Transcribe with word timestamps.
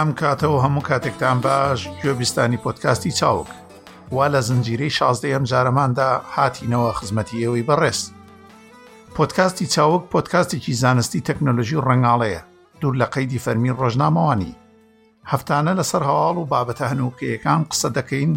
ئەم 0.00 0.12
کاتەوە 0.20 0.58
هەموو 0.64 0.86
کاتێکتان 0.88 1.38
باش 1.44 1.80
گوێبیستانی 2.02 2.60
پۆتکاستی 2.64 3.12
چاوک 3.18 3.48
وا 4.16 4.26
لە 4.34 4.40
زنجیرەی 4.48 4.94
شازدەی 4.98 5.34
ئەم 5.34 5.44
جارەماندا 5.50 6.10
هاتینەوە 6.34 6.92
خزمەتی 6.98 7.40
ئێوەی 7.42 7.66
بەڕێز 7.68 8.00
پۆتکاستی 9.16 9.70
چاوک 9.74 10.02
پۆتکاستێکی 10.12 10.72
زانستی 10.82 11.24
تەکنۆلژی 11.28 11.82
ڕنگاڵەیە 11.88 12.40
دوور 12.80 12.94
لە 13.00 13.06
قەیدی 13.14 13.42
فەرمی 13.44 13.76
ڕۆژنامەوانی 13.80 14.52
هەفتانە 15.32 15.72
لەسەر 15.78 16.02
هەواڵ 16.10 16.36
و 16.40 16.48
بابەتە 16.52 16.84
هەنووکیەکان 16.90 17.60
قسە 17.70 17.88
دەکەین 17.98 18.30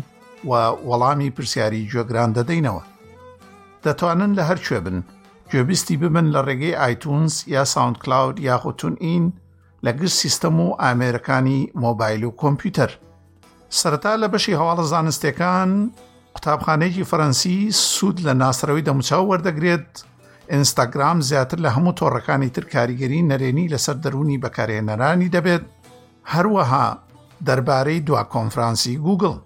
و 0.50 0.52
وەڵامی 0.90 1.34
پرسیاری 1.36 1.90
گوێگران 1.92 2.32
دەدەینەوە 2.38 2.84
دەتوانن 3.86 4.32
لە 4.38 4.44
هەرکوێ 4.50 4.80
بن 4.86 4.98
گوێبیستی 5.52 5.96
ببن 6.02 6.26
لە 6.36 6.42
ڕێگەی 6.48 6.80
ئایتونس 6.82 7.36
یا 7.56 7.64
ساوند 7.74 7.98
کلاود 8.04 8.36
یاخوتون 8.48 8.96
ئین 9.06 9.26
لە 9.86 9.92
گر 9.98 10.08
سیستەم 10.22 10.56
و 10.66 10.68
ئامێرەکانی 10.84 11.60
مۆبایل 11.84 12.24
و 12.28 12.32
کۆمپیوتەر 12.42 12.92
سەرتا 13.80 14.14
لە 14.22 14.28
بەشی 14.34 14.58
هەواڵە 14.60 14.84
زانستەکان 14.94 15.72
قوتابخانەیەکی 16.36 17.08
فەرەنسی 17.10 17.56
سوود 17.96 18.18
لە 18.28 18.34
ناسرەوەی 18.42 18.86
دەموچاو 18.88 19.26
وەردەگرێت 19.32 19.90
ئینستاگرام 20.52 21.18
زیاتر 21.30 21.58
لە 21.66 21.70
هەموو 21.76 21.98
تۆڕەکانی 22.00 22.50
تر 22.56 22.66
کاریگەری 22.74 23.28
نەرێنی 23.32 23.72
لەسەر 23.74 23.96
دەرونی 24.04 24.42
بەکارێنەرانی 24.44 25.30
دەبێت 25.36 25.66
هەروەها 26.32 26.84
دەربارەی 27.48 28.00
دوا 28.08 28.24
کۆنفرانسی 28.34 28.94
گوگل 29.06 29.38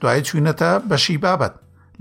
دوای 0.00 0.20
چوینەتە 0.26 0.70
بەشی 0.90 1.16
بابەت 1.24 1.54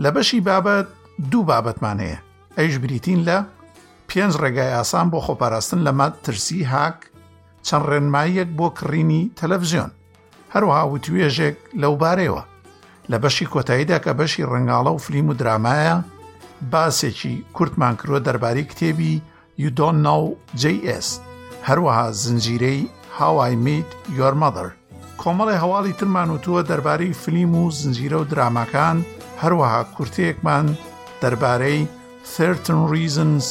لە 0.03 0.09
بەشی 0.15 0.39
بابەت 0.49 0.87
دوو 1.31 1.43
بابەتمان 1.49 1.97
هەیە 2.05 2.19
ئەیش 2.57 2.73
بریتین 2.81 3.19
لە 3.29 3.37
پێنج 4.09 4.33
ڕێگای 4.41 4.75
ئاسان 4.77 5.07
بۆ 5.11 5.19
خۆپاراستن 5.25 5.79
لە 5.87 5.91
مات 5.99 6.13
ترسی 6.23 6.61
هاک 6.71 6.97
چەند 7.67 7.83
ڕێنماییەک 7.89 8.49
بۆ 8.59 8.67
کڕینی 8.77 9.23
تەلەڤزیۆن 9.39 9.91
هەروەها 10.53 10.83
وتوێژێک 10.93 11.57
لەو 11.81 11.93
بارەوە 12.01 12.43
لە 13.11 13.17
بەشی 13.23 13.45
کۆتاییدا 13.53 13.97
کە 14.05 14.11
بەشی 14.19 14.47
ڕنگاڵە 14.51 14.91
و 14.93 15.01
فلیم 15.05 15.27
و 15.31 15.37
درامایە 15.39 15.95
باسێکی 16.71 17.35
کورتمان 17.55 17.93
کروە 17.99 18.19
دەرباری 18.27 18.65
کتێبی 18.71 19.13
یودۆن 19.63 19.95
ناو 20.07 20.21
جS 20.61 21.07
هەروەها 21.67 22.05
زنجیرەی 22.23 22.81
هاوای 23.21 23.55
میت 23.65 23.85
یۆرمەدر 24.19 24.67
کۆمەڵی 25.21 25.61
هەواڵی 25.63 25.95
ترمان 25.99 26.27
وتووە 26.35 26.61
دەربارەی 26.71 27.17
فلیم 27.21 27.51
و 27.55 27.71
زنجیرە 27.79 28.17
و 28.21 28.27
درامەکان 28.31 28.97
هەروەها 29.41 29.81
کورتەیەکمان 29.95 30.67
دەربارەی 31.21 31.79
ثرتن 32.35 32.79
ریزنز 32.93 33.45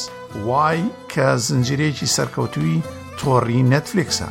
وای 0.47 0.79
کە 1.11 1.27
زنجیرێکی 1.47 2.07
سەرکەوتوی 2.15 2.75
تۆڕی 3.19 3.65
نەتفلکسە 3.71 4.29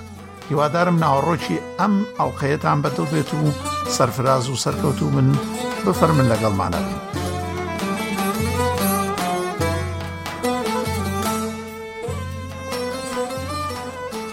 هیوادارم 0.48 0.96
ناوەڕۆکی 1.04 1.58
ئەم 1.80 1.94
ئەو 2.18 2.30
قەیەتان 2.40 2.78
بەدڵ 2.84 3.06
بێت 3.12 3.30
و 3.34 3.42
سەرفراز 3.96 4.44
و 4.50 4.60
سەرکەوت 4.64 4.98
و 5.02 5.08
من 5.14 5.28
بفەرمن 5.86 6.26
لەگەڵمانە. 6.32 6.82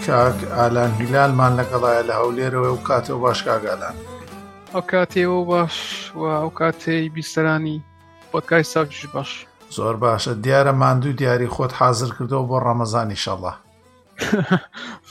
کاک 0.08 0.40
ئالان 0.62 0.92
هیلالمان 1.00 1.52
لەگەڵایە 1.60 2.02
لە 2.10 2.14
هەولێرەوە 2.22 2.70
و 2.76 2.80
کاتەوە 2.88 3.20
باش 3.26 3.40
کاگالان 3.48 3.96
ئەو 4.74 4.84
کاتێەوە 4.92 5.40
باش 5.52 5.76
و 6.16 6.22
ئەو 6.42 6.50
کاتێی 6.60 7.10
بیسترانی 7.16 7.78
پۆتکای 8.34 8.62
ساکیش 8.74 9.04
باش 9.14 9.32
زۆر 9.78 9.96
باشە 10.04 10.32
دیارە 10.46 10.74
ماندوو 10.82 11.12
دیاری 11.20 11.48
خۆت 11.54 11.74
حاضر 11.80 12.10
کردەوە 12.18 12.46
بۆ 12.50 12.58
ڕەمەزانی 12.66 13.20
شەڵە 13.26 13.54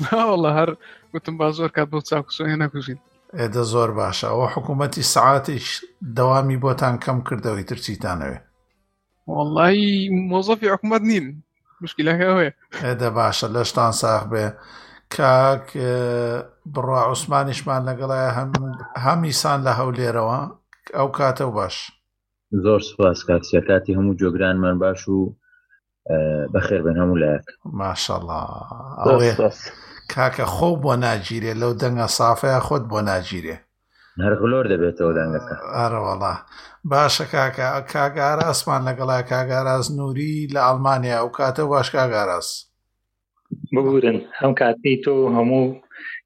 ناوەڵە 0.04 0.50
هەر 0.58 0.70
گوتم 1.12 1.36
با 1.38 1.48
زۆر 1.58 1.70
کات 1.76 1.88
بۆ 1.92 1.98
چاکوسۆێ 2.10 2.56
نەکوژین 2.62 2.98
ئێدە 3.36 3.62
زۆر 3.72 3.90
باشە 3.98 4.26
ئەوە 4.32 4.46
حکوومەتی 4.54 5.02
سعاتیش 5.14 5.84
دەوامی 6.16 6.58
بۆتان 6.64 6.94
کەم 7.04 7.18
کردەوەی 7.28 7.64
ترچیتانەوێ 7.70 8.38
وڵی 9.26 10.08
مۆزەفی 10.30 10.72
حکوومەت 10.74 11.02
نین 11.10 11.26
مشکلەکە 11.84 12.24
ئەوەیە 12.28 12.52
ئێدە 12.84 13.08
باشە 13.18 13.46
لەشتان 13.54 13.92
ساخ 14.02 14.22
بێ 14.32 14.46
کاک 15.14 15.66
بڕا 16.74 17.00
عوسمانیشمان 17.08 17.80
لەگەڵایە 17.88 18.30
هەمیسان 19.06 19.58
لە 19.66 19.72
هەولێرەوە 19.80 20.38
ئەو 20.96 21.08
کاتە 21.18 21.44
و 21.48 21.52
باش 21.58 21.74
زۆر 22.64 22.80
سپاس 22.90 23.24
کاکسیەکاتی 23.28 23.96
هەموو 23.98 24.18
جۆگرانمان 24.20 24.76
باش 24.78 25.08
و 25.08 25.36
بەخێر 26.54 26.80
بن 26.86 26.96
هەموو 27.02 27.20
لایەک 27.22 27.46
ماشەڵە 27.80 28.40
کاکە 30.14 30.44
خۆ 30.54 30.70
بۆ 30.82 30.92
ناگیرێ 31.04 31.52
لەو 31.62 31.72
دەنگە 31.80 32.08
سافەیە 32.18 32.60
خۆت 32.66 32.84
بۆ 32.92 33.00
ناگیرێ 33.10 33.56
هەرغلۆر 34.24 34.64
دەبێتەوە 34.72 35.12
دەنگەکە 35.18 35.54
ئەرەوەڵا 35.76 36.34
باشە 36.90 37.24
کاکە 37.34 37.66
کاگاراز 37.94 38.46
ئاسمان 38.48 38.82
لەگەڵا 38.88 39.18
کاگاراز 39.32 39.84
نووری 39.96 40.36
لە 40.54 40.60
ئەلمانیا 40.68 41.18
و 41.26 41.30
کاتە 41.38 41.60
باش 41.72 41.86
کاگاراز 41.96 42.48
ببورن 43.74 44.18
هەم 44.40 44.52
کاتی 44.54 45.02
تۆ 45.04 45.14
هەموو 45.36 45.62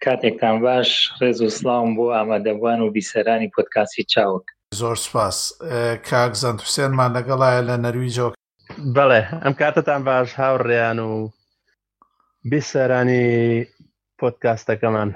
کاتێکتان 0.05 0.57
باش 0.65 0.91
ڕێز 1.21 1.39
و 1.41 1.49
سلام 1.59 1.89
بۆ 1.97 2.07
ئامادەبوان 2.17 2.81
و 2.83 2.93
بیسەرانی 2.95 3.49
پۆتکاسی 3.55 4.03
چاوک 4.13 4.45
زۆر 4.75 4.95
سپاس 5.07 5.39
کاک 6.11 6.33
زەند 6.43 6.61
حوسێنمان 6.65 7.11
لەگەڵایە 7.17 7.63
لە 7.69 7.77
نەرویجۆک 7.85 8.33
بەڵێ 8.97 9.23
ئەم 9.45 9.55
کاتتان 9.61 10.03
باش 10.05 10.33
هاوڕێیان 10.41 10.99
و 10.99 11.29
بیسەرانی 12.51 13.27
پۆتکاستەکەمان 14.21 15.11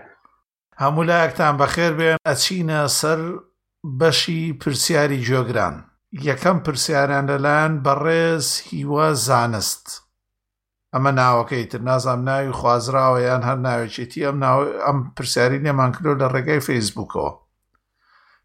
هەموو 0.83 1.03
لایەکتان 1.11 1.55
بەخێر 1.61 1.93
بێن 1.99 2.19
ئەچینە 2.29 2.81
سەر 3.01 3.21
بەشی 4.01 4.53
پرسیاری 4.63 5.25
جۆگران 5.29 5.77
یەکەم 6.29 6.59
پرسیاران 6.65 7.25
لەلایەن 7.31 7.75
بەڕێز 7.87 8.47
هیوە 8.71 9.13
زانست 9.27 10.04
ئەمە 10.95 11.13
ناوەکەی 11.21 11.67
تر 11.71 11.81
نازام 11.91 12.21
ناوی 12.29 12.53
خوازراوە 12.59 13.21
یان 13.29 13.43
هەر 13.49 13.59
ناوێکێتی 13.67 14.27
ئەم 14.27 14.39
ئەم 14.87 14.99
پرسیاری 15.17 15.63
نێمان 15.67 15.91
کردۆ 15.95 16.15
لە 16.21 16.27
ڕێگای 16.35 16.65
فەیسبوکەوە 16.67 17.31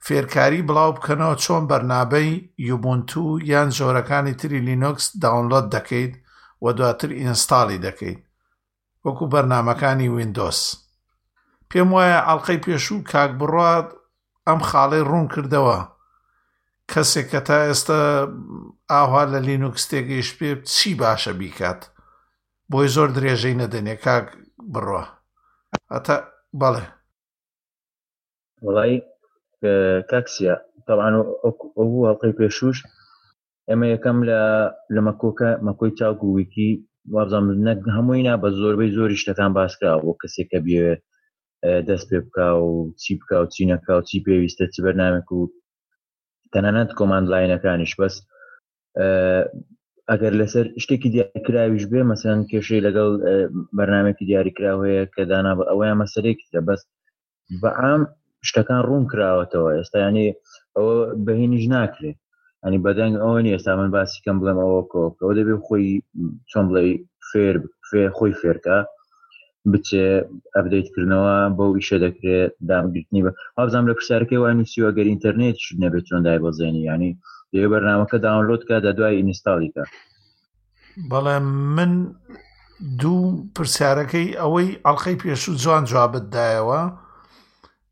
فێرکاری 0.05 0.65
بڵاو 0.67 0.95
بکەنەوە 0.97 1.35
چۆن 1.43 1.63
بەرنابەی 1.69 2.31
یوبنتو 2.69 3.23
یان 3.51 3.69
جۆرەکانی 3.77 4.33
تری 4.39 4.59
لینۆکس 4.67 5.05
داونلۆد 5.21 5.67
دەکەیت 5.75 6.13
و 6.63 6.65
دواتر 6.77 7.09
ئینستاڵی 7.19 7.79
دەکەیت 7.85 8.19
وەکو 9.05 9.25
بەرنمەکانی 9.33 10.07
وینندۆس 10.15 10.59
پێم 11.71 11.89
وایە 11.95 12.19
ئەڵلقەی 12.27 12.61
پێشوو 12.65 13.03
کاک 13.11 13.31
بڕات 13.39 13.88
ئەم 14.47 14.59
خاڵی 14.69 15.01
ڕوون 15.09 15.27
کردەوە 15.33 15.79
کەسێک 16.91 17.27
کە 17.31 17.39
تا 17.47 17.57
ئێستا 17.67 17.99
ئاوا 18.91 19.23
لە 19.33 19.39
لینوکس 19.47 19.83
تێگەیشت 19.91 20.33
پێ 20.39 20.49
چی 20.75 20.91
باشە 21.01 21.33
بیکات 21.39 21.81
بۆی 22.74 22.88
زۆر 22.96 23.09
درێژەی 23.18 23.59
نەدەنێ 23.62 23.96
کاک 24.06 24.25
بڕوە 24.74 25.03
ئەتا 25.94 26.16
بەڵێ 26.62 26.85
وڵی 28.66 28.94
کاکسیە 30.12 30.53
تەوان 30.88 31.13
ئەو 31.44 31.50
هەڵلقی 31.78 32.38
پێشوش 32.40 32.78
ئێمە 33.69 33.85
یەکەم 33.94 34.18
لە 34.30 34.41
لە 34.96 35.02
مەکۆکە 35.07 35.50
مەکۆی 35.68 35.96
چاوک 36.00 36.19
و 36.24 36.34
ویکی 36.38 36.72
وابزان 37.13 37.44
نەک 37.68 37.80
هەمووینا 37.96 38.34
بە 38.44 38.50
زۆربەی 38.59 38.94
زۆری 38.97 39.22
شتەکان 39.22 39.51
باسکرا 39.57 39.94
بۆ 40.03 40.12
کەسێکە 40.22 40.57
بێوێ 40.66 40.94
دەست 41.88 42.06
پێ 42.12 42.18
بک 42.25 42.36
و 42.68 42.69
چی 43.01 43.12
بک 43.19 43.30
و 43.42 43.45
چینەکە 43.54 43.92
و 43.98 44.06
چی 44.07 44.18
پێویستە 44.25 44.65
چ 44.74 44.75
بەرنامێک 44.86 45.27
و 45.33 45.42
تەنانەت 46.54 46.89
کۆمانند 46.98 47.30
لاینەکانیش 47.33 47.94
بەس 48.00 48.15
ئەگەر 50.11 50.33
لەسەر 50.41 50.65
شتێکی 50.83 51.11
دیارکراویش 51.15 51.83
بێ 51.91 52.01
مەسەن 52.11 52.38
کێشەی 52.50 52.85
لەگەڵ 52.88 53.11
بەرنمێکی 53.77 54.27
دیاریکراوەیە 54.29 55.03
کە 55.13 55.23
دانا 55.31 55.53
بە 55.57 55.63
ئەوەیە 55.69 55.94
مەسەرێکە 56.01 56.59
بەس 56.67 56.81
بەعام 57.61 58.01
شتەکان 58.50 58.81
ڕوون 58.88 59.06
کراوەتەوە 59.11 59.69
ئێستا 59.77 59.97
ینی 60.06 60.29
ئەوە 60.75 60.95
بەهینیش 61.25 61.65
ناکرێت 61.75 62.17
ئەنی 62.63 62.79
بەدەنگ 62.85 63.13
ئەوە 63.23 63.38
ئێستا 63.53 63.73
من 63.79 63.89
باسیکەم 63.95 64.38
بڵێم 64.41 64.59
ئەوە 64.63 64.81
کۆکەوە 64.94 65.33
دەبێت 65.38 65.59
خۆی 65.67 65.88
چۆن 66.51 66.65
بڵێ 66.69 66.85
فێر 67.29 67.55
خۆی 68.17 68.33
فێرکە 68.39 68.77
بچێ 69.74 70.06
ئەبدەیتکردنەوە 70.56 71.36
بەو 71.57 71.69
ئیشە 71.77 71.98
دەکرێت 72.06 72.51
دامگرتنی 72.69 73.21
بە 73.25 73.31
هابزانام 73.57 73.88
لە 73.89 73.94
پرسیارەکەی 73.98 74.39
وای 74.42 74.57
نووسیوە 74.60 74.92
گەر 74.98 75.07
ئینتەرنێت 75.12 75.57
نەبێت 75.83 76.04
چۆن 76.10 76.21
دای 76.25 76.39
بەزێنی 76.45 76.83
ینی 76.92 77.12
دێ 77.51 77.66
بەرنامەکە 77.74 78.18
داونلۆدکە 78.25 78.75
دە 78.86 78.92
دوای 78.98 79.18
ئینستاڵیکە 79.19 79.83
بەڵێ 81.12 81.38
من 81.75 81.92
دوو 83.00 83.19
پرسیارەکەی 83.56 84.27
ئەوەی 84.42 84.69
ئەڵلقەی 84.86 85.19
پێشوو 85.21 85.60
جوان 85.63 85.83
جوابتدایەوە 85.92 86.81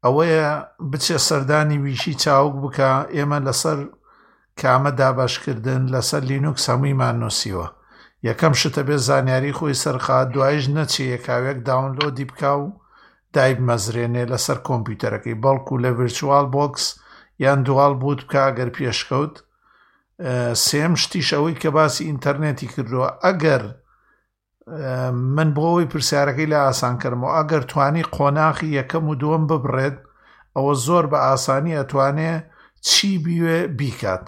ئەوەیە 0.05 0.45
بچێ 0.91 1.17
سەردانی 1.27 1.77
ویشی 1.85 2.13
چاوک 2.23 2.53
بکە 2.63 2.89
ئێمە 3.15 3.37
لەسەر 3.47 3.79
کامە 4.61 4.91
داباشکردن 4.99 5.81
لەسەر 5.93 6.21
لینوکس 6.29 6.63
هەموویمان 6.69 7.15
نووسیوە 7.23 7.67
یەکەم 8.25 8.53
شتە 8.61 8.81
بێ 8.87 8.97
زانیاری 9.07 9.57
خۆی 9.57 9.79
سەرخا 9.83 10.19
دوایش 10.33 10.65
نەچێ 10.77 11.03
یەکاوێک 11.13 11.57
داونلۆدی 11.67 12.25
بکە 12.31 12.51
و 12.63 12.65
دایب 13.35 13.59
مەزرێنێ 13.67 14.23
لەسەر 14.31 14.57
کۆمپیوتەرەکەی 14.67 15.39
بەڵکو 15.43 15.75
لە 15.83 15.89
ڤرچوال 15.97 16.45
بۆکس 16.55 16.83
یان 17.43 17.59
دوال 17.67 17.93
بوت 18.01 18.19
بکە 18.25 18.45
گەر 18.57 18.69
پێشکەوت 18.75 19.35
سێم 20.65 20.93
شتیش 21.01 21.27
ئەوەی 21.35 21.59
کە 21.61 21.69
باسی 21.77 22.07
ئینتەرنێتی 22.09 22.67
کردووە 22.73 23.09
ئەگەر 23.23 23.63
من 25.35 25.49
بۆەوەی 25.55 25.89
پرسیارەکەی 25.91 26.49
لە 26.53 26.59
ئاسانکەمەوە 26.65 27.31
ئەگەر 27.37 27.63
توانی 27.71 28.03
قۆناخی 28.15 28.75
یەکەم 28.79 29.03
و 29.11 29.15
دووەم 29.21 29.43
ببڕێت 29.49 29.97
ئەوە 30.55 30.73
زۆر 30.85 31.05
بە 31.11 31.19
ئاسانی 31.27 31.77
ئەتوانێ 31.79 32.33
چی 32.87 33.09
بوێ 33.23 33.59
بیکات 33.79 34.25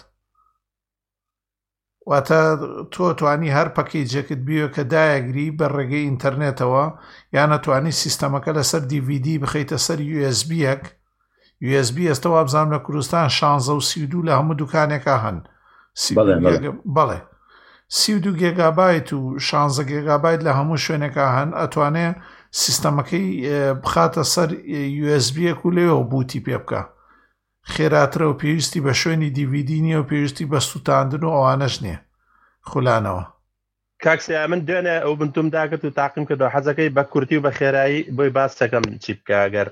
واتە 2.07 2.41
تۆ 2.93 3.05
توانی 3.19 3.49
هەر 3.57 3.67
پەکەی 3.77 4.05
جەکت 4.11 4.39
بیوە 4.47 4.67
کە 4.75 4.83
دایەگری 4.93 5.47
بە 5.59 5.65
ڕێگەی 5.75 6.07
ئینتەرنێتەوە 6.07 6.85
یان 7.35 7.49
نەتوانی 7.53 7.93
سیستەمەکە 8.01 8.51
لەسەر 8.57 8.81
DVD 8.91 9.27
بخەیتە 9.43 9.77
سەر 9.85 9.99
USBەک 10.31 10.83
USB 11.81 11.97
ئێستا 12.09 12.29
وابزانام 12.31 12.71
لە 12.75 12.79
کوردستان 12.85 13.27
16 13.27 14.07
لە 14.27 14.33
هەموو 14.39 14.55
دوکانێکە 14.61 15.15
هەن 15.23 15.37
بەڵێ 16.97 17.19
سی 17.97 18.13
دو 18.23 18.31
گێگابایت 18.41 19.09
و 19.13 19.21
16 19.39 19.83
گێگابایت 19.91 20.41
لە 20.47 20.51
هەموو 20.57 20.81
شوێنێکە 20.85 21.25
هەن 21.37 21.49
ئەتوانێ 21.59 22.07
سیستەمەکەی 22.61 23.27
بخاتە 23.83 24.23
سەر 24.33 24.49
USBەک 25.17 25.59
و 25.65 25.73
لێەوە 25.75 26.03
بوتی 26.11 26.39
پێ 26.45 26.57
بکە 26.63 26.81
خێراترە 27.73 28.25
و 28.29 28.37
پێویستی 28.39 28.83
بە 28.85 28.93
شوێنی 29.01 29.33
دیڤیدی 29.37 29.79
نییە 29.85 29.97
و 30.01 30.07
پێویستی 30.09 30.49
بە 30.51 30.59
سووتاندن 30.69 31.23
و 31.23 31.31
ئەوانەش 31.35 31.75
نییە 31.83 31.99
خولانەوە 32.69 33.23
کاکسیا 34.03 34.43
من 34.51 34.59
دوێنێ 34.67 34.97
ئەو 35.03 35.13
بنتوم 35.21 35.47
داکەت 35.55 35.81
و 35.85 35.95
تاقیم 35.99 36.23
کردەوە 36.29 36.53
حەزەکەی 36.55 36.93
بە 36.95 37.03
کورتی 37.11 37.37
و 37.39 37.43
بە 37.45 37.51
خێرایی 37.57 38.01
بۆی 38.17 38.31
باس 38.35 38.51
دەکەم 38.61 38.83
چی 39.03 39.11
بکە 39.17 39.35
ئەگەر 39.43 39.67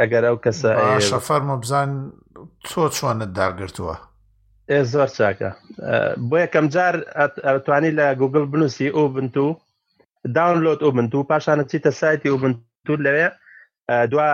ئەگەر 0.00 0.22
ئەو 0.28 0.36
کەسە 0.44 0.70
شەفەرمە 1.10 1.56
بزان 1.62 1.90
تۆ 2.70 2.82
چۆنت 2.96 3.30
داگرتووە 3.38 3.96
زۆر 4.92 5.08
چاکە 5.16 5.50
بۆ 6.28 6.36
یەکەم 6.44 6.66
جار 6.74 6.94
ئەتوانی 7.48 7.92
لە 7.98 8.06
گوگل 8.20 8.44
بنووسی 8.52 8.94
ئەو 8.96 9.06
بنتو 9.16 9.46
داونلۆت 10.36 10.80
ئەو 10.84 10.90
بنتو 10.96 11.20
پاشانە 11.30 11.64
چیتە 11.70 11.90
سایتی 12.00 12.30
ئەو 12.30 12.38
بنتو 12.44 12.94
لەوێ 13.04 13.26
دوا 14.12 14.28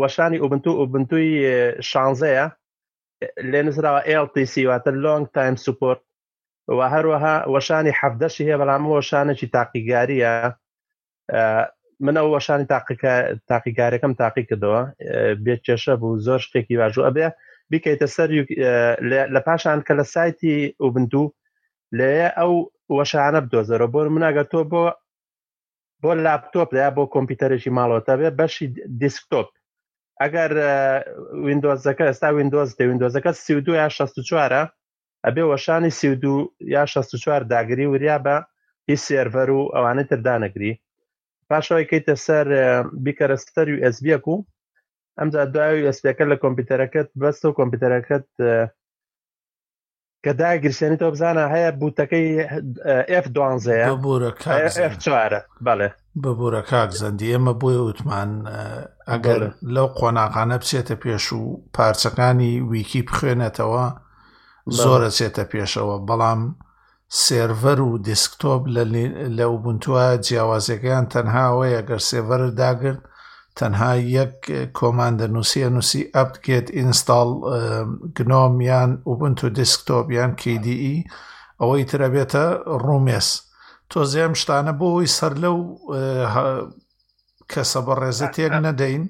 وەشانی 0.00 0.40
ئۆبنتو 0.42 0.72
ئۆبنتوی 0.80 1.30
شانزەیە 1.90 2.46
لێ 3.50 3.60
نزراوە 3.68 4.00
LTC 4.24 4.54
واتە 4.68 4.90
لۆنگ 5.02 5.24
تایم 5.36 5.56
سوپۆرت 5.64 6.02
و 6.76 6.80
هەروەها 6.94 7.34
وەشانی 7.54 7.94
حەفدەشی 8.00 8.46
هەیە 8.48 8.60
بەڵام 8.60 8.82
وەشانێکی 8.96 9.48
تاقیگاریە 9.56 10.32
من 12.04 12.14
ئەو 12.18 12.28
وەشانی 12.36 12.66
تاقیگارەکەم 13.50 14.12
تاقی 14.20 14.42
کردەوە 14.48 14.80
بێت 15.44 15.60
کێشە 15.66 15.94
بوو 16.00 16.20
زۆر 16.26 16.40
شتێکی 16.46 16.74
واژوو 16.80 17.06
ئەبێ 17.08 17.26
بیکەیتە 17.70 18.06
سەر 18.14 18.28
لە 19.34 19.40
پاشان 19.46 19.78
کە 19.86 19.92
لە 19.98 20.04
سایتی 20.14 20.54
ئۆبنتو 20.82 21.24
لێ 21.98 22.10
ئەو 22.38 22.52
وەشانە 22.96 23.40
بدۆزەرەوە 23.44 23.90
بۆ 23.94 24.00
مناگە 24.16 24.44
تۆ 24.52 24.60
بۆ 24.72 24.84
بۆ 26.02 26.10
لاپتۆپ 26.24 26.68
یا 26.82 26.88
بۆ 26.96 27.02
کۆمپیوتەرێکی 27.14 27.70
ماڵۆتە 27.76 28.12
بێ 28.20 28.30
بەشی 28.38 28.66
دیسکتۆپ 29.02 29.48
ئەگەر 30.22 30.50
وینندۆزەکە 31.46 32.04
ئێستا 32.08 32.28
وینندۆز 32.36 32.68
دە 32.78 32.84
وینندۆزەکە 32.88 33.30
سی 33.44 33.52
یا 33.80 33.86
64وارە 33.98 34.62
ئەبێ 35.26 35.42
وەشانی 35.50 35.92
سی 35.98 36.06
یا 36.74 36.84
64 36.86 37.42
داگری 37.52 37.86
وریا 37.92 38.16
بە 38.26 38.36
هی 38.88 38.96
سێڤەر 39.06 39.48
و 39.56 39.60
ئەوانەی 39.74 40.08
تردانەگری 40.10 40.72
پاشەوەی 41.48 41.88
کەیتە 41.90 42.14
سەر 42.26 42.46
بیکەرەستەر 43.04 43.66
و 43.72 43.80
ئەسبیەک 43.84 44.24
و 44.28 44.36
ئەمجا 45.18 45.42
دوای 45.54 45.86
ئەسپەکە 45.88 46.24
لە 46.30 46.36
کۆمپیوتەرەکەت 46.42 47.08
بەست 47.22 47.42
و 47.44 47.56
کۆمپیوتەرەکەت 47.58 48.28
کە 50.24 50.32
داگرسێنیتەوە 50.40 51.12
بزانە 51.14 51.44
هەیە 51.54 51.70
بوتەکەی 51.80 52.26
F 53.24 53.26
دوانزەیە 53.34 53.86
چوارە 55.04 55.40
بەڵێ 55.66 55.88
ببوورە 56.20 56.62
کاک 56.70 56.90
زەندی 57.00 57.32
ئێمە 57.32 57.54
بۆیە 57.60 57.82
وتمان 57.88 58.30
ئەگەر 59.12 59.40
لەو 59.74 59.86
قۆناقانە 59.98 60.56
بچێتە 60.62 60.96
پێش 61.02 61.24
و 61.32 61.42
پارچەکانی 61.74 62.54
ویکی 62.70 63.02
بخوێنێتەوە 63.08 63.86
زۆرە 64.80 65.10
چێتە 65.16 65.44
پێشەوە 65.52 65.96
بەڵام 66.08 66.42
سێڤەر 67.24 67.78
و 67.88 67.92
دیسکتۆپ 68.08 68.62
لە 69.38 69.46
وبنتووە 69.54 70.06
جیاوازەکەیان 70.26 71.06
تەنها 71.14 71.44
ئەوەیە 71.50 71.80
گەر 71.88 72.00
سێڤەر 72.08 72.42
داگرت 72.60 73.00
تەنها 73.58 73.92
یەک 74.18 74.34
کۆماندە 74.78 75.26
نووسە 75.34 75.68
نووسی 75.76 76.02
ئەپگێت 76.16 76.66
ئینستاڵ 76.78 77.28
گنۆمیان 78.16 78.90
وبنت 79.10 79.38
و 79.46 79.52
دیسکتۆپیان 79.58 80.32
کیDE 80.40 80.86
ئەوەی 81.60 81.84
ترە 81.90 82.08
بێتە 82.14 82.44
ڕومێس. 82.86 83.28
تۆزیام 83.94 84.32
شتانە 84.40 84.72
بۆی 84.80 85.08
سەر 85.18 85.32
لەو 85.44 85.56
کەسە 87.52 87.80
بە 87.86 87.92
ڕێزە 88.00 88.26
تێک 88.36 88.52
نەدەین 88.66 89.02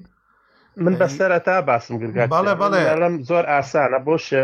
من 0.83 0.93
بەسرە 1.01 1.39
تا 1.47 1.55
باسم 1.67 1.93
گرگاڵێ 2.01 2.53
بەڵێم 2.63 3.15
زۆر 3.29 3.45
ئاسانە 3.53 3.99
بۆشە 4.07 4.43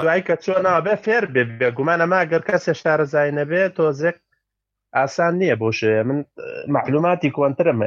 دوای 0.00 0.22
کە 0.28 0.34
چۆنابێ 0.44 0.94
فێر 1.04 1.24
بێ 1.34 1.68
گومانە 1.76 2.06
ماگەر 2.12 2.42
کەسێ 2.48 2.72
شارە 2.80 3.06
زای 3.12 3.30
نەبێ 3.38 3.62
تۆزێک 3.76 4.16
ئاسان 4.96 5.32
نییە 5.40 5.56
بۆشەیە 5.62 6.02
من 6.08 6.18
معلوماتی 6.76 7.34
کۆنترم 7.36 7.78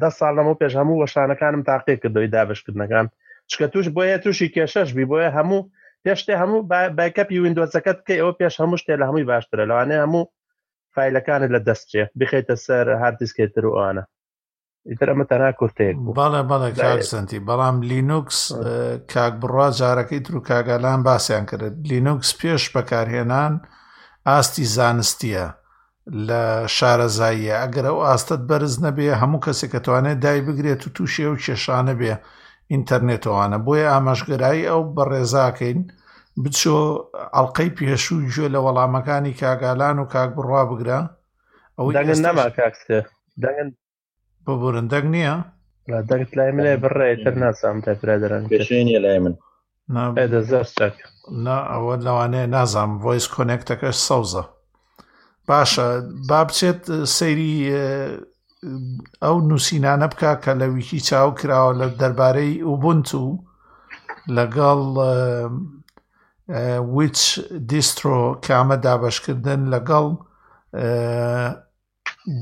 ده 0.00 0.08
ساڵ 0.18 0.32
لەمە 0.38 0.54
پێش 0.60 0.72
هەموو 0.80 1.00
وەشانەکانم 1.02 1.62
تاقیێک 1.70 1.98
کردەوەی 2.02 2.32
دابشکردنەکان 2.34 3.06
چکە 3.50 3.66
توش 3.72 3.86
بۆیە 3.96 4.16
تووشی 4.22 4.48
کێشەش 4.54 4.88
بی 4.96 5.04
بۆیە 5.10 5.30
هەموو 5.38 5.62
پێشتێ 6.04 6.34
هەموو 6.42 6.60
بایکەپی 6.98 7.36
وینندۆزەکەت 7.42 7.98
کە 8.06 8.14
ئەوە 8.20 8.32
پێش 8.40 8.54
هەموو 8.62 8.80
شتێ 8.82 8.94
لە 9.00 9.04
هەمووی 9.08 9.28
باشترە 9.30 9.64
لەوانێ 9.70 9.96
هەموو 10.04 10.24
فیلەکانت 11.00 11.50
لە 11.54 11.60
دەستچێ 11.68 12.02
بخێتە 12.18 12.54
سەر 12.64 12.86
هەردیسکێتتر 13.02 13.64
و 13.66 13.72
ئەوانە 13.78 14.04
ئیتر 14.90 15.08
ئەمە 15.12 15.24
تەنا 15.30 15.50
کورتەیە 15.58 15.92
بەڵێ 16.18 16.42
بەڵێ 16.50 16.70
کارسەنتی 16.82 17.44
بەڵام 17.48 17.76
لینوکس 17.90 18.38
کاک 19.12 19.34
بڕوا 19.42 19.68
جارەکەی 19.78 20.20
تر 20.24 20.34
و 20.36 20.40
کاگالان 20.48 21.00
باسییان 21.08 21.44
کرد 21.50 21.76
لینوکس 21.90 22.30
پێش 22.40 22.62
بەکارهێنان 22.74 23.52
ئاستی 24.28 24.64
زانستیە 24.76 25.46
لە 26.28 26.42
شارەزاییە 26.76 27.56
ئەگەر 27.62 27.84
ئەو 27.88 27.98
ئاستت 28.06 28.40
بەرز 28.48 28.74
نەبێ 28.84 29.12
هەموو 29.22 29.44
کەسێک 29.46 29.70
کە 29.72 29.80
توانێت 29.86 30.18
دای 30.24 30.40
بگرێت 30.46 30.82
و 30.84 30.92
تووشێ 30.96 31.26
و 31.30 31.36
کێشانە 31.44 31.94
بێ 32.00 32.12
ئینتەرنێتەوەوانە 32.72 33.58
بۆیە 33.66 33.88
ئاماژگرایی 33.92 34.68
ئەو 34.70 34.82
بەڕێزاکەین 34.96 35.80
بچۆ 36.44 36.74
ئەڵلقەی 37.34 37.70
پێشووی 37.78 38.32
ژێ 38.34 38.46
لە 38.54 38.60
وەڵامەکانی 38.64 39.38
کاگالان 39.40 39.96
و 40.00 40.08
کاک 40.14 40.30
بڕوا 40.36 40.62
بگرە 40.70 40.98
ئەوەی 41.78 42.20
نەما 42.26 42.46
کاکسێ 42.58 42.98
دەنگن 43.42 43.68
ببورن 44.44 44.86
دەنگ 44.92 45.06
نییە 45.14 45.34
دەنگت 46.10 46.32
لای 46.38 46.52
منێ 46.56 46.72
بڕێ 46.82 47.10
تر 47.24 47.34
ناسام 47.42 47.76
تەفرەدەرن 47.86 48.42
پێشێنە 48.52 48.98
لای 49.04 49.18
من 49.24 49.34
دەزەر 50.32 50.66
چک 50.78 50.94
نا 51.44 51.56
ئەوە 51.72 51.94
لەوانەیە 52.06 52.46
نازام 52.56 52.90
ڤۆیس 53.02 53.26
کۆنێکتەکەش 53.34 53.96
سەوزە 54.08 54.44
باشە 55.48 55.88
با 56.28 56.40
بچێت 56.48 56.80
سەیری 57.18 57.54
ئەو 59.24 59.36
نووسینانە 59.48 60.06
بکە 60.12 60.32
کە 60.42 60.52
لە 60.60 60.66
ویکی 60.74 61.00
چاو 61.08 61.28
کراوە 61.40 61.72
لە 61.80 61.86
دەربارەی 62.00 62.52
ئوبنت 62.68 63.08
و 63.22 63.24
لەگەڵ 64.36 64.80
وچ 66.96 67.20
دیسترۆ 67.70 68.18
کامە 68.46 68.76
دابشکردن 68.84 69.60
لەگەڵ 69.72 70.06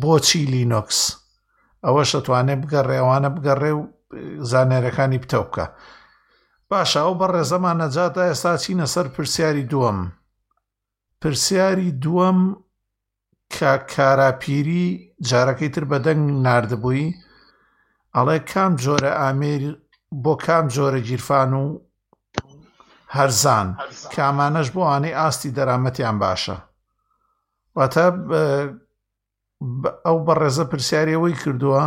بۆچی 0.02 0.44
لینۆکس 0.52 1.00
ئەوە 1.84 2.02
شەتوانێ 2.10 2.56
بگەڕێوانە 2.62 3.30
بگەڕێ 3.36 3.72
و 3.78 3.84
زانێرەکانی 4.50 5.22
پتە 5.24 5.38
بکە 5.44 5.66
باشە 6.70 7.00
ئەو 7.04 7.14
بە 7.20 7.26
ڕێزەمان 7.34 7.76
نەجاتدا 7.82 8.22
ئێستا 8.28 8.52
چینە 8.62 8.86
سەر 8.94 9.06
پرسیاری 9.14 9.68
دووەم 9.72 9.98
پرسیاری 11.20 11.90
دووەم 12.04 12.40
کە 13.54 13.72
کاراپیری 13.92 14.84
جارەکەی 15.28 15.70
تر 15.74 15.84
بەدەنگ 15.90 16.22
نردبووی 16.44 17.16
ئەڵێ 18.16 18.38
کام 18.52 18.72
جۆرە 18.82 19.12
ئامیر 19.20 19.62
بۆ 20.22 20.32
کام 20.46 20.64
جۆرە 20.74 21.00
گیرفان 21.08 21.52
و 21.62 21.64
هەرزان 23.16 23.68
کامانەش 24.14 24.68
بۆ 24.74 24.82
ئانەی 24.90 25.14
ئاستی 25.20 25.50
دەرامەتیان 25.56 26.16
باشە 26.22 26.56
واتە 27.76 28.06
ئەو 30.06 30.18
بەڕێزە 30.26 30.64
پرسیارەوەی 30.70 31.40
کردووە 31.42 31.84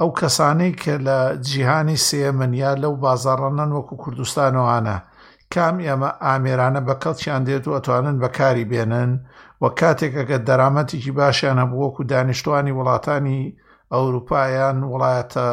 ئەو 0.00 0.10
کەسانەی 0.20 0.72
کە 0.82 0.94
لە 1.06 1.18
جیهانی 1.48 2.02
سێمنیا 2.08 2.72
لەو 2.82 2.94
بازارڕەنەن 3.04 3.70
وەکو 3.76 3.94
کوردستانەوەوانە 4.02 4.96
کام 5.54 5.76
ئێمە 5.86 6.10
ئامێرانە 6.26 6.80
بە 6.86 6.94
کەڵچیان 7.02 7.42
دێت 7.48 7.64
و 7.66 7.74
ئەتوانن 7.76 8.16
بەکاری 8.22 8.68
بێنن 8.70 9.10
وە 9.62 9.68
کاتێکەکە 9.80 10.36
دەرامەتێکی 10.48 11.12
باشیان 11.18 11.58
هەبوو 11.62 11.82
وەکو 11.84 12.02
دانیشتوانی 12.12 12.76
وڵاتانی 12.78 13.40
ئەوروپایان 13.92 14.76
وڵایەتە 14.92 15.44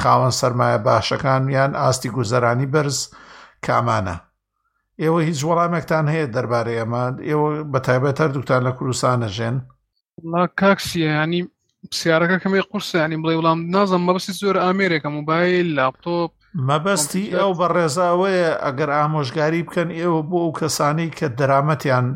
خاوەن 0.00 0.32
سەرمایە 0.40 0.78
باشەکان 0.88 1.42
یان 1.56 1.72
ئاستی 1.80 2.08
گوزەرانی 2.16 2.70
بەرز 2.74 2.98
کامانە 3.66 4.16
ئێوە 5.02 5.20
هیچ 5.28 5.40
وەڵامێکتان 5.48 6.04
هەیە 6.12 6.26
دەربارەی 6.34 6.78
ئەمە 6.80 7.02
ئێوە 7.28 7.48
بە 7.72 7.78
تایبەت 7.86 8.16
هەر 8.22 8.30
دوکتان 8.36 8.60
لە 8.68 8.72
کوردستانە 8.78 9.28
ژێن 9.36 9.56
کاکسیانی 10.60 11.40
پرسیارەکە 11.90 12.36
کەمی 12.42 12.62
قورسیانی 12.70 13.20
بڵێ 13.22 13.34
وڵام 13.38 13.58
نازم 13.74 14.02
مەبستی 14.08 14.34
زۆر 14.40 14.56
ئامێرێکە 14.64 15.08
موبایل 15.18 15.66
لاپتۆپ 15.76 16.30
مەبەستی 16.70 17.26
ئەو 17.36 17.50
بە 17.58 17.66
ڕێزاوەیە 17.74 18.50
ئەگەر 18.64 18.90
ئامۆژگاری 18.98 19.66
بکەن 19.66 19.88
ئێوە 19.98 20.20
بۆ 20.30 20.38
ئەو 20.44 20.52
کەسانی 20.60 21.08
کە 21.18 21.26
دەرامەتیان 21.38 22.06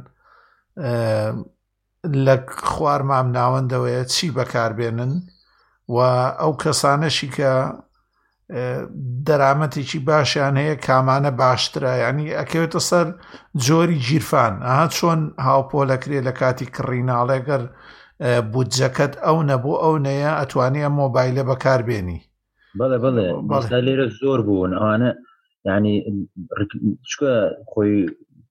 لە 2.24 2.34
خوار 2.70 3.00
مام 3.10 3.26
ناوەندەوەیە 3.38 4.02
چی 4.12 4.26
بەکاربێنن 4.36 5.12
و 5.94 5.96
ئەو 6.40 6.52
کەسانەشی 6.64 7.28
کە 7.36 7.52
دەرامەتێکی 9.28 9.98
باشیان 10.08 10.56
هەیە 10.62 10.76
کامانە 10.86 11.30
باشترایانی 11.44 12.34
ئەکەوێتە 12.40 12.80
سەر 12.90 13.06
جۆری 13.66 13.98
گیرفان 14.06 14.54
ئاها 14.66 14.86
چۆن 14.96 15.20
هاوپۆلەکرێ 15.48 16.20
لە 16.28 16.32
کاتی 16.40 16.70
کڕیناڵێگەر 16.76 17.62
بودجەکەت 18.52 19.12
ئەو 19.24 19.38
نەبوو 19.50 19.80
ئەو 19.82 19.94
نەیە 20.06 20.32
ئەتوانە 20.40 20.86
مۆبایلە 21.00 21.42
بەکاربێنی 21.50 22.20
بەڵێ 22.80 22.98
بڵێ 23.04 23.26
بەڵێ 23.52 23.78
لێرە 23.86 24.06
زۆر 24.20 24.40
بوون 24.46 24.72
ئەوانە 24.80 25.10
ینی 25.68 25.96
چکە 27.10 27.34
خۆی 27.70 27.94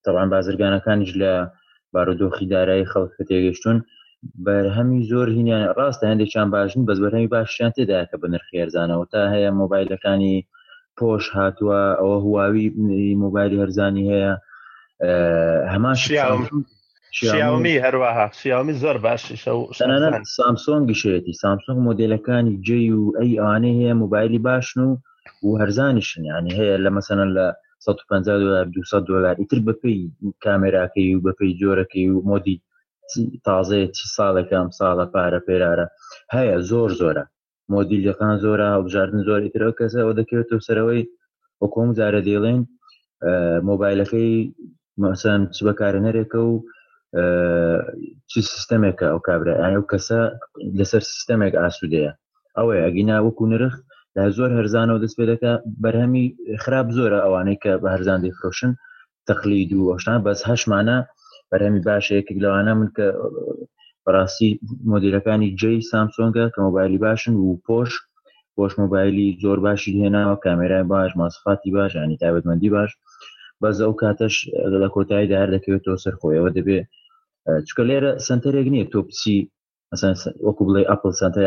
تەوان 0.03 0.27
بازرگانەکانیش 0.33 1.11
لە 1.21 1.33
بارودۆخی 1.93 2.45
دارایی 2.53 2.89
خەڵکە 2.91 3.23
تێگەشتون 3.29 3.77
بەرهەمی 4.47 5.03
زۆر 5.11 5.27
هینیان 5.35 5.63
ڕاستە 5.77 6.05
هەندێکیان 6.11 6.47
باشن 6.55 6.81
بەس 6.87 6.97
بەرهەمی 7.03 7.31
باشیان 7.33 7.71
تێدا 7.75 7.99
کە 8.09 8.15
بە 8.21 8.27
نرخێرزانەوە 8.33 9.05
تا 9.11 9.21
هەیە 9.33 9.51
مۆبایلەکانی 9.61 10.35
پۆش 10.97 11.23
هاتووە 11.37 11.81
ئەوە 11.99 12.17
هواوی 12.25 12.73
مۆبایلی 13.23 13.59
هەرزانی 13.61 14.05
هەیە 14.11 14.33
هەمان 15.73 15.95
شیاومی 17.17 17.81
هەروەها 17.85 18.25
شیاومی 18.41 18.77
زۆر 18.83 18.97
باشیشە 19.05 19.51
سامسۆن 20.37 20.81
گشێتی 20.89 21.33
سامسۆنگ 21.41 21.77
مۆدلەکانی 21.87 22.55
جی 22.65 22.91
و 23.01 23.15
ئەی 23.19 23.39
ئاانەی 23.41 23.77
هەیە 23.79 23.93
موبایلی 24.03 24.39
باشن 24.49 24.79
و 24.87 24.89
و 25.45 25.59
هەرزانیشن 25.61 26.21
ینی 26.31 26.51
هەیە 26.59 26.75
لە 26.85 26.89
مەسەن 26.95 27.19
لە 27.37 27.47
150 27.79 28.39
دلار 28.43 28.65
200 28.65 28.93
دلار 29.07 29.35
ئیتر 29.39 29.59
بەپی 29.67 29.95
کامێراکەی 30.45 31.09
و 31.15 31.19
بەپی 31.27 31.49
جۆرەکەی 31.61 32.09
و 32.11 32.21
مۆدی 32.29 32.57
تازەیە 33.49 33.87
چ 33.97 33.99
ساڵەکەم 34.17 34.67
ساڵە 34.79 35.05
پارە 35.13 35.39
پێرارە 35.47 35.87
هەیە 36.35 36.57
زۆر 36.69 36.89
زۆرە 37.01 37.23
مۆدیلەکان 37.73 38.35
زۆرە 38.43 38.65
هەڵبژاردن 38.73 39.21
زۆری 39.29 39.53
ترەوە 39.53 39.73
کەسەوە 39.81 40.11
دەکەوێت 40.19 40.49
سەرەوەی 40.67 41.03
وەکۆم 41.61 41.89
جارە 41.97 42.21
دێڵێن 42.27 42.59
مۆبایلەکەی 43.69 44.31
مەسەن 45.03 45.41
چ 45.55 45.57
بەکارە 45.67 45.99
نەرێکە 46.07 46.39
و 46.49 46.53
چ 48.29 48.31
سیستەمێکە 48.53 49.05
ئەو 49.11 49.19
کابرا 49.27 49.53
ئەو 49.73 49.83
کەسە 49.91 50.19
لەسەر 50.79 51.03
سیستەمێک 51.11 51.53
ئاسوودەیە 51.61 52.11
ئەوەیە 52.57 52.81
ئەگینا 52.85 53.17
وەکو 53.25 53.43
نرخ 53.51 53.73
زۆر 54.37 54.49
هەرزانەوە 54.57 54.99
دەست 55.03 55.15
پێ 55.19 55.25
دەکە 55.31 55.51
بەرهەمی 55.83 56.25
خراپ 56.63 56.87
زۆرە 56.97 57.19
ئەوانەی 57.25 57.57
کە 57.63 57.71
بە 57.81 57.87
هەرزان 57.93 58.19
دەفرۆشن 58.25 58.71
تەخلید 59.27 59.71
و 59.73 59.79
وەشتان 59.89 60.19
بەس 60.25 60.41
هەشمانە 60.49 60.97
بەرهەمی 61.51 61.81
باشەیەکێک 61.87 62.37
لەوانە 62.43 62.73
من 62.79 62.89
کە 62.95 63.07
بەڕاستی 64.05 64.49
مۆدیلەکانی 64.91 65.53
جی 65.59 65.75
سامسۆنگە 65.91 66.45
کە 66.53 66.57
مۆبایلی 66.67 67.03
باشن 67.07 67.33
و 67.45 67.49
پۆش 67.67 67.91
پۆش 68.55 68.71
مۆبایلی 68.81 69.27
زۆر 69.43 69.57
باشی 69.67 69.95
هێناوە 70.03 70.35
کامێرای 70.45 70.85
باش 70.93 71.09
ماسخاتی 71.21 71.69
باش 71.77 71.91
ینی 71.95 72.17
تابەتمەندی 72.23 72.69
باش 72.75 72.91
بەز 73.61 73.75
ئەو 73.85 73.93
کاتەش 74.01 74.35
لە 74.81 74.87
کۆتایی 74.95 75.29
دار 75.33 75.47
دەکەوێتەوە 75.55 75.97
سەرخۆیەوە 76.03 76.49
دەبێ 76.57 76.79
چکە 77.67 77.83
لێرە 77.89 78.11
سنتەرێک 78.27 78.67
نییە 78.73 78.85
تۆ 78.91 78.99
پسی 79.07 79.37
وەکو 80.47 80.61
بڵێ 80.67 80.81
ئەپل 80.91 81.11
سنتەر 81.21 81.43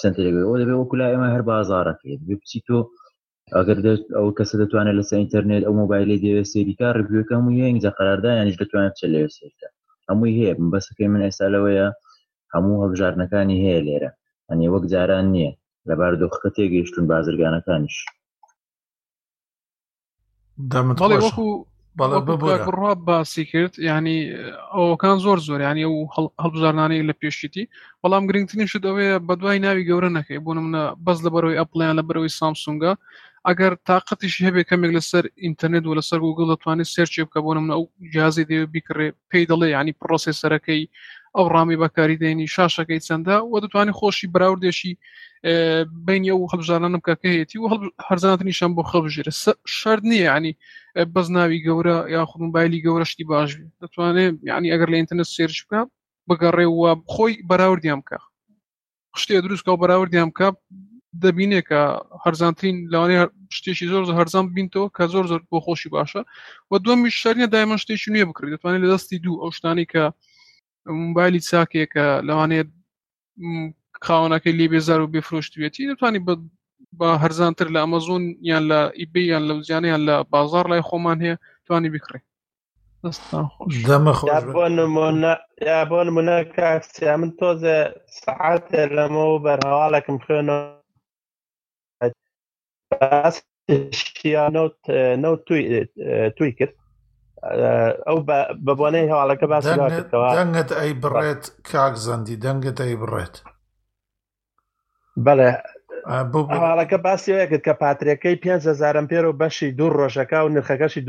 سنتەرێک 0.00 0.34
دەبێ 0.60 0.76
وەکولا 0.82 1.06
ئێمە 1.12 1.28
هەر 1.34 1.42
بازارەکە 1.50 2.06
پسی 2.44 2.60
تۆ 2.68 2.78
ئەگەر 3.56 3.78
ئەو 4.16 4.28
کەسە 4.38 4.54
دەتوانێت 4.60 4.96
لەس 4.98 5.10
ئینتەرنێت 5.18 5.62
ئەو 5.64 5.74
مۆبایلی 5.80 6.22
دەوێت 6.24 6.48
سێریکار 6.52 6.94
ڕبیەکەم 7.06 7.42
و 7.44 7.54
هەنگجا 7.66 7.90
قەراردانیش 7.98 8.56
دەتوانێت 8.62 8.94
چ 9.00 9.02
لێ 9.12 9.20
سێکە 9.36 9.68
هەمووی 10.08 10.36
هەیە 10.38 10.52
بەسەکەی 10.72 11.08
من 11.14 11.22
ئێسالەوەیە 11.26 11.86
هەموو 12.54 12.82
هەبژارنەکانی 12.84 13.60
هەیە 13.64 13.80
لێرە 13.86 14.10
ئەنی 14.48 14.66
وەک 14.74 14.84
جاران 14.92 15.26
نییە 15.34 15.52
لە 15.88 15.94
باردۆخەکە 16.00 16.50
تێگەیشتون 16.56 17.04
بازرگانەکانش 17.12 17.94
ڕ 22.80 22.82
باسی 23.08 23.44
کرد 23.50 23.74
ینی 23.78 24.18
ئەوکان 24.76 25.18
زۆر 25.24 25.38
زۆر 25.48 25.60
ینی 25.68 25.84
ئەو 25.86 25.96
هەڵبژارانەی 26.42 27.06
لە 27.08 27.14
پێشیتی 27.20 27.64
بەڵام 28.02 28.24
گرنگترین 28.28 28.68
شدەوەیە 28.72 29.14
بەدوای 29.28 29.58
ناوی 29.64 29.86
گەورە 29.90 30.10
نەکەی 30.18 30.42
بۆ 30.44 30.50
منە 30.66 30.82
بەس 31.06 31.18
لەبەرەوەی 31.26 31.58
ئەپلیان 31.60 31.94
لە 31.98 32.02
بەرەوەی 32.08 32.34
سامسونگە 32.40 32.92
ئەگەر 33.46 33.72
تااقەتیشی 33.88 34.46
هەبێ 34.48 34.62
کەمێک 34.70 34.92
لەسەر 34.98 35.24
ئینتەرنێت 35.44 35.84
و 35.86 35.96
لەسەر 35.98 36.18
گوگل 36.26 36.46
دەتوانێت 36.52 36.88
سەرچێ 36.94 37.22
بکە 37.26 37.40
بۆ 37.44 37.50
نمونە 37.56 37.74
ئەو 37.76 37.84
جیازی 38.12 38.44
دێ 38.50 38.58
بیکڕێ 38.74 39.06
پێی 39.30 39.44
دەڵێ 39.50 39.68
ینی 39.76 39.94
پرۆسیسەرەکەی 40.00 40.82
ئەو 41.36 41.46
ڕامی 41.54 41.80
بەکاری 41.82 42.16
دێنی 42.22 42.48
شاشەکەی 42.54 43.00
چەندە 43.06 43.36
و 43.50 43.54
دەتوانانی 43.64 43.96
خۆشی 43.98 44.30
براوردێشی 44.34 44.92
بینی 46.06 46.30
ئەو 46.32 46.42
هەبژارانم 46.52 47.02
کەکەهێتی 47.08 47.56
و 47.60 47.64
هەرزانتنیشان 48.08 48.70
بۆ 48.76 48.82
خەبژێرە 48.90 49.32
شەر 49.78 49.98
نییە 50.10 50.28
ینی 50.36 50.52
بەزناوی 51.14 51.60
گەورە 51.66 51.96
یاخود 52.16 52.40
موبایلی 52.46 52.82
گەورەشتی 52.86 53.24
باش 53.30 53.50
دەتوانێت 53.82 54.34
ینی 54.52 54.68
ئەگەر 54.72 54.88
لە 54.92 54.96
ئینتەنت 55.00 55.28
سێرش 55.34 55.58
بکە 55.66 55.80
بگەڕێ 56.28 56.66
وە 56.80 56.92
خۆی 57.14 57.34
بەراوردیان 57.50 58.00
بکە 58.04 58.18
شتێ 59.22 59.34
دروستکە 59.44 59.70
و 59.72 59.80
بەراوردیان 59.82 60.28
بکە 60.32 60.48
دەبینێ 61.24 61.60
کە 61.68 61.80
هەرزانترین 62.24 62.76
لەوانەیە 62.92 63.24
شتێکی 63.56 63.86
زۆر 63.92 64.04
هەرزان 64.18 64.46
بینتەوە 64.54 64.88
کە 64.96 65.04
زۆر 65.12 65.24
زۆر 65.30 65.40
بۆ 65.50 65.58
خۆشی 65.66 65.88
باشە 65.96 66.20
و 66.70 66.78
دومی 66.78 67.10
شارە 67.20 67.46
دایمە 67.52 67.76
شتێکی 67.82 68.10
نوێ 68.14 68.24
بکرێت 68.30 68.52
دەتوانێت 68.54 68.80
لە 68.84 68.88
دەستی 68.92 69.18
دوو 69.24 69.40
ئەو 69.42 69.50
شتانی 69.56 69.86
کە 69.92 70.02
موبایلی 71.02 71.40
چاکێک 71.50 71.88
کە 71.96 72.06
لەوانەیە 72.28 72.64
خاونەکەی 74.06 74.56
لێ 74.58 74.66
بێزار 74.72 75.00
و 75.00 75.12
بێفرۆشتوێتی 75.14 75.88
دەتوانانی 75.90 76.20
بە 76.26 76.34
بە 76.98 77.08
هەرزانتر 77.22 77.68
لە 77.74 77.78
ئەمەزۆن 77.82 78.22
یان 78.50 78.64
لە 78.72 78.80
ئیبی 79.00 79.22
یان 79.32 79.42
لە 79.48 79.52
وزیانیان 79.58 80.02
لە 80.08 80.16
بازار 80.32 80.64
لای 80.70 80.82
خۆمان 80.88 81.18
هەیە 81.24 81.36
توانی 81.66 81.90
بکڕێت 81.94 82.24
یا 85.66 85.84
بۆ 85.90 85.98
نمونە 86.06 86.38
کاکسیا 86.56 87.14
من 87.20 87.30
تۆزە 87.40 87.76
سعاتێ 88.22 88.80
لەمە 88.96 89.22
و 89.32 89.38
بەرهواڵێکم 89.44 90.16
خوێنەوە 90.24 90.77
نە 95.22 95.30
توی 96.38 96.52
کرد 96.58 96.74
ئەو 98.08 98.18
بەبوانەی 98.66 99.10
هەواڵەکە 99.12 99.46
باس 99.52 99.64
دەنگت 100.36 100.70
ئەی 100.78 100.92
بڕێت 101.02 101.44
کاک 101.70 101.94
زەندی 102.06 102.40
دەنگت 102.44 102.76
ئەی 102.84 102.94
بڕێت 103.02 103.34
بەڵێ 105.26 105.50
هەواڵەکە 106.54 106.98
باسی 107.06 107.34
کرد 107.50 107.62
کە 107.66 107.72
پاترەکەی 107.82 108.40
5زارم 108.44 109.06
پێر 109.10 109.24
و 109.26 109.38
بەشی 109.40 109.70
دوو 109.78 109.94
ڕۆژەکە 109.98 110.38
و 110.42 110.52
نرخەکەشی 110.54 111.04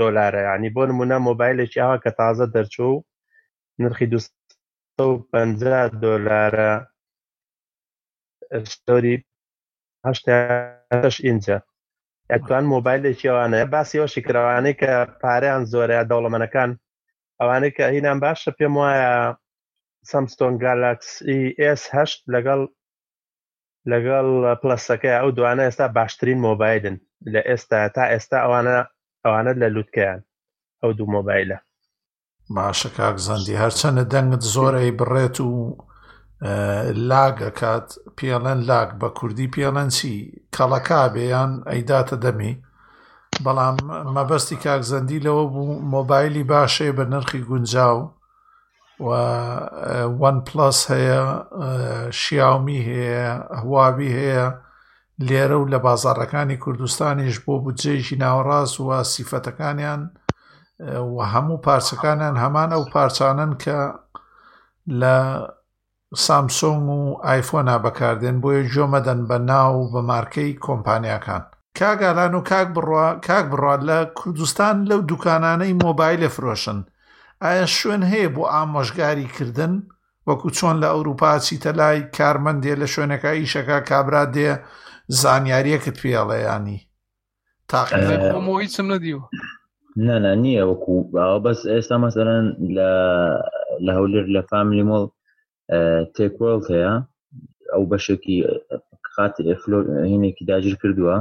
دلارە 0.00 0.40
ینی 0.48 0.70
بۆ 0.74 0.82
نمونە 0.90 1.16
مۆبایلێکی 1.28 1.82
ئاوە 1.82 1.98
کە 2.04 2.10
تازە 2.20 2.46
دەرچوو 2.54 2.96
نرخی 3.82 4.06
250 4.12 6.02
دلارە 6.04 6.70
شۆری 8.72 9.16
هەش 10.06 11.16
اینجا 11.26 11.56
ئەتوان 12.32 12.64
مۆبایلێکیەوانەیە 12.72 13.66
باسیەوەشی 13.74 14.24
کراوانەی 14.26 14.78
کە 14.80 14.92
پارەیان 15.22 15.62
زۆرەیە 15.72 16.04
دەوڵەمەنەکان 16.10 16.70
ئەوانەی 17.40 17.74
کە 17.76 17.84
هینان 17.94 18.18
باشە 18.24 18.50
پێم 18.58 18.74
وایە 18.80 19.12
سامستۆن 20.10 20.54
گالاکسی 20.64 21.38
ئسهشت 21.62 22.20
لەگەڵ 22.34 22.60
لەگەڵ 23.92 24.26
پلسەکەی 24.62 25.16
ئەو 25.18 25.28
دوانە 25.36 25.62
ئێستا 25.66 25.86
باشترین 25.98 26.38
مۆبایلن 26.46 26.96
لە 27.32 27.40
ئێستا 27.48 27.78
تا 27.94 28.04
ئێستا 28.12 28.36
ئەوانە 28.44 28.76
ئەوانە 29.24 29.52
لە 29.60 29.68
لووتکەیان 29.74 30.20
ئەو 30.80 30.90
دوو 30.98 31.08
مۆبایلە 31.16 31.58
باشە 32.56 32.88
کاک 32.96 33.16
زەندی 33.26 33.58
هەرچەنە 33.62 34.02
دەنگت 34.12 34.42
زۆرەی 34.54 34.96
بڕێت 35.00 35.36
و 35.40 35.50
لاگەکات 37.10 37.86
پێڵەن 38.18 38.60
لاک 38.68 38.90
بە 39.00 39.08
کوردی 39.18 39.52
پێڵەن 39.54 39.88
چی 39.96 40.14
کەڵەکا 40.56 41.02
بێیان 41.14 41.52
ئەیداتە 41.70 42.16
دەمی 42.24 42.52
بەڵام 43.44 43.76
مەبەستی 44.16 44.60
کاکزەندی 44.64 45.22
لەوە 45.26 45.44
بوو 45.52 45.82
مۆبایلی 45.94 46.44
باشێ 46.52 46.90
بە 46.98 47.04
نرخی 47.12 47.42
گونجاو 47.48 47.98
وان 50.20 50.36
پلس 50.46 50.78
هەیە 50.94 51.22
شیاومی 52.20 52.80
هەیە 52.88 53.26
هواوی 53.60 54.10
هەیە 54.18 54.46
لێرە 55.28 55.56
و 55.60 55.70
لە 55.72 55.78
بازارەکانی 55.86 56.60
کوردستانیش 56.64 57.36
بۆ 57.44 57.54
بودجێژی 57.64 58.16
ناوەڕاست 58.22 58.76
وە 58.88 58.98
سیفەتەکانیان 59.14 60.02
و 61.14 61.16
هەموو 61.32 61.62
پارچەکانیان 61.66 62.36
هەمان 62.44 62.70
ئەو 62.74 62.84
پارچانن 62.94 63.52
کە 63.62 63.78
لە 65.00 65.16
سامسۆنگ 66.20 66.88
و 66.88 67.16
ئایفۆنا 67.24 67.76
بەکاردێن 67.84 68.36
بۆیە 68.42 68.62
جۆمەدەن 68.72 69.20
بە 69.28 69.38
ناو 69.50 69.74
بە 69.92 70.00
مارکەی 70.10 70.58
کۆمپانیاکان 70.66 71.42
کاگالان 71.78 72.34
و 72.34 72.40
کاک 72.50 72.68
بڕوا 72.74 73.08
کاک 73.26 73.44
بڕات 73.52 73.80
لە 73.88 73.98
کوردستان 74.18 74.76
لەو 74.90 75.00
دوکانانەی 75.10 75.78
مۆبایلە 75.84 76.28
فرۆشن 76.36 76.78
ئایا 77.42 77.66
شوێن 77.76 78.02
هەیە 78.12 78.28
بۆ 78.34 78.42
ئامۆژگاری 78.54 79.28
کردنن 79.36 79.74
وەکو 80.28 80.48
چۆن 80.58 80.76
لە 80.82 80.88
ئەوروپا 80.92 81.30
چیتە 81.46 81.70
لای 81.80 81.98
کارمەندێ 82.16 82.74
لە 82.82 82.86
شوێنەکە 82.94 83.30
ئیشەکە 83.38 83.78
کابرا 83.90 84.24
دێ 84.34 84.50
زانیاریەکت 85.22 85.96
پێڵەیانی 86.02 86.78
تاقیمۆ 87.70 88.54
هیچم 88.64 88.86
نەدیوە 88.94 89.24
نەنا 90.06 90.32
نییە 90.44 90.62
وەکو 90.70 90.94
بەس 91.44 91.60
ئێستا 91.74 91.96
مەسەرەن 92.04 92.46
لە 93.86 93.92
هەولر 93.98 94.24
لە 94.36 94.40
فامیلی 94.50 94.84
مۆڵ 94.90 95.06
تێکۆڵ 96.14 96.60
هەیە 96.72 96.92
ئەو 97.74 97.82
بەشێکی 97.90 98.38
هینێکی 100.10 100.44
داگیر 100.50 100.74
کردووە 100.82 101.16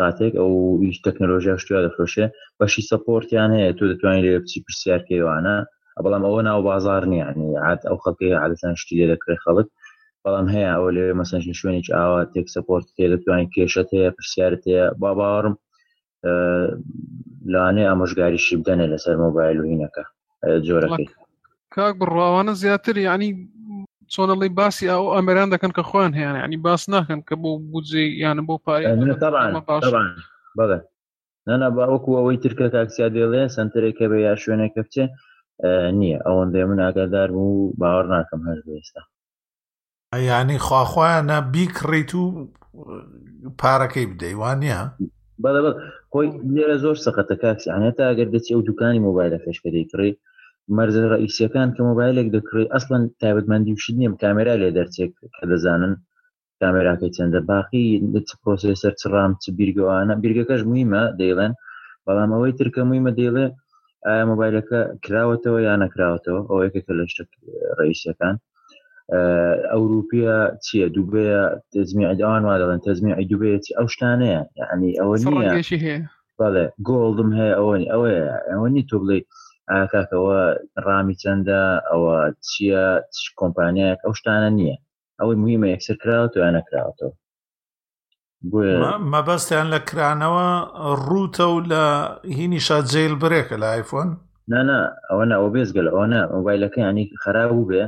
قاتێک 0.00 0.32
ئەو 0.40 0.52
هیچ 0.88 0.96
تەکنۆلۆژیا 1.06 1.54
شتیا 1.62 1.78
دەفرۆشێ 1.84 2.26
بەشی 2.58 2.82
سپۆرتیان 2.90 3.50
هەیە 3.58 3.70
تۆ 3.78 3.84
دەتوانین 3.90 4.24
لە 4.26 4.30
بچی 4.42 4.64
پرسیارکەوانە 4.64 5.56
بەڵام 6.04 6.24
ئەوە 6.26 6.40
ناو 6.48 6.60
بازار 6.70 7.02
نییاننی 7.12 7.50
عات 7.66 7.80
ئەو 7.88 7.96
خەڵکی 8.02 8.38
عادەتان 8.42 8.74
شتی 8.80 8.96
لێ 9.00 9.06
دەکرێ 9.12 9.34
خەڵک 9.44 9.68
بەڵام 10.24 10.46
هەیە 10.54 10.68
ئەو 10.74 10.84
لێ 10.96 11.06
مەسەنج 11.20 11.44
شوێنێک 11.60 11.86
ئاوا 11.96 12.20
تێک 12.32 12.46
سپۆرت 12.54 12.86
تێ 12.96 13.06
دەتوانین 13.12 13.48
کێشت 13.54 13.88
هەیە 13.96 14.10
پرسیارت 14.16 14.60
هەیە 14.70 14.84
با 15.00 15.10
باوەڕم 15.18 15.54
لانێ 17.52 17.84
ئامۆژگاریشی 17.88 18.58
بدەنێ 18.60 18.86
لەسەر 18.92 19.14
مۆبایل 19.24 19.58
و 19.58 19.68
هینەکە 19.70 20.02
جۆرەکەی 20.66 21.08
کاک 21.78 21.94
بڕاوانە 22.02 22.52
زیاتر 22.64 22.96
یعنی 23.08 23.26
چۆنەڵی 24.14 24.50
باسی 24.58 24.86
ئەو 24.92 25.04
ئەمەران 25.16 25.48
دەکەن 25.54 25.72
کە 25.76 25.82
خۆیان 25.90 26.12
هیان 26.18 26.36
ینی 26.44 26.56
باس 26.66 26.82
ناکەن 26.94 27.20
کە 27.28 27.34
بۆ 27.42 27.50
بودجێ 27.72 28.04
یانە 28.24 28.42
بۆ 28.48 28.54
پارێ 28.64 28.84
بەڵێ 30.58 30.78
نەنا 31.48 31.68
باوەکو 31.76 32.10
ئەوەی 32.18 32.38
ترکە 32.44 32.66
تاکسیا 32.76 33.08
دێڵێ 33.16 33.42
سنتەرێکە 33.56 34.04
بە 34.10 34.18
یا 34.26 34.34
شوێنێکە 34.42 34.80
بچێ 34.86 35.04
نییە 35.98 36.18
ئەوەندێ 36.26 36.62
من 36.70 36.78
ئاگادار 36.84 37.28
بوو 37.36 37.72
باوەڕ 37.80 38.06
ناکەم 38.14 38.40
هەر 38.48 38.58
ئێستا 38.76 39.02
ینی 40.32 40.58
خواخوایانە 40.66 41.36
بیکڕیت 41.54 42.10
و 42.20 42.24
پارەکەی 43.60 44.06
بدەیوانە 44.12 44.80
بەڵێ 45.42 45.60
خۆی 46.10 46.28
لێرە 46.54 46.76
زۆر 46.84 46.96
سەقەتە 47.04 47.36
کاکسی 47.42 47.70
ئەێتە 47.74 48.02
ئەگەر 48.10 48.28
دەچی 48.34 48.52
ئەو 48.54 48.62
دوکانی 48.68 49.04
مۆبایلە 49.06 49.38
فێشکەی 49.44 49.86
کڕی 49.92 50.12
مەرزە 50.76 51.02
ڕئیسیەکان 51.14 51.68
کە 51.74 51.80
مۆبایلێک 51.90 52.28
دەکڕی 52.36 52.70
ئەسڵەن 52.72 53.02
تایبەتمەندی 53.22 53.74
وشید 53.76 53.96
نیم 54.00 54.14
کامێرا 54.22 54.54
لێ 54.62 54.70
دەرچێک 54.78 55.12
کە 55.36 55.44
دەزانن 55.50 55.94
کامێراکەی 56.60 57.14
چەندە 57.16 57.40
باقی 57.50 57.84
پرۆسیسەر 58.42 58.92
چڕام 59.00 59.32
چ 59.42 59.44
بیرگەوانە 59.58 60.14
بیرگەکەش 60.22 60.62
مویمە 60.70 61.02
دەیڵێن 61.20 61.52
بەڵام 62.06 62.30
ئەوەی 62.34 62.52
ترکە 62.58 62.82
مویمە 62.88 63.12
دەیڵێ 63.18 63.46
ئایا 64.06 64.24
مۆبایلەکە 64.30 64.80
کراوەتەوە 65.04 65.58
یان 65.66 65.78
نەکراوەتەوە 65.84 66.40
ئەو 66.48 66.58
یەکەکە 66.66 66.92
لە 66.98 67.04
شتە 67.12 67.24
ڕئیسیەکان 67.78 68.36
ئەوروپیە 69.72 70.36
چییە 70.64 70.86
دووبەیە 70.94 71.40
تزمی 71.74 72.08
ئەداوان 72.10 72.42
وا 72.46 72.54
دەڵێن 72.60 72.80
تەزمی 72.86 73.16
ئەیدوبێت 73.18 73.64
ئەو 73.78 73.86
شتانەیە 73.94 74.40
یعنی 74.60 74.90
ئەوە 75.00 75.14
نیە 75.22 75.46
بەڵێ 76.40 76.64
گۆڵدم 76.88 77.30
هەیە 77.38 77.54
ئەوەنی 77.58 77.88
ئەوەیە 77.92 78.22
ئەوە 78.52 78.66
نی 78.74 78.82
تۆ 78.90 78.96
بڵێ 79.02 79.18
ئاکاکەوە 79.76 80.38
ڕامی 80.86 81.16
چەندە 81.22 81.60
ئەوە 81.90 82.16
چییە 82.48 82.84
کۆمپانیایەك 83.40 84.00
ئەو 84.04 84.12
شتانە 84.18 84.50
نییە 84.58 84.76
ئەوەی 85.20 85.40
مویمە 85.42 85.68
یەکسەر 85.74 85.96
کراوە 86.02 86.28
تویان 86.32 86.54
نەکراوەەوە 86.58 87.12
مەبەستیان 89.14 89.66
لە 89.74 89.78
کرانەوە 89.88 90.46
ڕوتە 91.06 91.44
و 91.52 91.56
لە 91.72 91.84
هینیشا 92.38 92.78
جیل 92.92 93.14
برێکە 93.22 93.56
لە 93.62 93.68
آیفۆن 93.76 94.08
نانا 94.52 94.80
ئەوە 95.08 95.24
ئەوە 95.38 95.48
بێزگەل 95.56 95.86
ئەوە 95.90 96.04
مۆبایلەکە 96.36 96.78
ینی 96.88 97.06
خراو 97.22 97.62
بێ 97.70 97.84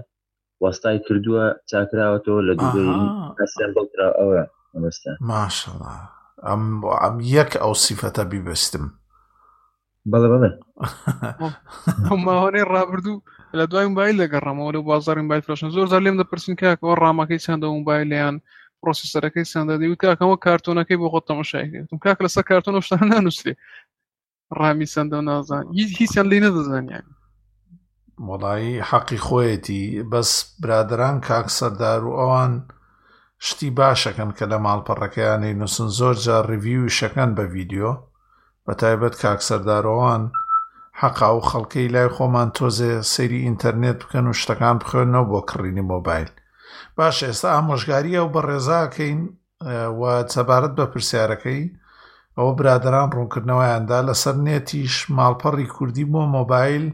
وەستای 0.65 0.99
کردووە 1.07 1.45
چاکراوەەوە 1.71 2.41
لە 2.49 2.53
دووەوە 2.61 4.45
مەبستە 4.75 5.11
ماشڵ 5.31 5.73
ئەم 6.47 6.63
ئەم 7.03 7.17
یەک 7.37 7.53
ئەو 7.63 7.73
سیفەتە 7.85 8.23
بیبستم 8.31 8.85
بەڵێ 10.09 10.29
بەڵێ 10.33 10.51
ئەمماوەێ 12.09 12.63
ڕابردوو 12.73 13.23
لە 13.59 13.65
دوای 13.71 13.87
موبایل 13.93 14.17
لەگەڕامەوە 14.23 14.71
لە 14.77 14.81
بازارین 14.89 15.29
بای 15.31 15.45
فرشن 15.47 15.71
زۆر 15.77 15.87
زار 15.93 16.01
لێم 16.05 16.17
دەپرسین 16.21 16.57
کاکەوە 16.61 16.95
ڕامەکەی 17.05 17.43
چنددە 17.45 17.69
موبایلیان 17.79 18.37
پرۆسیسەرەکەی 18.81 19.51
سندەدەی 19.53 19.89
و 19.91 20.01
کاکەمە 20.03 20.37
کارتۆنەکەی 20.45 21.01
بۆ 21.01 21.07
خۆ 21.13 21.21
تەمەشایکردم 21.29 21.99
کاک 22.05 22.19
لەسەر 22.25 22.45
کارتۆن 22.51 22.75
شتان 22.87 23.05
نانووسێ 23.13 23.53
ڕامی 24.61 24.87
سندە 24.95 25.17
و 25.21 25.27
نازان 25.31 25.65
هیچ 25.79 25.91
هیچیان 26.01 26.27
لی 26.31 26.39
نەدەزانیان 26.45 27.07
وڵایی 28.29 28.75
حەقی 28.91 29.19
خۆیەتی 29.27 29.83
بەس 30.11 30.31
برادران 30.63 31.17
کاک 31.29 31.47
سەردار 31.59 32.01
و 32.07 32.13
ئەوان 32.23 32.53
شتی 33.47 33.71
باشەکەن 33.79 34.31
کە 34.37 34.45
لە 34.53 34.59
ماڵپەڕەکەیانی 34.65 35.53
نووسن 35.61 35.89
زۆر 35.99 36.15
جار 36.25 36.45
ڕویوی 36.53 36.95
شەکەن 36.99 37.31
بە 37.37 37.45
ڤیددیو 37.53 37.93
بە 38.67 38.73
تایبەت 38.83 39.15
کاکسەردارەوان 39.23 40.23
حەقا 41.01 41.29
و 41.37 41.41
خەڵکەی 41.49 41.93
لای 41.95 42.09
خۆمان 42.17 42.49
تۆزێ 42.57 42.93
سەیری 43.13 43.45
ئینتەرنێت 43.47 43.97
بکەن 44.03 44.27
و 44.31 44.39
شتەکان 44.41 44.77
بخوێنەوە 44.83 45.27
بۆ 45.31 45.41
کڕینی 45.51 45.85
مۆبایل 45.93 46.29
باش 46.97 47.17
ئێستا 47.29 47.49
ئامۆژگاریە 47.55 48.21
و 48.25 48.33
بە 48.35 48.41
ڕێزاکەین 48.49 49.21
و 49.99 50.01
سەبارەت 50.35 50.73
بە 50.79 50.85
پرسیارەکەی 50.93 51.63
ئەوە 52.37 52.53
برادران 52.59 53.09
ڕوونکردنەوەیاندا 53.15 53.99
لەسەر 54.09 54.37
نێتیش 54.47 54.95
ماڵپەڕی 55.17 55.73
کوردی 55.75 56.07
بۆ 56.13 56.23
مۆبایل 56.37 56.85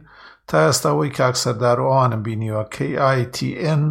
تا 0.48 0.56
ئێستاەوەی 0.66 1.14
کاکسەردار 1.18 1.78
و 1.80 1.86
ئەوانم 1.90 2.22
بینیوە 2.26 2.64
KITN 2.74 3.82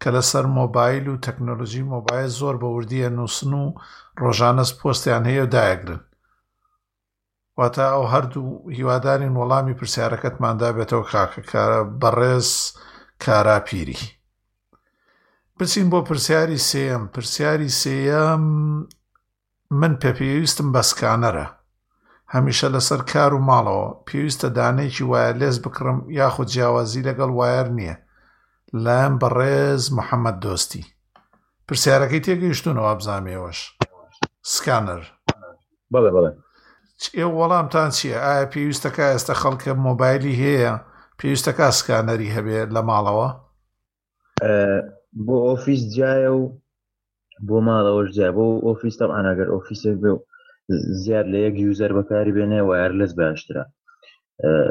کە 0.00 0.08
لەسەر 0.16 0.44
مۆبایل 0.58 1.04
و 1.08 1.20
تەکنۆلژی 1.26 1.88
مۆبایل 1.94 2.30
زۆر 2.40 2.54
بە 2.60 2.68
وردیە 2.76 3.08
نووسن 3.18 3.52
و 3.62 3.74
ڕۆژانەس 4.22 4.70
پۆستیان 4.80 5.24
هەیە 5.30 5.44
و 5.46 5.52
داگرن 5.56 6.00
واتە 7.58 7.84
ئەو 7.92 8.04
هەردوو 8.12 8.50
هیوادارین 8.78 9.34
وەڵامی 9.40 9.78
پرسیارەکەتماندا 9.80 10.68
بێتەوە 10.76 11.04
کاکە 11.12 11.42
کارە 11.50 11.80
بەڕێز 12.02 12.48
کاراپیری 13.24 14.00
پرسین 15.58 15.86
بۆ 15.92 15.98
پرسیاری 16.08 16.58
سم 16.70 17.02
پرسیاری 17.14 17.70
سم 17.82 18.42
من 19.80 19.92
پێپێویستم 20.02 20.68
بەسکانەرە 20.74 21.46
هەمیشە 22.34 22.68
لەسەر 22.74 23.00
کار 23.12 23.30
و 23.34 23.44
ماڵەوە 23.50 23.86
پێویستە 24.06 24.48
دانێکی 24.56 25.04
وایە 25.10 25.32
لێز 25.40 25.56
بکڕم 25.64 25.98
یاخود 26.20 26.48
جیاوازی 26.54 27.06
لەگەڵ 27.08 27.30
وایر 27.40 27.66
نییە 27.78 27.96
لام 28.84 29.12
بەڕێز 29.22 29.82
محەممەد 29.96 30.36
دۆستی 30.44 30.84
پرسیارەکەی 31.68 32.24
تێگەیشتونەوە 32.26 32.92
بزانامێوەش 32.98 33.58
سکانەر 34.54 35.02
بڵێ 35.94 36.10
بڵێ 36.16 36.30
ئێ 37.18 37.26
وەڵامتان 37.38 37.90
چییە 37.96 38.18
ئایا 38.24 38.46
پێویستەکە 38.52 39.04
ئێستا 39.12 39.34
خەڵکە 39.42 39.72
مۆبایلی 39.86 40.38
هەیە 40.44 40.72
پێویستەکە 41.18 41.66
سکانەری 41.78 42.34
هەبێت 42.36 42.68
لە 42.76 42.80
ماڵەوە 42.88 43.28
بۆ 45.26 45.36
ئۆفیس 45.48 45.82
جایە 45.96 46.30
و 46.40 46.44
بۆ 47.48 47.56
ماڵەوەش 47.68 48.08
جای 48.16 48.30
بۆ 48.36 48.44
ئۆفیس 48.66 48.94
تەعاان 49.00 49.26
ئەگەر 49.30 49.48
ئۆفیسێک 49.54 49.96
بێ 50.02 50.10
و 50.14 50.18
زیاد 51.02 51.26
لە 51.32 51.38
یەک 51.46 51.54
یوزەر 51.64 51.90
بەکاری 51.98 52.34
بێنێ 52.36 52.60
وایار 52.68 52.92
لەس 53.00 53.12
باشترە 53.20 53.64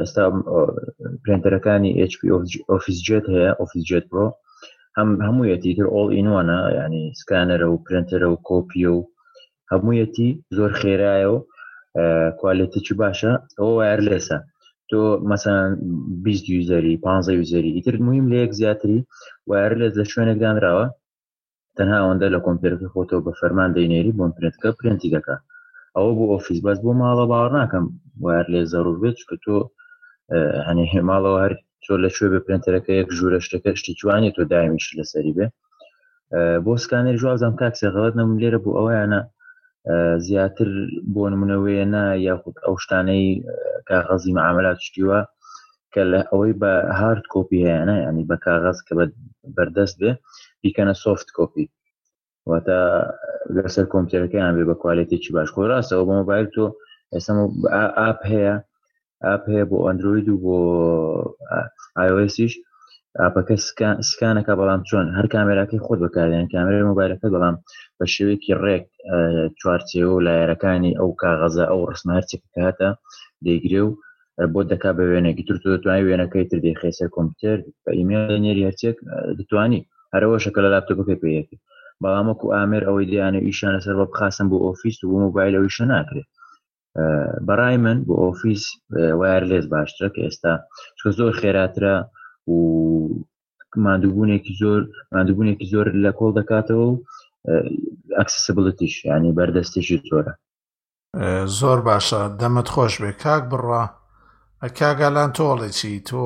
ئستا 0.04 0.24
پرنتەرەکانی 1.24 1.92
HP 2.12 2.22
ئۆفیس 2.72 2.98
جێت 3.08 3.26
هەیە 3.34 3.52
ئۆفیس 3.60 3.84
جێت 3.90 4.06
بۆ 4.14 4.26
هەم 4.98 5.10
هەموویەتی 5.28 5.76
تر 5.78 5.88
ئۆڵ 5.96 6.08
ئینوانە 6.16 6.60
ینی 6.80 7.04
سکانەرە 7.22 7.68
و 7.70 7.82
پرنتەرە 7.86 8.28
و 8.32 8.42
کۆپیە 8.50 8.92
و 8.98 9.02
هەموویەتی 9.72 10.30
زۆر 10.58 10.72
خێرایە 10.82 11.28
و 11.32 11.36
کوالێتێکی 12.40 12.94
باشە 13.04 13.32
ئەوە 13.60 13.72
وار 13.80 14.00
لێسە 14.08 14.38
تۆ 14.90 15.02
مەسان 15.30 15.70
20 16.26 16.50
یوزەری 16.56 16.94
15 17.04 17.32
یوزەری 17.40 17.74
ئیتر 17.78 17.96
مویم 18.06 18.26
لە 18.32 18.36
یەک 18.44 18.52
زیاتری 18.60 19.00
وار 19.50 19.72
لێ 19.80 19.88
لە 19.98 20.04
شوێنێکدانراوە 20.12 20.86
تەنها 21.78 21.98
ئەوەندە 22.02 22.28
لە 22.36 22.40
کۆمپیوتەکە 22.46 22.88
خۆتەوە 22.94 23.22
بە 23.26 23.32
فەرمان 23.40 23.70
دەینێری 23.78 24.16
بۆم 24.18 24.32
پرنتکە 24.38 24.70
پرنتی 24.78 25.10
دەکە 25.16 25.36
ئەوە 25.96 26.12
بۆ 26.18 26.24
ئۆفیس 26.32 26.60
بەس 26.66 26.78
بۆ 26.86 26.92
ماڵە 27.02 27.26
باوەڕ 27.32 27.52
ناکەم 27.60 27.86
وار 28.26 28.46
لێ 28.54 28.62
زەرور 28.74 28.98
بێت 29.04 29.18
کە 29.30 29.36
تۆ 29.44 29.56
هەنێ 30.68 30.86
هێماڵەوە 30.94 31.40
هەر 31.44 31.54
تۆ 31.84 31.94
لەکوێ 32.04 32.28
بە 32.34 32.40
پرنتەرەکە 32.46 32.92
یەک 33.00 33.10
ژوورە 33.18 33.40
شتەکە 33.46 33.72
شتی 33.80 33.94
جوانی 34.00 34.34
تۆ 34.36 34.42
دایمیش 34.52 34.88
لەسەری 35.00 35.34
بێ 35.38 35.48
بۆ 36.66 36.74
سکانێر 36.84 37.16
جوازم 37.22 37.54
کاکسێ 37.62 37.88
غڵت 37.96 38.14
نەم 38.20 38.30
لێرە 38.42 38.60
بوو 38.64 38.78
ئەوەیانە 38.80 39.22
زیاتر 40.28 40.68
بۆ 41.14 41.24
نمونەوەیە 41.34 41.86
نا 41.94 42.04
یاخود 42.28 42.56
ئەو 42.66 42.76
شتانەی 42.84 43.28
کاغەزی 43.90 44.36
معاملات 44.40 44.78
شتیوە 44.86 45.20
کە 45.94 46.02
لە 46.12 46.20
ئەوەی 46.32 46.54
بە 46.62 46.74
هارد 47.00 47.26
کۆپی 47.34 47.64
هەیەە 47.70 47.96
ینی 48.10 48.28
بە 48.30 48.38
کاغەز 48.46 48.78
کە 48.88 48.94
بەردەست 49.56 49.96
بێ 50.02 50.12
بیکەنە 50.62 50.96
سوفت 51.04 51.28
کۆپی 51.38 51.66
واتە 52.50 52.80
لەسەر 53.56 53.86
کۆمپیوتەکەیان 53.94 54.54
بێ 54.58 54.66
بە 54.70 54.76
کوالێتێکی 54.82 55.32
باش 55.36 55.50
خۆ 55.56 55.62
ڕاستەوە 55.72 56.04
بە 56.08 56.14
مۆبایل 56.22 56.48
تۆ 56.56 56.66
ئێستا 57.14 57.34
ئاپ 58.00 58.20
هەیە 58.32 58.56
ئاپ 59.26 59.44
هەیە 59.52 59.66
بۆ 59.70 59.78
ئەندروید 59.88 60.28
و 60.34 60.38
بۆ 60.44 60.56
آیسیش 62.02 62.54
ئاپەکە 63.24 63.56
سکانەکە 64.12 64.54
بەڵام 64.60 64.82
چۆن 64.90 65.06
هەر 65.18 65.28
کامێراکی 65.34 65.84
خۆت 65.86 66.00
بەکاریان 66.06 66.46
کامێرە 66.54 66.84
مۆبایلەکە 66.92 67.28
بەڵام 67.34 67.56
بە 67.98 68.06
شێوەیەکی 68.14 68.54
ڕێک 68.64 68.86
چوارچێوە 69.60 70.12
و 70.14 70.24
لایەرەکانی 70.28 70.98
ئەو 71.00 71.10
کاغەزە 71.22 71.66
ئەو 71.72 71.82
ڕسمارچێککاتە 71.92 72.90
دەیگرێ 73.46 73.82
و 73.88 73.92
بۆ 74.54 74.62
دەکا 74.72 74.92
بە 74.98 75.04
وێنێکی 75.12 75.44
تر 75.48 75.56
دەتوانانی 75.64 76.06
وێنەکەی 76.08 76.46
تر 76.50 76.60
دەیخێسە 76.66 77.06
کۆمپیوتەر 77.16 77.58
بە 77.84 77.92
ئیمێنێری 77.98 78.68
هەرچێک 78.68 78.98
دەتوانی 79.40 79.82
هەرەوە 80.14 80.38
شەکە 80.44 80.60
لە 80.66 80.70
لاپتۆپەکەی 80.74 81.20
پێیەکی 81.24 81.58
بەڵامەکو 82.04 82.46
ئامێر 82.56 82.84
ئەوەی 82.88 83.06
دییانە 83.12 83.40
ئیشانە 83.48 83.80
سەر 83.86 83.96
بە 84.00 84.06
بخاسم 84.12 84.48
بۆ 84.52 84.58
ئۆفیس 84.66 84.98
و 85.04 85.10
بۆ 85.12 85.18
مۆبایل 85.26 85.54
ئەویشە 85.58 85.86
ناکرێت 85.94 86.30
بەڕای 87.48 87.78
من 87.86 87.98
بۆ 88.08 88.14
ئۆفیس 88.24 88.64
وار 89.20 89.44
لێز 89.50 89.66
باشترە 89.74 90.10
کە 90.14 90.22
ئێستا 90.28 90.54
زۆر 91.20 91.32
خێراترە 91.42 91.96
و 92.50 92.58
مادووبوونێکی 93.86 94.54
زۆر 94.62 94.80
مادووبوونێکی 95.16 95.66
زۆر 95.74 95.86
لە 96.04 96.12
کۆڵ 96.18 96.32
دەکاتەوە 96.40 96.86
و 96.90 96.96
ئەکسسیبلتیش 98.18 98.96
ینی 99.06 99.32
بەردەستیشی 99.38 100.00
زۆرە 100.10 100.34
زۆر 101.60 101.80
باشە 101.88 102.22
دەمت 102.40 102.68
خۆش 102.74 102.94
بێ 103.02 103.12
کاک 103.24 103.44
بڕە 103.52 103.84
کاگالان 104.80 105.30
تۆڵێکی 105.38 105.94
تۆ 106.10 106.24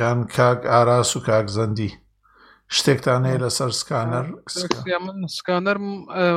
یان 0.00 0.18
کاک 0.36 0.58
ئاراس 0.72 1.10
و 1.16 1.18
کاک 1.28 1.46
زەندی 1.56 1.90
شتێکتان 2.76 3.20
هەیە 3.28 3.42
لەسەر 3.44 3.70
سکانەر 3.80 4.24
سکانەر 5.38 5.76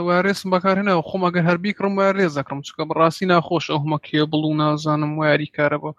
وارێسم 0.08 0.48
بەکارێنەوە 0.54 1.02
خۆم 1.10 1.22
ئەگەر 1.26 1.46
هەربی 1.50 1.76
کڕم 1.78 1.94
وای 1.96 2.15
ڕێزەکەم 2.18 2.60
چکە 2.68 2.82
ڕاستی 3.00 3.30
ناخۆش 3.32 3.65
ئەو 3.72 3.80
هەمە 3.84 4.00
کێبڵ 4.10 4.42
و 4.46 4.58
نازانم 4.62 5.12
واری 5.22 5.50
کارە 5.58 5.78
بۆ 5.84 5.89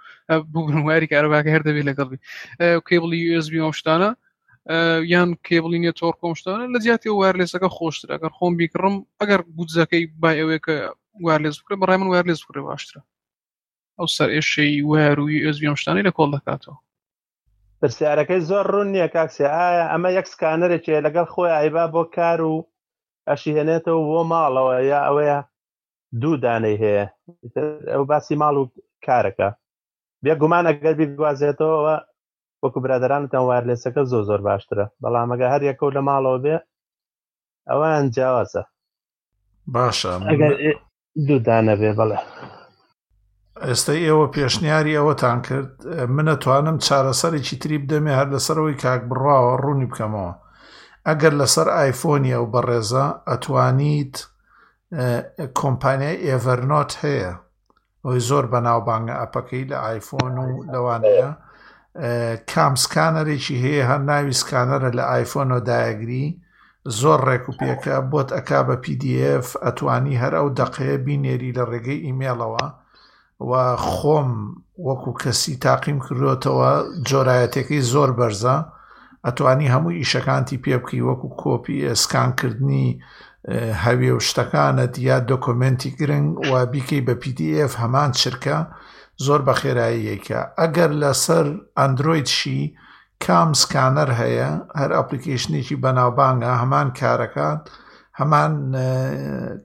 بوون 0.52 0.78
واری 0.86 1.10
کارەباکە 1.12 1.50
هەر 1.54 1.62
دەبێت 1.68 1.86
لەگەڵی 1.90 2.18
کێبڵی 2.88 3.20
USB 3.34 3.52
ئەوشتانە 3.64 4.10
یان 5.12 5.30
کێبڵی 5.46 5.78
نیە 5.82 5.92
تۆر 6.00 6.14
کۆمشتانە 6.22 6.64
لە 6.74 6.78
زیاتی 6.84 7.10
وارلێسەکە 7.20 7.68
خۆشتر 7.76 8.08
ئەگەر 8.14 8.32
خۆم 8.36 8.52
بیکڕم 8.60 8.94
ئەگەر 9.20 9.40
گوزەکەی 9.58 10.04
با 10.22 10.30
ئەوەیە 10.38 10.60
کە 10.66 10.74
وارلێز 11.26 11.54
بکرێ 11.60 11.76
بەڕای 11.80 11.98
من 12.00 12.08
وارلێز 12.12 12.40
کوڕێ 12.46 12.62
باشترە 12.68 13.00
ئەو 13.98 14.06
سەر 14.16 14.28
ئێشەی 14.36 14.76
وار 14.90 15.16
و 15.20 15.26
USB 15.48 15.62
ئەوشتانی 15.70 16.06
لە 16.08 16.12
کۆڵ 16.18 16.30
دەکاتەوە 16.36 16.76
پرسیارەکەی 17.82 18.46
زۆر 18.50 18.64
ڕوون 18.72 18.88
نییە 18.94 19.08
کاکسێ 19.16 19.46
ئایا 19.56 19.84
ئەمە 19.92 20.10
یەک 20.18 20.26
سکانەرێکێ 20.32 20.96
لەگەڵ 21.06 21.26
خۆی 21.32 21.54
ئایبا 21.56 21.84
بۆ 21.94 22.02
کار 22.16 22.40
و 22.52 22.56
ئەشی 23.28 23.54
هێنێتەوە 23.58 24.02
بۆ 24.10 24.20
ماڵەوە 24.32 24.74
یا 24.92 25.00
ئەوەیە 25.06 25.38
دوو 26.20 26.34
دانەی 26.44 26.80
هەیە 26.82 27.06
ئەو 27.92 28.02
باسی 28.12 28.34
ماڵ 28.42 28.54
و 28.60 28.64
کارەکە 29.06 29.48
بێ 30.24 30.32
گومانە 30.40 30.70
گەربی 30.84 31.10
بگوازێتەوە 31.10 31.76
وەکو 32.62 32.78
برادرانتان 32.84 33.42
وارلێسەکە 33.48 34.02
زۆ 34.10 34.18
زۆر 34.28 34.40
باشترە 34.48 34.86
بەڵام 35.02 35.28
ئەگە 35.32 35.46
هەر 35.52 35.62
یەکە 35.70 35.84
لە 35.96 36.00
ماڵەوە 36.08 36.38
بێ 36.44 36.56
ئەوان 37.70 38.04
جیاوازە 38.14 38.62
باشە 39.74 40.12
دوو 41.26 41.38
دانە 41.46 41.74
بێ 41.80 41.90
بەڵێ 41.98 42.18
ئێستا 43.68 43.94
ئێوە 44.04 44.26
پێشنیاری 44.34 44.98
ئەوەتان 44.98 45.38
کرد 45.46 45.72
منەتوانم 46.16 46.76
چارەسەرێکی 46.86 47.56
تری 47.62 47.82
بدەمێ 47.82 48.12
هەر 48.18 48.28
لەسەرەوەی 48.34 48.80
کاک 48.82 49.00
بڕاوە 49.10 49.54
ڕوونی 49.62 49.90
بکەمەوە 49.90 50.32
ئەگەر 51.06 51.34
لەسەر 51.40 51.66
ئایفۆنی 51.78 52.34
ئەو 52.36 52.44
بەڕێزە 52.54 53.04
ئەتوانیت 53.30 54.14
کۆمپانیای 55.60 56.22
ئێڤەرنۆت 56.26 56.90
هەیە 57.04 57.32
ئەوی 58.04 58.20
زۆر 58.28 58.44
بەناوبانگە 58.52 59.14
ئەپەکەی 59.20 59.64
لە 59.70 59.78
ئایفۆن 59.84 60.34
و 60.44 60.48
لەوانەیە 60.72 61.28
کام 62.52 62.74
سکانەرێکی 62.84 63.56
هەیە 63.64 63.84
هەر 63.90 64.00
ناوی 64.10 64.34
سکانەرە 64.42 64.90
لە 64.98 65.04
ئایفۆن 65.12 65.48
و 65.56 65.64
دایگری 65.70 66.24
زۆر 67.00 67.18
ڕێکوپیەکە 67.28 67.96
بۆت 68.10 68.28
ئەک 68.36 68.50
بە 68.68 68.76
پDF 68.84 69.46
ئەتوانی 69.64 70.20
هەر 70.22 70.32
ئەو 70.38 70.48
دەقەیە 70.60 70.96
بینێری 71.06 71.54
لە 71.58 71.64
ڕێگەی 71.70 72.02
ئیمێڵەوە 72.06 72.66
و 73.40 73.76
خۆم 73.76 74.30
وەکو 74.88 75.10
کەسی 75.22 75.54
تاقیم 75.64 75.98
کردوێتەوە 76.06 76.72
جۆرایەتێکی 77.08 77.80
زۆر 77.92 78.10
بەرزە 78.18 78.56
ئەتوانی 79.26 79.72
هەموو 79.74 79.96
ئیشەکانتی 80.00 80.62
پێ 80.64 80.76
بکەی 80.82 81.06
وەکو 81.08 81.28
کۆپی 81.42 81.86
ئەسکانکردنی 81.90 82.88
هەوێ 83.84 84.10
و 84.16 84.20
شتەکانت 84.28 84.92
یا 85.08 85.16
دۆکۆمنتی 85.30 85.90
گرنگ 85.98 86.28
و 86.50 86.52
بیکەی 86.72 87.04
بە 87.06 87.14
PDF 87.22 87.72
هەمان 87.82 88.10
چرکە 88.20 88.58
زۆر 89.26 89.40
بە 89.46 89.54
خێراییەکە 89.60 90.40
ئەگەر 90.60 90.90
لەسەر 91.02 91.46
ئەندرویدشی 91.78 92.60
کام 93.24 93.50
سکانەر 93.62 94.10
هەیە 94.20 94.50
هەر 94.80 94.90
ئەپلیکیشنێکی 94.98 95.76
بەناوبانگە 95.84 96.52
هەمان 96.62 96.88
کارەکان 97.00 97.58
هەمان 98.20 98.52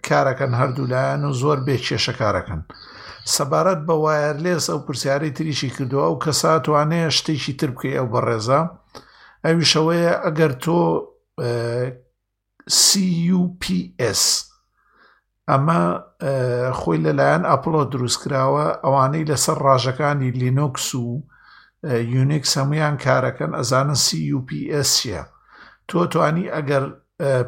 کارەکەن 0.07 0.53
هەردوولایەن 0.59 1.21
و 1.25 1.31
زۆر 1.41 1.57
بێ 1.67 1.77
کێشە 1.87 2.13
کارەکەن. 2.21 2.61
سەبارەت 3.33 3.79
بە 3.87 3.95
وایەرلێس 4.03 4.65
ئەو 4.71 4.79
پرسیارەی 4.87 5.35
تریشی 5.37 5.71
کردووە 5.75 6.05
ئەو 6.07 6.15
کەسا 6.23 6.53
توانەیە 6.65 7.07
شتێکی 7.17 7.53
تر 7.59 7.69
بکەی 7.75 7.97
ئەو 7.97 8.07
بەڕێزە 8.13 8.59
ئەوی 9.45 9.65
شەوەیە 9.73 10.13
ئەگەر 10.25 10.51
تۆ 10.63 10.79
CUPS 12.85 14.21
ئەمە 15.49 15.81
خۆی 16.79 16.97
لەلایەن 17.05 17.43
ئەپلۆ 17.51 17.81
دروستکراوە 17.91 18.65
ئەوانەی 18.83 19.27
لەسەر 19.29 19.57
ڕاژەکانی 19.67 20.31
لینۆکس 20.41 20.87
و 21.03 21.05
یونیکس 22.15 22.51
هەمویان 22.59 22.95
کارەکەن 23.05 23.51
ئەزانن 23.57 23.97
CUPSە 24.05 25.21
تۆ 25.89 25.97
توانی 26.11 26.45
ئەگەر 26.55 26.83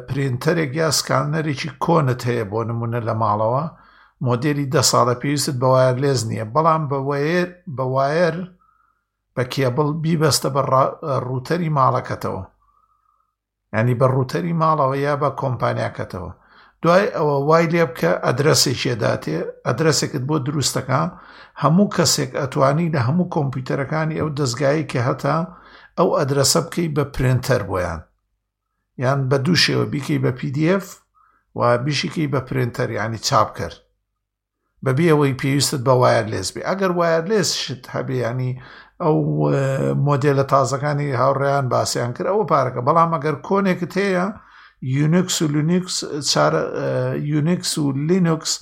پرینتەرێک 0.08 0.70
یا 0.80 0.88
سکانەرێکی 0.98 1.70
کۆنت 1.84 2.20
هەیە 2.28 2.44
بۆ 2.50 2.60
نمونە 2.70 3.00
لە 3.08 3.14
ماڵەوە 3.22 3.64
مۆدێری 4.26 4.66
دە 4.74 4.82
ساڵە 4.90 5.14
پێویست 5.20 5.54
بەوایر 5.60 5.96
لێز 6.02 6.20
نییە 6.30 6.46
بەڵام 6.54 6.82
بە 7.76 7.84
وایر 7.94 8.36
بە 9.34 9.42
کێبڵ 9.52 9.88
بیبەستە 10.02 10.48
بە 10.54 10.62
ڕوتەری 11.28 11.74
ماڵەکەتەوە 11.76 12.42
ینی 13.76 13.94
بە 14.00 14.06
ڕوتەری 14.14 14.58
ماڵەوە 14.62 14.96
یا 15.06 15.14
بە 15.22 15.28
کۆمپانیاکەتەوە 15.40 16.30
دوای 16.82 17.04
ئەوە 17.16 17.34
وای 17.48 17.66
لێ 17.72 17.84
بکە 17.90 18.12
ئەدرسێکێداتێ 18.24 19.38
ئەدرسێکت 19.66 20.22
بۆ 20.28 20.36
دروستەکان 20.46 21.08
هەموو 21.62 21.92
کەسێک 21.96 22.30
ئەتوانی 22.40 22.92
لە 22.94 23.00
هەموو 23.06 23.30
کۆمپیوتەرەکانی 23.34 24.18
ئەو 24.20 24.28
دەستگایی 24.38 24.88
کە 24.90 25.00
هەتا 25.08 25.36
ئەو 25.98 26.08
ئەدرسە 26.18 26.60
بکەی 26.66 26.88
بە 26.96 27.04
پرنتەر 27.14 27.60
بۆیان 27.70 28.00
یان 29.04 29.20
بە 29.30 29.36
دوو 29.44 29.56
شێوە 29.64 29.86
بیکەی 29.92 30.18
بە 30.24 30.30
پDF 30.38 30.86
و 31.58 31.60
بیشیکەی 31.84 32.28
بە 32.32 32.40
پرنتەر 32.48 32.88
ینی 33.00 33.20
چاپ 33.28 33.50
کرد 33.58 33.76
بەبێ 34.84 35.04
ئەوەی 35.12 35.34
پێویستت 35.40 35.82
بە 35.88 35.94
وایر 36.02 36.24
لێز 36.32 36.48
بێ 36.54 36.62
ئەگەر 36.68 36.90
وایر 36.98 37.22
لێزشت 37.30 37.82
هەبیانی 37.94 38.52
ئەو 39.02 39.16
مۆدلە 40.06 40.44
تازەکانی 40.52 41.10
هاوڕێیان 41.22 41.66
باسییان 41.72 42.10
کرد 42.16 42.28
ئەوە 42.30 42.44
پارەکە 42.52 42.80
بەڵام 42.86 43.10
ئەگەر 43.14 43.36
کۆنێکت 43.48 43.92
هەیە 44.02 44.26
یونکس 44.96 45.36
و 45.42 45.48
لونیکس 45.54 45.96
یونکس 47.32 47.72
و 47.78 47.84
لینوکس 48.08 48.52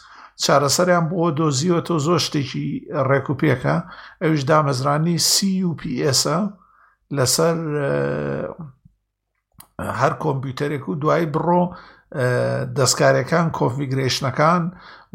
چارەسەریان 0.44 1.04
بۆ 1.12 1.22
دۆزیوە 1.38 1.80
تۆ 1.88 1.94
زۆر 2.06 2.20
شتێکی 2.26 2.66
ڕێکوپێکە 3.08 3.76
ئەوش 4.22 4.40
دامەزرانی 4.50 5.16
CUPS 5.32 6.20
لەسەر 7.16 7.56
هەر 10.00 10.12
کۆمپیوتەرێک 10.22 10.84
و 10.90 10.98
دوای 11.02 11.24
بڕۆ 11.34 11.62
دەستکارەکان 12.76 13.46
کۆفیگرێشنەکان 13.58 14.62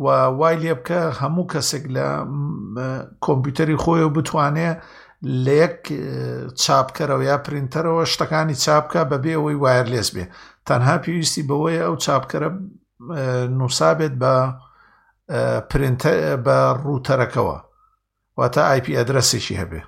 و 0.04 0.08
وای 0.40 0.56
لێ 0.64 0.74
بکە 0.80 1.02
هەموو 1.22 1.50
کەسێک 1.52 1.84
لە 1.96 2.08
کۆمپیوتەری 3.26 3.82
خۆی 3.84 4.04
و 4.08 4.14
بتوانێ 4.16 4.72
لە 5.46 5.54
یەک 5.64 5.78
چاپکەرەوە 6.62 7.24
یا 7.32 7.38
پرینتەرەوە 7.48 8.04
شتەکانی 8.14 8.56
چاپکە 8.64 9.02
بەبێ 9.12 9.32
ئەوەی 9.36 9.58
وایر 9.64 9.88
لێس 9.94 10.10
بێ 10.16 10.26
تەنها 10.68 10.96
پێویستی 11.04 11.48
بەوەی 11.50 11.80
ئەو 11.86 11.96
چاپکەرە 12.06 12.50
نووسابێت 13.60 14.14
بە 14.22 14.36
بە 16.46 16.58
ڕووتەرەکەەوە 16.84 17.58
واتە 18.38 18.62
آیپ 18.72 18.86
ئەدرسێکی 18.98 19.60
هەبێ 19.62 19.82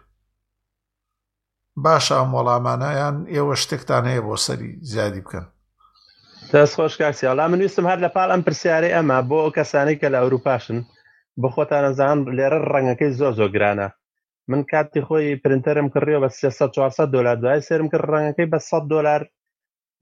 باشە 1.83 2.13
ئەم 2.19 2.29
وەڵامانە 2.37 2.89
یان 2.99 3.17
ئێوە 3.33 3.55
شتێکتان 3.61 4.03
هەیە 4.09 4.21
بۆ 4.27 4.35
سەری 4.45 4.71
زیادی 4.93 5.21
بکەن 5.25 5.45
دەستخۆش 6.53 6.95
کاکسیاڵا 7.01 7.45
من 7.51 7.61
ویستم 7.65 7.85
هەر 7.89 7.99
لە 8.03 8.09
پاڵ 8.15 8.29
ئەم 8.33 8.41
پرسیارەی 8.47 8.93
ئەمە 8.95 9.17
بۆ 9.29 9.37
ئەو 9.43 9.51
کەسانی 9.57 9.95
کە 10.01 10.07
لە 10.13 10.17
ئەوروپاشن 10.21 10.79
بە 11.41 11.47
خۆتان 11.53 11.83
ئەزان 11.87 12.17
لێرە 12.37 12.59
ڕەنگەکەی 12.73 13.11
زۆ 13.19 13.29
زۆ 13.39 13.45
گرانە 13.55 13.87
من 14.49 14.61
کاتی 14.71 15.01
خۆی 15.07 15.39
پرنتەرم 15.43 15.87
کڕیەوە 15.93 16.19
بە 16.23 16.29
400 16.75 17.13
دلار 17.15 17.35
دوای 17.43 17.61
سرم 17.67 17.87
کرد 17.93 18.09
ڕەنگەکەی 18.13 18.49
بە 18.53 18.59
100 18.65 18.87
دلار 18.93 19.21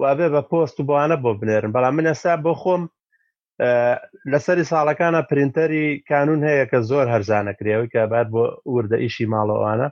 وابێ 0.02 0.28
بە 0.34 0.42
پۆست 0.52 0.76
و 0.80 0.84
بۆوانە 0.90 1.16
بۆ 1.24 1.32
بنێرم 1.40 1.72
بەڵام 1.76 1.94
من 1.98 2.06
ئەسا 2.12 2.34
بۆ 2.46 2.54
خۆم 2.62 2.84
لەسەری 4.32 4.64
ساڵەکانە 4.72 5.22
پرینتەری 5.32 5.86
کانون 6.12 6.40
هەیە 6.50 6.66
کە 6.72 6.80
زۆر 6.90 7.06
هەرزانە 7.14 7.54
کرێەوەی 7.60 7.90
کە 7.94 8.02
بعد 8.14 8.28
بۆ 8.34 8.44
وردە 8.76 8.98
ئیشی 9.04 9.26
ماڵەوانە 9.34 9.88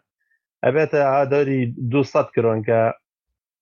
ئەبێتە 0.65 0.99
ئادۆری 1.13 1.59
200 1.93 2.23
کرۆن 2.35 2.59
کە 2.67 2.79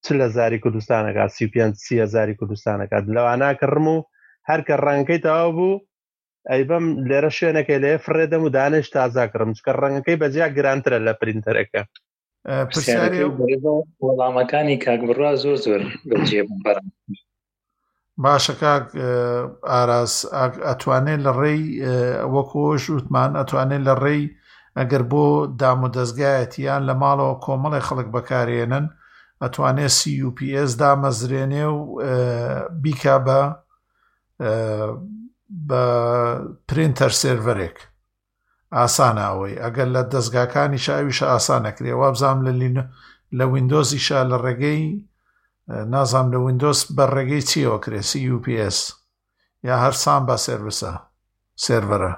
چ 0.03 0.07
لە 0.19 0.27
زاری 0.35 0.59
کوردستانەکە 0.63 1.25
سی 1.35 1.45
پێ 1.53 1.65
سی 1.83 1.95
هزاری 2.03 2.35
کوردستانەکە 2.39 2.97
لەوانە 3.15 3.49
کڕم 3.61 3.87
و 3.95 4.05
هەرکە 4.49 4.75
ڕەنگەکەی 4.85 5.23
تەوا 5.25 5.47
بوو 5.57 5.83
ئەیبم 6.51 6.85
لێرە 7.09 7.31
شوێنەکەی 7.37 7.79
لێ 7.83 7.93
فرێدەم 8.05 8.43
و 8.43 8.53
دانش 8.57 8.85
تازاکرم 8.95 9.51
چکە 9.57 9.71
ڕەنگەکەی 9.81 10.19
بەجیا 10.21 10.47
گرانترە 10.57 10.99
لە 11.07 11.13
پرینتەرەکە 11.21 11.81
وەڵامەکانی 14.05 14.77
کاکبڕا 14.85 15.31
زۆر 15.43 15.57
زۆر 15.65 15.81
گەجێ 16.11 16.41
بەر 16.63 16.77
باشە 18.23 18.53
کاک 18.61 18.85
ئاراس 19.71 20.13
ئەتوانێت 20.69 21.21
لە 21.27 21.31
ڕێی 21.39 21.61
وەکۆش 22.33 22.83
وتمان 22.95 23.31
ئەتوانێت 23.39 23.83
لە 23.89 23.93
ڕێی 24.03 24.23
ئەگەر 24.77 25.03
بۆ 25.11 25.25
دام 25.59 25.79
و 25.85 25.93
دەستگایەتیان 25.97 26.81
لە 26.89 26.93
ماڵەوە 27.01 27.35
کۆمەڵی 27.45 27.85
خەڵک 27.87 28.07
بەکارێنن 28.15 28.85
ئەتوانێت 29.43 29.93
سیUPS 30.01 30.71
دامەزرێنێ 30.81 31.67
و 31.73 31.79
بیکە 32.83 33.15
بە 33.25 33.41
بە 35.67 35.83
پرینتەر 36.69 37.11
سێڤەرێک 37.21 37.77
ئاسانە 38.77 39.23
ئەوەی 39.29 39.59
ئەگەر 39.63 39.87
لە 39.95 40.01
دەستگاکانی 40.13 40.83
شاویش 40.85 41.19
ئاسانەکرێ 41.31 41.93
وابزام 42.01 42.37
لە 42.47 42.51
لینە 42.61 42.83
لە 43.37 43.45
وینندۆزیشا 43.53 44.19
لە 44.31 44.37
ڕێگەی 44.45 44.83
نازام 45.93 46.27
لە 46.33 46.37
وینندۆس 46.45 46.79
بە 46.95 47.05
ڕێگەی 47.15 47.47
چیەوە 47.49 47.77
کرێسی 47.83 48.23
UPS 48.35 48.77
یا 49.67 49.75
هەرسان 49.83 50.21
بە 50.27 50.35
سێرسە 50.45 50.93
سێڤەرە 51.63 52.13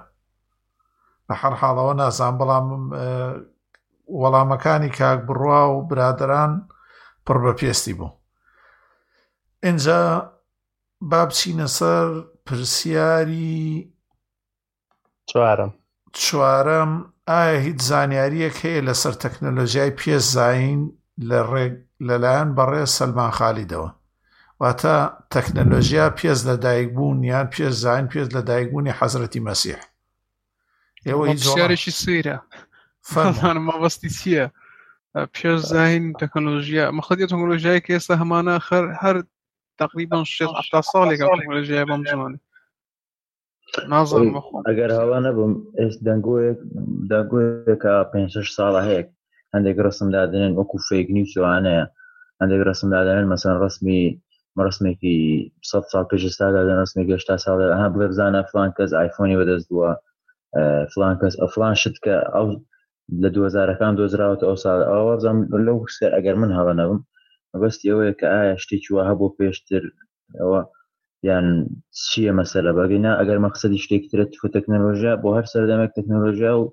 بە 1.27 1.33
هەر 1.41 1.53
حاڵەوە 1.61 1.93
نازان 2.01 2.33
بەڵام 2.39 2.65
وەڵامەکانی 4.21 4.91
کاک 4.99 5.19
بڕوا 5.27 5.61
و 5.69 5.85
برادران 5.89 6.53
پڕ 7.29 7.37
بە 7.45 7.53
پێستی 7.59 7.93
بوو 7.97 8.09
اینجا 9.63 10.31
با 11.01 11.29
بچینە 11.29 11.67
سەر 11.77 12.07
پرسیاری 12.45 13.93
چوارم 15.29 15.73
چوارم 16.13 16.91
ئایا 17.29 17.59
هیچ 17.65 17.79
زانیاریەک 17.89 18.55
هەیە 18.63 18.81
لەسەر 18.87 19.13
تەکنەلۆژیای 19.23 19.95
پێش 19.99 20.23
زین 20.35 20.79
لە 21.29 21.39
ڕێک 21.51 21.73
لەلایەن 22.07 22.49
بەڕێ 22.57 22.83
سەلمان 22.97 23.31
خالیدەوە 23.37 23.89
واتە 24.61 24.95
تەکنەلۆژیا 25.33 26.07
پێز 26.19 26.39
لە 26.49 26.55
دایک 26.65 26.89
بوون 26.95 27.23
یان 27.23 27.47
پێش 27.53 27.73
زین 27.83 28.05
پێش 28.11 28.27
لە 28.35 28.41
دایکبوونی 28.49 28.97
حەزرەتی 28.99 29.43
مەسیح 29.47 29.79
ئێوە 31.07 31.25
هیچ 31.31 31.43
شارێکی 31.57 31.91
سوێرە 32.01 32.37
فەرمان 33.11 33.57
مەبەستی 33.67 34.09
چییە؟ 34.17 34.45
پێزین 35.33 36.03
تەکنۆلژیە 36.21 36.85
مەخەتی 36.97 37.29
تەکنۆلژیای 37.33 37.83
کە 37.85 37.91
ئێستا 37.95 38.13
هەمانە 38.21 38.53
خەر 38.67 38.85
هەر 39.01 39.15
تقریبان 39.81 40.23
شتا 40.67 40.79
ساڵێک 40.91 41.19
تەکنۆلژیای 41.39 41.87
بەم 41.89 42.01
زمانی 42.11 42.37
نازانم 43.93 44.35
ئەگەر 44.69 44.91
هەوا 44.99 45.17
نەبم 45.25 45.53
ئێس 45.79 45.93
دەنگۆیەک 46.07 46.59
دەگوێکە 47.11 47.93
پێ 48.11 48.19
ساڵە 48.57 48.81
هەیەک 48.87 49.07
هەندێک 49.53 49.77
ڕسم 49.85 50.07
دادنێن 50.15 50.53
وەکو 50.57 50.77
فێکنی 50.87 51.23
شوانەیە 51.33 51.83
هەندێک 52.41 52.61
ڕسم 52.69 52.87
دادنێن 52.95 53.25
مەسەن 53.31 53.55
ڕسمی 53.63 54.01
ڕسمێکی 54.67 55.17
سە 55.69 55.77
سال 55.91 56.05
پێشستادا 56.11 56.61
دەڕستمی 56.69 57.07
گەشتا 57.11 57.35
ساڵ 57.43 57.57
ها 57.79 57.85
بڵێ 57.93 58.07
بزانە 58.11 58.41
فلان 58.51 58.69
کەس 58.77 58.91
آیفۆنی 59.03 59.37
بەدەست 59.39 59.67
بووە 59.71 59.91
فلان 60.93 61.15
کەس 61.21 61.33
ئەفلان 61.41 61.73
شت 61.81 61.95
کە 62.05 62.15
ئەو 62.35 62.47
لە 63.23 63.29
دوزارەکان 63.35 63.93
دۆزراوەت 63.99 64.41
ئەو 64.45 64.55
ساڵ 64.63 64.77
ئاوازم 64.91 65.37
لەو 65.67 65.77
سەر 65.97 66.11
ئەگەر 66.17 66.35
من 66.41 66.51
هەڵە 66.57 66.73
نەبم 66.81 66.99
بەست 67.61 67.79
ئەوەیە 67.89 68.13
کە 68.19 68.27
ئایا 68.35 68.55
شتێکی 68.63 68.91
وە 68.95 69.03
هەبوو 69.09 69.35
پێشتر 69.37 69.83
ئەوە 70.39 70.61
یان 71.27 71.47
چییە 72.09 72.31
مەسەلە 72.39 72.71
بەگەینا 72.77 73.11
ئەگەر 73.19 73.37
مەقصدی 73.45 73.83
شتێکترە 73.83 74.25
تفو 74.33 74.47
تەکنەلۆژیا 74.55 75.13
بۆ 75.21 75.29
هەر 75.37 75.45
سەردەمێک 75.53 75.91
تەکنەلۆژیا 75.97 76.53
و 76.57 76.63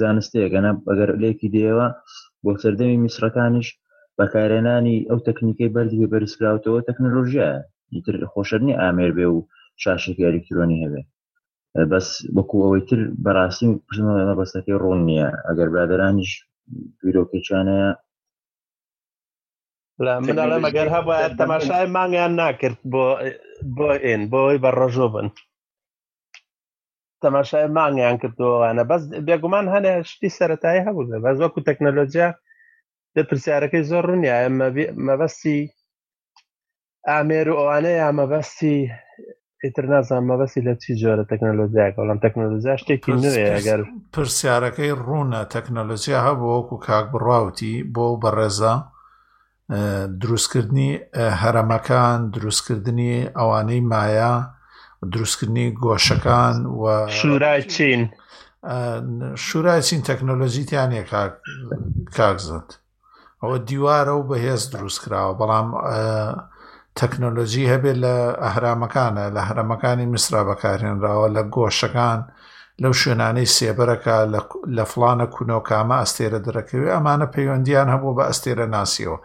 زانستەیەگەنە 0.00 0.72
ئەگەر 0.90 1.10
لێکی 1.22 1.52
دێوە 1.54 1.88
بۆ 2.42 2.50
سەردەمی 2.62 3.00
میسرەکانیش 3.04 3.68
بەکارێنانی 4.18 4.98
ئەو 5.08 5.18
تەکنیکی 5.28 5.72
بەردی 5.74 6.10
بەرزکراوتەوە 6.12 6.80
تەکنەلۆژیە 6.88 7.48
ئیتر 7.94 8.14
خۆشەرنی 8.32 8.78
ئامێر 8.80 9.10
بێ 9.16 9.26
و 9.34 9.38
شاشێکی 9.82 10.26
ئەلکترۆنی 10.28 10.82
هەبێت 10.84 11.08
بەس 11.92 12.08
وەکو 12.36 12.56
ئەوەی 12.64 12.84
تر 12.88 13.00
بەڕاستی 13.24 13.68
بەستەکەی 14.38 14.80
ڕوون 14.82 15.00
نییە 15.08 15.28
ئەگەر 15.46 15.68
برادرانیش 15.74 16.32
بیرۆکیچانەیە 17.00 17.90
مەگەر 20.64 20.88
هەبە 20.96 21.16
تەماشای 21.40 21.86
مانگیان 21.96 22.32
ناکرد 22.40 22.78
بۆ 22.92 23.04
بۆ 23.76 23.88
ئێن 24.06 24.22
بۆی 24.32 24.58
بە 24.64 24.70
ڕۆژۆ 24.78 25.06
بن 25.14 25.26
تەماشای 27.24 27.66
مانگیان 27.76 28.16
کردوانە 28.22 28.82
بەس 28.90 29.02
بێگومان 29.26 29.66
هەنێ 29.74 29.92
شتی 30.10 30.28
سەتایی 30.38 30.84
هەبوو 30.86 31.08
بە 31.24 31.30
زۆکو 31.40 31.64
تەکنەلۆجییا 31.68 32.28
لە 33.14 33.20
پرسیارەکەی 33.28 33.86
زۆر 33.90 34.04
ڕوونیە 34.10 34.36
مەبەستی 35.06 35.58
ئامێر 37.08 37.46
و 37.50 37.58
ئەوانەیە 37.60 38.08
مەبەستی 38.18 38.78
ئیتر 39.66 39.86
نازان 39.92 40.22
مەبەسی 40.30 40.60
لە 40.66 40.74
چی 40.82 40.90
جۆرە 41.00 41.24
تەکنەلۆزیای 41.32 41.94
بەڵام 41.96 42.18
تەکنەلۆزیای 42.24 42.78
شتێکی 42.82 43.12
نوێگەر 43.22 43.80
پرسیارەکەی 44.14 44.92
ڕوونە 45.06 45.42
تەکنەلۆزییا 45.54 46.18
هەبوو 46.28 46.52
وەکو 46.56 46.76
کاک 46.86 47.06
بڕاوتی 47.12 47.74
بۆ 47.94 48.06
بەڕێزە 48.22 48.74
دروستکردنی 50.22 50.90
هەرەمەکان 51.42 52.18
دروستکردنی 52.34 53.14
ئەوانەی 53.38 53.82
مایە 53.92 54.34
دروستکردنی 55.12 55.68
گۆشەکان 55.84 56.56
و 56.80 56.84
شورای 57.20 57.62
چین 57.74 58.00
شورای 59.46 59.80
چین 59.86 60.00
تەکنۆلۆژیتیانە 60.08 61.02
کاک 62.16 62.38
زت 62.48 62.68
ئەوە 63.42 63.56
دیوارە 63.68 64.14
و 64.18 64.26
بەهێز 64.30 64.62
دروست 64.74 64.98
کراوە 65.02 65.34
بەڵام 65.40 65.68
تەکنۆلۆژی 67.00 67.70
هەبێت 67.72 67.96
لە 68.04 68.14
ئەهرامەکانە 68.44 69.24
لە 69.36 69.40
هەرەمەکانی 69.48 70.06
میسرا 70.12 70.42
بەکارێنراوە 70.50 71.28
لە 71.36 71.42
گۆشەکان 71.54 72.20
لەو 72.82 72.92
شوێنانەی 73.00 73.52
سێبەرەکە 73.56 74.16
لە 74.76 74.84
فلانە 74.92 75.26
کونۆکامە 75.34 75.96
ئەستێرە 76.02 76.38
دەرەکەوێت 76.46 76.90
ئەمانە 76.94 77.26
پەیوەندیان 77.34 77.88
هەبوو 77.94 78.16
بە 78.18 78.24
ئەستێرە 78.28 78.66
ناسیەوە 78.76 79.18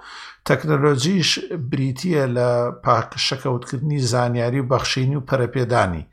تەکنەلۆژیش 0.50 1.30
بریتە 1.72 2.24
لە 2.38 2.50
پاکشەکەوتکردنی 2.86 4.00
زانیاری 4.12 4.60
و 4.62 4.70
بەخشینی 4.72 5.18
و 5.18 5.26
پەرەپێدانی 5.30 6.04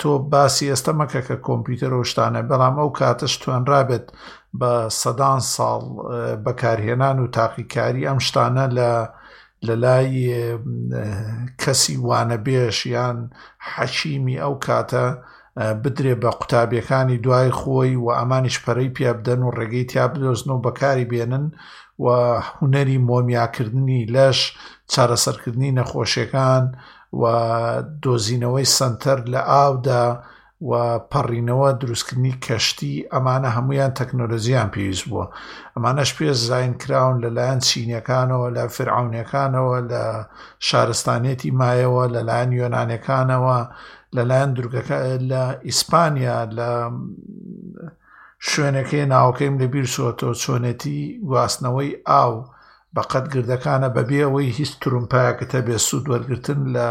تۆ 0.00 0.10
باسی 0.32 0.70
ئێستا 0.72 0.92
مەکە 1.00 1.20
کە 1.28 1.36
کۆمپیوتەر 1.46 1.92
شتانە 2.10 2.40
بەڵام 2.50 2.74
ئەو 2.80 2.90
کاتەش 2.98 3.34
توانرابێت 3.42 4.06
بە 4.60 4.72
سەدان 5.00 5.40
ساڵ 5.54 5.82
بەکارهێنان 6.44 7.16
و 7.24 7.30
تاقیکاری 7.36 8.06
ئەم 8.08 8.18
شتانە 8.28 8.66
لە 8.78 8.90
لە 9.66 9.74
لای 9.84 10.10
کەسی 11.60 11.96
وانە 12.06 12.38
بێش 12.44 12.78
یان 12.94 13.18
حەشیمی 13.72 14.40
ئەو 14.42 14.54
کاتە 14.66 15.06
بدرێ 15.82 16.14
بە 16.22 16.30
قوتابیەکانی 16.40 17.22
دوای 17.24 17.50
خۆی 17.58 17.92
و 18.04 18.06
ئەمانیش 18.18 18.56
پەرەی 18.64 18.90
پیا 18.96 19.12
بدەن 19.18 19.40
و 19.42 19.54
ڕێگەی 19.58 19.84
تیا 19.90 20.06
بدۆزنەوە 20.12 20.62
بەکاری 20.66 21.08
بێنن 21.10 21.46
و 22.04 22.06
هوەری 22.48 23.02
مۆمیاکردنی 23.08 24.08
لەش 24.14 24.38
چارەسەرکردنی 24.92 25.74
نەخۆشیەکان 25.78 26.64
و 27.20 27.22
دۆزینەوەی 28.02 28.68
سنتەر 28.78 29.18
لە 29.32 29.40
ئاودا، 29.50 30.04
و 30.60 30.72
پەڕینەوە 31.12 31.70
دروستکردنی 31.80 32.34
کەشتی 32.44 32.94
ئەمانە 33.12 33.48
هەمویان 33.56 33.92
تەکنۆلۆزیان 34.00 34.68
پێویست 34.74 35.04
بووە 35.10 35.24
ئەمانەش 35.74 36.10
پێ 36.16 36.28
زین 36.48 36.72
کراون 36.80 37.16
لەلایەن 37.24 37.60
چینەکانەوە 37.68 38.48
لە 38.56 38.64
فرعونەکانەوە 38.74 39.78
لە 39.92 40.02
شارستانێتی 40.68 41.50
مایەوە 41.60 42.04
لەلایەن 42.14 42.50
یۆنانەکانەوە 42.60 43.58
لەلایەن 44.16 44.50
درگەکە 44.56 44.98
لە 45.30 45.42
ئیسپانیا 45.68 46.38
لە 46.58 46.70
شوێنەکەی 48.48 49.08
ناوکەیم 49.14 49.54
لە 49.60 49.66
بیرسۆتۆ 49.72 50.28
چۆنێتی 50.42 51.00
گواستنەوەی 51.28 51.90
ئاو 52.08 52.32
بەقەت 52.96 53.24
گردەکانە 53.32 53.88
بەبێ 53.96 54.18
ئەوەی 54.24 54.54
هیچ 54.58 54.72
ترومپایەکەتە 54.82 55.60
بێ 55.66 55.76
سوود 55.86 56.04
وەرگتن 56.10 56.60
لە 56.74 56.86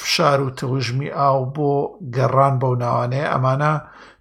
فشار 0.00 0.40
و 0.42 0.48
تەوژمی 0.58 1.10
ئاو 1.22 1.40
بۆ 1.56 1.72
گەڕان 2.16 2.54
بەو 2.60 2.74
ناوانەیە 2.82 3.26
ئەمانە 3.32 3.72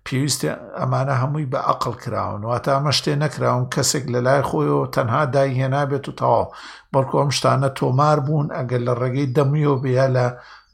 پێویستە 0.06 0.50
ئەمانە 0.80 1.14
هەمووی 1.22 1.50
بە 1.52 1.60
عقل 1.72 1.94
کراون 2.04 2.42
واتە 2.50 2.70
ئەمە 2.76 2.92
شتێ 3.00 3.14
نەکراون 3.24 3.66
کەسێک 3.74 4.06
لە 4.14 4.20
لای 4.28 4.42
خۆیەوە 4.50 4.86
تەنها 4.96 5.22
داهێنابێت 5.34 6.06
و 6.08 6.18
تەواو 6.20 6.46
بەڵکو 6.94 7.16
ئەم 7.22 7.32
شتانە 7.38 7.70
تۆمار 7.80 8.18
بوون 8.26 8.48
ئەگەر 8.58 8.82
لە 8.88 8.94
ڕێگەی 9.02 9.32
دەمیەوە 9.36 9.78
بیا 9.84 10.06
لە 10.16 10.26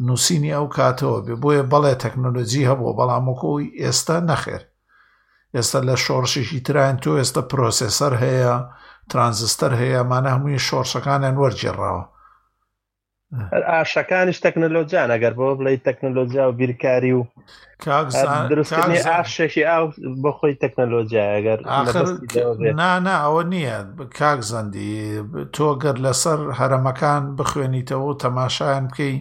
نووسینی 0.05 0.55
ئەو 0.57 0.65
کاتەوە 0.77 1.17
بێ 1.25 1.35
بۆیە 1.43 1.63
بەڵێ 1.71 1.93
تەکنۆلۆجی 2.03 2.67
هەبوو 2.69 2.97
بەڵامکۆی 2.99 3.73
ئێستا 3.81 4.17
نەخێر 4.29 4.63
ئێستا 5.55 5.79
لە 5.87 5.95
شۆڕشیشی 6.03 6.59
تران 6.65 6.95
تۆ 7.03 7.11
ئێستا 7.19 7.41
پرۆسسەر 7.51 8.13
هەیە 8.23 8.53
ترانزستەر 9.11 9.71
هەیە 9.81 10.01
مانە 10.11 10.29
هەمووی 10.35 10.63
شۆرشەکانیان 10.67 11.35
وەرجێڕاوە 11.41 12.03
ئاشەکانیش 13.73 14.39
تەکنەلۆجیان 14.45 15.09
ئەگەر 15.13 15.33
بۆ 15.39 15.45
بڵی 15.59 15.77
تەکنەلۆجیا 15.87 16.43
و 16.49 16.57
بیرکاری 16.61 17.13
و 17.17 17.21
درستنی 18.51 18.99
ئاشێکی 19.09 19.63
ئاو 19.71 19.85
بە 20.23 20.31
خۆی 20.37 20.55
تەکنەلۆجیایگەر 20.63 21.59
نانا 22.81 23.15
ئەوە 23.25 23.43
نییە 23.53 23.77
کاک 24.19 24.39
زەندی 24.51 24.91
تۆگەر 25.55 25.95
لەسەر 26.05 26.39
هەرەمەکان 26.59 27.23
بخوێنیتەوە 27.37 28.05
و 28.09 28.19
تەماشایان 28.23 28.83
بکەی 28.89 29.15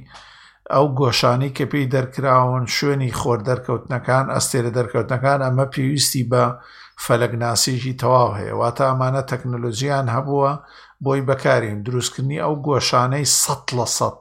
ئەو 0.74 0.86
گۆشانی 1.00 1.50
کە 1.56 1.64
پێی 1.72 1.90
دەرکراون 1.94 2.64
شوێنی 2.76 3.12
خۆر 3.20 3.38
دەرکەوتنەکان 3.50 4.26
ئەستێرە 4.34 4.70
دەرکەوتنەکان 4.78 5.40
ئەمە 5.46 5.66
پێویستی 5.74 6.28
بە 6.30 6.44
فەلەگناسیژی 7.04 7.98
تەواو 8.02 8.36
هەیە 8.38 8.54
واتە 8.60 8.84
ئەمانە 8.90 9.22
تەکنەلۆژیان 9.30 10.06
هەبووە 10.14 10.52
بۆی 11.04 11.22
بەکارین 11.28 11.78
دروستکردنی 11.86 12.38
ئەو 12.44 12.54
گۆشانەی 12.66 13.26
سە 13.42 13.54
لە 13.76 13.86
سەد 13.96 14.16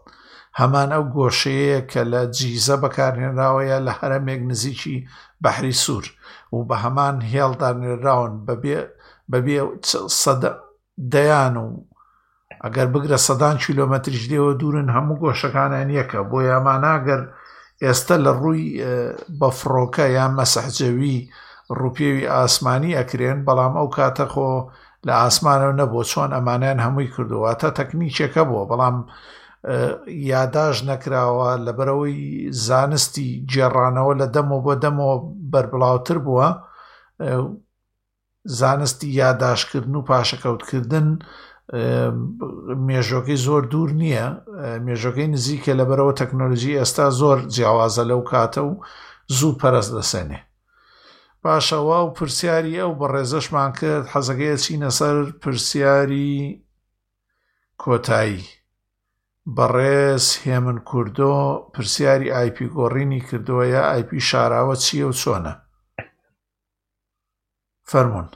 هەمان 0.60 0.89
ئەو 0.96 1.06
گۆشەیە 1.15 1.80
کە 1.91 2.02
لە 2.12 2.22
جیزە 2.38 2.76
بەکارهێنراوەیە 2.84 3.78
لە 3.88 3.91
هەرمێک 4.00 4.41
نزیکی 4.50 4.98
بەحری 5.43 5.74
سوور 5.84 6.06
و 6.56 6.60
بە 6.69 6.76
هەمان 6.84 7.15
هێڵدانێراون 7.32 8.34
بەبێ 8.48 8.80
دەیان 11.13 11.56
و 11.63 11.67
ئەگەر 12.63 12.88
بگرە 12.93 13.17
سەدان 13.28 13.56
کیلۆمەتریش 13.65 14.24
دێەوە 14.32 14.54
دوورن 14.60 14.88
هەموو 14.96 15.19
گۆشەکانیان 15.24 15.89
یەکە 16.00 16.19
بۆ 16.30 16.38
یاماناگەر 16.52 17.22
ئێستا 17.84 18.15
لە 18.26 18.32
ڕووی 18.41 18.63
بەفرۆکە 19.39 20.06
یان 20.17 20.32
مەسەحجەوی 20.39 21.15
ڕوپێوی 21.80 22.30
ئاسمانی 22.34 22.96
ئەکرێن 23.00 23.39
بەڵام 23.48 23.74
ئەو 23.80 23.88
کاتەخۆ 23.98 24.52
لە 25.07 25.13
ئاسمانەوە 25.23 25.73
نەبوو 25.81 26.03
چۆن 26.11 26.29
ئەمانیان 26.37 26.79
هەمووی 26.85 27.09
کردوواتە 27.15 27.69
تەکنیکێکە 27.79 28.43
بووە 28.49 28.63
بەڵام 28.71 28.97
یاداش 30.33 30.75
نەکراوە 30.91 31.49
لەبەرەوەی 31.65 32.17
زانستی 32.67 33.29
جێڕانەوە 33.51 34.13
لە 34.21 34.27
دەمەوە 34.35 34.61
بۆ 34.65 34.73
دەمەوە 34.83 35.15
بربڵاوتر 35.51 36.17
بووە 36.25 36.47
زانستی 38.59 39.09
یاداشکردن 39.21 39.95
و 39.97 40.07
پاشەکەوتکردن 40.09 41.07
مێژۆکەی 42.87 43.39
زۆر 43.45 43.63
دوور 43.71 43.89
نییە 44.01 44.25
مێژۆکەی 44.87 45.27
نزیکە 45.35 45.71
لەبەرەوە 45.79 46.13
تەکنۆلژی 46.21 46.77
ئێستا 46.79 47.05
زۆر 47.19 47.37
جیاوازە 47.55 48.03
لەو 48.11 48.21
کاتە 48.31 48.61
و 48.67 48.71
زوو 49.37 49.57
پەرست 49.61 49.91
دەسێنێ 49.97 50.39
باشەوە 51.45 51.97
و 52.03 52.13
پرسیاری 52.17 52.79
ئەو 52.82 52.91
بەڕێزەشمان 52.99 53.71
کرد 53.79 54.06
حەزەکەی 54.13 54.62
چینە 54.63 54.91
سەر 54.99 55.17
پرسیاری 55.41 56.38
کۆتایی 57.84 58.43
بەڕێز 59.58 60.25
هێمن 60.45 60.77
کوردۆ 60.89 61.36
پرسیاری 61.73 62.34
ئایپی 62.36 62.67
گۆڕینی 62.77 63.21
کردووە 63.27 63.65
یا 63.75 63.82
ئایپی 63.91 64.19
شاراوە 64.29 64.75
چییە 64.84 65.06
و 65.10 65.17
چۆنە 65.21 65.53
فەرمونون 67.91 68.32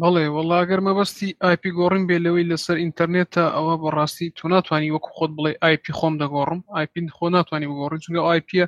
بەڵێ 0.00 0.24
وەڵاگەر 0.36 0.80
مەبەستی 0.86 1.36
ئایپی 1.44 1.70
گۆڕین 1.78 2.04
بێ 2.08 2.16
لەوەی 2.24 2.48
لەسەر 2.52 2.76
ئینتەرنێتە 2.82 3.44
ئەوە 3.56 3.74
بەڕاستی 3.82 4.28
تو 4.36 4.44
ناتوانانی 4.52 4.94
وەکو 4.94 5.10
خۆت 5.16 5.32
بڵێ 5.36 5.52
ئایپی 5.62 5.92
خۆم 5.98 6.14
دەگۆڕم 6.22 6.60
ئایپین 6.76 7.06
خۆ 7.16 7.24
ناتوانانی 7.36 7.70
بگۆڕی 7.70 8.02
چونگە 8.04 8.22
ئایپە 8.28 8.64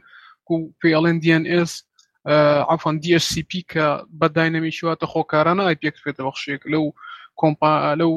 پێڵێن 0.81 1.17
دیNS 1.23 1.73
ئەفەن 2.33 2.97
DSCP 3.05 3.53
کە 3.73 3.87
بەداینەمیشیواتە 4.21 5.07
خۆکارانە 5.13 5.63
ئایپێک 5.67 5.97
بێتە 6.05 6.23
بەخشێک 6.27 6.63
لەو 6.73 6.85
کۆمپا 7.41 7.71
لەو 8.01 8.13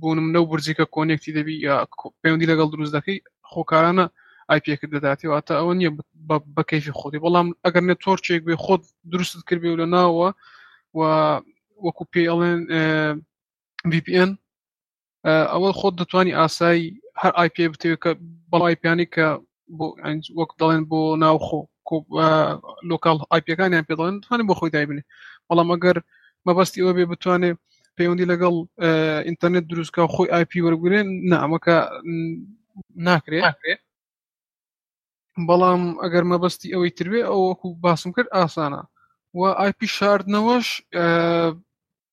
بوونم 0.00 0.28
لەو 0.34 0.44
برجیکە 0.50 0.84
کۆنێکی 0.94 1.34
دەبی 1.38 1.56
پەیوەندی 2.20 2.50
لەگەڵ 2.50 2.68
دروست 2.74 2.92
دەکەی 2.96 3.18
خۆکارانە 3.52 4.04
ئایپێک 4.50 4.80
دەداتیواتە 4.94 5.54
ئەوە 5.58 5.72
نییە 5.78 5.90
بە 6.56 6.62
کەفی 6.70 6.96
خۆتی 6.98 7.22
بەڵام 7.24 7.46
ئەگەر 7.64 7.82
نێت 7.88 7.98
تۆرچێک 8.04 8.42
بێ 8.48 8.54
خۆت 8.64 8.82
دروست 9.12 9.34
کردێ 9.48 9.72
لە 9.80 9.86
ناوە 9.96 10.28
و 10.98 11.00
وەکو 11.86 12.04
پڵێن 12.12 12.60
VPN 13.92 14.30
ئەوە 15.52 15.68
خۆت 15.78 15.94
دەتوانانی 16.00 16.36
ئاسایی 16.38 16.84
هەر 17.22 17.32
آیپ 17.42 17.54
بتوێت 17.74 17.98
کە 18.04 18.10
بەڵای 18.52 18.76
پیانی 18.82 19.06
کە 19.14 19.26
بۆ 19.78 19.86
وەک 20.38 20.50
دەڵێن 20.60 20.82
بۆ 20.90 21.00
ناوخۆ 21.24 21.62
لۆکال 21.90 23.18
ئایپەکانیان 23.32 23.86
پێڵێن 23.88 24.14
توانانی 24.24 24.46
بۆ 24.48 24.54
خۆی 24.58 24.72
دایبنی 24.74 25.04
بەڵام 25.48 25.68
ئەگەر 25.72 25.96
مەبەستی 26.46 26.80
ئەوە 26.82 26.92
بێ 26.96 27.04
بتوانێ 27.12 27.50
پەیوەندی 27.96 28.30
لەگەڵ 28.32 28.54
ئینتەرنێت 29.26 29.64
دروستکە 29.70 30.02
خۆی 30.14 30.32
آیپی 30.36 30.64
وەرگێن 30.66 31.08
نامەکە 31.32 31.76
ناکرێت 33.06 33.56
بەڵام 35.48 35.82
ئەگەر 36.02 36.24
مەبەستی 36.32 36.72
ئەوەی 36.74 36.90
تروێ 36.98 37.22
ئەوەکو 37.32 37.68
باسم 37.84 38.10
کرد 38.16 38.28
ئاسانە 38.36 38.82
و 39.38 39.40
آیپی 39.64 39.88
شاردنەوەش 39.96 40.68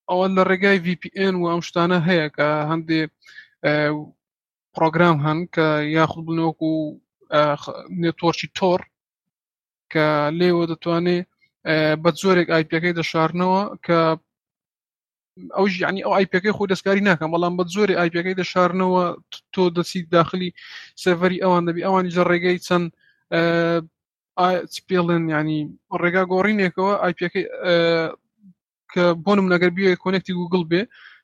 ئەوە 0.09 0.25
لە 0.35 0.43
ڕێگای 0.49 0.77
VPN 0.85 1.33
و 1.37 1.49
ئەم 1.51 1.61
شتانە 1.67 1.97
هەیە 2.07 2.27
کە 2.37 2.47
هەندێ 2.71 2.99
پرۆگرام 4.75 5.17
هەن 5.25 5.39
کە 5.55 5.67
یاخود 5.97 6.23
بنەوەکو 6.27 6.71
نێتۆرچی 8.03 8.47
تۆر 8.57 8.79
کە 9.93 10.05
لێوە 10.39 10.63
دەتوانێت 10.71 11.25
بە 12.03 12.09
زۆرێک 12.21 12.47
ئایپەکەی 12.53 12.97
دەشارنەوە 12.99 13.61
کە 13.85 13.99
ئەو 15.55 15.65
ژیانی 15.73 16.03
ئەو 16.05 16.13
ئایپەکەی 16.17 16.55
خۆ 16.57 16.63
دەستکاری 16.71 17.05
ناکەم 17.09 17.29
بەڵام 17.33 17.53
بە 17.59 17.63
زۆری 17.75 17.97
ئایپەکەی 17.99 18.37
دەشارنەوە 18.41 19.03
تۆ 19.53 19.63
دەسیت 19.77 20.05
داخلی 20.17 20.49
سەڤری 21.03 21.41
ئەوان 21.43 21.63
دەبی 21.67 21.85
ئەوانی 21.85 22.13
جە 22.15 22.23
ڕێگەی 22.29 22.57
چەند 22.67 22.85
پێڵێن 24.89 25.23
ینی 25.35 25.59
ڕێگا 26.01 26.23
گۆڕینێکەوە 26.31 26.93
ئایپەکەی 27.03 27.45
کە 28.91 29.03
بۆنم 29.23 29.47
نەگەر 29.53 29.71
بێ 29.75 29.89
کۆنێکی 30.03 30.33
گوگل 30.39 30.63
بێ 30.71 30.81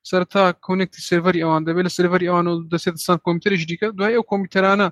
سەر 0.09 0.23
تا 0.33 0.43
کۆنێکی 0.67 0.99
سێڤری 1.09 1.41
ئەوان 1.43 1.61
دەبێت 1.67 1.83
لە 1.87 1.91
سێڤری 1.97 2.27
ئەوان 2.29 2.45
و 2.49 2.53
دەسێت 2.71 2.95
سان 3.05 3.17
کۆمپیوتەرش 3.25 3.61
دیکە 3.69 3.87
دوای 3.97 4.15
ئەو 4.17 4.23
کۆمپیوتەرانە 4.31 4.87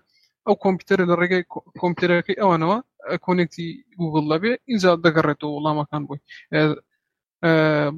ئەو 0.47 0.55
کۆمپیوتەر 0.63 0.99
لە 1.09 1.15
ڕێگەی 1.21 1.43
کۆمپیوتەرەکەی 1.81 2.39
ئەوانەوە 2.41 2.77
کۆنێکتی 3.26 3.68
گوگل 4.02 4.26
لەبێ 4.34 4.52
اینجا 4.70 4.92
دەگەڕێتەوە 5.06 5.52
وەڵامەکان 5.56 6.04
بووی 6.08 6.22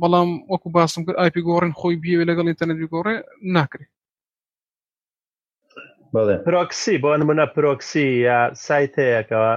بەڵام 0.02 0.30
وەکو 0.52 0.70
باسم 0.78 1.02
کرد 1.06 1.20
ئایپی 1.22 1.46
گۆڕین 1.48 1.74
خۆی 1.80 1.96
بیاوێ 2.04 2.26
لەگەڵ 2.30 2.46
ئینتەنەتی 2.50 2.92
گۆڕێ 2.94 3.16
ناکرێت 3.56 3.92
پرۆکسی 6.48 6.96
بۆ 7.04 7.10
نمونە 7.22 7.46
پرۆکسی 7.56 8.08
یا 8.28 8.40
سایت 8.68 8.94
هەیەکەوە 9.08 9.54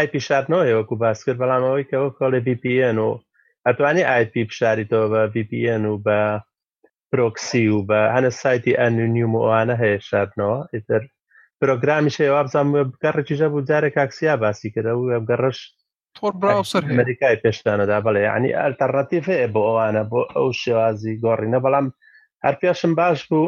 آیP 0.00 0.12
شارنەوەی 0.26 0.76
وەکو 0.78 0.94
باس 1.02 1.18
کرد 1.24 1.38
بەڵامەوەی 1.42 1.88
کەەوە 1.90 2.08
کۆڵی 2.18 2.40
VPN 2.46 2.96
و 3.06 3.10
ئەتوانی 3.66 4.04
آیP 4.14 4.32
پیشاریتەوە 4.50 5.06
بە 5.14 5.22
VPN 5.34 5.82
و 5.90 5.94
بە 6.06 6.20
پرۆکسی 7.10 7.64
و 7.74 7.78
بە 7.88 8.00
هەنە 8.14 8.30
سایتی 8.40 8.78
ئەنیوم 8.80 9.34
وانە 9.44 9.74
هەیە 9.82 9.98
شارنەوە 10.08 10.58
ئیتر 10.74 11.02
پرۆگرامی 11.62 12.10
شێوا 12.18 12.40
بزانام 12.46 12.70
بگەڕێکیژە 12.92 13.48
بوو 13.52 13.66
جارێک 13.68 13.94
کاکسیا 13.98 14.34
باسی 14.42 14.68
کرد 14.74 14.86
و 14.98 15.10
ئەبگەڕش 15.14 15.58
تۆر 16.18 16.32
براوسەر 16.40 16.82
ئەمریکای 16.90 17.40
پێشتانەدا 17.42 17.98
بڵێ 18.06 18.22
ینی 18.32 18.56
ئەلتەڕەتیف 18.60 19.26
بۆ 19.54 19.60
ئەوانە 19.68 20.04
بۆ 20.10 20.20
ئەو 20.34 20.48
شێوازی 20.62 21.18
گۆڕینە 21.24 21.58
بەڵام 21.64 21.86
هەر 22.44 22.54
پێشم 22.60 22.92
باش 23.00 23.20
بوو 23.30 23.46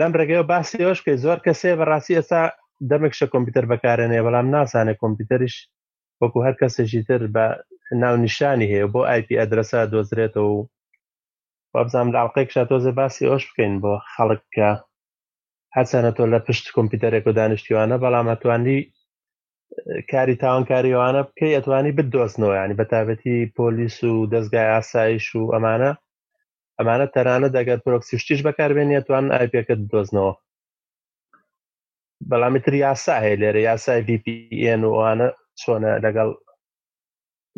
لەم 0.00 0.12
ڕێگەی 0.18 0.48
باسیەوەش 0.50 0.98
بکەی 1.02 1.20
زۆر 1.24 1.38
کەسێ 1.46 1.70
بەڕاستی 1.80 2.16
ئێستا 2.18 2.42
دەمێکشە 2.90 3.26
کۆمپیوتەر 3.32 3.64
بەکارێنێ 3.72 4.20
بەڵام 4.26 4.46
ناسانێ 4.56 4.94
کۆمپیوتەریش 5.02 5.56
وەکو 6.20 6.38
هەر 6.46 6.54
کەسێکی 6.60 7.00
تر 7.08 7.22
بە 7.34 7.46
ناونیشانی 8.02 8.70
هەیە 8.72 8.86
بۆ 8.92 9.00
آیپی 9.12 9.38
ئەدرسا 9.40 9.80
دۆزرێتەوە 9.92 10.50
و 10.56 10.68
بابزانام 11.74 12.08
لاڵقەیەکشە 12.16 12.62
تۆزە 12.70 12.92
باسی 12.98 13.28
ئەوش 13.30 13.44
بکەین 13.50 13.74
بۆ 13.82 13.92
خەڵک 14.14 14.42
کە 14.56 14.70
هەرچەنە 15.76 16.10
تۆ 16.18 16.24
لە 16.32 16.38
پشت 16.46 16.64
کۆمپیوتەرێک 16.76 17.24
و 17.26 17.36
دانیشتیوانە 17.38 17.96
بەڵام 18.04 18.26
ئەتوانی 18.32 18.78
کاری 20.10 20.34
تاوانکاریوانە 20.42 21.20
بکەی 21.28 21.56
ئەتوانی 21.56 21.96
بدۆستنەوە 21.98 22.56
ینی 22.60 22.78
بەتابەتی 22.80 23.36
پۆلیس 23.58 23.96
و 24.10 24.14
دەستگای 24.32 24.70
ئاسایش 24.72 25.26
و 25.38 25.42
ئەمانە 25.54 25.90
ئەمانە 26.78 27.06
تەرانە 27.14 27.48
دەگەر 27.58 27.78
پرۆکسیشتیش 27.86 28.40
بەکاربێنی 28.48 28.96
ئەتوان 28.98 29.24
ئایپەکەت 29.34 29.80
دۆزنەوە 29.92 30.34
بەڵامیتر 32.30 32.74
یاسا 32.86 33.14
هەیە 33.22 33.36
لێرە 33.42 33.60
یاسای 33.70 34.00
VPN 34.08 34.80
وانە 34.94 35.28
چۆنە 35.60 35.92
لەگەڵ 36.04 36.28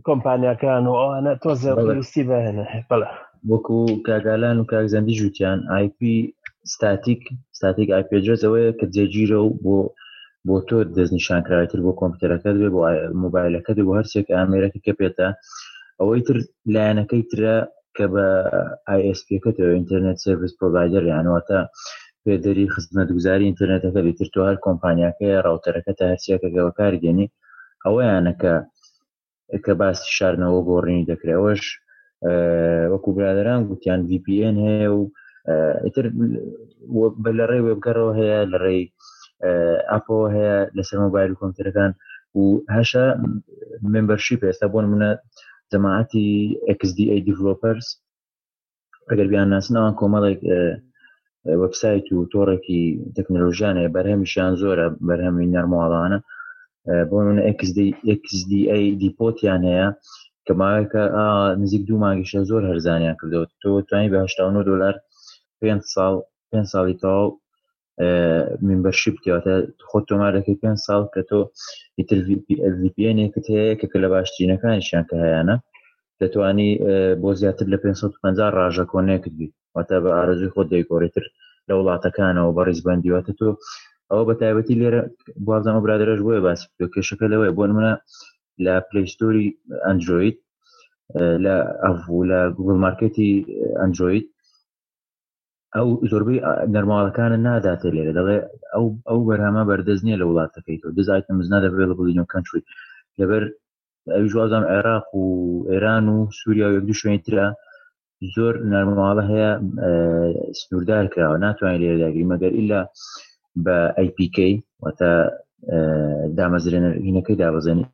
کۆمپانیەکان 0.09 0.85
و 0.91 0.95
ئەوانە 1.01 1.33
تۆ 1.43 1.51
زەوەستی 1.63 2.25
بەێنە 2.29 2.67
بەڵە 2.89 3.11
وەکو 3.51 3.79
کاگالان 4.07 4.57
و 4.59 4.69
کاکزەندی 4.73 5.17
ژوتیان 5.21 5.59
آیپی 5.77 6.17
ستاتیک 6.75 7.21
ستاتیک 7.57 7.89
ئایپجز 7.95 8.41
ئەوەیە 8.45 8.73
کە 8.79 8.87
جێگیرە 8.95 9.39
و 9.45 9.49
بۆ 9.65 9.77
بۆ 10.47 10.57
تۆ 10.69 10.77
دەستنیشانکراویتر 10.97 11.79
بۆ 11.85 11.93
کۆمپیوتەرەکەت 12.01 12.57
بێ 12.63 12.69
بۆ 12.75 12.81
مۆبایلەکەت 13.25 13.79
بۆ 13.87 13.93
هەرسێک 13.99 14.27
ئامێرەکە 14.37 14.81
کەپێتە 14.87 15.29
ئەوەی 16.01 16.25
تر 16.27 16.37
لایەنەکەی 16.75 17.23
ترە 17.31 17.57
کە 17.97 18.05
بە 18.13 18.27
آیسپەکەەوە 18.95 19.75
ئینتررنێت 19.77 20.19
سرویس 20.27 20.53
پرۆڤایدر 20.59 21.03
یانواتە 21.13 21.61
پێدەری 22.25 22.73
خزمەت 22.75 23.09
گوزاری 23.17 23.47
ئینتررنێتەکە 23.49 24.01
بێتتر 24.07 24.29
تۆ 24.35 24.41
هەر 24.49 24.57
کۆمپانیەکەی 24.67 25.43
ڕاوتەرەکە 25.47 25.93
تا 25.99 26.05
هەرسیەکە 26.11 26.49
گەوەکار 26.57 26.95
گەێنی 27.03 27.27
ئەوەیانەکە 27.85 28.55
کە 29.65 29.73
باسی 29.81 30.11
شارنەوە 30.17 30.61
گۆڕینی 30.69 31.09
دەکرێەوەش 31.11 31.63
وەکو 32.93 33.09
برادران 33.17 33.61
گوتیان 33.69 34.01
VPN 34.11 34.57
هەیە 34.67 34.89
و 34.97 35.01
ئیتر 35.85 36.05
لە 37.39 37.45
ڕێ 37.51 37.59
وێبگەڕەوە 37.67 38.13
هەیە 38.21 38.39
لە 38.53 38.59
ڕێ 38.65 38.75
ئاپۆ 39.93 40.19
هەیە 40.35 40.57
لەسەر 40.77 40.97
مۆبایل 41.05 41.31
و 41.33 41.39
کۆمپیوتەکان 41.41 41.91
و 42.41 42.45
هەشە 42.77 43.05
ممبەرشیپ 43.93 44.41
ئێستا 44.49 44.67
بۆن 44.73 44.87
منە 44.93 45.11
جەماعتی 45.73 46.29
XDA 46.79 47.17
دیڤلوپەرس 47.27 47.89
ئەگەر 49.11 49.27
بیان 49.33 49.49
ناسنەوان 49.55 49.95
کۆمەڵێک 50.01 50.41
وبسایت 51.63 52.07
و 52.13 52.29
تۆڕێکی 52.33 52.83
تەکنەلۆژیانە 53.17 53.81
بەرهەمیشیان 53.97 54.53
زۆرە 54.63 54.87
بەرهەمی 55.09 55.51
نەرماڵانە 55.57 56.19
بۆ 57.09 57.17
منە 57.27 57.43
XDA 58.35 58.79
دیپۆتیان 59.01 59.63
هەیە 59.71 59.89
کە 60.47 60.53
ماکە 60.61 61.05
نزیک 61.63 61.83
دوو 61.89 62.03
ماگیشە 62.05 62.41
زۆر 62.51 62.63
هەرزانیان 62.71 63.17
کردەوە 63.21 63.45
تۆ 63.63 63.71
توانی 63.89 64.11
بە 64.13 64.19
89 64.25 64.63
دلار 64.69 64.95
پێنج 65.61 65.83
ساڵ 65.95 66.15
پێنج 66.51 66.67
ساڵی 66.75 66.95
تاو 67.05 67.25
منبەرشی 68.69 69.11
بکەواتە 69.15 69.55
خۆ 69.89 69.99
تۆمارەکەی 70.09 70.61
پێ 70.63 70.71
ساڵ 70.87 71.03
کە 71.15 71.23
تۆ 71.31 71.41
ئیترVPNێکت 71.99 73.47
هەیە 73.55 73.75
کە 73.93 73.97
لە 74.03 74.09
باشترینەکانیشیان 74.15 75.05
کە 75.09 75.15
هەیەە 75.23 75.43
دەتوانی 76.21 76.71
بۆ 77.23 77.31
زیاتر 77.41 77.67
لە 77.73 77.79
550 77.85 78.55
ڕژە 78.57 78.85
کۆنێکت 78.93 79.33
بیت 79.39 79.53
واتە 79.77 79.97
بە 80.03 80.11
ئارزوی 80.17 80.53
خۆ 80.55 80.63
دەیگۆڕێتر 80.73 81.25
لە 81.69 81.73
وڵاتەکانەوە 81.79 82.51
بە 82.57 82.63
ڕیزبندیواتە 82.69 83.33
تۆ 83.41 83.51
ئەو 84.11 84.23
بە 84.29 84.35
تایبەتی 84.41 84.79
لێرە 84.81 85.03
بازانەوە 85.49 85.83
برادرەش 85.85 86.21
بۆە 86.27 86.39
باس 86.47 86.61
کێشەکە 86.95 87.27
لەوەی 87.33 87.55
بۆ 87.57 87.65
منە 87.77 87.95
لە 88.65 88.75
پلیستوری 88.89 89.47
ئەنجۆید 89.87 90.37
لە 91.45 91.55
ئەڤ 91.85 91.97
لە 92.31 92.41
گوگل 92.57 92.77
مارکتی 92.85 93.31
ئەنجۆید 93.81 94.27
ئەو 95.77 95.89
زۆربەی 96.11 96.41
نەرماڵەکانە 96.75 97.39
ناداتێ 97.49 97.89
لێرە 97.97 98.13
دەڵێ 98.19 98.37
ئەو 98.75 98.87
ئەو 99.09 99.19
بەرهەمە 99.29 99.63
بەردەست 99.71 100.03
نیە 100.07 100.17
لە 100.23 100.27
وڵاتەکەیتەوە 100.29 100.97
دەزایتە 100.99 101.31
مزنا 101.39 101.59
دەبێت 101.65 101.89
لە 101.91 101.95
بڵینەوە 101.99 102.31
کەنتری 102.33 102.63
لەبەر 103.19 103.43
ئەوژوازان 104.17 104.65
عێراق 104.73 105.07
و 105.21 105.25
ئێران 105.73 106.05
و 106.15 106.19
سووریا 106.39 106.67
و 106.69 106.75
یەکدو 106.77 106.99
شوێنترا 107.01 107.47
زۆر 108.35 108.55
نەرماڵە 108.73 109.25
هەیە 109.31 109.51
سنووردار 110.59 111.05
کراوە 111.13 111.37
ناتوانین 111.45 111.81
لێرە 111.85 111.99
داگری 112.05 112.29
مەگەر 112.33 112.53
ئللا 112.59 112.81
بە 113.65 113.77
ئەیPK 113.99 114.37
وتە 114.85 115.11
دامەزرێنەکەی 116.39 117.37
دابزێنی 117.43 117.85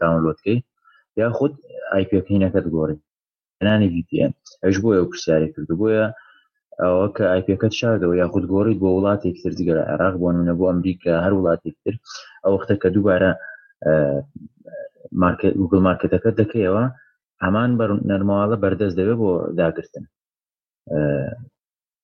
داونلۆدکەی 0.00 0.58
یا 1.20 1.26
خودود 1.36 1.60
ئایپەکەینەکەت 1.92 2.66
گۆڕی 2.74 2.96
نانی 3.66 3.88
VPN 3.94 4.32
ئەش 4.64 4.76
بۆیە 4.84 5.00
و 5.02 5.10
پرسیارێک 5.10 5.50
کرد 5.56 5.70
بۆیە 5.80 6.06
ئەوە 6.82 7.06
کە 7.16 7.24
ئایپەکەت 7.32 7.74
شاردەوە 7.80 8.14
یاخود 8.22 8.44
گۆڕی 8.52 8.78
بۆ 8.80 8.88
وڵاتێک 8.96 9.36
تر 9.42 9.52
دیگەرە 9.58 9.82
عراق 9.92 10.14
بۆ 10.20 10.26
منە 10.38 10.54
بۆ 10.58 10.64
ئەمریکا 10.70 11.12
هەر 11.24 11.32
وڵاتێک 11.38 11.76
تر 11.84 11.94
ئەو 12.44 12.52
وختە 12.56 12.74
کە 12.82 12.88
دووبارە 12.94 13.32
گوگل 15.60 15.80
مارکەتەکە 15.88 16.30
دەکەیەوە 16.40 16.84
ئەمان 17.42 17.70
بەر 17.78 17.90
نەرماڵە 18.10 18.56
بەردەست 18.62 18.96
دەوێت 18.98 19.18
بۆ 19.22 19.30
داگرتن 19.58 20.04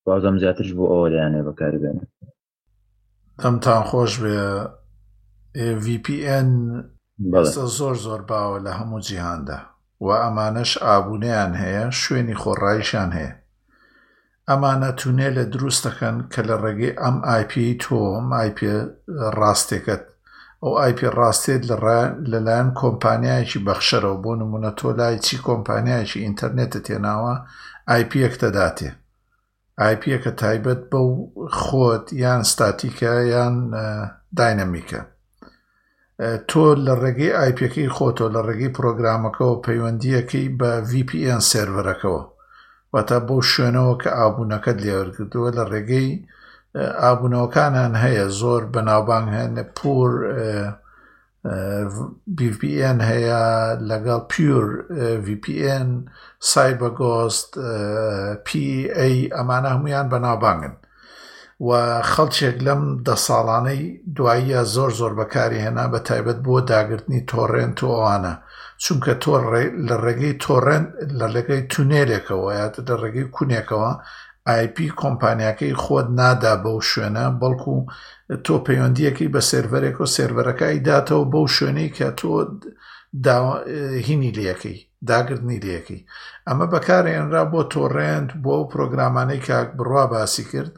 بازم 0.07 0.35
زیاترش 0.43 0.71
بۆ 0.79 0.85
ئەوە 0.93 1.07
لایانێ 1.13 1.41
بەکاری 1.49 1.79
بێن 1.83 1.97
ئەم 3.43 3.55
تا 3.65 3.77
خۆش 3.89 4.13
بێ 4.23 4.37
VPN 5.85 6.49
زۆر 7.79 7.95
زۆر 8.07 8.21
باوە 8.31 8.59
لە 8.67 8.73
هەموو 8.79 9.01
جیهاندا 9.07 9.59
و 10.07 10.09
ئەمانەش 10.23 10.71
ئابوونیان 10.85 11.53
هەیە 11.63 11.85
شوێنی 12.03 12.37
خۆڕایشان 12.43 13.11
هەیە 13.19 13.33
ئەمانە 14.51 14.91
تونێلە 15.01 15.45
دروستەکەن 15.55 16.17
کە 16.33 16.41
لە 16.49 16.57
ڕێگەی 16.63 16.97
ئەم 17.03 17.17
آیP 17.37 17.53
تۆم 17.83 18.27
آیP 18.43 18.59
ڕاستێکت 19.39 20.05
ئەو 20.63 20.73
آیP 20.85 20.99
ڕاستێت 21.19 21.63
لەلایەن 22.33 22.69
کۆمپانیایکی 22.83 23.65
بەخشەرەوە 23.67 24.19
بۆ 24.25 24.33
نمونە 24.41 24.71
تۆ 24.79 24.89
لای 24.99 25.17
چی 25.25 25.37
کۆمپانیایکی 25.49 26.23
ئینتەرنێتە 26.25 26.81
تێناوە 26.87 27.35
آیPەکتە 27.97 28.49
داتێ 28.59 28.89
آیPەکە 29.89 30.31
تایبەت 30.43 30.81
بە 30.91 30.99
و 31.09 31.13
خۆت 31.63 32.07
یان 32.25 32.43
ستاتیکە 32.53 33.13
یان 33.35 33.55
داینەمیکە 34.39 35.01
تۆ 36.51 36.65
لە 36.87 36.95
ڕێگەی 37.03 37.33
آیPەکەی 37.45 37.89
خۆتۆ 37.97 38.27
لە 38.35 38.41
ڕێگەی 38.47 38.75
پرۆگرامەکەەوە 38.77 39.57
پەیوەندیەکەی 39.67 40.47
بە 40.61 40.71
VPN 40.91 41.41
سرەرەکەەوە 41.51 42.23
واتە 42.95 43.19
بۆ 43.29 43.37
شوێنەوە 43.51 43.95
کە 44.03 44.11
ئابوونەکەت 44.21 44.79
لێوەرگتووە 44.85 45.49
لە 45.59 45.65
ڕێگەی 45.73 46.11
ئابوونەوەکانان 47.03 47.93
هەیە 48.05 48.27
زۆر 48.41 48.63
بەناوبانگ 48.75 49.29
هەن 49.39 49.55
پور 49.79 50.11
VPN 52.39 52.99
هەیە 53.11 53.43
لەگەڵ 53.91 54.21
پیور 54.31 54.67
VPN 55.27 55.87
سایبەگۆست 56.51 57.51
PA 58.47 59.09
ئەمانە 59.37 59.69
هەمویان 59.75 60.07
بەناوبانگن 60.15 60.75
و 61.67 61.71
خەڵچێک 62.13 62.57
لەم 62.67 62.83
دە 63.07 63.15
ساڵانەی 63.27 63.83
دواییە 64.17 64.61
زۆر 64.75 64.91
زۆر 65.01 65.13
بەکاری 65.21 65.63
هێنا 65.65 65.87
بە 65.93 65.99
تایبەت 66.09 66.39
بۆ 66.47 66.55
داگررتنی 66.71 67.21
تۆڕێن 67.31 67.73
تۆوانە 67.79 68.35
چونکە 68.85 69.15
تۆ 69.23 69.33
لە 69.89 69.97
ڕێگەی 70.05 70.35
تۆڕەن 70.45 70.85
لە 71.19 71.27
لەگەی 71.35 71.63
تونێلێکەوە 71.73 72.51
یاد 72.61 72.75
لە 72.91 72.95
ڕێگەی 73.03 73.29
کونێکەوە 73.37 73.91
آیP 74.57 74.77
کۆمپانیەکەی 75.01 75.73
خۆت 75.83 76.07
نادا 76.19 76.55
بەو 76.65 76.79
شوێنە 76.91 77.25
بەڵکو 77.41 77.75
تۆ 78.45 78.55
پەیوەندیەکەی 78.67 79.33
بە 79.35 79.41
سێرەرێک 79.51 79.97
و 80.03 80.07
سێرەرەکەی 80.15 80.77
داتەوە 80.89 81.25
بەو 81.33 81.45
شوێنەی 81.57 81.91
کە 81.97 82.09
تۆ 82.19 82.31
هینی 84.09 84.33
لەکەی 84.39 84.79
داگرنی 85.09 85.59
لەکەی 85.67 86.01
ئەمە 86.49 86.67
بەکارێنرا 86.75 87.43
بۆ 87.53 87.61
تۆڕێنند 87.73 88.31
بۆ 88.45 88.57
پرۆگرامانەی 88.73 89.41
کاک 89.49 89.69
بڕوا 89.79 90.05
باسی 90.13 90.45
کرد 90.53 90.73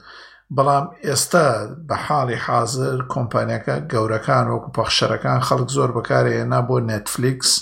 بەڵام 0.57 0.87
ئێستا 1.07 1.47
بە 1.89 1.97
حاڵی 2.05 2.39
حاضر 2.47 2.97
کۆمپانیەکە 3.13 3.77
گەورەکان 3.93 4.47
وەکو 4.53 4.75
پەخشەرەکان 4.77 5.41
خەڵک 5.47 5.69
زۆر 5.77 5.91
بەکارێنا 5.97 6.61
بۆ 6.69 6.77
نەتفلیکس 6.91 7.53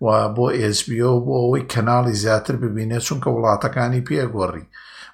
و 0.00 0.06
بۆ 0.36 0.44
ئSBO 0.60 1.10
بۆ 1.26 1.32
ئەوەی 1.42 1.64
کەناڵی 1.72 2.14
زیاتر 2.24 2.54
ببینێت 2.64 3.02
چونکە 3.08 3.28
وڵاتەکانی 3.36 4.04
پێگۆڕی 4.08 4.64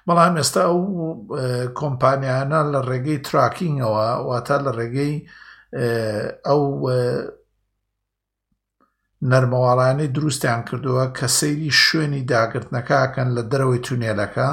بەڵام 0.07 0.33
ئێستا 0.39 0.61
ئەو 0.67 0.79
کۆمپانیانە 1.79 2.59
لە 2.73 2.79
ڕێگەی 2.89 3.23
تراکینگەوە 3.27 4.05
واتە 4.27 4.57
لە 4.65 4.71
ڕێگەی 4.77 5.13
ئەو 6.47 6.61
نەرمەواڵانەی 9.31 10.11
دروستیان 10.15 10.61
کردووە 10.69 11.05
کە 11.17 11.27
سەیری 11.37 11.71
شوێنی 11.83 12.23
داگرتنەکەکەن 12.31 13.29
لە 13.37 13.41
دەرەوەی 13.51 13.83
تونێلەکە 13.85 14.49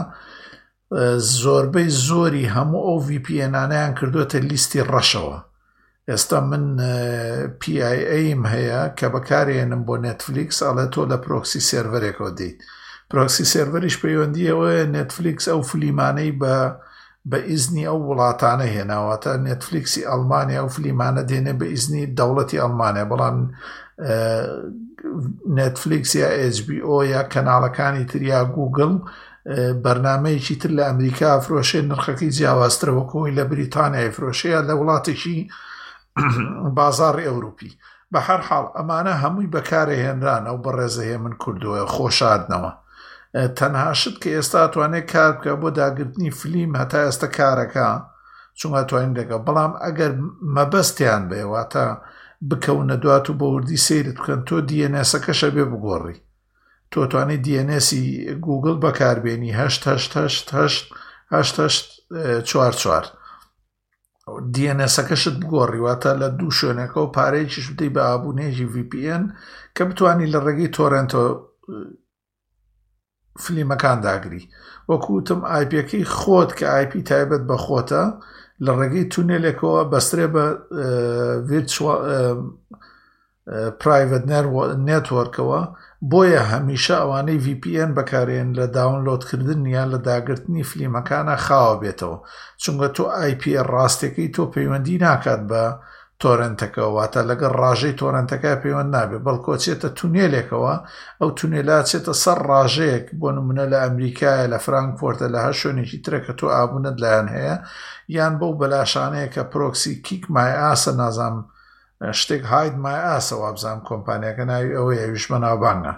زۆربەی 1.42 1.88
زۆری 2.06 2.50
هەموو 2.54 2.84
ئەو 2.88 2.98
VPNانیان 3.10 3.92
کردوێتە 3.98 4.38
لیستی 4.48 4.82
ڕەشەوە 4.92 5.38
ئێستا 6.10 6.38
من 6.50 6.66
PIAم 7.62 8.42
هەیە 8.52 8.82
کە 8.98 9.06
بەکارێنم 9.14 9.82
بۆ 9.88 9.94
نتفلیکس 10.06 10.58
ئەڵێ 10.66 10.86
تۆ 10.92 11.00
لە 11.10 11.16
پرۆکسی 11.24 11.60
سێرەرێکەوە 11.68 12.30
دیت 12.38 12.56
پرۆکسی 13.10 13.44
سێرەرش 13.52 13.94
پەیوەندیەوە 14.02 14.70
نتفلیکس 14.96 15.44
ئەو 15.52 15.60
فلیمانەی 15.70 16.32
بە 16.40 16.54
بە 17.30 17.38
ئیزنی 17.50 17.84
ئەو 17.90 17.98
وڵاتانە 18.10 18.66
هێناواتە 18.76 19.32
نتفلیکسی 19.48 20.02
ئەلمانیا 20.10 20.62
و 20.66 20.72
فلیمانە 20.76 21.22
دێنێ 21.30 21.54
بە 21.60 21.66
ئیزنی 21.72 22.04
دەوڵەتی 22.18 22.60
ئەلمانیا 22.62 23.04
بەڵام 23.12 23.36
نتفلیکس 25.58 26.10
یا 26.22 26.28
HBO 26.56 26.96
یا 27.14 27.20
کەناڵەکانی 27.32 28.04
تریا 28.10 28.40
گوگل 28.56 28.92
بەرنمەیەکی 29.84 30.54
تر 30.60 30.70
لە 30.78 30.82
ئەمریکا 30.88 31.30
فرۆشێ 31.44 31.80
نرخەکەی 31.90 32.30
جیاوازترەوە 32.38 33.04
کۆی 33.12 33.32
لە 33.38 33.42
بریتانیا 33.52 34.10
فرۆشەیە 34.16 34.60
لە 34.68 34.74
وڵاتێکی 34.80 35.38
بازار 36.78 37.16
ئەوروپی 37.26 37.72
بە 38.12 38.20
هەر 38.28 38.40
حاڵ 38.48 38.64
ئەمانە 38.76 39.14
هەمووی 39.22 39.52
بەکارهێنرانە 39.54 40.50
و 40.54 40.62
بەڕێزەیە 40.64 41.18
من 41.24 41.34
کردووە 41.42 41.82
خۆشادنەوە 41.94 42.72
تەنهاشت 43.58 44.14
کە 44.22 44.28
ئێستا 44.36 44.62
توانێت 44.74 45.06
کار 45.12 45.32
بکە 45.36 45.52
بۆ 45.60 45.68
داگررتنی 45.78 46.30
فلیم 46.38 46.72
هەتا 46.80 46.98
ئێستا 47.06 47.28
کارەکە 47.38 47.88
چونگە 48.58 48.82
توانین 48.88 49.14
دەگە 49.20 49.36
بەڵام 49.46 49.72
ئەگەر 49.84 50.12
مەبەستیان 50.56 51.22
بێواتە 51.30 51.84
بکەونە 52.48 52.96
دوات 53.04 53.26
و 53.30 53.34
بە 53.38 53.46
وردی 53.54 53.82
سیرت 53.86 54.16
بکەن 54.20 54.40
تۆ 54.48 54.56
دیNSەکەشە 54.70 55.48
بێ 55.54 55.64
بگۆڕی 55.72 56.18
تۆ 56.92 57.00
توانێت 57.12 57.42
دیNSی 57.46 58.02
گوگل 58.46 58.76
بەکاربێنی 58.84 59.56
هەشت 59.60 59.92
چوار 62.50 62.72
چوار 62.82 63.04
DNSەکەشت 64.54 65.34
بگۆڕیواتە 65.42 66.10
لە 66.20 66.28
دوو 66.38 66.56
شوێنەکەەوە 66.58 67.12
پارەیەکیش 67.16 67.64
بدەی 67.74 67.94
بە 67.94 68.00
ئابوونێژی 68.08 68.70
VPN 68.74 69.22
کە 69.76 69.82
بتانی 69.88 70.30
لە 70.34 70.38
ڕێگەی 70.44 70.72
تۆرنتۆ 70.76 71.22
فلیمەکان 73.42 73.98
داگری 74.06 74.42
وەکوتم 74.90 75.40
آیپەکەی 75.56 76.04
خۆت 76.18 76.50
کە 76.58 76.64
آیپ 76.78 76.92
تایبەت 77.10 77.42
بە 77.50 77.56
خۆتە 77.64 78.04
لە 78.64 78.70
ڕێگەی 78.78 79.10
تونێلێکەوە 79.12 79.80
بەسترێ 79.92 80.26
بە 80.34 80.44
پرایڤەت 83.80 84.24
نەتوەرکەوە 84.88 85.60
بۆیە 86.10 86.42
هەمیشە 86.52 86.96
ئەوانەی 87.00 87.42
VPN 87.46 87.90
بەکارێن 87.98 88.48
لە 88.58 88.66
داونلۆدکردن 88.76 89.62
یان 89.74 89.88
لە 89.94 89.98
داگررتنی 90.08 90.64
فلیمەکانە 90.70 91.34
خاوە 91.46 91.74
بێتەوە 91.82 92.18
چونگە 92.62 92.88
تۆ 92.96 93.04
IP 93.30 93.42
ڕاستێکی 93.72 94.26
تۆ 94.34 94.42
پەیوەندی 94.54 94.96
ناکات 95.06 95.42
بە 95.50 95.64
تۆرنتەکە 96.22 96.84
واتە 96.96 97.20
لەگەڵ 97.30 97.52
ڕاژەی 97.60 97.94
تۆرنتەکە 98.00 98.50
پەیوەند 98.62 98.90
نابێت 98.96 99.22
بەڵکۆچێتە 99.26 99.88
تونێلێکەوە 99.98 100.74
ئەو 101.20 101.28
تونێلا 101.38 101.78
چێتە 101.88 102.12
سەر 102.22 102.38
ڕاژەیەک 102.50 103.06
بۆ 103.20 103.28
نمونە 103.36 103.64
لە 103.72 103.78
ئەمریکایە 103.84 104.46
لە 104.52 104.58
فرانکفۆرتە 104.64 105.26
لە 105.34 105.38
هەر 105.46 105.54
شوێنێکی 105.60 105.98
ترەکە 106.04 106.32
تۆ 106.38 106.46
ئابوونت 106.54 106.96
لایەن 107.02 107.28
هەیە 107.36 107.56
یان 108.16 108.34
بەو 108.40 108.52
بەلاشانەیە 108.60 109.28
کە 109.34 109.42
پرۆکسی 109.52 109.94
کیک 110.06 110.22
مای 110.34 110.52
ئاسە 110.62 110.92
نازام 111.02 111.36
شتێک 112.18 112.42
هاید 112.52 112.74
مای 112.84 113.00
ئاسەوە 113.08 113.48
بزانام 113.56 113.80
کۆمپانیەکە 113.88 114.44
ناوی 114.50 114.74
ئەوە 114.78 114.92
یەویشمە 115.00 115.38
ناوبانگە 115.44 115.94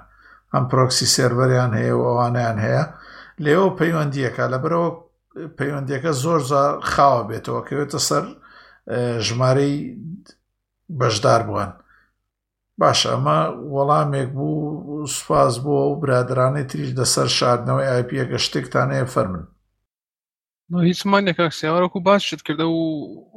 ئەم 0.55 0.65
پرۆکسی 0.73 1.07
سێربەریان 1.17 1.73
هەیە 1.81 1.95
و 1.97 2.03
ئەوانیان 2.09 2.59
هەیە 2.67 2.85
لێەوە 3.45 3.71
پەیوەندیەکە 3.81 4.45
لە 4.53 4.59
برەوە 4.65 4.89
پەیوەندیەکە 5.59 6.11
زۆر 6.23 6.41
زار 6.51 6.73
خاوە 6.93 7.23
بێتەوە 7.31 7.61
کەوێتە 7.69 7.99
سەر 8.09 8.25
ژمارەی 9.27 9.77
بەشدار 11.01 11.43
بووان 11.49 11.71
باش 12.81 13.01
ئەمە 13.11 13.41
وەڵامێک 13.75 14.29
بوو 14.37 15.07
سوپاس 15.15 15.55
بووە 15.65 15.83
و 15.91 15.99
برادرانەی 16.03 16.69
تریش 16.71 16.91
دەسەر 17.01 17.29
شاردنەوەی 17.39 17.91
ئایپیەکە 17.91 18.39
شتێکتان 18.47 18.89
هەیە 18.95 19.07
فەرمن 19.15 19.45
هیچمان 20.73 21.27
یەکە 21.29 21.47
سیاوەکو 21.61 22.01
باش 22.05 22.29
شت 22.35 22.41
کردە 22.49 22.65
و 22.65 22.85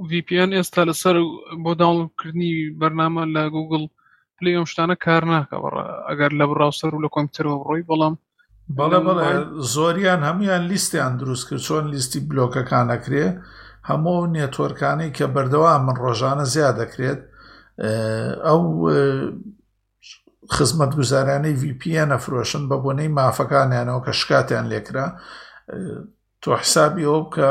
VPN 0.09 0.49
ئێستا 0.57 0.83
لەسەر 0.89 1.15
بۆ 1.63 1.71
داڵکردنی 1.81 2.53
بەرنامە 2.79 3.23
لە 3.35 3.43
گوگل 3.55 3.83
پلی 4.37 4.53
ئەم 4.57 4.65
شتانە 4.71 4.95
کار 5.05 5.23
ناکە 5.31 5.55
ئەگەر 6.09 6.31
لە 6.39 6.45
بڕاوسەر 6.49 6.89
و 6.95 7.01
لە 7.03 7.09
کۆمپیوتەرەوە 7.15 7.63
ڕۆی 7.67 7.83
بەڵام 7.89 8.15
بەڵێ 8.77 8.99
بڵێ 9.07 9.31
زۆریان 9.73 10.21
هەمویان 10.29 10.63
لیستیان 10.71 11.17
دروست 11.17 11.43
کرد 11.49 11.59
چۆن 11.67 11.85
لیستی 11.93 12.19
بلۆکەکانەکرێ 12.29 13.25
هەموو 13.89 14.25
نێتۆرکانەی 14.35 15.11
کە 15.17 15.25
بەردەوام 15.35 15.81
من 15.87 15.95
ڕۆژانە 16.03 16.45
زیاد 16.53 16.75
دەکرێت 16.81 17.19
ئەو 18.47 18.61
خزمەت 20.55 20.91
گوزارانەی 20.99 21.55
VPN 21.61 22.09
ئەفرۆشن 22.13 22.63
بە 22.69 22.77
بۆنەی 22.83 23.11
مافەکانیانەوە 23.19 24.01
کە 24.05 24.11
شکاتیان 24.19 24.65
لێکرا 24.71 25.07
تۆ 26.43 26.49
حسابی 26.61 27.03
ئەو 27.11 27.21
کە 27.33 27.49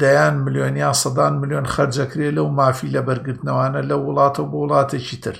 دەیان 0.00 0.34
ملیۆن 0.44 0.76
یا 0.84 0.90
سەدان 1.02 1.34
ملیۆن 1.42 1.66
خەرجەکرێ 1.74 2.28
لەو 2.36 2.46
مافی 2.58 2.92
لە 2.96 3.00
بەرگرتنەوانە 3.08 3.80
لە 3.90 3.96
وڵاتە 4.06 4.42
بۆ 4.50 4.56
وڵاتێکی 4.62 5.18
تر 5.24 5.36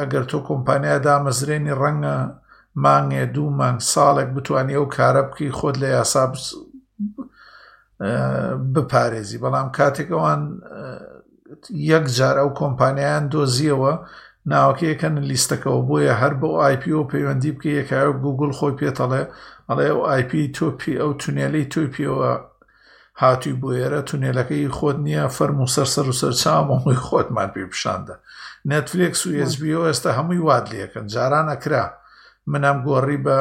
ئەگەر 0.00 0.24
تۆ 0.30 0.38
کۆمپانیا 0.48 0.96
دامەزرێنی 1.06 1.74
ڕەنگە 1.80 2.16
مانگێ 2.84 3.24
دوو 3.34 3.50
مانگ 3.60 3.78
ساڵێک 3.92 4.28
بتانی 4.36 4.76
ئەو 4.78 4.86
کارە 4.96 5.22
بکەی 5.28 5.52
خۆت 5.58 5.76
لە 5.82 5.88
یاسا 5.96 6.24
بپارێزی 8.74 9.40
بەڵام 9.44 9.68
کاتێکەوەن 9.78 10.42
یەک 11.92 12.04
جار 12.16 12.36
ئەو 12.40 12.50
کۆمپانیایان 12.60 13.24
دۆزیەوە 13.32 13.92
ناوەکەیەکەن 14.52 15.14
لیستەکەەوە 15.30 15.80
بۆیە 15.88 16.14
هەر 16.22 16.32
بەو 16.40 16.54
آیPO 16.68 17.00
پەیوەندی 17.12 17.52
بکە 17.56 17.70
یەکایە 17.80 18.12
گوگل 18.24 18.50
خۆی 18.58 18.76
پێتەڵێ 18.80 19.22
ئەڵێ 19.68 19.86
ئەو 19.90 20.00
آیP 20.14 20.32
تۆپی 20.56 20.94
ئەو 21.00 21.10
تونێلەی 21.20 21.70
تۆی 21.72 21.88
پێوە 21.94 22.30
هاتووی 23.22 23.58
بۆ 23.60 23.68
ئێرە 23.78 24.00
تونێلەکەی 24.08 24.72
خۆت 24.76 24.98
نییە 25.06 25.24
فەرم 25.36 25.58
و 25.62 25.66
سەر 25.74 25.88
سەر 25.94 26.06
و 26.10 26.14
سەرچاومەهۆی 26.20 26.98
خۆتمان 27.06 27.48
پێ 27.54 27.64
پیششاندە 27.70 28.14
نێتفلێکس 28.70 29.20
و 29.26 29.30
SسBO 29.50 29.80
ئێستا 29.88 30.10
هەمووی 30.18 30.40
واد 30.48 30.66
لەکەن 30.74 31.06
جارانە 31.14 31.56
کرا 31.62 31.84
منم 32.50 32.78
گۆڕی 32.88 33.18
بە 33.24 33.38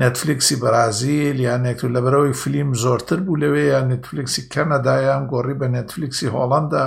نەتفلیکسی 0.00 0.54
بەرازیل 0.62 1.38
یان 1.46 1.62
نێک 1.66 1.80
و 1.84 1.92
لەبەرەوەی 1.94 2.34
فلیم 2.42 2.70
زۆرتر 2.84 3.18
بوو 3.26 3.40
لەوێ 3.42 3.62
یان 3.74 3.86
نتفلیکسی 3.92 4.42
کەنەدایان 4.52 5.22
گۆڕی 5.32 5.54
بە 5.60 5.66
نەتفلیکسی 5.74 6.28
هۆڵندا 6.34 6.84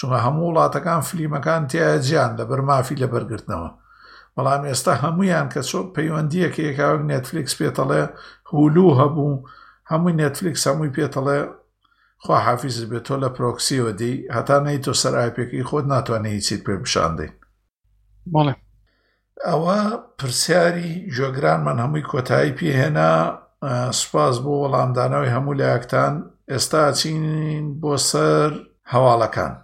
چونە 0.00 0.18
هەموو 0.26 0.46
وڵاتەکان 0.50 1.00
فلیمەکان 1.08 1.62
تایە 1.70 1.98
جیان 2.06 2.32
لە 2.38 2.44
بەرمافی 2.50 2.98
لە 3.02 3.08
بەرگرتنەوە 3.12 3.70
بەڵام 4.36 4.62
ئێستا 4.70 4.92
هەمویان 5.04 5.46
کە 5.52 5.60
چۆ 5.70 5.80
پەیوەندیەکە 5.96 6.60
یەکاوەک 6.68 7.02
نێتفلیکس 7.10 7.54
پێتەڵێ 7.60 8.02
هولو 8.52 8.86
هەبوو 9.00 9.34
هەمووی 9.90 10.16
نێتفلیکس 10.20 10.62
هەمووی 10.68 10.94
پێتەڵێ 10.96 11.38
خوا 12.22 12.36
حافیز 12.46 12.76
بێت 12.90 13.04
تۆ 13.06 13.14
لە 13.22 13.28
پرۆکسیەوە 13.36 13.92
دی 14.00 14.14
هەتا 14.36 14.56
نەی 14.66 14.78
تۆ 14.84 14.92
سەرایپێکی 15.02 15.62
خۆت 15.68 15.86
ناتوانێت 15.92 16.34
هیچیت 16.36 16.60
پێ 16.66 16.74
بشاندەین 16.82 17.32
بڵێ 18.32 18.54
ئەوە 19.48 19.78
پرسیاری 20.18 20.90
جۆگران 21.16 21.60
من 21.66 21.76
هەمووی 21.82 22.06
کۆتایی 22.12 22.56
پێهێنا 22.58 23.10
سوپاس 24.00 24.36
بۆ 24.44 24.52
وەڵامدانەوەی 24.62 25.34
هەموو 25.36 25.58
لایەکتان 25.60 26.14
ئێستا 26.52 26.84
چین 27.00 27.24
بۆ 27.80 27.92
سەر 28.10 28.50
هەواڵەکان 28.92 29.54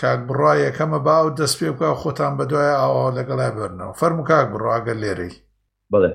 کاک 0.00 0.20
بڕای 0.28 0.58
یەکەمە 0.68 0.98
باو 1.08 1.26
دەست 1.40 1.54
پێ 1.58 1.68
بکە 1.74 1.88
خۆتان 2.02 2.32
بەدوایە 2.38 2.74
ئاوا 2.82 3.04
لەگەڵای 3.18 3.54
بەرنەوە 3.58 3.96
فەرمو 4.00 4.24
کاک 4.30 4.46
بڕواگە 4.52 4.94
لێرەی 5.02 5.34
بڵێ 5.92 6.10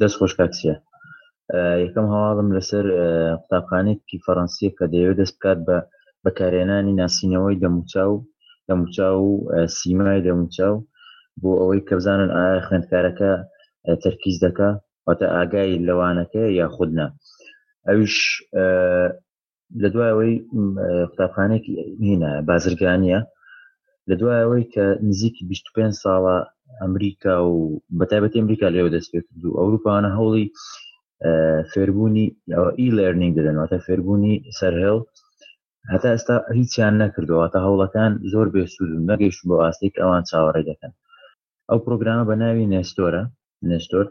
دەست 0.00 0.16
خۆش 0.18 0.32
کاکسیە 0.40 0.74
یەکەم 1.84 2.06
هەواڵم 2.14 2.48
لەسەر 2.56 2.86
قوتابخانێکی 3.40 4.22
فەڕەنسیە 4.24 4.70
کە 4.78 4.84
دەیەوێت 4.92 5.16
دەست 5.20 5.34
بکات 5.38 5.58
بە 5.66 5.76
بەکارێنانی 6.24 6.96
ناسینەوەی 7.00 7.60
دەموچا 7.62 8.04
و 8.12 8.16
دەموچا 8.68 9.08
و 9.24 9.28
سیمای 9.78 10.24
دەموچا 10.26 10.68
و 10.74 10.84
بۆ 11.40 11.50
ئەوەی 11.60 11.84
کە 11.88 11.92
بزانن 11.98 12.30
ئایا 12.36 12.60
خوێندکارەکە 12.66 13.32
تەرکیز 14.02 14.36
دەکە 14.44 14.68
واتە 15.06 15.26
ئاگای 15.34 15.82
لەوانەکە 15.88 16.42
یا 16.60 16.66
خودنا 16.76 17.06
ئەوش 17.88 18.14
لە 19.82 19.88
دوایەوەی 19.94 20.34
قوتابخانێکی 21.10 21.72
هینە 22.08 22.30
بازرگانیە 22.48 23.20
لە 24.08 24.14
دوایەوەی 24.20 24.64
کە 24.74 24.86
نزیکی 25.08 25.42
25 25.50 25.94
ساڵە 26.02 26.36
ئەمریکا 26.82 27.34
و 27.50 27.54
بەتابەت 27.98 28.32
ئەمریکا 28.38 28.66
لێوە 28.74 28.90
دەست 28.96 29.08
پێ 29.12 29.20
کردو 29.26 29.56
ئەوروپانە 29.58 30.10
هەوڵی 30.18 30.46
فێربوونی 31.72 32.26
ئی 32.78 32.88
لێرنینگ 32.96 33.32
دەدەنەوەتە 33.38 33.78
فێربوونی 33.86 34.34
سەرهێڵ 34.58 34.98
هەتا 35.92 36.08
ئێستا 36.14 36.36
هیچیان 36.58 36.94
نەکردەوە 37.02 37.46
تا 37.54 37.58
هەوڵەکان 37.66 38.12
زۆر 38.32 38.46
بێسوود 38.54 38.90
نەگەیشت 39.10 39.40
بۆ 39.48 39.56
ئاستێک 39.64 39.94
ئەوان 40.02 40.22
چاوەڕێ 40.30 40.62
دەکەن 40.70 40.92
ئەو 41.70 41.78
پرۆگرامە 41.84 42.24
بە 42.28 42.34
ناوی 42.42 42.70
نێستۆرە 42.72 43.22
نێستۆر 43.70 44.06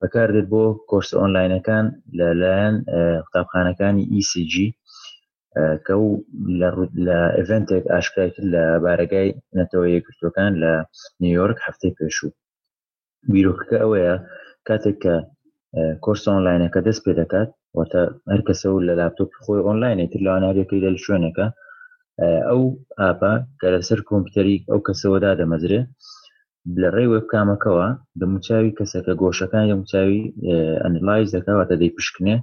بەکاردێت 0.00 0.46
بۆ 0.52 0.62
کۆرس 0.90 1.10
ئۆنلاینەکان 1.18 1.84
لەلایەن 2.18 2.76
قوتابخانەکانی 3.24 4.04
ECG 4.20 4.56
کە 5.86 5.94
و 6.04 6.06
لە 7.06 7.18
ئەڤنتێک 7.38 7.84
ئاشکای 7.92 8.28
کرد 8.34 8.46
لە 8.54 8.62
بارەگای 8.84 9.28
نەتەوە 9.58 9.86
یەکشتەکان 9.96 10.52
لە 10.62 10.72
نیویۆرک 11.22 11.58
هەفتەی 11.66 11.94
پێشوو 11.98 12.36
بیرۆکەکە 13.32 13.76
ئەوەیە 13.82 14.14
کاتێک 14.68 14.96
کە 15.04 15.14
کۆرس 16.04 16.24
ئۆنلاینەکە 16.32 16.80
دەست 16.86 17.00
پێ 17.06 17.12
دەکات 17.20 17.50
وتە 17.78 18.00
هەر 18.32 18.40
کەسە 18.48 18.68
و 18.70 18.84
لە 18.88 18.94
لاپتۆپ 19.00 19.30
خۆی 19.44 19.64
ئۆنلاینی 19.66 20.10
تر 20.12 20.20
لە 20.26 20.30
ئەناریەکەی 20.34 20.82
لە 20.84 20.88
شوێنەکە 21.04 21.46
ئەو 22.48 22.62
ئاپا 23.00 23.34
کە 23.60 23.66
لەسەر 23.74 24.00
کۆمپیوتەری 24.08 24.56
ئەو 24.70 24.80
کەسەوەدا 24.86 25.32
دەمەزرێ 25.40 25.80
لە 26.80 26.88
ڕێ 26.94 27.04
وێب 27.12 27.26
کامەکەەوە 27.32 27.86
دەموچاوی 28.20 28.76
کەسەکە 28.78 29.12
گۆشەکان 29.22 29.64
دەموچاوی 29.70 30.20
ئەنلایز 30.84 31.28
دەکەواتە 31.36 31.74
دەی 31.80 31.94
پشکنێ 31.96 32.36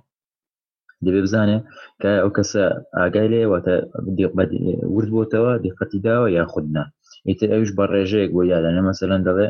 دەبێ 1.06 1.22
بزانێ 1.26 1.58
کە 2.02 2.10
ئەو 2.22 2.30
کەسە 2.38 2.64
ئاگای 3.00 3.30
لێواتە 3.34 3.76
ورد 4.95 5.10
بۆتەوە 5.16 5.52
دقەتی 5.66 6.00
داوە 6.06 6.28
یا 6.38 6.43
خودنا 6.54 6.84
ئیتر 7.30 7.50
ئەوش 7.54 7.70
بە 7.78 7.86
ڕێژەیەک 7.93 8.32
بۆ 8.36 8.41
یادە 8.54 8.70
نە 8.78 8.82
مەسەلەن 8.89 9.22
دەڵێ 9.28 9.47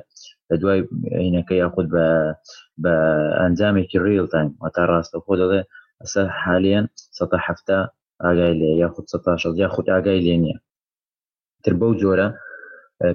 لە 0.50 0.56
دوای 0.62 0.80
عینەکە 1.24 1.56
یاخود 1.64 1.88
بە 1.94 2.06
بە 2.84 2.94
ئەنجامێکی 3.42 3.98
ریل 4.06 4.28
تایم 4.34 4.50
تا 4.76 4.82
ڕاستە 4.90 5.18
خۆ 5.26 5.34
دەڵێ 5.42 5.62
ئەسەر 6.02 6.26
حالیان 6.42 6.86
ه 7.78 7.80
ئاگای 8.26 8.54
لێ 8.60 8.70
یاخود 8.84 9.06
یا 9.64 9.68
خود 9.74 9.86
ئاگای 9.94 10.24
لێ 10.26 10.36
نییە 10.44 10.58
تر 11.64 11.74
بەو 11.80 11.92
جۆرە 12.02 12.28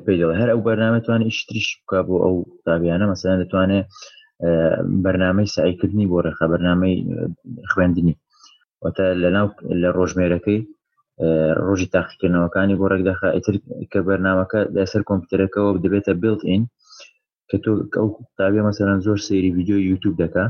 پێدەڵ 0.05 0.31
هەر 0.41 0.49
ئەو 0.53 0.61
بەرنامەتوانێت 0.67 1.27
ئیشتریش 1.31 1.69
بکە 1.81 1.99
بۆ 2.09 2.15
ئەو 2.25 2.35
تابیانە 2.67 3.07
مەسەلەن 3.13 3.39
دەتوانێت 3.43 3.89
وتە 8.85 9.05
لەناو 9.23 9.47
لە 9.83 9.89
ڕۆژمێرەکەی 9.99 10.59
ڕۆژی 11.67 11.91
تاقیکردنەوەکانی 11.95 12.79
بۆ 12.79 12.87
ڕێکداخە 12.93 13.29
ئیتر 13.37 13.55
کە 13.93 13.99
بەرنامەکە 14.09 14.61
لەسەر 14.77 15.03
کۆمپیوتەرەکەەوە 15.09 15.71
دەبێتە 15.85 16.13
بلت 16.23 16.41
ئین 16.51 16.63
کە 17.49 17.57
تۆ 17.65 17.71
ئەو 18.01 18.09
تابێ 18.39 18.61
مەسەرەن 18.69 18.99
زۆر 19.07 19.19
سری 19.27 19.51
ویددیو 19.57 19.79
یوتوب 19.91 20.15
دەکە 20.23 20.45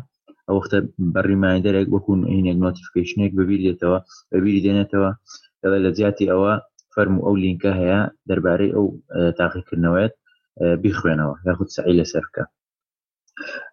ئەوختە 0.49 0.79
بەڕیمایدەرێک 1.15 1.89
وەکوون 1.95 2.21
هینێک 2.35 2.59
نۆتیفیکیشنێک 2.67 3.33
ببیرێتەوە 3.39 3.99
بەبیری 4.31 4.63
دێنێتەوە 4.65 5.11
لەڵێ 5.63 5.79
لە 5.85 5.91
زیاتی 5.99 6.27
ئەوە 6.33 6.53
فەرم 6.95 7.15
و 7.19 7.25
ئەو 7.27 7.35
لینکە 7.45 7.71
هەیە 7.81 8.01
دەربارەی 8.29 8.75
ئەو 8.77 8.87
تاقیکردنەوەیت 9.39 10.15
بیخوێنەوە 10.83 11.35
یاخود 11.47 11.69
سعی 11.77 11.97
لەسەرکە 12.01 12.45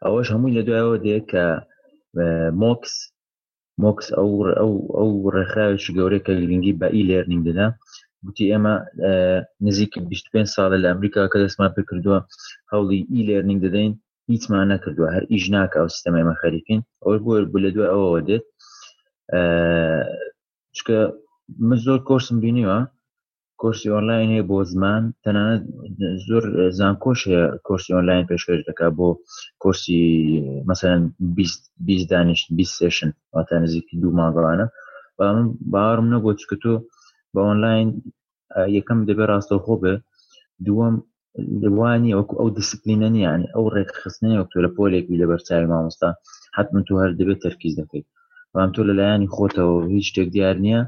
ئەوەش 0.04 0.28
هەمووی 0.34 0.56
لە 0.58 0.62
دوایەوە 0.68 0.96
دێ 1.06 1.18
کە 1.32 1.46
مۆکس 2.62 2.96
مۆکس 3.84 4.08
ئەو 4.18 4.30
ئەو 4.60 4.72
ئەو 4.98 5.10
ڕێخاوێکی 5.36 5.92
گەورەی 5.98 6.24
کە 6.26 6.32
گرنگی 6.42 6.78
بە 6.80 6.88
ئی 6.96 7.02
لێرنینگ 7.10 7.44
دەدا 7.50 7.68
گوتی 8.26 8.46
ئێمە 8.52 8.74
نزیک 9.66 9.94
25 10.10 10.56
ساڵە 10.56 10.78
لە 10.84 10.88
ئەمریکا 10.92 11.22
کە 11.32 11.38
دەستمان 11.44 11.72
پێ 11.76 11.82
کردووە 11.90 12.18
هەوڵی 12.72 13.00
ئی 13.14 13.22
لێرنینگ 13.28 13.60
دەدەین 13.66 13.94
هیچمان 14.32 14.62
نەکردووە 14.74 15.08
هەر 15.16 15.24
ئیش 15.32 15.46
ناکە 15.54 15.78
ئەو 15.80 15.90
سیستەمەمە 15.94 16.36
خەریکین 16.42 16.80
ئەو 17.04 17.14
بۆ 17.52 17.58
لە 17.66 17.70
دوێ 17.76 17.88
ئەوەوە 17.94 18.20
دێت 18.30 18.46
چکە 20.76 20.98
من 21.68 21.78
زۆر 21.86 22.00
کۆرسم 22.10 22.38
بینیوە 22.44 22.78
کۆرسی 23.62 23.88
ئۆنلاین 23.96 24.30
هەیە 24.36 24.44
بۆ 24.52 24.58
زمان 24.74 25.02
تەنانەت 25.26 25.62
زۆر 26.28 26.44
زانکۆش 26.80 27.20
هەیە 27.30 27.46
کۆرسی 27.68 27.92
ئۆنلاین 27.96 28.28
پێشکەش 28.30 28.60
دەکا 28.70 28.88
بۆ 28.98 29.08
کۆرسی 29.64 30.02
مەسەن 30.70 31.00
20 31.88 32.12
دانیشت 32.12 32.46
20 32.58 32.78
سشن 32.82 33.10
واتە 33.34 33.56
نزیکی 33.64 33.96
دوو 34.02 34.12
ماگەوانە 34.20 34.66
بەڵام 35.18 35.48
باڕم 35.74 36.08
نەبوو 36.14 36.38
چکە 36.42 36.56
تۆ 36.64 36.74
بە 37.34 37.42
ئۆنلاین 37.48 37.88
یەکەم 38.78 39.00
دەبێت 39.10 39.30
ڕاستەوخۆ 39.32 39.76
بێ 39.84 39.94
دووەم 40.66 40.96
لەوانی 41.64 42.16
وەکو 42.20 42.34
ئەو 42.40 42.48
دیسپلینەنی 42.58 43.22
ینی 43.28 43.48
ئەو 43.56 43.66
ڕێکخستنەوە 43.76 44.46
تۆ 44.52 44.58
لە 44.66 44.70
پۆلێکی 44.76 45.20
لە 45.22 45.26
بەرچوی 45.30 45.68
مامۆستا 45.72 46.10
حتم 46.56 46.76
تو 46.88 46.94
هەر 47.02 47.12
دەبێت 47.20 47.40
تەرکیز 47.46 47.74
دەکەیت 47.82 48.08
بەڵام 48.52 48.72
تۆ 48.76 48.82
لەلایانی 48.90 49.32
خۆتەوە 49.36 49.76
هیچ 49.96 50.06
شتێک 50.10 50.28
دیار 50.36 50.56
نییە 50.66 50.82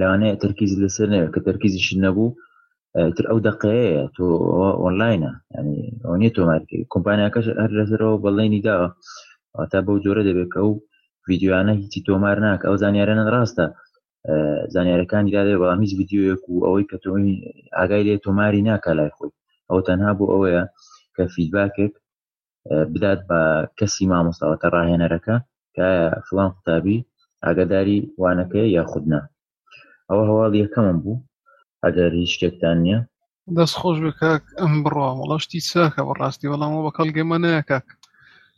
لەوانەیە 0.00 0.36
تەرکیزی 0.42 0.80
لەسەر 0.84 1.06
نەوێت 1.14 1.32
کە 1.34 1.40
تەرکیزیش 1.48 1.88
نەبوو 2.04 2.28
تر 3.16 3.24
ئەو 3.30 3.38
دقەیە 3.48 4.02
تۆ 4.16 4.24
ئۆنلاینە 4.82 5.32
ینی 5.56 5.80
ئەو 6.06 6.14
نیە 6.20 6.30
تۆمارکی 6.38 6.78
کۆمپانیاکەش 6.92 7.46
هەر 7.62 7.70
لەسەرەوە 7.78 8.16
بەڵێنی 8.24 8.64
داوە 8.66 8.88
تا 9.72 9.78
بەو 9.86 9.96
جۆرە 10.04 10.22
دەبێت 10.28 10.48
کە 10.52 10.58
ئەو 10.62 10.72
یددیوانە 11.32 11.72
هیچی 11.82 12.00
تۆمار 12.08 12.36
ناک 12.46 12.60
ئەو 12.68 12.74
زانیارەنە 12.82 13.24
ڕاستە 13.34 13.66
زانیارەکانی 14.74 15.32
دادێ 15.36 15.54
بەڵام 15.60 15.80
هیچ 15.84 15.92
یددیوەک 16.00 16.42
و 16.50 16.54
ئەوەی 16.66 16.86
کە 16.90 16.96
تۆمی 17.04 17.34
ئاگای 17.78 18.04
لێ 18.06 18.16
تۆماری 18.26 18.60
ناکە 18.70 18.92
لای 18.98 19.10
خۆی 19.16 19.32
ئەو 19.70 19.78
تەنها 19.88 20.10
بۆ 20.18 20.24
ئەوەیە 20.32 20.62
کە 21.16 21.22
فیدباکێک 21.34 21.92
بدات 22.94 23.20
بە 23.30 23.40
کەسی 23.78 24.04
مامۆستاوەتە 24.12 24.66
ڕاهێنەرەکە 24.74 25.36
کە 25.76 25.86
فلان 26.26 26.48
قوتابی 26.54 26.98
ئاگداری 27.44 27.98
وانەکەی 28.20 28.68
یا 28.78 28.84
خودنا 28.90 29.20
ئەوە 30.10 30.24
هەواڵ 30.28 30.52
یەکەمم 30.62 30.98
بوو 31.02 31.22
ئەگەر 31.84 32.10
هیچ 32.20 32.30
شتێکتان 32.36 32.76
نییە 32.84 32.98
دەست 33.56 33.74
خۆش 33.80 33.96
بێ 34.04 34.12
کاک 34.22 34.42
ئەم 34.60 34.72
بڕام 34.84 35.16
وڵاشتی 35.22 35.60
چاکە 35.70 36.02
بەڕاستی 36.08 36.50
بەڵامەوە 36.52 36.82
بە 36.86 36.92
کەڵگەمە 36.98 37.36
نایە 37.44 37.62
کاک 37.70 37.86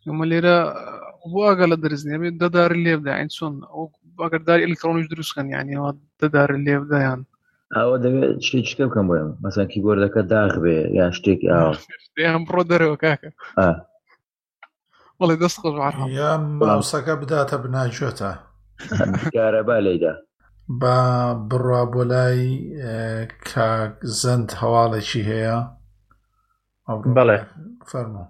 ئەمە 0.07 0.25
لێرە 0.31 0.57
واگە 1.35 1.67
لە 1.73 1.77
دەرزنیێ 1.83 2.31
دەدار 2.43 2.71
لێبداین 2.85 3.29
چۆن 3.37 3.55
باگەرداری 4.19 4.65
ئەلکترۆنیش 4.67 5.07
دروستکەن 5.13 5.47
یانیەوە 5.55 5.91
دەدار 6.21 6.51
لێبدایان 6.67 7.21
ئەوە 7.77 7.97
دەبێت 8.05 8.31
شتێککە 8.49 8.85
بکەم 8.89 9.07
بۆم 9.11 9.29
مەسەکی 9.45 9.83
گۆردەکە 9.85 10.23
داغ 10.33 10.53
بێ 10.65 10.79
یا 10.99 11.05
شتێکی 11.17 11.49
ئاویان 11.55 12.43
بڕۆ 12.47 12.63
دەرەوە 12.71 12.97
کاکە 13.05 13.31
بەڵێ 15.19 15.37
دەست 15.43 15.57
خۆش 15.61 15.75
یان 16.21 16.43
ماوسەکە 16.69 17.15
بداتە 17.21 17.57
بناژێتە 17.63 18.31
کارەبا 19.37 19.77
لەیدا 19.87 20.15
بە 20.81 20.95
بڕوا 21.49 21.83
بۆ 21.93 22.03
لای 22.13 22.41
زەند 24.21 24.49
هەواڵێکی 24.61 25.23
هەیە 25.31 25.57
بەڵێ 27.17 27.39
فەرمو 27.91 28.25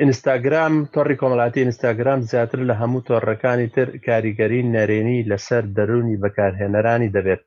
ئینستاگرام 0.00 0.74
تۆڕی 0.94 1.16
کۆمەڵاتی 1.20 1.62
ئینستاگرام 1.64 2.20
زیاتر 2.30 2.60
لە 2.68 2.74
هەموو 2.80 3.04
تۆڕەکانی 3.08 3.72
تر 3.74 3.88
کاریگەری 4.06 4.66
نەرێنی 4.76 5.26
لەسەر 5.30 5.62
دەرونی 5.76 6.20
بەکارهێنەرانی 6.22 7.12
دەبێت 7.16 7.44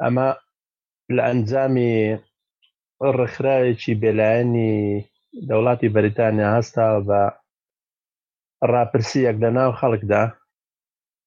ئەمە 0.00 0.28
لە 1.16 1.22
ئەنجامی 1.28 1.94
ڕخراوێکی 3.18 3.98
بێلایەنی 4.02 4.74
دەوڵاتی 5.48 5.92
بەریتانیا 5.94 6.48
هەستا 6.56 6.86
بە 7.08 7.20
ڕاپرسی 8.72 9.24
یەک 9.28 9.36
لە 9.44 9.50
ناو 9.56 9.72
خەڵکدا 9.80 10.22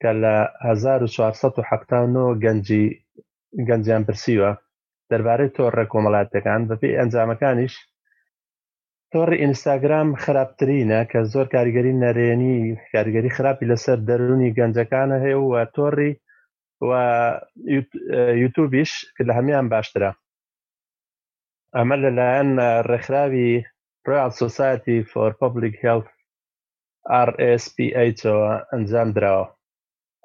کە 0.03 0.11
لە 0.23 0.35
1970 0.61 2.35
گەنجی 2.43 2.85
گەنجیان 3.67 4.03
پرسیوە 4.07 4.51
دەربارەی 5.09 5.53
تۆڕە 5.55 5.83
کۆمەڵاتەکان 5.91 6.61
بەپی 6.69 6.95
ئەنجامەکانیش 6.99 7.73
تۆڕی 9.11 9.41
ئینستاگرام 9.43 10.07
خراپترینە 10.23 10.99
کە 11.11 11.19
زۆر 11.33 11.45
کاریگەری 11.55 11.97
نەرێنی 12.03 12.55
کاریگەری 12.93 13.33
خراپی 13.35 13.69
لەسەر 13.71 13.97
دەرونی 14.07 14.53
گەنجەکانە 14.57 15.17
هەیە 15.25 15.37
و 15.49 15.53
تۆڕی 15.75 16.11
و 16.87 16.89
یوتوبیش 18.43 18.91
کە 19.15 19.21
لە 19.27 19.33
هەمیان 19.37 19.65
باشترە 19.73 20.11
ئەمە 21.75 21.95
لەلایەن 22.03 22.49
ڕێکخراوی 22.89 23.51
ڕال 24.09 24.31
سوسایتی 24.41 24.97
فۆر 25.11 25.31
پبلیک 25.41 25.75
هێڵ 25.83 26.01
RSPH 27.31 28.23
ئەنجام 28.73 29.09
درراوە 29.17 29.47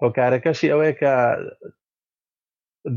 هۆکارەکەشی 0.05 0.71
ئەوەیە 0.73 0.95
کە 1.01 1.13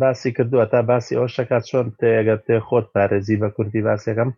باسی 0.02 0.32
کردووە 0.38 0.66
تا 0.72 0.80
باسی 0.90 1.18
ئەو 1.20 1.28
شەکە 1.36 1.60
چۆن 1.68 1.88
تێگە 2.00 2.36
تێ 2.46 2.58
خۆت 2.68 2.86
پارێزی 2.96 3.40
بە 3.42 3.50
کوردی 3.56 3.86
باسیەکەم 3.90 4.30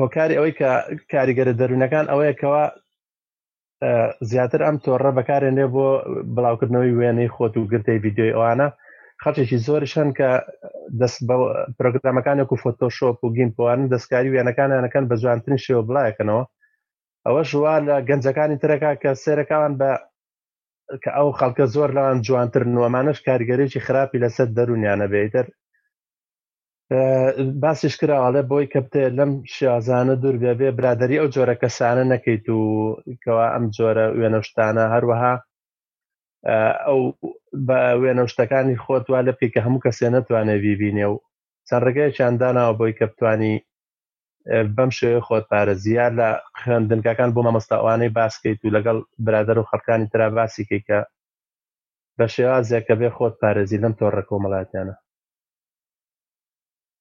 هۆکاری 0.00 0.36
ئەوەی 0.38 0.54
کە 0.58 0.70
کاریگەرە 1.12 1.52
دەروونەکان 1.60 2.06
ئەوەیەکەوە 2.10 2.64
زیاتر 4.30 4.60
ئەم 4.66 4.76
تۆڕە 4.84 5.10
بەکارێنێ 5.18 5.66
بۆ 5.74 5.86
بڵاوکردنەوەی 6.34 6.96
وێنەی 6.98 7.32
خۆت 7.34 7.52
و 7.56 7.68
گردەی 7.72 7.98
یددیۆی 8.06 8.34
ئەوانە 8.36 8.68
خەڵکێکی 9.22 9.58
زۆریشان 9.66 10.08
کە 10.18 10.30
دەست 11.00 11.20
بە 11.28 11.36
پرۆگرامەکانێک 11.78 12.48
و 12.52 12.60
فۆتۆشۆپ 12.62 13.18
و 13.22 13.32
گیم 13.36 13.50
پوان 13.56 13.80
دەستکاری 13.92 14.32
وێنەکانیانەکان 14.32 15.04
بە 15.10 15.14
جوانترین 15.22 15.60
شێوە 15.64 15.82
بڵایەکەنەوە 15.88 16.44
ئەوە 17.26 17.42
شووا 17.50 17.74
لە 17.88 17.96
گەنجەکانی 18.08 18.60
ترەکە 18.62 18.90
کە 19.02 19.10
سێرەکەوان 19.22 19.72
بە 19.80 19.90
کە 21.02 21.10
ئەو 21.16 21.28
خەڵکە 21.38 21.64
زۆر 21.74 21.90
لەوان 21.96 22.18
جوانتر 22.26 22.62
نوەمانش 22.76 23.18
کارگەرێکی 23.28 23.84
خراپی 23.86 24.22
لەسەر 24.24 24.48
دەرونیانە 24.56 25.06
بێتر 25.14 25.46
باسیش 27.62 27.94
کراوەڵێ 28.00 28.42
بۆی 28.50 28.70
کەپتێ 28.72 29.04
لەم 29.18 29.30
شازانە 29.54 30.14
دوورگەبێ 30.22 30.68
برادری 30.78 31.20
ئەو 31.20 31.28
جۆرە 31.34 31.56
کەسانە 31.62 32.04
نەکەیت 32.12 32.46
و 32.56 32.60
کەوا 33.22 33.46
ئەم 33.54 33.64
جۆرە 33.76 34.06
وێنەشتانە 34.20 34.84
هەروەها 34.94 35.34
ئەو 36.86 37.00
بە 37.66 37.78
وێنەشتەکانی 38.02 38.80
خۆتوا 38.84 39.20
لە 39.28 39.32
پێکە 39.38 39.60
هەموو 39.66 39.84
کەسێ 39.86 40.06
نەتوانێ 40.16 40.56
بیبینێ 40.64 41.06
و 41.12 41.16
چەند 41.68 41.84
ڕێگەی 41.86 42.14
چانداناوە 42.16 42.74
بۆی 42.80 42.96
کە 42.98 43.06
بتانی 43.12 43.54
بەم 44.76 44.90
شێوێ 44.98 45.20
خۆت 45.26 45.44
پارێزیە 45.52 46.06
لە 46.18 46.28
خوێندنکەکان 46.60 47.30
بۆ 47.34 47.40
مەمەستاوانەی 47.46 48.14
باسکەیت 48.18 48.58
و 48.62 48.72
لەگەڵ 48.76 48.96
برادر 49.26 49.56
و 49.58 49.68
خەکانی 49.70 50.10
تررا 50.12 50.28
باسیکەی 50.38 50.84
کە 50.88 50.98
بە 52.18 52.26
شێوازیەکە 52.34 52.94
بێ 53.00 53.08
خۆت 53.16 53.34
پارێزی 53.42 53.80
لەم 53.82 53.92
تۆڕە 54.00 54.22
کۆمەڵاتیانە 54.28 54.94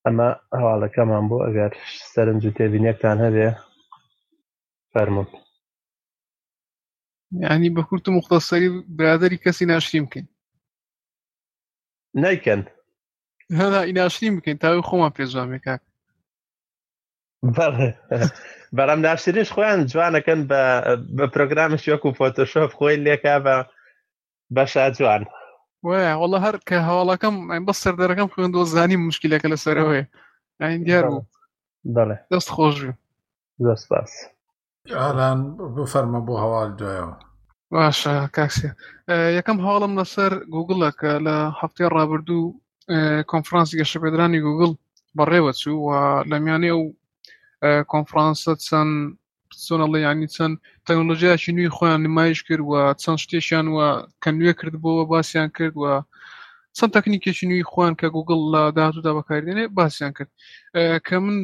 ئەمە 0.06 0.30
هەواڵەکەمان 0.60 1.24
بۆ 1.30 1.38
ئەگەر 1.48 1.72
سەرنج 2.14 2.42
و 2.48 2.56
تێبینەکتان 2.58 3.18
هەبێ 3.26 3.48
فەرمونند 4.94 5.32
ینی 7.54 7.70
بە 7.76 7.82
کورت 7.90 8.06
و 8.08 8.16
مختەسەری 8.20 8.70
برادری 8.98 9.42
کەسی 9.44 9.66
ناشریم 9.72 10.06
بکەین 10.08 10.28
نیکەن 12.24 12.62
هەدا 13.60 13.80
ئیناشریم 13.88 14.34
بکەین 14.38 14.58
تاوی 14.64 14.86
خۆمان 14.90 15.12
پێزوامێکاک 15.18 15.82
بەڵام 17.46 19.00
ناشریش 19.08 19.50
خۆیان 19.56 19.80
جوانەکەن 19.92 20.40
بە 20.50 20.62
پرۆگرامش 21.34 21.84
وەکو 21.88 22.16
فۆتۆشۆف 22.20 22.70
خۆی 22.78 22.98
لێکا 23.06 23.36
بە 23.46 23.56
بەشا 24.56 24.86
جوان 24.98 25.22
وڵە 25.88 26.40
هەر 26.46 26.56
کە 26.68 26.78
هەواڵەکەم 26.88 27.36
بە 27.66 27.74
سەردەرەکەم 27.82 28.30
خوێندۆ 28.34 28.62
زانی 28.74 28.98
مشکلەکە 29.10 29.48
لە 29.54 29.58
سەرەوەی 29.66 30.04
دیار 30.86 31.06
بڵێ 31.96 32.18
دەست 32.32 32.50
خۆش 32.56 32.78
دەستپاس 33.66 34.12
ئاران 35.00 35.40
بفەرمە 35.76 36.20
بۆ 36.28 36.34
هەواڵ 36.44 36.70
دوایەوە 36.80 37.16
باشە 37.74 38.14
کاکسێ 38.36 38.70
یەکەم 39.38 39.58
هەواڵم 39.66 39.94
لەسەر 40.00 40.32
گوگڵە 40.56 40.90
کە 41.00 41.12
لە 41.28 41.36
هەفتەی 41.60 41.92
ڕابردوو 41.96 42.54
کۆنفرانسی 43.32 43.80
گەشەپێدرانی 43.82 44.44
گوگل 44.48 44.72
بەڕێوە 45.18 45.52
چوو 45.62 45.78
و 45.86 45.90
لەمیانێ 46.32 46.72
و 46.78 46.84
کۆنفرانسە 47.64 48.52
چەند 48.68 49.18
سۆنەڵی 49.68 50.02
ینی 50.10 50.28
چەند 50.36 50.56
تەکنۆلژیاشی 50.88 51.56
نوێی 51.58 51.74
خۆیان 51.78 52.02
نمایش 52.08 52.40
کرد 52.48 52.64
وە 52.72 52.82
چەند 53.02 53.18
شتێکیان 53.24 53.66
وە 53.76 53.90
کە 54.24 54.30
نوێ 54.38 54.54
کردبەوە 54.60 55.04
باسییان 55.14 55.50
کرد 55.58 55.76
وە 55.82 55.94
چەند 56.78 56.92
تەکنیکێکی 56.96 57.46
نوێی 57.50 57.68
خۆیان 57.72 57.96
کە 58.00 58.08
گوگل 58.16 58.42
لە 58.54 58.62
داهاتوودا 58.78 59.12
بەکاردێنێ 59.18 59.66
باسییان 59.78 60.14
کرد 60.18 60.32
کە 61.08 61.16
من 61.24 61.38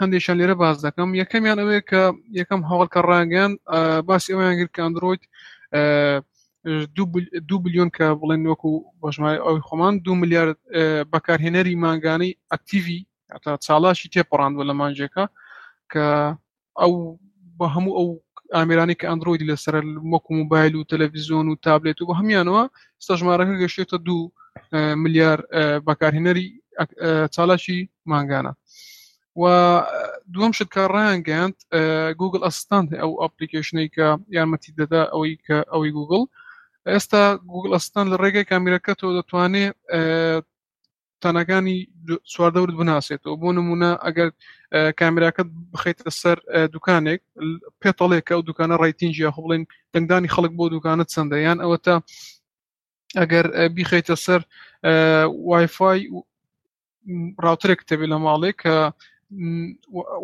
هەندێکشان 0.00 0.36
لێرە 0.40 0.54
باز 0.62 0.76
دەکەم 0.86 1.10
یەکەمیان 1.22 1.58
ئەوێ 1.62 1.78
کە 1.90 2.02
یەکەم 2.40 2.60
هەوڵکە 2.68 3.00
ڕانگەیان 3.08 3.52
باسی 4.08 4.32
ئەویان 4.32 4.54
گرت 4.58 4.72
کە 4.76 4.80
ئەندروۆیت 4.84 5.22
دو 7.48 7.56
بلیۆن 7.64 7.90
کە 7.96 8.06
بڵێن 8.20 8.40
وەکو 8.50 8.70
بەژمای 9.00 9.42
ئەوی 9.46 9.64
خۆمان 9.68 9.94
دو 10.06 10.12
میلیارد 10.20 10.56
بەکارهێنەری 11.12 11.74
ماگانەی 11.84 12.32
ئەکتیوی 12.52 13.00
تا 13.44 13.52
چاڵاشی 13.66 14.08
تێپەڕاندوە 14.14 14.64
لە 14.70 14.74
مانجێکە 14.80 15.24
کە 15.92 16.06
ئەو 16.80 16.92
بە 17.58 17.66
هەموو 17.74 17.96
ئەو 17.98 18.08
ئامرانی 18.56 18.98
کە 19.00 19.06
ئەندروۆیدی 19.10 19.50
لەسەر 19.52 19.74
وەکو 20.12 20.30
موبایل 20.40 20.72
و 20.74 20.86
تەلەڤیزیۆن 20.90 21.46
و 21.48 21.60
تابلێت 21.66 21.98
و 22.00 22.08
بە 22.10 22.14
هەمیانەوە 22.20 22.62
ستا 23.04 23.14
ژمارەکە 23.20 23.54
گەشتێتە 23.62 23.96
دوو 24.06 24.22
ملیار 25.02 25.38
بەکارهێنەری 25.86 26.46
چالاشی 27.34 27.80
ماگانە 28.10 28.52
و 29.40 29.42
دوم 30.34 30.52
شت 30.56 30.68
کار 30.76 30.90
ڕیانگەاند 30.96 31.54
گوگل 32.20 32.40
ئەستان 32.46 32.84
ئەو 33.02 33.10
ئەپلیکیشنەی 33.22 33.88
کە 33.96 34.06
یارمەتی 34.36 34.72
دەدا 34.80 35.02
ئەوەی 35.12 35.34
کە 35.46 35.56
ئەوەی 35.72 35.92
گوگل 35.98 36.22
ئێستا 36.92 37.24
گوگل 37.52 37.72
ئەستان 37.76 38.06
لە 38.12 38.16
ڕێگەی 38.22 38.46
کامیرەکە 38.52 38.92
تۆ 39.00 39.08
دەتوانێت 39.18 39.76
تەنەکانی 41.24 41.76
سواردەورت 42.34 42.74
بناسێتەوە 42.80 43.34
بۆ 43.42 43.48
نمونە 43.58 43.90
ئەگەر 44.04 44.28
کامراکەت 45.00 45.48
بخیتە 45.72 46.08
سەر 46.20 46.38
دوکانێک 46.74 47.20
پێتەڵێک 47.82 48.26
ئەو 48.32 48.40
دوکانە 48.48 48.76
ڕیتینجیە 48.82 49.30
خ 49.34 49.36
بڵێن 49.44 49.62
دەنگدانی 49.94 50.32
خەڵک 50.34 50.52
بۆ 50.58 50.64
دوکانت 50.74 51.08
چەندەیان 51.14 51.58
ئەوە 51.64 51.78
تا 51.86 51.94
ئەگەر 53.20 53.46
بیخیتە 53.76 54.16
سەر 54.24 54.40
وایفای 55.48 56.00
راوترێک 57.44 57.80
تەبێت 57.88 58.08
لە 58.12 58.18
ماڵێک 58.26 58.56
کە 58.64 58.74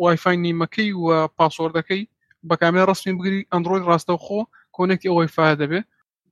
وایفای 0.03 0.37
نیمەکەی 0.45 0.89
و 1.05 1.07
پاسۆردەکەی 1.37 2.01
بە 2.47 2.55
کامێ 2.61 2.81
ڕستمی 2.89 3.15
بگری 3.19 3.47
ئەندروۆید 3.51 3.87
ڕاستەوخۆ 3.89 4.39
کۆنێکی 4.75 5.09
ئەوەیفاە 5.11 5.53
دەبێت 5.61 5.85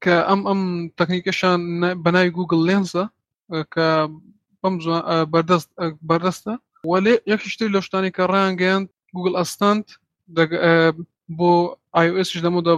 کە 0.04 0.16
ئەم 0.30 0.42
ئەم 0.50 0.62
تەکنیکەشان 1.00 1.62
بەناوی 2.04 2.34
گوگل 2.38 2.62
لێنزە 2.70 3.04
کە 3.76 3.88
بەم 4.66 4.76
بەردەست 5.34 5.70
بەردەستە 6.12 6.54
وەێ 6.92 7.14
یەکیشتی 7.32 7.72
لە 7.76 7.80
شتانی 7.86 8.12
کە 8.18 8.24
ڕیانگەیاند 8.34 8.88
گوگل 9.16 9.34
ئەستند 9.40 9.86
بۆ 11.38 11.52
آیسش 12.00 12.36
لەمەدا 12.46 12.74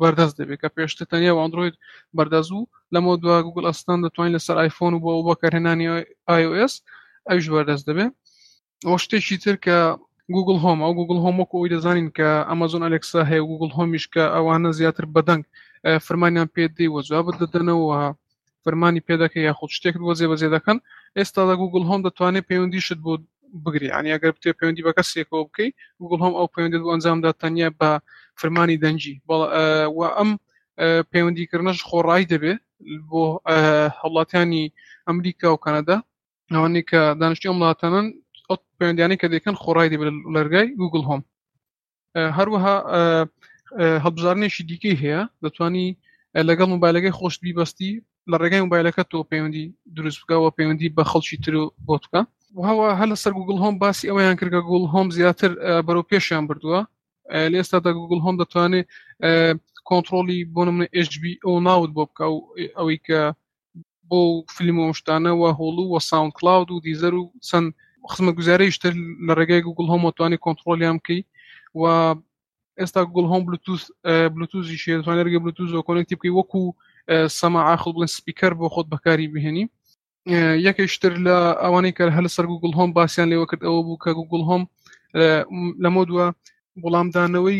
بەردەست 0.00 0.34
دەبێت 0.40 0.58
کە 0.62 0.68
پێشتە 0.76 1.04
تەنیا 1.10 1.32
و 1.34 1.40
ئەندروید 1.42 1.76
بەردەز 2.16 2.46
و 2.56 2.62
لەمە 2.94 3.12
دو 3.22 3.30
گوگل 3.46 3.64
ئەستان 3.70 3.98
دەتوانین 4.04 4.34
لەسەر 4.36 4.56
آیفۆن 4.64 4.92
و 4.94 5.02
بۆ 5.04 5.10
بەکارهێنانی 5.28 5.88
آیس 6.36 6.74
ئەوش 7.28 7.46
بەردەست 7.54 7.84
دەبێت 7.88 8.12
ئەو 8.86 8.96
شتێکی 9.04 9.36
تر 9.44 9.56
کە 9.64 9.76
گوگل 10.34 10.56
هۆم 10.64 10.78
ئەو 10.84 10.92
گوگل 10.98 11.18
هۆمەکە 11.24 11.54
ئەوی 11.56 11.70
دەزانین 11.74 12.08
کە 12.16 12.28
ئەمەزۆن 12.50 12.82
ئەلێکسا 12.86 13.20
هەیە 13.30 13.44
گوگل 13.50 13.70
هۆمیش 13.78 14.04
کە 14.14 14.24
ئەوانە 14.34 14.70
زیاتر 14.78 15.04
بەدەنگ 15.14 15.42
فرمانیان 16.06 16.48
پێ 16.54 16.64
دی 16.76 16.86
وەجواب 16.94 17.26
دەدەنەوە 17.40 17.94
فەرمانی 18.64 19.02
پێدەکە 19.08 19.38
یاخود 19.48 19.70
شتێک 19.76 19.94
بۆ 20.02 20.12
زێ 20.18 20.26
بەزێ 20.30 20.48
دەکەن 20.56 20.78
ئێستا 21.18 21.42
لە 21.50 21.54
گوگل 21.60 21.82
هۆم 21.90 22.00
دەتوانێت 22.06 22.44
پەیوەندیشت 22.50 22.98
بۆ 23.04 23.12
بگری 23.64 23.92
ئەنی 23.94 24.10
ئەگەر 24.14 24.32
بتێ 24.36 24.50
پەیوەندی 24.58 24.86
بە 24.86 24.92
کەسێکەوە 24.98 25.40
بکەیت 25.48 25.74
گوگل 26.00 26.20
هەم 26.24 26.34
ئەو 26.38 26.46
پەیوەندت 26.54 26.80
بۆ 26.84 26.90
ئەنجامدا 26.94 27.30
تەنیا 27.42 27.68
بە 27.80 27.90
فرمانی 28.40 28.80
دەنجی 28.84 29.14
و 29.96 30.00
ئەم 30.16 30.30
پەیوەندیکردنش 31.12 31.78
خۆڕای 31.90 32.24
دەبێت 32.32 32.60
بۆ 33.10 33.22
هەوڵاتیانی 34.00 34.64
ئەمریکا 35.08 35.48
و 35.52 35.62
کەنەدا 35.64 35.96
ئەوانەی 36.54 36.84
کە 36.90 37.00
دانیشتی 37.20 37.48
ئەمڵاتەنن 37.50 38.06
پەیوەندیانی 38.78 39.20
کە 39.20 39.26
دەکەن 39.34 39.54
خۆڕای 39.62 39.88
دەبێت 39.92 40.12
لەرگای 40.34 40.66
گوگل 40.80 41.02
هۆم 41.08 41.22
هەروەها 42.36 42.76
هەبزارنێکی 44.04 44.62
دیکەی 44.70 44.96
هەیە 45.02 45.20
دەتانی 45.44 45.88
لەگەڵ 46.48 46.68
موبایلەکەی 46.74 47.16
خۆشتی 47.18 47.52
بەستی 47.58 47.92
لە 48.28 48.36
ڕێگەی 48.42 48.62
موبایلەکە 48.66 49.02
تۆ 49.10 49.18
پەیوەندی 49.30 49.66
دروست 49.96 50.18
بکەوە 50.22 50.48
پەیوەندی 50.58 50.94
بە 50.96 51.02
خەڵکی 51.10 51.38
تر 51.44 51.54
بۆ 51.86 51.94
بکە 52.04 52.20
هەوە 52.68 52.86
هە 52.98 53.04
لە 53.10 53.16
سەر 53.22 53.32
گوگل 53.38 53.58
هۆم 53.64 53.74
باسی 53.82 54.08
ئەویان 54.10 54.36
کردگە 54.40 54.60
گوڵ 54.70 54.84
هۆم 54.94 55.08
زیاتر 55.16 55.50
بەرەو 55.86 56.08
پێشیان 56.10 56.44
بردووە 56.48 56.80
لێستا 57.52 57.78
دا 57.86 57.90
گوگل 58.00 58.20
هۆم 58.26 58.36
دەتوانێت 58.40 58.86
کۆنتترۆلی 59.88 60.38
بۆ 60.54 60.60
نمونە 60.66 60.86
HB 61.08 61.22
ئەو 61.44 61.54
ناوت 61.66 61.90
بۆ 61.96 62.02
بکە 62.08 62.26
و 62.34 62.38
ئەوەی 62.76 62.98
کە 63.06 63.20
بۆ 64.10 64.20
فیلم 64.54 64.76
و 64.78 64.94
شتانەوە 64.98 65.48
هۆڵو 65.58 65.84
و 65.92 65.98
ساون 66.08 66.30
کلااود 66.36 66.68
و 66.70 66.80
دیزەر 66.86 67.14
و 67.20 67.24
چەند 67.48 67.68
خزمە 68.12 68.32
گوزارەیشتر 68.38 68.92
لە 69.26 69.32
ڕێگای 69.38 69.62
گوگل 69.66 69.86
هۆم 69.92 70.02
توانانی 70.16 70.42
کۆنتترۆلیان 70.44 70.96
بکەیت 71.00 71.26
و 71.80 71.82
ئێستا 72.80 73.00
گوگل 73.08 73.26
هۆم 73.32 73.42
بلوتوس 73.46 73.82
بلوتوزی 74.34 74.76
شێتوانێت 74.82 75.26
بلوتوز 75.42 75.70
و 75.74 75.84
کۆنێکتی 75.88 76.16
بکەی 76.18 76.34
وەکو 76.38 76.62
سەما 77.38 77.60
ئاخڵ 77.68 77.90
بڵێن 77.96 78.10
سپیکەر 78.16 78.52
بۆ 78.60 78.66
خۆت 78.74 78.86
بەکاری 78.92 79.28
بهێنی 79.34 79.64
یەکێشتر 80.66 81.12
لە 81.26 81.36
ئەوانەی 81.62 81.96
کە 81.98 82.04
هەل 82.16 82.26
سەر 82.36 82.46
گوگل 82.52 82.72
هۆم 82.78 82.90
باسییان 82.96 83.30
لێوە 83.32 83.46
کرد 83.50 83.62
ئەوە 83.66 83.80
بوو 83.86 84.02
کە 84.04 84.10
گوگل 84.18 84.42
هۆم 84.50 84.62
لەمە 85.84 86.02
دووە 86.08 86.26
وەڵامدانەوەی 86.82 87.58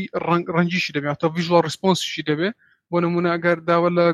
ڕەنگیشی 0.57 0.95
دەبێت 0.97 1.17
تا 1.23 1.27
ویژوال 1.37 1.63
ریسپۆنسیشی 1.69 2.27
دەبێت 2.29 2.55
بۆ 2.91 2.97
نمونە 3.05 3.29
ئەگەر 3.35 3.59
داوە 3.69 3.91
لە 3.99 4.07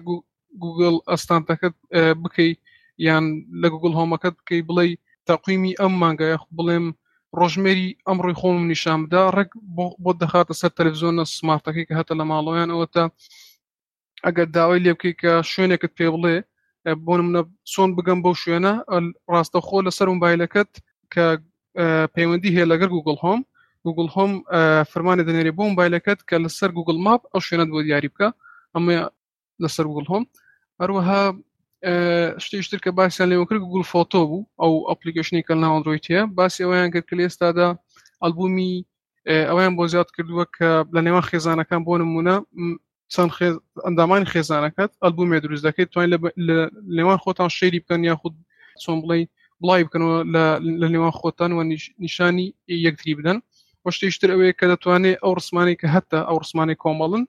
گوگل 0.62 0.94
ئەستانتەکەت 1.10 1.74
بکەیت 2.22 2.58
یان 3.06 3.24
لە 3.62 3.66
گوگل 3.72 3.92
هۆمەکەت 3.98 4.34
بکەی 4.40 4.60
بڵێ 4.68 4.86
تاقیمی 5.28 5.72
ئەم 5.80 5.92
مانگایە 6.02 6.36
بڵێم 6.58 6.86
ڕۆژمێری 7.38 7.88
ئەمڕی 8.06 8.34
خۆم 8.40 8.56
نیشامدا 8.72 9.22
ڕێک 9.36 9.50
بۆ 10.04 10.12
دەخاتە 10.22 10.54
سەر 10.60 10.70
تەلڤزیۆنە 10.78 11.24
سمارتەکەی 11.36 11.86
کە 11.88 11.94
هەتە 12.00 12.12
لە 12.20 12.24
ماڵۆیان 12.30 12.70
ئەوە 12.72 12.86
تا 12.94 13.04
ئەگەر 14.24 14.46
داوای 14.56 14.82
لێ 14.84 14.92
بکەیت 14.96 15.16
کە 15.22 15.32
شوێنێکت 15.52 15.92
پێ 15.98 16.06
بڵێ 16.14 16.36
بۆ 17.06 17.12
منە 17.26 17.42
چۆن 17.72 17.88
بگەم 17.96 18.18
بەو 18.24 18.34
شوێنە 18.42 18.72
ڕاستەخۆ 19.32 19.78
لەسەر 19.86 20.06
موبایلەکەت 20.14 20.70
کە 21.14 21.26
پەیوەندی 22.14 22.54
هەیە 22.56 22.66
لەگەر 22.72 22.88
گوگل 22.96 23.16
هۆم 23.24 23.40
گوگل 23.86 24.08
هۆم 24.14 24.32
فرمانە 24.90 25.22
دەنێری 25.28 25.52
بۆ 25.58 25.64
موبایلەکەت 25.72 26.20
کە 26.28 26.36
لەسەر 26.44 26.70
گوگل 26.76 26.96
ماپ 27.06 27.22
ئەو 27.32 27.40
شوێنت 27.46 27.68
بۆ 27.72 27.78
دیاری 27.86 28.10
بکە 28.14 28.28
ئەمە 28.74 28.94
لەسەر 29.62 29.84
گوگل 29.90 30.06
هۆم 30.12 30.22
هەروەها 30.80 31.22
شتیشتر 32.44 32.78
کە 32.84 32.90
باسییان 32.98 33.28
لێوە 33.30 33.44
کرد 33.48 33.62
گوگل 33.66 33.84
فۆتۆ 33.92 34.18
بوو 34.30 34.40
ئەو 34.62 34.72
ئەپلیکیشنی 34.90 35.42
کە 35.46 35.54
ناوەندرویت 35.62 36.04
هەیە 36.10 36.22
باسی 36.38 36.62
ئەویان 36.64 36.90
کرد 36.94 37.06
کە 37.08 37.14
لە 37.18 37.22
ئێستادا 37.28 37.68
ئەلبومی 38.22 38.72
ئەویان 39.50 39.72
بۆ 39.78 39.84
زیاد 39.92 40.08
کردووە 40.16 40.44
کە 40.56 40.68
لە 40.94 41.00
نێوان 41.06 41.24
خێزانەکان 41.30 41.80
بۆ 41.86 41.92
نمونە 42.02 42.34
چەند 43.14 43.30
ئەندامانی 43.86 44.26
خێزانەکەت 44.32 44.90
ئەلبومێ 45.04 45.38
دروست 45.44 45.62
دەکەیت 45.66 45.88
توانین 45.92 46.18
لێوان 46.96 47.18
خۆتان 47.24 47.48
شێری 47.58 47.80
بکەن 47.84 48.02
یا 48.10 48.14
خود 48.20 48.34
چۆن 48.82 48.98
بڵێ 49.02 49.18
بڵای 49.62 49.82
بکەنەوە 49.86 50.18
لە 50.34 50.44
لێوان 50.92 51.14
خۆتان 51.20 51.50
و 51.56 51.60
نیشانی 52.04 52.46
یەکتری 52.86 53.18
بدەن 53.18 53.38
شتیشتر 53.96 54.30
ئەوەیە 54.32 54.54
کە 54.58 54.66
دەتوانێت 54.72 55.18
ئەو 55.22 55.32
ڕسمانی 55.38 55.74
کە 55.80 55.86
هەتا 55.94 56.18
ئەو 56.28 56.38
ڕسمانی 56.44 56.76
کۆمەڵن 56.82 57.22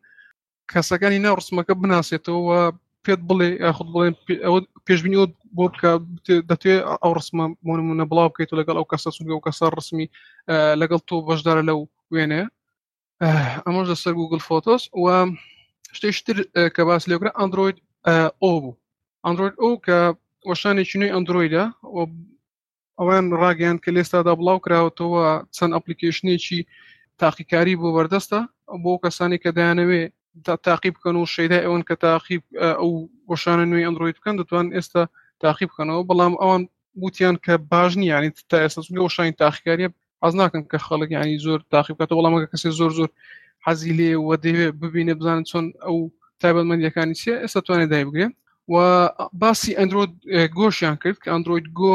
کەسەکانی 0.74 1.20
ناو 1.26 1.36
ڕسمەکە 1.40 1.74
بناسێتەوە 1.82 2.60
پێت 3.06 3.22
بڵێ 3.30 3.50
یاخود 3.66 3.88
بڵێن 3.94 4.14
پێشبینی 4.88 5.18
بۆ 5.58 5.66
بکە 5.74 5.92
دەتوێت 6.50 6.82
ئەو 7.04 7.12
ڕسممونە 7.18 8.06
بڵاو 8.10 8.30
بکەیت 8.32 8.50
و 8.52 8.60
لەگەڵ 8.60 8.76
ئەو 8.80 8.88
کەسە 8.92 9.10
سوگە 9.18 9.34
و 9.36 9.44
کەسە 9.46 9.66
ڕسمی 9.78 10.08
لەگەڵ 10.82 11.00
تۆ 11.08 11.16
بەشدارە 11.28 11.64
لەو 11.70 11.80
وێنێ 12.14 12.42
ئەمەش 13.66 13.86
دەسەر 13.94 14.14
گوگل 14.20 14.42
فۆتۆس 14.48 14.84
و 15.04 15.06
شتێشتر 15.98 16.38
کە 16.76 16.82
باس 16.90 17.04
لێکرا 17.12 17.32
ئەندروید 17.40 17.78
ئۆ 18.44 18.54
بوو 18.64 18.78
ئەندروید 19.26 19.56
ئەو 19.62 19.74
کە 19.86 20.00
وەشانێکی 20.50 20.98
نوێی 21.00 21.14
ئەندرویدا 21.16 21.64
ئەوان 23.00 23.26
ڕاگەیان 23.42 23.78
کە 23.84 23.90
لێستادا 23.96 24.34
بڵاو 24.40 24.64
کراوەتەوە 24.66 25.22
چەند 25.56 25.72
ئەپلیکیشنێکی 25.76 26.60
تاقیکاری 27.22 27.76
بۆ 27.82 27.88
بەردەستە 27.98 28.40
بۆ 28.84 28.94
کەسانی 29.04 29.42
کە 29.44 29.50
دایانەوێ 29.58 30.02
تاقیب 30.68 30.94
بکەن 30.98 31.16
و 31.18 31.30
شەدا 31.36 31.60
ئەوەن 31.66 31.84
کە 31.90 31.96
تاقیب 32.06 32.44
ئەو 32.80 32.92
وەشانە 33.30 33.66
نوێی 33.72 33.86
ئەندروید 33.88 34.16
بکەن 34.20 34.36
دەتوان 34.42 34.68
ئێستا 34.76 35.04
تاقیب 35.44 35.70
بکەنەوە 35.72 36.04
بەڵام 36.10 36.34
ئەوان 36.42 36.64
بوتیان 37.00 37.36
کە 37.46 37.54
باش 37.72 37.92
نیانی 38.02 38.30
تا 38.52 38.58
ئێستا 38.64 38.80
وەشانی 39.06 39.34
تاقیکاریە 39.44 39.90
حەز 40.24 40.34
ناکەن 40.42 40.64
کە 40.72 40.78
خەڵک 40.88 41.10
ینی 41.18 41.38
زۆر 41.46 41.60
تاقیب 41.74 41.96
بکاتەوە 41.98 42.18
بەڵامەکە 42.20 42.48
کەسی 42.54 42.72
زۆر 42.80 42.92
زۆر 42.98 43.10
حەزی 43.68 43.94
لێوە 44.00 44.36
دەوێت 44.46 44.74
ببینە 44.84 45.14
بزانن 45.20 45.44
چۆن 45.52 45.66
ئەو 45.86 45.98
تایبەتمەندیەکانی 46.42 47.16
چێ 47.22 47.34
ئێستا 47.42 47.60
توانێت 47.68 47.90
دای 47.94 48.06
بگرێن 48.08 48.34
و 48.74 48.76
باسی 49.42 49.72
ئەندرۆید 49.80 50.12
گۆشیان 50.60 50.96
کرد 51.04 51.18
کە 51.24 51.30
ئەندروید 51.34 51.68
گۆ 51.80 51.94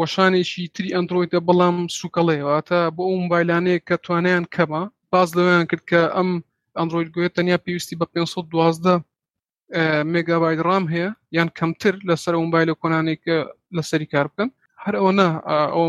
وەشانێکی 0.00 0.64
تری 0.74 0.90
ئەندرویدە 0.98 1.40
بەڵام 1.48 1.76
سوکەڵێواتە 1.98 2.80
بۆ 2.96 3.02
ئەو 3.08 3.16
موبایلانەیە 3.24 3.78
کە 3.88 3.96
توانیان 4.04 4.44
کەمە 4.54 4.82
باز 5.12 5.28
لەوەیان 5.36 5.66
کرد 5.70 5.84
کە 5.90 6.00
ئەم 6.16 6.30
ئەندروید 6.78 7.08
گوێت 7.14 7.32
تەنیا 7.36 7.58
پێویستی 7.64 7.96
بە 8.00 8.06
512 8.14 9.04
مێگابایت 10.12 10.60
ڕام 10.68 10.84
هەیە 10.92 11.10
یان 11.36 11.48
کەمتر 11.58 11.94
لەسەر 12.08 12.34
موبایلە 12.44 12.74
کۆنانێکە 12.82 13.36
لەسەری 13.76 14.08
کار 14.12 14.26
بکەن 14.30 14.50
هەر 14.84 14.94
ئەوە 15.00 15.10
ئەو 15.74 15.86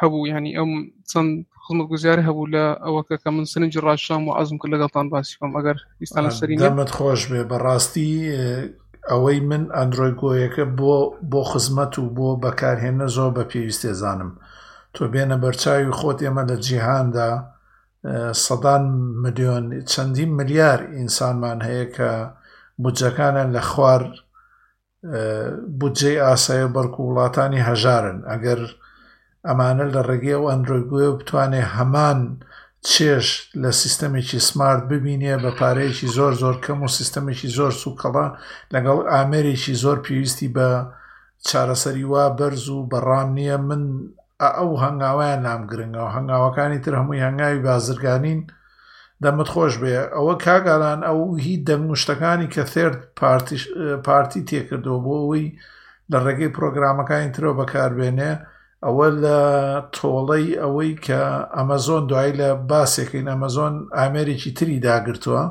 هەبوو 0.00 0.26
ینی 0.34 0.52
ئەم 0.58 0.70
چەند 1.10 1.30
خڵ 1.64 1.78
گوزیار 1.92 2.18
هەبوو 2.28 2.50
لە 2.54 2.64
ئەوەکە 2.84 3.16
کە 3.22 3.28
من 3.36 3.44
سنج 3.52 3.72
ڕاشام 3.86 4.22
و 4.28 4.34
عزم 4.40 4.56
کرد 4.60 4.72
لەگەڵتان 4.74 5.06
باسیکەم 5.14 5.50
ئەگەر 5.58 5.76
ئستان 6.02 6.24
سەریمەت 6.40 6.90
خۆش 6.96 7.20
بێ 7.30 7.40
بەڕاستی 7.50 8.10
ئەوەی 9.10 9.38
من 9.50 9.64
ئەندروۆی 9.76 10.12
گۆیەکە 10.20 10.64
بۆ 10.78 10.96
بۆ 11.30 11.40
خزمەت 11.50 11.92
و 11.98 12.04
بۆ 12.16 12.28
بەکارهێنە 12.44 13.06
زۆر 13.16 13.30
بە 13.36 13.44
پێویستێزانم 13.50 14.32
تۆ 14.94 15.02
بێنە 15.12 15.36
بەرچاوی 15.42 15.96
خۆت 15.98 16.18
ئێمە 16.24 16.42
لە 16.50 16.56
جیهاندا 16.66 17.30
سەدان 18.46 18.84
ملیۆن 19.22 19.64
چەندین 19.92 20.30
ملیار 20.38 20.80
ئینسانمان 20.96 21.58
هەیە 21.68 21.86
کە 21.96 22.10
بودجەکانە 22.82 23.44
لە 23.54 23.62
خوار 23.70 24.02
بودجێ 25.80 26.12
ئاسایە 26.26 26.68
بەرک 26.74 26.94
و 26.98 27.02
وڵاتانی 27.08 27.64
هەژارن 27.68 28.18
ئەگەر 28.30 28.60
ئەمانە 29.48 29.84
لە 29.94 30.00
ڕێگەی 30.08 30.38
و 30.40 30.48
ئەندروگوێ 30.50 31.06
و 31.08 31.18
بتوانێ 31.20 31.62
هەمان 31.76 32.20
چێش 32.90 33.28
لە 33.62 33.70
سیستەمێکی 33.82 34.40
سمارت 34.48 34.82
ببینێ 34.92 35.34
بە 35.42 35.50
پارەیەکی 35.60 36.06
زۆر 36.16 36.32
زۆر 36.42 36.56
کەم 36.64 36.78
و 36.84 36.94
سیستەمێکی 36.98 37.48
زۆر 37.58 37.72
سوکەڵا 37.82 38.26
لەگەڵ 38.74 38.98
ئامرێکی 39.12 39.74
زۆر 39.82 39.98
پێویستی 40.04 40.48
بە 40.56 40.68
چارەسەری 41.48 42.06
وا 42.12 42.24
بەرز 42.38 42.64
و 42.74 42.88
بەڕام 42.92 43.28
نییە 43.38 43.56
من 43.68 43.82
ئەو 44.56 44.70
هەنگاوایان 44.84 45.40
نامگرنگەوە 45.46 46.10
هەنگاوەکانی 46.16 46.82
تر 46.84 46.94
هەمووی 47.00 47.24
هەنگاوی 47.26 47.64
بازرگانین 47.68 48.40
دەمت 49.22 49.48
خۆش 49.54 49.74
بێ 49.80 49.92
ئەوە 50.16 50.34
کاگالان 50.44 51.00
ئەو 51.08 51.20
هیچ 51.46 51.60
دەنگشتەکانی 51.68 52.50
کە 52.54 52.62
ترد 52.72 52.98
پارتی 54.06 54.40
تێکردەوە 54.48 54.98
بۆ 55.04 55.12
ئەوی 55.22 55.46
لە 56.10 56.18
ڕێگەی 56.24 56.52
پرۆگرامەکانی 56.56 57.32
ترەوە 57.34 57.54
بەکاربێنێ 57.60 58.32
ئەوە 58.86 59.08
لە 59.24 59.40
تۆڵەی 59.96 60.46
ئەوەی 60.62 60.92
کە 61.06 61.20
ئەمەزۆن 61.56 62.02
دوای 62.10 62.30
لە 62.40 62.48
باسێکین 62.70 63.26
ئەمەزۆن 63.32 63.74
ئامێرێکی 63.98 64.50
تری 64.58 64.82
داگرتووە 64.86 65.44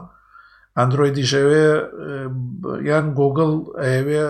ئەندروۆیدیژەوێ 0.77 1.67
یان 2.89 3.05
گۆگڵ 3.19 3.51
ئەوێ 3.83 4.23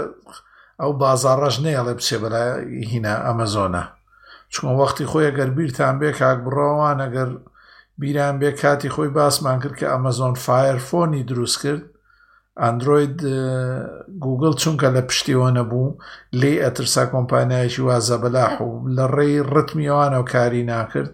ئەو 0.82 0.92
بازارڕەژ 1.02 1.56
نێڵێ 1.66 1.94
بچێ 1.98 2.18
بەلای 2.24 2.56
هینە 2.92 3.14
ئەمەزۆنە 3.28 3.84
چون 4.54 4.72
وەختی 4.80 5.10
خۆی 5.12 5.28
ئەگەر 5.30 5.50
بیرتان 5.58 5.96
بێ 6.02 6.10
کاک 6.20 6.38
بڕۆوان 6.46 6.98
ئەگەر 7.06 7.30
بیران 8.02 8.36
بێ 8.42 8.50
کاتی 8.62 8.94
خۆی 8.96 9.10
باسمان 9.18 9.58
کرد 9.62 9.76
کە 9.80 9.86
ئەمەزۆن 9.94 10.34
فایر 10.46 10.78
فۆنی 10.88 11.24
دروست 11.30 11.58
کرد 11.64 11.84
ئەندروید 12.66 13.18
گوگل 14.24 14.54
چونکە 14.62 14.88
لە 14.96 15.02
پشتیەوە 15.10 15.50
نەبوو 15.58 15.98
لێ 16.40 16.52
ئەترسا 16.64 17.04
کۆمپانایکی 17.14 17.82
وازە 17.88 18.18
بەلاح 18.24 18.54
و 18.62 18.72
لە 18.96 19.06
ڕێی 19.16 19.40
ڕتمیوانە 19.54 20.18
و 20.22 20.26
کاری 20.34 20.64
ناکرد 20.72 21.12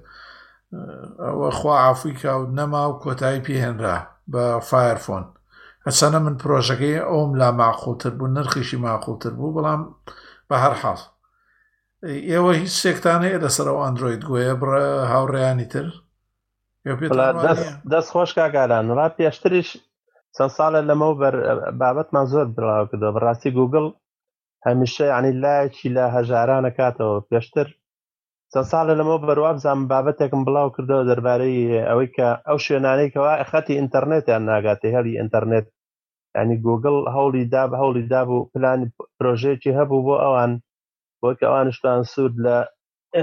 ئەوە 1.27 1.49
خوا 1.57 1.75
ئافریکا 1.85 2.31
و 2.39 2.43
نەما 2.57 2.83
و 2.89 2.99
کۆتایی 3.03 3.45
پێهێنرا 3.47 3.97
بە 4.31 4.43
فایرفۆن 4.69 5.25
ئەچەنە 5.85 6.19
من 6.25 6.35
پرۆژەکەی 6.41 7.03
ئەوم 7.09 7.31
لا 7.41 7.49
ماخوتر 7.59 8.11
بوو 8.19 8.33
نرخیشی 8.35 8.77
ماخوتر 8.85 9.31
بوو 9.37 9.55
بەڵام 9.55 9.81
بە 10.49 10.55
هەر 10.63 10.75
حاڵ 10.81 10.99
ئێوە 12.29 12.51
هیچ 12.61 12.73
سێکتانەیە 12.83 13.39
لەسەر 13.43 13.67
ئەو 13.69 13.77
ئەندروید 13.83 14.21
گوۆیە 14.27 14.53
بڕە 14.61 14.85
هاوڕێیانی 15.11 15.67
تر 15.73 15.87
دەست 17.91 18.09
خۆش 18.13 18.31
کاگاران 18.37 18.85
ڕا 18.97 19.07
پێشتریش 19.17 19.69
چەند 20.37 20.51
ساڵە 20.57 20.79
لەمە 20.89 21.07
بابەتمان 21.81 22.25
زۆر 22.33 22.47
براوە 22.55 22.85
کردەوە 22.91 23.15
بەڕاستی 23.15 23.51
گوگل 23.57 23.85
هەمیشە 24.67 25.05
عنی 25.17 25.31
لایەکی 25.43 25.93
لە 25.95 26.03
هەژارانە 26.15 26.71
کاتەوە 26.77 27.17
پێشتر 27.29 27.67
چەند 28.51 28.69
ساڵە 28.71 28.93
لەمە 28.99 29.15
بەروا 29.29 29.51
بزان 29.57 29.79
بابەتێکم 29.91 30.41
بڵاو 30.47 30.73
کردەوە 30.75 31.07
دەربارەی 31.09 31.59
ئەوەی 31.89 32.09
کە 32.15 32.27
ئەو 32.47 32.57
شوێنانەیەوە 32.65 33.31
خەتی 33.51 33.77
ئینتەرنێتیان 33.79 34.43
ناگاتێ 34.51 34.87
هەڵی 34.97 35.17
ئینتەرنێت 35.19 35.67
ینی 36.37 36.57
گوگل 36.67 36.97
هەوڵی 37.15 37.43
دا 37.53 37.63
بە 37.71 37.75
هەوڵی 37.81 38.03
دا 38.13 38.21
بوو 38.27 38.47
پلانی 38.53 38.87
پرۆژێکی 39.17 39.71
هەبوو 39.79 40.05
بۆ 40.07 40.15
ئەوان 40.23 40.51
بۆکە 41.21 41.45
ئەوانشتان 41.49 42.01
سوود 42.11 42.35
لە 42.45 42.55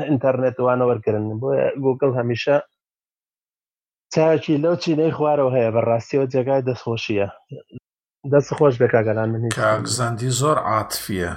ئینتەرنێتوانە 0.09 0.85
وەرگن 0.89 1.25
بۆ 1.41 1.49
گوگل 1.85 2.11
هەمیشە 2.19 2.57
چاکی 4.15 4.55
لەو 4.65 4.77
چینەی 4.85 5.13
خوارەوە 5.17 5.53
هەیە 5.57 5.73
بەڕاستیەوە 5.77 6.31
جێگای 6.33 6.63
دەستخۆشیە 6.69 7.29
دەست 8.33 8.51
خۆش 8.59 8.75
بکگەلان 8.83 9.29
منی 9.33 9.49
کاگزەندی 9.61 10.31
زۆر 10.41 10.59
عاتفیە 10.71 11.33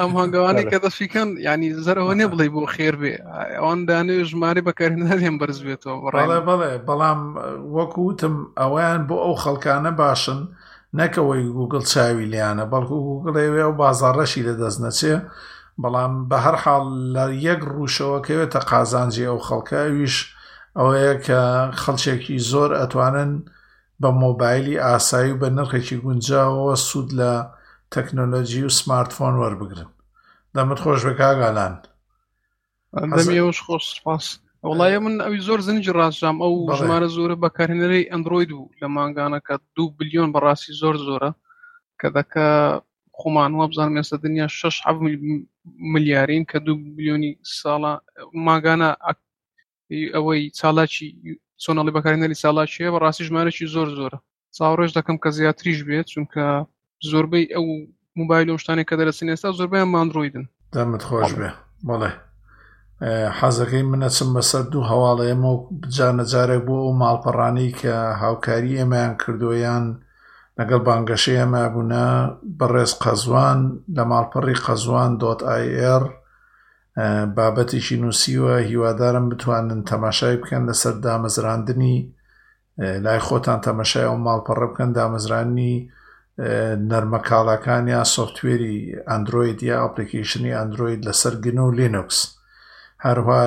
ئەم 0.00 0.10
هەنگوانی 0.18 0.64
کە 0.72 0.78
دەشیکەن 0.84 1.28
ینی 1.48 1.70
زەرەوە 1.86 2.12
نێ 2.20 2.26
بڵێ 2.32 2.46
بۆ 2.54 2.62
خێر 2.74 2.94
بێ 3.00 3.12
ئەوان 3.58 3.80
دانێ 3.88 4.16
ژماری 4.30 4.64
بەکارهێنەرێن 4.68 5.36
بەرز 5.40 5.58
بێتەوە 5.66 5.98
بەڵێ 6.14 6.38
بڵێ 6.48 6.72
بەڵام 6.88 7.20
وەکوتم 7.76 8.34
ئەویان 8.60 9.00
بۆ 9.08 9.16
ئەو 9.24 9.34
خەڵکانە 9.42 9.92
باشن 10.02 10.40
نەکەوەی 10.98 11.44
گوگل 11.58 11.82
چاوی 11.92 12.30
لیانە 12.32 12.64
بەڵکو 12.72 12.98
گوگڵێوێ 13.08 13.64
و 13.68 13.76
بازارڕەشی 13.80 14.42
لە 14.48 14.52
دەستنەچێ 14.60 15.14
بەڵام 15.80 16.12
بە 16.28 16.36
هەر 16.44 16.54
حاڵ 16.64 16.84
لە 17.14 17.24
یەک 17.46 17.60
ڕوشەوەکەوێتە 17.74 18.60
قازانجی 18.70 19.28
ئەو 19.30 19.38
خەڵکەویش 19.46 20.16
ئەوەیە 20.78 21.14
کە 21.26 21.40
خەڵچێکی 21.82 22.36
زۆر 22.50 22.70
ئەتوانن 22.80 23.32
بە 24.00 24.08
مۆبایلی 24.22 24.80
ئاسایی 24.84 25.32
و 25.32 25.40
بە 25.42 25.48
نرخێکی 25.56 25.96
گونجاوەوە 26.04 26.74
سوود 26.88 27.08
لە 27.20 27.32
تەکنۆلۆژی 27.94 28.62
و 28.66 28.74
سمارتفۆن 28.78 29.34
وەربگرن 29.40 29.90
دەمت 30.54 30.78
خۆش 30.84 31.00
بە 31.06 31.14
کاگالان 31.20 31.74
ئەش 33.14 33.58
خۆش 33.66 33.84
سپاس 33.96 34.24
وڵایە 34.70 34.98
من 35.04 35.14
ئەوی 35.24 35.40
زۆر 35.46 35.58
زنج 35.68 35.84
ڕاستام 35.98 36.36
ئەو 36.44 36.54
ژمارە 36.78 37.08
زۆرە 37.16 37.36
بەکارهێنەرەی 37.44 38.08
ئەندروید 38.10 38.50
و 38.52 38.62
لە 38.80 38.86
ماگانەکە 38.94 39.54
دو 39.76 39.84
بلیۆن 39.98 40.28
بەڕاستی 40.34 40.74
زۆر 40.80 40.96
زۆرە 41.06 41.30
کە 42.00 42.08
دەکە 42.16 42.48
خۆمان 43.22 43.52
وەبزانم 43.60 43.96
ئێستا 43.98 44.16
دنیا 44.24 44.46
6 44.48 44.82
ملیارین 45.94 46.42
کە 46.50 46.58
دو 46.66 46.72
بلیۆنی 46.96 47.32
ساڵە 47.60 47.92
ماگانە 48.46 48.90
ئەوەی 50.14 50.42
چاڵاکی 50.58 51.06
چۆنەڵی 51.62 51.94
بەکارێنەری 51.96 52.40
ساڵاکیە 52.42 52.88
بە 52.94 52.98
ڕاستی 53.04 53.26
ژمارەی 53.28 53.68
زۆر 53.74 53.88
زۆرە 53.98 54.18
چاڕێژ 54.56 54.90
دەکەم 54.98 55.16
کە 55.22 55.28
زیاتریش 55.38 55.78
بێت 55.88 56.06
چونکە 56.12 56.44
زۆربەی 57.10 57.46
ئەو 57.54 57.64
موبایل 58.20 58.48
و 58.50 58.60
شتانێک 58.62 58.86
کە 58.90 58.96
دەرەسن 59.00 59.28
ئێستا 59.32 59.48
زۆربیان 59.58 59.88
ماندرویدن 59.94 60.44
دەمت 60.74 61.02
خۆش 61.08 61.30
بێ 61.38 61.50
بڵێ 61.88 62.10
حەزەکەی 63.38 63.84
منە 63.90 64.08
چم 64.16 64.28
بەسەر 64.36 64.62
دوو 64.72 64.88
هەواڵە 64.90 65.24
ئێمە 65.30 65.50
جارە 65.96 66.24
جارێک 66.32 66.62
بۆ 66.66 66.74
ئەو 66.84 66.92
ماڵپەڕانی 67.02 67.68
کە 67.80 67.94
هاوکاری 68.22 68.78
ئێمەیان 68.78 69.12
کردویان 69.22 69.84
لەگەڵ 70.58 70.80
بانگەشەیە 70.88 71.44
مابوونا 71.54 72.06
بەڕێز 72.60 72.92
قەزوان 73.02 73.60
لە 73.96 74.02
ماڵپەڕی 74.10 74.62
قەزوان 74.64 75.10
دۆتR 75.22 76.02
بابەتیشی 77.36 77.96
نووسیوە 78.02 78.54
هیوادارم 78.70 79.26
بتوانن 79.30 79.80
تەماشای 79.92 80.36
بکەن 80.42 80.62
لەسەر 80.70 80.94
دامەزراندنی 81.06 81.96
لای 83.04 83.20
خۆتان 83.26 83.58
تەمەشای 83.66 84.06
و 84.14 84.24
ماڵپەڕە 84.26 84.66
بکەن 84.70 84.90
دامەزرانی 84.98 85.74
نەرمەکاڵەکان 86.90 87.84
یا 87.94 88.02
سوفتوێری 88.14 88.76
ئەندروید 89.08 89.58
یا 89.70 89.76
ئەپلیکیشنی 89.84 90.56
ئەندروید 90.58 91.00
لەسەر 91.08 91.34
گن 91.44 91.58
و 91.66 91.76
لینوکس 91.78 92.18
هەروە 93.06 93.40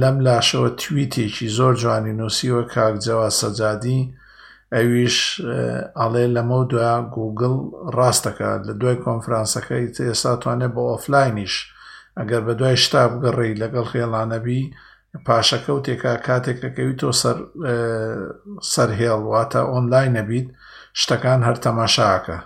لەم 0.00 0.16
لاشەوە 0.26 0.70
تویتێکی 0.82 1.48
زۆر 1.58 1.74
جوانی 1.82 2.14
نووسیوە 2.20 2.62
کاکجەوە 2.74 3.28
سەجادی 3.40 4.00
ئەویش 4.76 5.16
ئەڵێ 6.00 6.24
لەمە 6.36 6.60
دوای 6.70 7.00
گوگل 7.16 7.54
ڕاستەکە 7.98 8.50
لە 8.66 8.72
دوای 8.80 8.96
کۆنفرانسەکەی 9.06 9.84
ئێستا 10.08 10.32
توانێت 10.42 10.72
بە 10.76 10.82
ئۆفلاینیش 10.90 11.54
ئەگەر 12.18 12.42
بە 12.46 12.52
دوای 12.60 12.76
شتا 12.84 13.02
بگەڕی 13.12 13.58
لەگەڵ 13.62 13.84
خێڵانەبی 13.92 14.62
پاشەکە 15.26 15.70
و 15.74 15.82
تێکا 15.86 16.14
کاتێکەکەوی 16.26 16.96
تۆ 17.00 17.08
سەرهێڵ 18.72 19.22
واتە 19.32 19.60
ئۆنلاین 19.70 20.10
نەبیت 20.18 20.46
شتەکان 21.00 21.40
هەر 21.48 21.56
تەماشاکە 21.64 22.38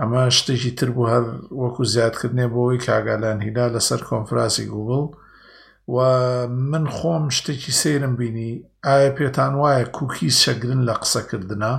ئەمە 0.00 0.22
شتێکی 0.38 0.72
تر 0.78 0.88
بوو 0.94 1.10
هەر 1.14 1.24
وەکو 1.62 1.82
زیادکردنێ 1.94 2.46
بۆ 2.52 2.60
ئەوی 2.66 2.82
کاگالان 2.86 3.38
هیدا 3.46 3.66
لەسەر 3.74 4.00
کۆنفراسی 4.10 4.64
گوگل 4.72 5.02
و 5.88 5.98
من 6.48 6.86
خۆم 6.90 7.28
شتێکی 7.36 7.72
سێرم 7.80 8.14
بینی 8.18 8.50
ئایا 8.86 9.10
پێتان 9.16 9.52
وایە 9.60 9.86
کوکی 9.96 10.28
شەگرن 10.42 10.80
لە 10.88 10.94
قسەکردە 11.02 11.72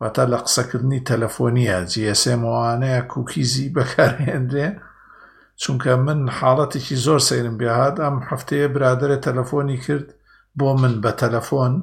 واتە 0.00 0.24
لە 0.32 0.38
قسەکردنی 0.44 1.00
تەلەفۆنیە 1.10 1.76
جیسموانەیە 1.92 3.02
کوکیزی 3.12 3.72
بەکارهێنرێ 3.76 4.68
چونکە 5.62 5.92
من 6.06 6.20
حاڵەتێکی 6.38 6.96
زۆر 7.04 7.20
سەیرم 7.28 7.56
بێهات 7.60 7.96
ئەم 8.04 8.16
هەفتەیە 8.28 8.66
برادرە 8.74 9.18
تەلەفۆنی 9.26 9.78
کرد 9.84 10.08
بۆ 10.58 10.68
من 10.80 10.94
بە 11.04 11.12
تەلەفۆن 11.22 11.74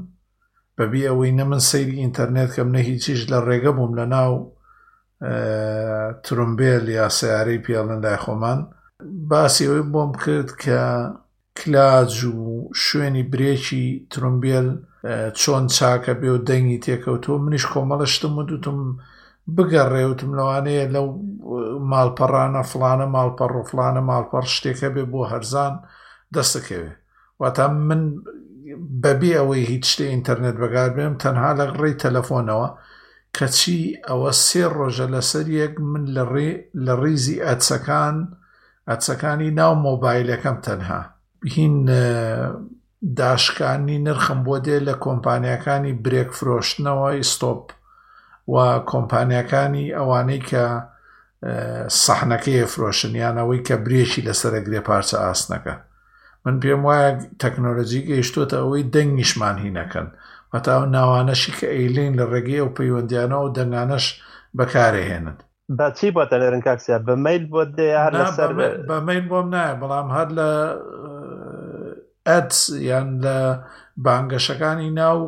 بەبی 0.78 1.04
ئەوەی 1.08 1.32
نە 1.40 1.44
من 1.50 1.62
سەیری 1.70 2.00
ئینتەرنێت 2.04 2.52
کەم 2.56 2.70
نە 2.76 2.80
هیچیش 2.90 3.22
لە 3.32 3.40
ڕێگە 3.48 3.72
بووم 3.78 3.94
لە 4.00 4.06
ناو 4.16 4.34
ترمبێل 6.26 6.86
یا 7.00 7.06
سیارەی 7.18 7.64
پیاڵن 7.66 8.00
لای 8.06 8.18
خۆمان 8.24 8.60
باسی 9.30 9.66
ئەوی 9.68 9.84
بۆم 9.94 10.12
کرد 10.24 10.50
کە 10.62 10.80
کلاج 11.60 12.18
و 12.26 12.70
شوێنی 12.84 13.24
برێکی 13.34 13.86
ترمبیل 14.12 14.68
چۆن 15.40 15.66
چاکە 15.78 16.14
بێ 16.22 16.30
و 16.36 16.40
دەنگی 16.50 16.80
تێکەوتۆ 16.86 17.32
منیش 17.46 17.66
کۆمەڵشتم 17.74 18.34
و 18.40 18.44
دوتم 18.50 18.78
بگەڕێوتم 19.56 20.32
لەوانەیە 20.40 20.86
لەو 20.96 21.08
ماڵپەڕانە 21.92 22.62
فلانە 22.72 23.08
ماڵپەڕ 23.16 23.52
و 23.58 23.68
فلانە 23.70 24.02
ماڵپەڕ 24.10 24.46
شتێکە 24.56 24.90
بێ 24.96 25.04
بۆ 25.12 25.22
هەرزان 25.32 25.74
دەستەکەوێ 26.36 26.92
واتە 27.42 27.64
من 27.90 28.02
بەبێ 29.04 29.32
ئەوەی 29.38 29.64
هیچ 29.72 29.86
شتێ 29.92 30.06
ئینتەرنێت 30.12 30.56
بەگار 30.64 30.90
بێم 30.98 31.14
تەنها 31.24 31.52
لە 31.60 31.66
ڕێی 31.82 32.00
تەلەفۆنەوە 32.04 32.68
کەچی 33.38 33.80
ئەوە 34.08 34.32
سێ 34.46 34.64
ڕۆژە 34.78 35.08
لەسەر 35.16 35.48
یەک 35.62 35.74
من 35.92 36.04
لە 36.16 36.24
ڕێ 36.34 36.50
لە 36.86 36.94
ڕیزی 37.02 37.38
ئەچەکان 37.48 38.16
ئەچەکانی 38.92 39.50
ناو 39.60 39.74
مۆبایلەکەم 39.86 40.58
تەنها 40.66 41.02
هین 41.46 41.86
داشکانی 43.18 43.98
نرخم 44.00 44.40
بۆ 44.48 44.56
دێ 44.66 44.78
لە 44.88 44.96
کۆمپانیەکانی 45.06 45.94
برێک 46.06 46.30
فرۆشتنەوەی 46.40 47.22
ستۆپ 47.34 47.64
و 48.54 48.56
کۆمپانیەکانی 48.92 49.86
ئەوانەی 49.98 50.42
کە 50.50 50.66
سەحنەکەی 52.04 52.66
فرۆشنیانەوەی 52.74 53.62
کە 53.68 53.76
برێکی 53.86 54.26
لەسەرەگرێ 54.28 54.82
پارچە 54.88 55.18
ئاسنەکە 55.26 55.76
من 56.46 56.56
پێم 56.64 56.82
وایە 56.88 57.10
تەکنۆلۆژی 57.44 58.02
گەیشتوتە 58.10 58.58
ئەوەی 58.62 58.84
دەنگیشمان 58.94 59.56
هینەکەن 59.66 60.08
بەتاو 60.52 60.82
ناوانەشی 60.96 61.52
کە 61.60 61.68
ئەیلین 61.76 62.14
لە 62.20 62.26
ڕێگەی 62.32 62.62
و 62.66 62.74
پەیوەندیانەوە 62.78 63.44
و 63.46 63.54
دەنگانەش 63.58 64.06
بەکارەهێنن 64.58 65.38
بە 65.78 65.88
چی 66.00 66.08
بۆتە 66.18 66.36
لە 66.42 66.46
ڕنکاکسیا 66.54 66.98
بە 67.08 67.14
میل 67.26 67.44
بۆ 67.54 67.62
دێ 67.78 67.90
هەر 68.04 68.14
لەسەر 68.20 68.50
بە 68.90 68.98
میل 69.08 69.24
بۆم 69.32 69.48
نایە 69.56 69.74
بەڵام 69.82 70.08
هەر 70.18 70.30
لە 70.40 70.50
ئەت 72.32 72.52
یان 72.90 73.08
لە 73.26 73.38
بانگەشەکانی 74.06 74.90
ناو 75.02 75.20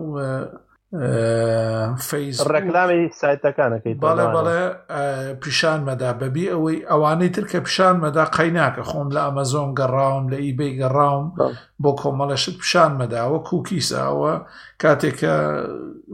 فەیز 2.07 2.35
ڕێکلامی 2.53 3.01
سایتەکانەکەی 3.21 3.95
بەڵێ 4.03 4.25
بەڵێ 4.35 4.61
پیشان 5.43 5.79
مەدا 5.89 6.09
بەبی 6.21 6.51
ئەوەی 6.53 6.77
ئەوانەی 6.91 7.31
ترکە 7.35 7.59
پیشان 7.67 7.95
مەدا 8.05 8.23
قەیناکە 8.37 8.83
خۆم 8.89 9.07
لە 9.15 9.21
ئەمەزۆن 9.25 9.69
گەڕاوم 9.79 10.25
لە 10.31 10.37
ئیبی 10.45 10.71
گەڕاوم 10.81 11.27
بۆ 11.83 11.91
کۆمەڵەشت 12.01 12.55
پیشان 12.61 12.91
مەداوە 13.01 13.39
کوکیسەوە 13.49 14.33
کاتێککە 14.83 15.33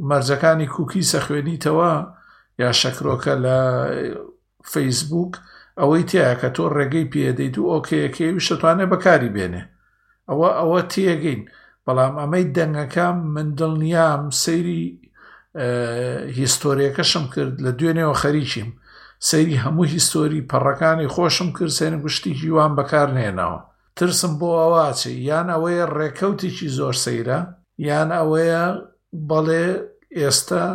مەرزەکانی 0.10 0.68
کوکیسە 0.76 1.20
خوێنیتەوە 1.26 1.92
یا 2.62 2.72
شەکرۆکە 2.82 3.34
لە 3.46 3.58
فەیسبوک 4.72 5.34
ئەوەی 5.80 6.04
تایە 6.10 6.34
کە 6.40 6.50
تۆ 6.56 6.64
ڕێگەی 6.78 7.10
پێدەیت 7.14 7.56
و 7.60 7.64
ئۆکەیەکەی 7.74 8.34
وشتوانێ 8.38 8.86
بەکاری 8.94 9.34
بێنێ 9.36 9.64
ئەوە 10.30 10.50
ئەوە 10.60 10.80
تێگەین 10.94 11.42
بەڵام 11.86 12.14
ئەمەی 12.22 12.46
دەنگەکان 12.56 13.18
من 13.36 13.48
دڵنیام 13.60 14.24
سەیری 14.44 14.84
هیستۆریەکەشم 16.40 17.26
کرد 17.34 17.56
لە 17.66 17.72
دوێنێەوە 17.80 18.16
خەریکیم 18.24 18.70
سەیری 19.30 19.62
هەموو 19.64 19.86
هیستۆری 19.96 20.48
پەڕەکانی 20.52 21.12
خۆشم 21.16 21.50
کرد 21.58 21.74
سێن 21.80 21.96
گشتی 22.04 22.32
جیوان 22.40 22.72
بەکارنێناوە 22.80 23.60
ترسم 23.98 24.34
بۆ 24.40 24.48
ئەواچی 24.62 25.14
یان 25.30 25.48
ئەوەیە 25.54 25.86
ڕێکەوتێکی 25.98 26.68
زۆر 26.78 26.96
سەیرە 27.04 27.40
یان 27.90 28.10
ئەوەیە 28.18 28.64
بەڵێ 29.30 29.66
ئێستا 30.20 30.66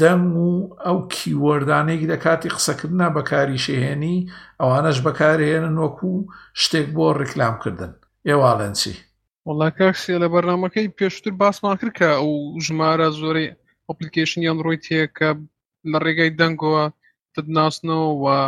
دەم 0.00 0.22
و 0.48 0.50
ئەو 0.84 0.98
کیوەردانێکی 1.14 2.10
لە 2.12 2.16
کاتی 2.24 2.54
قسەکردنا 2.56 3.08
بەکاری 3.16 3.62
شێهێنی 3.66 4.26
ئەوانەش 4.60 4.98
بەکارهێنن 5.06 5.76
وەکو 5.82 6.12
شتێک 6.62 6.86
بۆ 6.96 7.06
ڕکلامکردن 7.20 7.92
ئێواڵەنسی 8.28 8.96
وڵا 9.48 9.68
کاکسێ 9.78 10.16
لە 10.22 10.28
بەرنمەکەی 10.32 10.92
پێشتر 10.98 11.32
باسمان 11.40 11.76
کرد 11.80 11.94
کە 11.98 12.06
ئەو 12.20 12.30
ژمارە 12.66 13.08
زۆرەی 13.20 13.48
ئۆپلیکیشن 13.88 14.40
یان 14.42 14.58
ڕووی 14.64 14.82
تێکە 14.86 15.30
لە 15.90 15.98
ڕێگای 16.04 16.30
دەنگەوە 16.40 16.82
تناسنەوە 17.34 18.38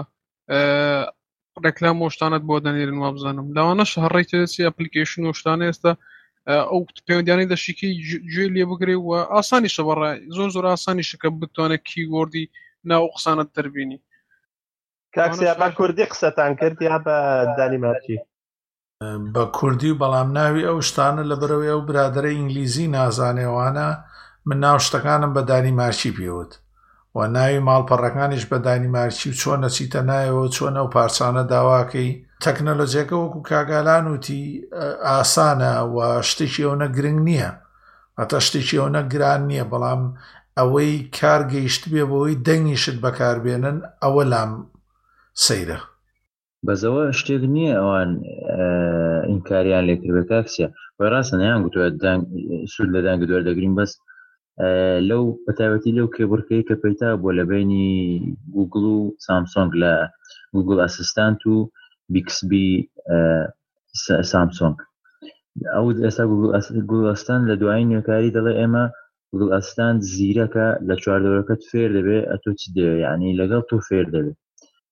ڕێکلام 1.65 1.99
شتانت 2.15 2.43
بۆ 2.49 2.57
دەنێرن 2.65 2.99
وابزانم 3.03 3.47
لاوانەش 3.57 3.91
هەڕێکی 4.05 4.39
ئەپلیکیشن 4.69 5.23
شتانە 5.41 5.65
ئێستا 5.69 5.93
ئەو 6.49 6.81
پەیوەندیانەی 7.07 7.51
دەشیکە 7.55 7.89
گوێ 8.33 8.47
لێ 8.55 8.65
بگرێ 8.71 8.97
و 8.99 9.11
ئاسانی 9.35 9.71
شەبڕە 9.75 10.11
زۆر 10.37 10.49
زۆر 10.55 10.65
ئاسانی 10.71 11.09
شەکە 11.11 11.29
بتوانە 11.41 11.79
کیوەردی 11.89 12.45
ناو 12.91 13.05
قسانت 13.15 13.49
دەربینی 13.57 13.99
کاکسیا 15.15 15.55
بە 15.61 15.69
کوردی 15.79 16.05
قسەتان 16.13 16.53
کرد 16.61 16.79
یا 16.89 16.99
بە 17.07 17.17
دانیمارکی 17.59 18.17
بە 19.35 19.43
کوردی 19.57 19.91
و 19.91 19.99
بەڵام 20.03 20.29
ناوی 20.39 20.67
ئەو 20.69 20.79
شتانە 20.89 21.23
لە 21.31 21.37
بەرەوەی 21.41 21.71
ئەو 21.73 21.81
برادرە 21.89 22.31
ئینگلیزی 22.35 22.87
نازانێوانە 22.97 23.87
من 24.49 24.57
ناو 24.65 24.79
شتەکانم 24.87 25.33
بە 25.37 25.43
دانیمارکی 25.51 26.13
پێوت 26.17 26.53
و 27.15 27.19
ناوی 27.37 27.59
ماڵپەڕەکانیش 27.69 28.45
بە 28.51 28.57
دانیمارکی 28.67 29.29
و 29.31 29.39
چۆنە 29.41 29.69
چیتە 29.77 30.01
نایەوە 30.11 30.47
چۆنە 30.57 30.81
و 30.85 30.93
پارچانە 30.95 31.43
داواکەی 31.53 32.11
تەکنەلۆجیەکە 32.47 33.17
وەکو 33.23 33.41
کاگالان 33.51 34.05
وتی 34.13 34.43
ئاسانە 35.13 35.75
و 35.95 35.97
شتێکی 36.29 36.63
ئەوە 36.67 36.89
گرنگ 36.97 37.21
نییە 37.29 37.51
ئەتە 38.19 38.39
شتێکی 38.47 38.79
ئەوە 38.83 39.03
گران 39.13 39.41
نییە 39.51 39.65
بەڵام 39.73 40.03
ئەوەی 40.59 40.93
کارگەیشت 41.19 41.83
بێ 41.93 42.03
بۆەوەی 42.11 42.41
دەنگیشت 42.47 42.97
بەکاربێنن 43.05 43.79
ئەوە 44.03 44.23
لام 44.33 44.53
سەیرە 45.45 45.79
بەزەوە 46.67 47.05
شتێک 47.19 47.43
نییە 47.55 47.73
ئەوان 47.81 48.11
ئینکاریان 49.31 49.83
لێکربێت 49.91 50.27
کاکسە 50.33 50.67
بە 50.99 51.05
ڕاستە 51.13 51.35
نیان 51.43 51.61
گوتوە 51.65 51.87
سود 52.75 52.89
لە 52.95 53.01
دانگ 53.07 53.21
دوێر 53.29 53.43
دەگرین 53.49 53.75
بەست 53.79 53.97
لەو 55.09 55.23
بەتابەتی 55.47 55.97
لەو 55.99 56.07
کێبڕکەی 56.17 56.67
کە 56.69 56.75
پەیتا 56.83 57.11
بۆ 57.23 57.29
لە 57.39 57.45
بینی 57.51 57.91
گوگل 58.57 58.85
و 58.95 58.99
سامسۆنگ 59.27 59.73
لە 59.83 59.93
گوگل 60.55 60.79
ئەسستانت 60.85 61.43
و 61.53 61.57
بیکسبی 62.15 62.67
سامسۆنگ 64.33 64.77
ئەو 65.75 65.87
ئێستا 66.07 66.25
گوڵستان 66.91 67.41
لە 67.51 67.55
دوای 67.63 67.85
نوێکاری 67.91 68.35
دەڵێ 68.37 68.53
ئێمە 68.61 68.85
گوڵستان 69.39 69.95
زیرەکە 70.15 70.67
لە 70.89 70.95
چواردەوەەکەت 71.03 71.63
فێر 71.71 71.91
دەبێ 71.99 72.19
ئەتۆ 72.31 72.51
چ 72.61 72.63
دەوێ 72.77 72.95
ینی 73.07 73.33
لەگەڵ 73.41 73.63
تۆ 73.71 73.77
فێر 73.89 74.07
دەبێت 74.15 74.39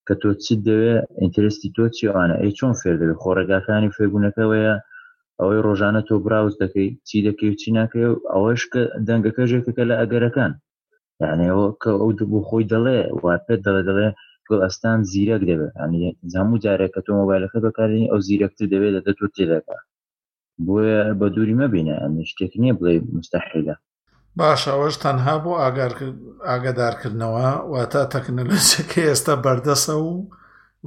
کە 0.07 0.13
تۆ 0.21 0.29
چیت 0.43 0.59
دەوێ 0.69 0.93
ئینترستی 1.21 1.73
تۆ 1.75 1.83
چیوانە 1.95 2.35
ئەی 2.41 2.51
چۆن 2.59 2.73
فێر 2.81 2.95
دەبێت 3.01 3.19
خۆڕگاکانی 3.23 3.93
فێبوونەکەوەیە 3.97 4.73
ئەوەی 5.39 5.63
ڕۆژانە 5.65 6.01
تۆ 6.09 6.15
براوز 6.25 6.53
دەکەی 6.63 6.89
چی 7.07 7.17
دەکەی 7.27 7.49
و 7.51 7.59
چی 7.61 7.69
ناکەی 7.77 8.07
و 8.11 8.15
ئەوەش 8.33 8.61
کە 8.73 8.81
دەنگەکە 9.07 9.43
ژێکەکە 9.51 9.83
لە 9.89 9.95
ئەگەرەکان 10.01 10.51
یعنی 11.23 11.45
ئەو 11.51 11.61
کە 11.81 11.91
ئەو 12.01 12.09
دەبوو 12.19 12.45
خۆی 12.47 12.65
دەڵێ 12.73 12.99
وا 13.23 13.33
پێت 13.45 13.59
دەڵێ 13.65 13.81
دەڵێ 13.89 14.09
گوڵئستان 14.51 14.97
زیرەک 15.11 15.41
دەبێت 15.49 16.17
زموو 16.33 16.61
جارێک 16.63 16.91
کە 16.95 17.01
تۆ 17.05 17.11
مۆبایلەکە 17.19 17.59
بەکارێنی 17.65 18.09
ئەو 18.11 18.19
زیرەکتر 18.27 18.65
دەبێت 18.73 18.91
لە 18.97 19.01
دەتۆ 19.07 19.25
تێدەکە 19.35 19.77
بۆیە 20.65 21.01
بە 21.19 21.27
دووری 21.35 21.57
مەبینە 21.61 21.95
شتێک 22.29 22.51
نییە 22.61 22.73
بڵێ 22.79 22.93
مستحیلە 23.17 23.75
باش 24.39 24.61
ئەوەش 24.71 24.95
تەنها 25.03 25.35
بۆ 25.43 25.51
ئاگادارکردنەوە 26.49 27.49
واتە 27.71 28.01
تەکنەلۆژیەکە 28.13 28.99
ئێستا 29.09 29.33
بەردەسە 29.43 29.95
و 30.07 30.13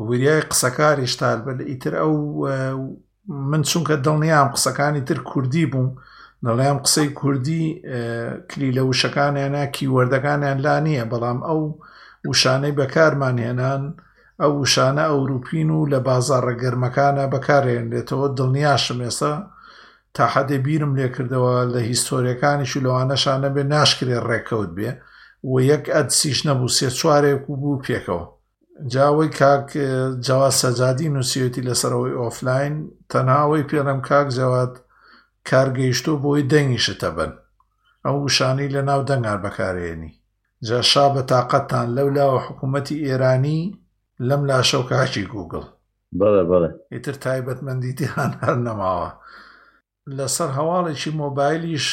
وریای 0.06 0.46
قسەکاری 0.50 1.06
شتال 1.12 1.38
بە 1.46 1.52
لە 1.58 1.62
ئیتر 1.70 1.92
ئەو 2.02 2.12
من 3.50 3.62
چونکە 3.70 3.94
دڵنیام 4.06 4.48
قسەکانی 4.56 5.02
تر 5.08 5.18
کوردی 5.30 5.66
بووم 5.72 5.90
دەڵیان 6.46 6.78
قسەی 6.84 7.08
کوردی 7.20 7.62
کلی 8.50 8.70
لە 8.76 8.82
وشەکانیانە 8.90 9.62
کیوەردەکانیان 9.74 10.58
لا 10.66 10.76
نییە 10.86 11.04
بەڵام 11.12 11.38
ئەو 11.48 11.60
وشانەی 12.30 12.72
بەکارمانهێنان 12.80 13.82
ئەو 14.42 14.52
وشانە 14.62 15.04
ئەوروپین 15.12 15.68
و 15.72 15.88
لە 15.92 15.98
بازارڕە 16.08 16.54
گەرمەکانە 16.62 17.24
بەکارهێنرێتەوە 17.34 18.26
دڵنیاشم 18.38 18.98
ئێستا 19.04 19.34
تا 20.14 20.24
حەدێ 20.34 20.58
بیرم 20.66 20.92
لێکردەوە 20.98 21.54
لە 21.74 21.80
هیستۆریەکانیشی 21.90 22.84
لەوانەشانە 22.86 23.48
بێ 23.54 23.62
ناشکرێ 23.72 24.18
ڕێکەوت 24.28 24.70
بێ 24.76 24.90
و 25.50 25.52
یەک 25.70 25.84
ئەدسیش 25.94 26.38
نەبوو 26.48 26.74
سێ 26.76 26.88
چوارێک 26.98 27.42
و 27.50 27.54
بوو 27.60 27.82
پێکەوە 27.86 28.24
جاوەی 28.92 29.30
کاک 29.40 29.66
جاواز 30.26 30.54
سەجادی 30.62 31.08
نووسەتی 31.14 31.64
لەسەرەوەی 31.68 32.18
ئۆفلاین 32.20 32.74
تەناوەی 33.10 33.68
پێرەم 33.70 34.00
کاک 34.08 34.26
جەوات 34.36 34.74
کارگەیشتۆ 35.48 36.12
بۆی 36.22 36.42
دەنگیشتە 36.52 37.08
بن 37.16 37.32
ئەو 38.06 38.16
وشانەی 38.26 38.72
لە 38.76 38.80
ناو 38.88 39.00
دەنگار 39.10 39.38
بەکارێنی 39.44 40.12
جاشا 40.68 41.04
بەتاقەتان 41.14 41.88
لەو 41.96 42.08
لاوە 42.18 42.38
حکوومەتی 42.46 43.02
ئێرانی 43.06 43.60
لەم 44.28 44.42
لاشە 44.50 44.76
و 44.80 44.88
کاچی 44.90 45.24
گوگڵ 45.32 45.64
ئیتر 46.94 47.14
تایبەتمەندیتی 47.24 48.10
هەان 48.14 48.32
هەر 48.42 48.56
نەماوە 48.66 49.10
لەسەر 50.16 50.48
هەواڵێکی 50.58 51.10
مۆبایلیش 51.22 51.88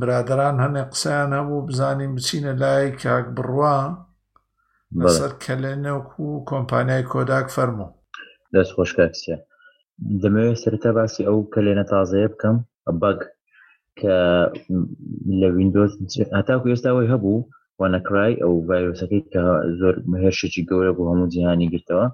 برادران 0.00 0.56
هەنێ 0.64 0.82
قسەیان 0.92 1.30
هەبوو 1.38 1.66
بزانین 1.68 2.12
بچینە 2.16 2.52
لای 2.62 2.86
کاک 3.02 3.24
بڕوا 3.36 3.76
لەسەر 5.00 5.32
کەلێنەوەک 5.44 6.08
و 6.24 6.44
کۆمپانیای 6.50 7.08
کۆداک 7.12 7.46
فەرموو 7.54 7.90
دەست 8.54 8.72
خۆشککسە 8.76 9.36
دەمەوێت 10.22 10.58
سرەتا 10.62 10.90
باسی 10.98 11.22
ئەو 11.28 11.38
کەلێنە 11.54 11.84
تازەیە 11.92 12.28
بکەم 12.32 12.56
بەگ 13.02 13.20
کە 13.98 14.14
لە 15.40 15.48
وینندۆز 15.56 15.90
هەتاکو 16.36 16.68
ئێستا 16.72 16.88
ئەوی 16.94 17.10
هەبوو 17.14 17.40
وانەکڕای 17.80 18.32
ئەو 18.42 18.52
ڤایرۆسەکەی 18.68 19.22
کە 19.32 19.44
زۆر 19.80 19.94
هێرشێکی 20.22 20.58
يعني 20.60 20.68
گەورە 20.70 20.92
بۆ 20.96 21.02
هەموو 21.10 21.30
جیهانی 21.34 21.70
گرتەوە 21.74 22.06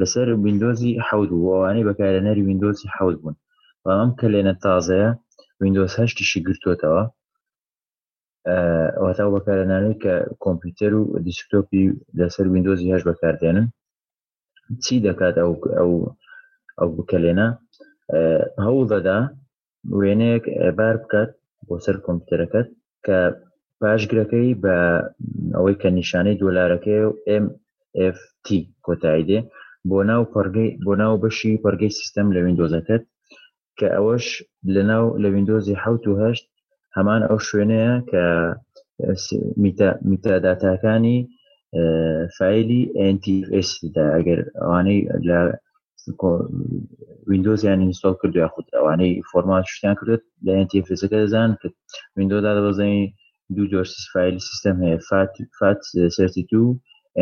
لەسەر 0.00 0.26
وینندۆزی 0.44 0.92
حەود 1.08 1.30
ووانەی 1.32 1.86
بەکارە 1.88 2.20
نەری 2.26 2.44
وینندۆزی 2.48 2.92
حەود 2.96 3.16
بوون 3.20 3.36
بەڵام 3.84 4.10
کە 4.18 4.26
لێنە 4.32 4.54
تازەیە 4.64 5.08
وینندۆز 5.60 5.92
هەشتیشی 6.00 6.40
گرتوتەوە 6.46 7.02
آه، 8.54 8.90
وەتا 9.04 9.24
بەکارەنانەوەی 9.34 10.00
کە 10.04 10.14
کۆمپیوتەر 10.44 10.92
و 10.98 11.02
دیسکتۆپی 11.26 11.82
لەسەر 12.18 12.46
وینندۆزی 12.52 12.92
هەش 12.94 13.02
بەکاردێنن 13.08 13.66
چی 14.84 14.94
دەکات 15.06 15.34
ئەو 15.42 15.52
ئەو 15.78 15.92
ئەو 16.78 16.88
بکەلێنە 16.96 17.48
آه، 18.16 18.44
هەوڵ 18.64 18.82
دەدا 18.94 19.18
وێنەیەک 20.00 20.44
آه، 20.62 20.72
بار 20.78 20.94
بکات 21.02 21.30
بۆ 21.66 21.74
سەر 21.84 21.96
کۆمپیوتەرەکەت 22.04 22.68
کە 23.06 23.18
پاشگرەکەی 23.84 24.50
بە 24.62 24.76
ئەوەی 25.56 25.78
کە 25.80 25.88
نیشانەی 25.98 26.38
دۆلارەکەی 26.42 27.02
و 27.08 27.16
MFT 27.44 28.46
کۆتاییدێ 28.86 29.40
بۆ 29.90 29.98
ناو 30.10 30.22
پەرگەی 30.34 30.70
بۆ 30.86 30.92
ناو 31.02 31.14
بەشی 31.22 31.60
پەرگەی 31.64 31.96
سیستەم 31.98 32.26
لە 32.34 32.40
وینندۆزەکەت 32.44 33.02
کە 33.78 33.86
ئەوەش 33.96 34.26
لە 34.74 34.82
ناو 34.90 35.04
لە 35.22 35.28
وینندۆزی 35.34 35.80
حوتهشت 35.82 36.44
هەمان 36.96 37.20
ئەو 37.28 37.38
شوێنەیە 37.48 37.92
کە 38.10 38.22
میتاداتاکانی 40.10 41.18
فیلی 42.36 42.82
NTS 43.14 43.70
دا 43.96 44.04
ئەگەر 44.16 44.40
ئەوانەی 44.60 45.00
لە 45.28 45.38
وینندۆزیان 47.28 47.78
ئینستال 47.84 48.14
کردو 48.20 48.38
یاخود 48.44 48.66
ئەوانەی 48.76 49.12
فۆرمات 49.30 49.64
شتیان 49.74 49.94
کردێت 50.00 50.22
لە 50.46 50.52
NTFەکە 50.64 51.16
دەزان 51.22 51.50
کرد 51.60 51.74
وینندۆدا 52.16 52.50
دەبزانانی 52.56 53.08
دوو 53.56 53.66
جۆر 53.72 53.86
فایلی 54.12 54.38
سیستم 54.48 54.76
هەیە 54.84 54.98
فات 55.58 55.80
سەری 56.16 56.42
تو 56.50 56.60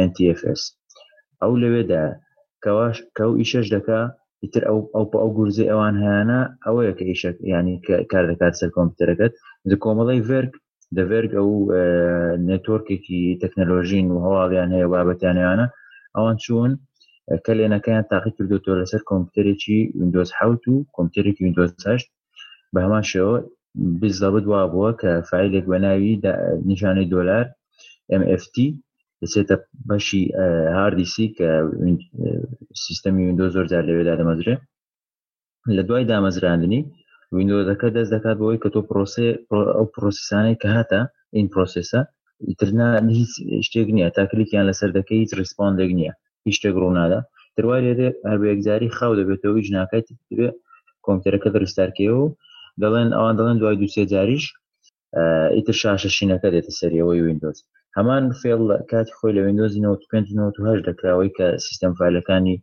NTFS 0.06 0.60
ئەو 1.42 1.52
لەوێدا 1.62 2.04
کەواش 2.64 2.96
کەو 3.18 3.30
ئیشەش 3.40 3.66
دەکا 3.76 4.00
ئیتر 4.42 4.62
ئەو 4.68 4.78
ئەو 4.94 5.04
ئەو 5.22 5.30
گورزی 5.36 5.70
ئەوان 5.70 5.94
هەیەە 6.04 6.40
ئەوەیە 6.64 6.92
کە 6.98 7.04
ئیشە 7.10 7.30
ینی 7.54 7.76
کار 8.10 8.24
دەکات 8.30 8.54
سەر 8.60 8.70
کۆمپیوتەرەکەت 8.76 9.32
ز 9.68 9.72
کۆمەڵی 9.84 10.20
ڤرگ 10.28 10.52
دەڤرگ 10.96 11.30
ئەو 11.38 11.50
نێتۆرکێکی 12.48 13.20
تەکنەلۆژین 13.42 14.06
و 14.10 14.22
هەواڵیان 14.26 14.70
هەیە 14.76 14.86
بابەتیانیانە 14.92 15.66
ئەوان 16.16 16.36
چوون 16.44 16.70
کە 17.44 17.52
لێنەکەیان 17.58 18.04
تاقی 18.12 18.32
کردو 18.36 18.62
تۆ 18.64 18.72
لەسەر 18.80 19.00
کۆمپیوتەرێکی 19.08 19.78
وینندۆز 19.96 20.28
حوت 20.38 20.62
و 20.68 20.74
کۆمپیوتەرێکی 20.94 21.42
وینندۆز 21.44 21.70
هەشت 21.88 22.08
بە 22.72 22.78
هەمان 22.84 23.04
شێوە 23.10 23.36
بالضبط 23.74 24.44
وابووە 24.46 24.90
کە 25.00 25.10
فعلێک 25.30 25.64
بە 25.70 25.78
ناوی 25.84 26.12
نیشانەی 26.70 27.10
دۆلار 27.14 27.44
MFT 28.20 28.56
دەچێتە 29.20 29.56
بەشی 29.88 30.22
هاردیسی 30.76 31.26
کە 31.36 31.48
سیستەمی 32.84 33.24
وندۆ 33.28 33.46
زۆر 33.54 33.66
جار 33.72 33.84
لەوێدا 33.88 34.14
دەمەزرێ 34.20 34.54
لە 35.76 35.82
دوای 35.88 36.08
دامەزراندنی 36.12 36.80
وینندۆزەکە 37.36 37.88
دەست 37.96 38.10
دەکات 38.14 38.36
بەوەی 38.40 38.60
کە 38.62 38.68
تۆ 38.74 38.80
پرۆسی 38.88 39.28
ئەو 39.76 39.86
پرۆسیسانەی 39.94 40.58
کە 40.62 40.68
هاتە 40.76 41.00
ئین 41.36 41.46
پرۆسسە 41.54 42.00
ئیترنا 42.48 42.88
هیچ 43.18 43.32
شتێک 43.66 43.88
نییە 43.96 44.08
تاکلیکیان 44.18 44.64
لەسەر 44.70 44.90
دەکەی 44.98 45.20
هیچ 45.22 45.32
ریسپۆندێک 45.40 45.90
نییە 45.98 46.12
هیچ 46.46 46.54
شتێک 46.58 46.74
ڕوونادا 46.82 47.20
دەوای 47.56 47.80
لێرێ 47.86 48.08
هەرێکزاری 48.30 48.94
خاو 48.96 49.12
دەبێتەوەی 49.18 49.64
ژناکەیت 49.68 50.06
کۆمپیوتەرەکە 51.04 51.48
دەستارکەوە 51.54 52.26
دەڵێن 52.82 53.08
ئەوان 53.16 53.34
دەڵێن 53.38 53.56
دوای 53.60 53.78
دوسێ 53.82 54.04
جاریش 54.12 54.44
ئیتر 55.56 55.76
شاشەشینەکە 55.82 56.48
دێتە 56.54 56.72
سەریەوەی 56.78 57.22
وینندۆز 57.24 57.58
هەمان 57.96 58.24
فێڵ 58.40 58.60
کاتی 58.90 59.14
خۆی 59.16 59.34
لە 59.36 59.40
وینندۆزی 59.46 59.78
1995 59.80 60.78
دەکراوەی 60.88 61.34
کە 61.36 61.46
سیستم 61.66 61.92
فیلەکانی 61.98 62.56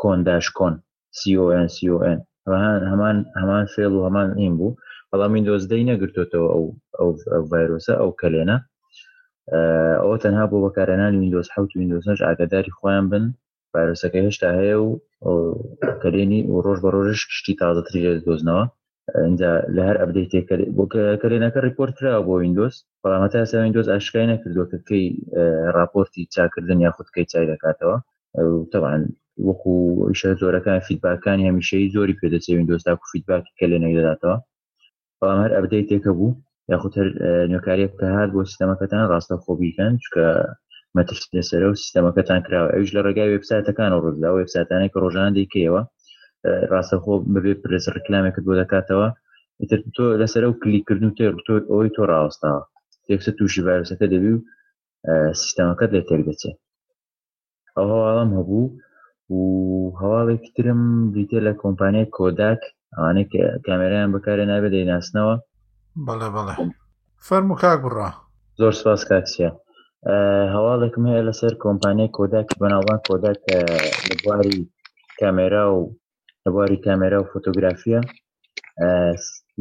کۆنداش 0.00 0.46
کۆن 0.58 0.74
CONCON 1.18 2.18
هەمان 2.92 3.16
هەمان 3.40 3.64
فێڵ 3.74 3.92
و 3.96 4.06
هەمان 4.08 4.28
ئین 4.40 4.54
بوو 4.58 4.76
بەڵام 5.10 5.30
وینندۆز 5.34 5.62
دەی 5.70 5.84
نەگرتوێتەوە 5.90 6.48
ئەو 6.54 6.64
ئەو 7.30 7.40
ڤایرۆسە 7.50 7.94
ئەو 8.00 8.10
کەلێنە 8.20 8.56
ئەوە 10.02 10.16
تەنها 10.22 10.44
بۆ 10.50 10.56
بەکارێنانی 10.64 11.18
وینندۆز 11.20 11.46
حوت 11.54 11.70
وینندۆزنش 11.78 12.18
ئاگداری 12.26 12.74
خۆیان 12.78 13.04
بن 13.12 13.24
ڤایرۆسەکە 13.74 14.18
هێشتا 14.26 14.48
هەیە 14.58 14.76
و 14.84 14.88
کەلێنی 16.02 16.40
و 16.52 16.54
ڕۆژ 16.64 16.78
بە 16.84 16.88
ڕۆژش 16.96 17.20
کشتی 17.30 17.54
تازەتری 17.60 18.00
دۆزنەوە 18.28 18.64
اینجا 19.24 19.50
لە 19.76 19.82
هەر 19.88 19.96
ئەبدەیتێک 20.02 20.44
کەرێنەکە 21.22 21.60
ریپۆرت 21.68 21.94
کرا 21.98 22.12
بۆ 22.26 22.32
وینندۆس 22.40 22.76
بەڵامەتا 23.02 23.38
سا 23.50 23.56
وینندۆز 23.60 23.86
ئاشکای 23.92 24.30
نەکردوەکەکەی 24.32 25.04
راپۆرتی 25.78 26.22
چاکردن 26.34 26.78
یاخودکەی 26.86 27.28
چای 27.32 27.46
دەکاتەوە 27.52 27.96
تەوان 28.72 29.00
وەکو 29.48 29.74
ئیشە 30.10 30.30
زۆرەکان 30.42 30.78
فیدباکان 30.86 31.38
هەمیشەی 31.46 31.90
زۆری 31.94 32.18
پێدەچێ 32.20 32.50
وینندۆز 32.54 32.80
تاکو 32.86 33.06
فیدباکی 33.12 33.56
کە 33.58 33.64
لێ 33.70 33.78
نەیدەداتەوە 33.84 34.36
بەڵام 35.20 35.40
هەر 35.44 35.52
ئەبدەی 35.56 35.86
تێکە 35.90 36.12
بوو 36.18 36.36
یاخود 36.72 36.92
هەر 36.98 37.08
نوێکاریە 37.50 37.88
کە 38.00 38.08
هاات 38.16 38.30
بۆ 38.34 38.40
سیستەمەکەتان 38.50 39.02
ڕاستە 39.12 39.34
خۆبیکەن 39.44 39.92
چکە 40.04 40.26
مەترسەرە 40.96 41.66
و 41.70 41.78
سیستەمەکەتان 41.82 42.40
کراوە 42.46 42.68
ئەوش 42.74 42.90
لە 42.96 43.00
ڕێگای 43.06 43.30
وبسایتەکان 43.34 43.90
و 43.92 44.02
ڕزدا 44.04 44.28
و 44.32 44.36
وبسایتانێک 44.40 44.92
ڕۆژان 45.02 45.30
دیکەوە 45.36 45.80
ڕاستەخۆ 46.72 47.14
ببێ 47.32 47.52
پرس 47.62 47.84
ڕکلامێکت 47.96 48.42
بۆ 48.46 48.52
دەکاتەوە 48.60 49.08
تر 49.70 49.78
تۆ 49.96 50.04
لەسەر 50.20 50.42
و 50.46 50.58
کلیکردن 50.62 51.10
تێ 51.16 51.26
تۆ 51.46 51.54
ئەوی 51.70 51.90
تۆ 51.96 52.02
ڕاستاوە 52.10 52.60
تێکسە 53.06 53.30
تووشی 53.38 53.64
ڤایرسەکە 53.66 54.06
دەبی 54.12 54.32
و 54.36 54.38
سیستەمەکەت 55.40 55.90
لە 55.96 56.02
تێرگەچێت 56.08 56.58
ئەو 57.76 57.86
هەواڵم 57.96 58.30
هەبوو 58.38 58.66
و 59.36 59.40
هەواڵێک 60.00 60.44
ترم 60.56 60.80
دیتە 61.14 61.38
لە 61.46 61.52
کۆمپانیای 61.62 62.10
کۆداک 62.16 62.60
ئەوانەیە 62.94 63.26
کە 63.32 63.42
کامێرایان 63.66 64.08
بەکارە 64.14 64.44
نابێت 64.50 64.72
دەیناسنەوە 64.76 65.34
بەڵێ 66.06 66.28
بەڵێ 66.34 66.52
فەرم 67.26 67.48
و 67.52 67.56
کاک 67.62 67.78
بڕا 67.84 68.10
زۆر 68.60 68.72
سپاس 68.80 69.02
کاکسیە 69.10 69.50
هەواڵێکم 70.54 71.02
هەیە 71.10 71.22
لەسەر 71.28 71.52
کۆمپانیای 71.64 72.14
کۆداک 72.16 72.48
بەناڵان 72.62 73.00
کۆداک 73.08 73.38
لە 74.08 74.14
بواری 74.22 74.56
کامێرا 75.20 75.64
و 75.74 75.78
لە 76.46 76.50
بواری 76.54 76.78
کامێرا 76.86 77.18
و 77.20 77.28
فۆتۆگرافیە 77.32 78.00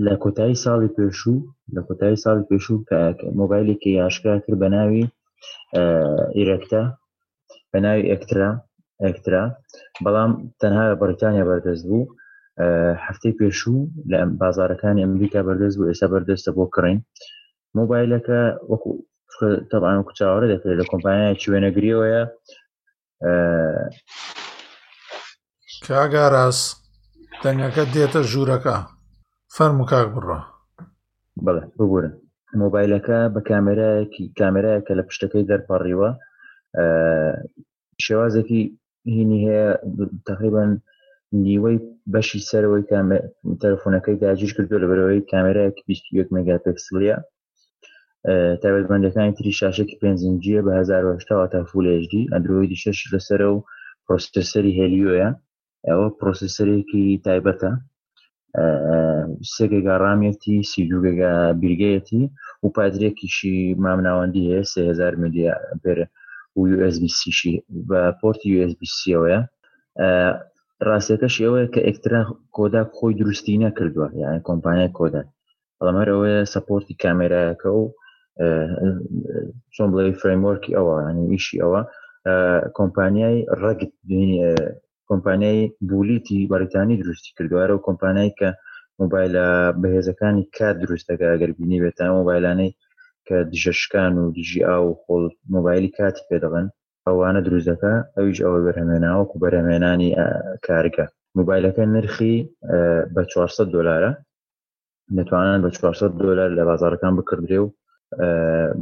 لە 0.06 0.14
کۆتایی 0.24 0.56
ساڵی 0.66 0.90
پێشوو 0.98 1.38
لە 1.76 1.82
کۆتایی 1.88 2.22
ساڵی 2.24 2.44
پێشوو 2.50 2.76
مۆبایلێکی 3.40 3.90
یاشکرا 4.02 4.36
کرد 4.44 4.58
بە 4.64 4.68
ناوی 4.76 5.04
ئیرەکتا 6.38 6.84
بە 7.72 7.80
ناوی 7.86 8.04
ئەکترا 8.12 8.50
ئەکترا 9.06 9.44
بەڵام 10.06 10.32
تەنها 10.62 10.84
لە 10.92 10.96
بەرتانیا 11.02 11.44
بەردەست 11.50 11.84
بوو 11.90 12.10
هەفتەی 13.06 13.38
پێشوو 13.40 13.80
لە 14.12 14.20
بازارەکانی 14.42 15.04
ئەمریکا 15.04 15.42
بەردەست 15.48 15.76
بوو 15.78 15.90
ئێستا 15.92 16.08
بەردەستە 16.14 16.52
بۆ 16.58 16.64
کڕین 16.74 17.00
مۆبایلەکە 17.78 18.42
وەکو 18.72 18.90
تەبان 19.72 19.98
کوچاوەرە 20.08 20.48
دەکرێت 20.54 20.78
لە 20.80 20.86
کۆمپانیای 20.92 21.40
چێنەگریەوەیە 21.42 22.24
کاگاراس 25.88 26.60
دەنگەکە 27.44 27.84
دێتە 27.94 28.22
ژوورەکە 28.32 28.76
فەرم 29.56 29.78
و 29.82 29.88
کاک 29.92 30.08
بڕە 30.16 30.40
بڵێ 31.46 31.64
بگورن 31.78 32.14
مۆبایلەکە 32.62 33.18
بە 33.34 33.42
کامێراەکی 33.50 34.24
کامێراە 34.40 34.80
کە 34.86 34.94
لە 35.00 35.04
پشتەکەی 35.08 35.48
دەرپەڕیوە 35.50 36.10
شێوازێکی 38.06 38.62
هینی 39.16 39.40
هەیە 39.46 39.68
تقریبان 40.30 40.70
نیوەی 41.46 41.78
بەشی 42.14 42.46
سەرەوەی 42.50 42.88
تەلفۆنەکەی 43.62 44.20
داجیش 44.22 44.52
کردو 44.56 44.82
لە 44.84 44.88
بەرەوەی 44.90 45.28
کامێراەکی 45.32 45.84
21 45.88 46.28
مگاپکسلیە 46.36 47.18
تایبەتبندەکانی 48.62 49.34
تری 49.38 49.52
شاشێکی 49.60 50.00
پێنججیە 50.02 50.60
بە 50.66 50.72
1970 50.80 51.52
تا 51.54 51.60
فولHD 51.72 52.14
ئەندرویدی 52.34 52.78
شش 52.84 53.00
لەسەر 53.14 53.42
و 53.52 53.56
پرۆسسەری 54.08 54.74
هێلیۆە 54.80 55.30
ئەوە 55.90 56.08
پرۆسیسەرێکی 56.20 57.04
تایبەتە 57.28 57.72
سێگەگا 59.54 59.96
ڕامەتی 60.04 60.58
سیگوگەگا 60.72 61.34
بیرگەیەتی 61.62 62.24
و 62.64 62.68
پادرێکیشی 62.76 63.58
مامناوەندی 63.84 64.48
هەیە 64.52 64.62
3000 64.74 65.14
میلیە 65.22 65.54
پێر 65.84 66.00
USBCشی 66.64 67.56
بە 67.90 68.02
پۆرتی 68.20 68.50
USBCەوەە 68.68 69.40
ڕاستەکەش 70.88 71.36
ئەوەیە 71.44 71.68
کە 71.74 71.82
ئەکترا 71.88 72.22
کۆدا 72.58 72.84
خۆی 72.98 73.18
دروستی 73.20 73.62
نەکردووە 73.66 74.08
یان 74.22 74.38
کۆمپانیا 74.48 74.88
کۆدا 74.98 75.22
ئەڵەمەر 75.80 76.08
ئەوەیە 76.14 76.40
سپۆرتی 76.54 77.00
کامێراەکە 77.02 77.68
و 77.80 77.84
چۆن 79.74 79.90
بڵێ 79.94 80.12
فرەیمۆرکی 80.22 80.76
ئەوە 80.78 80.94
ینی 81.08 81.26
ئیشی 81.34 81.62
ئەوە 81.64 81.82
کۆمپانیای 82.78 83.38
ڕگت 83.62 83.92
کۆمپانیای 85.10 85.62
بولیتی 85.90 86.48
بەریتانی 86.54 86.96
دروستی 87.04 87.30
کردوارە 87.38 87.72
و 87.76 87.84
کۆمپانای 87.88 88.32
کە 88.40 88.50
مۆبایلە 89.02 89.46
بەهێزەکانی 89.82 90.44
کات 90.58 90.76
دروستەکە 90.84 91.26
ئەگەربینی 91.32 91.82
بێتان 91.84 92.10
مۆبایلانەی 92.20 92.76
کە 93.28 93.36
دژەشکان 93.54 94.14
و 94.22 94.32
دیژی 94.36 94.62
ئا 94.68 94.78
و 94.86 94.90
خۆڵ 95.04 95.24
مۆبایلی 95.56 95.90
کاتی 95.98 96.26
پێدەڵن 96.30 96.66
ئەوانە 97.08 97.42
دروستەکە 97.48 97.94
ئەویش 98.18 98.40
ئەوە 98.46 98.60
بەرهمێناوە 98.66 99.24
و 99.34 99.40
بەرهمێنانی 99.44 100.10
کارگە 100.68 101.06
موبایلەکە 101.38 101.84
نرخی 101.96 102.36
بە 103.14 103.22
400 103.26 103.68
دلارە 103.76 104.12
دەتوانن 105.18 105.60
بە 105.66 105.70
400 105.72 106.12
دلار 106.20 106.50
لە 106.58 106.64
بازارەکان 106.70 107.14
بکردێ 107.20 107.60
و 107.64 107.68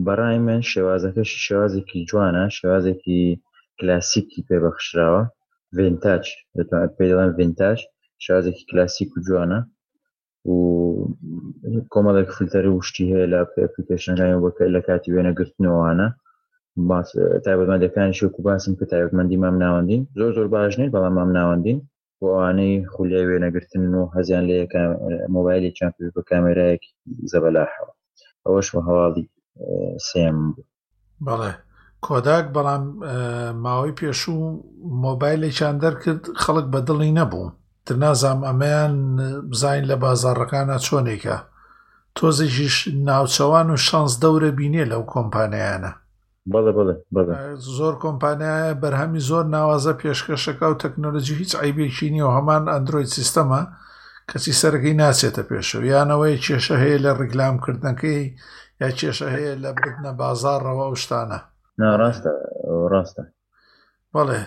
بەڕای 0.06 0.38
من 0.48 0.62
شێوازەکەش 0.72 1.30
شێوازێکی 1.48 2.06
جوانە 2.10 2.44
شێوازێکی 2.58 3.22
کلاسیکی 3.80 4.46
پێبەخشراوە 4.50 5.24
ڤینتاج 5.78 6.24
دەتوانێت 6.58 6.92
پێدەڵێن 6.98 7.30
ڤینتاج 7.38 7.78
شازێکی 8.26 8.64
کلاسیک 8.70 9.10
و 9.14 9.24
جوانە 9.28 9.60
و 10.52 10.56
کۆمەڵێک 11.94 12.30
فلتەری 12.38 12.72
وشتی 12.74 13.10
هەیە 13.12 13.26
لە 13.34 13.40
پلیکیشنەکانی 13.74 14.42
وەکە 14.44 14.66
لە 14.76 14.82
کاتی 14.88 15.14
وێنەگرتنەوەوانە 15.16 16.08
تایبەتمەندەکانی 17.46 18.18
شوکو 18.20 18.40
باسم 18.48 18.74
کە 18.80 18.86
تایبەتمەندی 18.92 19.42
مام 19.44 19.56
ناوەندین 19.64 20.02
زۆر 20.20 20.32
زۆر 20.38 20.48
باش 20.56 20.74
نێت 20.80 20.92
بەڵام 20.96 21.14
مام 21.20 21.30
ناوەندین 21.38 21.80
بۆ 22.20 22.26
ئەوانەی 22.34 22.74
خولیای 22.94 23.28
وێنەگرتن 23.30 23.84
و 24.00 24.02
هەزیان 24.16 24.44
لە 24.52 24.56
مۆبایلی 25.36 25.74
چمپی 25.78 26.12
بە 26.16 26.22
کامێرایەکی 26.30 26.92
زەبەلاحەوە 27.32 27.92
ئەوەش 28.46 28.68
هەواڵی 28.88 29.26
سێم 30.08 30.38
بوو 30.54 30.64
بەڵێ 31.42 31.54
کۆداک 32.08 32.46
بەڵام 32.56 32.84
ماوەی 33.64 33.96
پێشوو 34.00 34.42
مۆبایلێکیان 35.04 35.76
دەرکرد 35.84 36.24
خەڵک 36.44 36.66
بەدڵی 36.74 37.16
نەبوو 37.20 37.48
ترنازام 37.86 38.40
ئەمەیان 38.48 38.94
بزین 39.50 39.84
لە 39.92 39.96
بازارڕەکانە 40.04 40.78
چۆنێکە 40.88 41.38
تۆزێکیش 42.18 42.76
ناوچەوان 43.08 43.68
و 43.74 43.78
شانس 43.88 44.12
دەورە 44.24 44.52
بینێ 44.60 44.84
لەو 44.92 45.04
کۆمپانیانە 45.14 45.92
زۆر 47.78 47.94
کۆمپانیایە 48.04 48.80
بەرهەمی 48.82 49.22
زۆر 49.30 49.46
ناوازە 49.56 49.94
پێشکەشەکە 50.02 50.66
و 50.72 50.80
تەکنۆلژی 50.84 51.36
هیچ 51.42 51.52
عیبێکی 51.64 52.08
نیە 52.14 52.26
و 52.28 52.36
هەمان 52.38 52.64
ئەندروۆید 52.74 53.12
سیستەما 53.18 53.62
کەسی 54.30 54.54
سەرەکەی 54.62 54.98
ناچێتە 55.02 55.44
پێشەوە 55.50 55.86
یانەوەی 55.94 56.42
کێشە 56.46 56.76
هەیە 56.84 57.00
لە 57.06 57.12
ڕگلامکردنەکەی 57.22 58.22
یا 58.82 58.90
کێشە 59.00 59.28
هەیە 59.36 59.54
لە 59.64 59.70
بردنە 59.78 60.12
بازارڕەوە 60.20 60.86
شتانە 61.04 61.40
ناڕاستە 61.80 62.32
ڕاستە 62.92 63.24
بەڵێ 64.14 64.42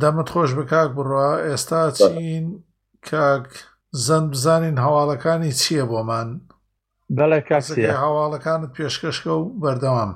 دەمت 0.00 0.28
خۆش 0.32 0.50
بە 0.58 0.64
کاک 0.72 0.88
بڕە 0.96 1.28
ئێستا 1.46 1.80
چین 1.98 2.46
کاک 3.10 3.46
زەند 4.06 4.26
بزانین 4.32 4.76
هەواڵەکانی 4.84 5.52
چییە 5.60 5.84
بۆمان 5.90 6.28
بەڵێ 7.18 7.40
کاسی 7.48 7.82
هەواڵەکانت 8.02 8.68
پێشکەشکە 8.76 9.32
و 9.38 9.44
بەردەوام 9.62 10.10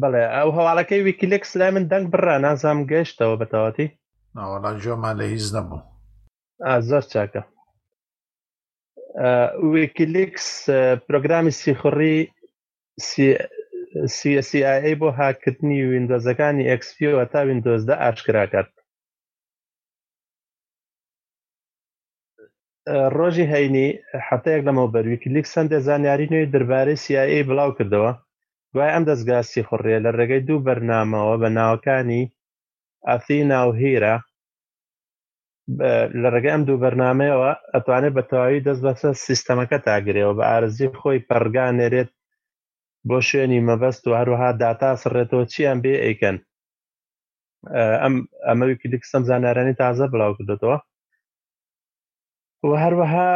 بڵێ 0.00 0.24
ئەو 0.36 0.48
هەواڵەکەی 0.56 1.04
ویکیلێک 1.06 1.44
سلای 1.50 1.70
من 1.74 1.84
دەنگ 1.92 2.04
بڕە 2.12 2.36
نازام 2.46 2.78
گەشتەوە 2.92 3.36
بەتەواتی 3.40 3.88
ناوەڵا 4.36 4.70
جۆمان 4.82 5.14
لە 5.20 5.24
هیچ 5.32 5.46
نەبوو 5.54 5.80
زۆر 6.88 7.04
چاکە 7.12 7.42
ویکیلیکس 9.74 10.46
پرۆگرامی 11.06 11.52
سیخڕی 11.60 12.18
سیSIA 14.18 14.92
بۆ 15.00 15.08
هاکردنی 15.18 15.78
وینندۆزەکانی 15.90 16.68
ئەکسپیەوە 16.70 17.24
تا 17.32 17.40
وینندۆزدا 17.48 17.94
ئاشکراکات 18.04 18.68
ڕۆژی 23.16 23.50
هەینی 23.52 23.88
حتەیەک 24.26 24.60
لەمە 24.66 24.84
بەرویکی 24.94 25.28
لیک 25.34 25.46
سندێ 25.54 25.78
زانیاری 25.86 26.30
نوێی 26.32 26.50
دەربارەی 26.54 27.00
CIA 27.04 27.38
بڵاو 27.48 27.76
کردەوە 27.78 28.12
دوای 28.72 28.90
ئەم 28.94 29.04
دەستگاسی 29.10 29.66
خوڕێ 29.68 29.96
لە 30.04 30.10
ڕێگەی 30.18 30.42
دوو 30.48 30.64
بەرنامەوە 30.66 31.34
بە 31.42 31.48
ناوەکانی 31.58 32.24
ئەفینا 33.08 33.60
و 33.68 33.76
هیرە 33.80 34.14
لە 36.22 36.28
ڕێگە 36.34 36.50
ئەم 36.54 36.62
دوو 36.68 36.80
بەرنمەیەوە 36.84 37.50
ئەتوانێت 37.74 38.12
بە 38.16 38.22
تەواوی 38.30 38.64
دەست 38.66 38.82
بەسە 38.86 39.08
سیستەمەکە 39.26 39.78
تاگرێەوە 39.86 40.34
بە 40.38 40.44
ئارزی 40.50 40.88
خۆی 41.00 41.18
پەرگانێرێت 41.28 42.10
بۆ 43.10 43.16
شوێنی 43.28 43.60
مەبەست 43.68 44.02
و 44.06 44.16
هەروها 44.20 44.48
داتا 44.62 44.90
سڕێتەوە 45.02 45.44
چیان 45.52 45.78
بێ 45.84 45.94
ئەیکەن 46.04 46.36
ئەم 48.02 48.14
ئەمەوی 48.48 48.78
کلیکسم 48.82 49.22
زانارانی 49.30 49.74
تازە 49.82 50.06
بڵاو 50.12 50.36
کردێتەوە 50.38 50.76
و 52.66 52.72
هەروەها 52.84 53.30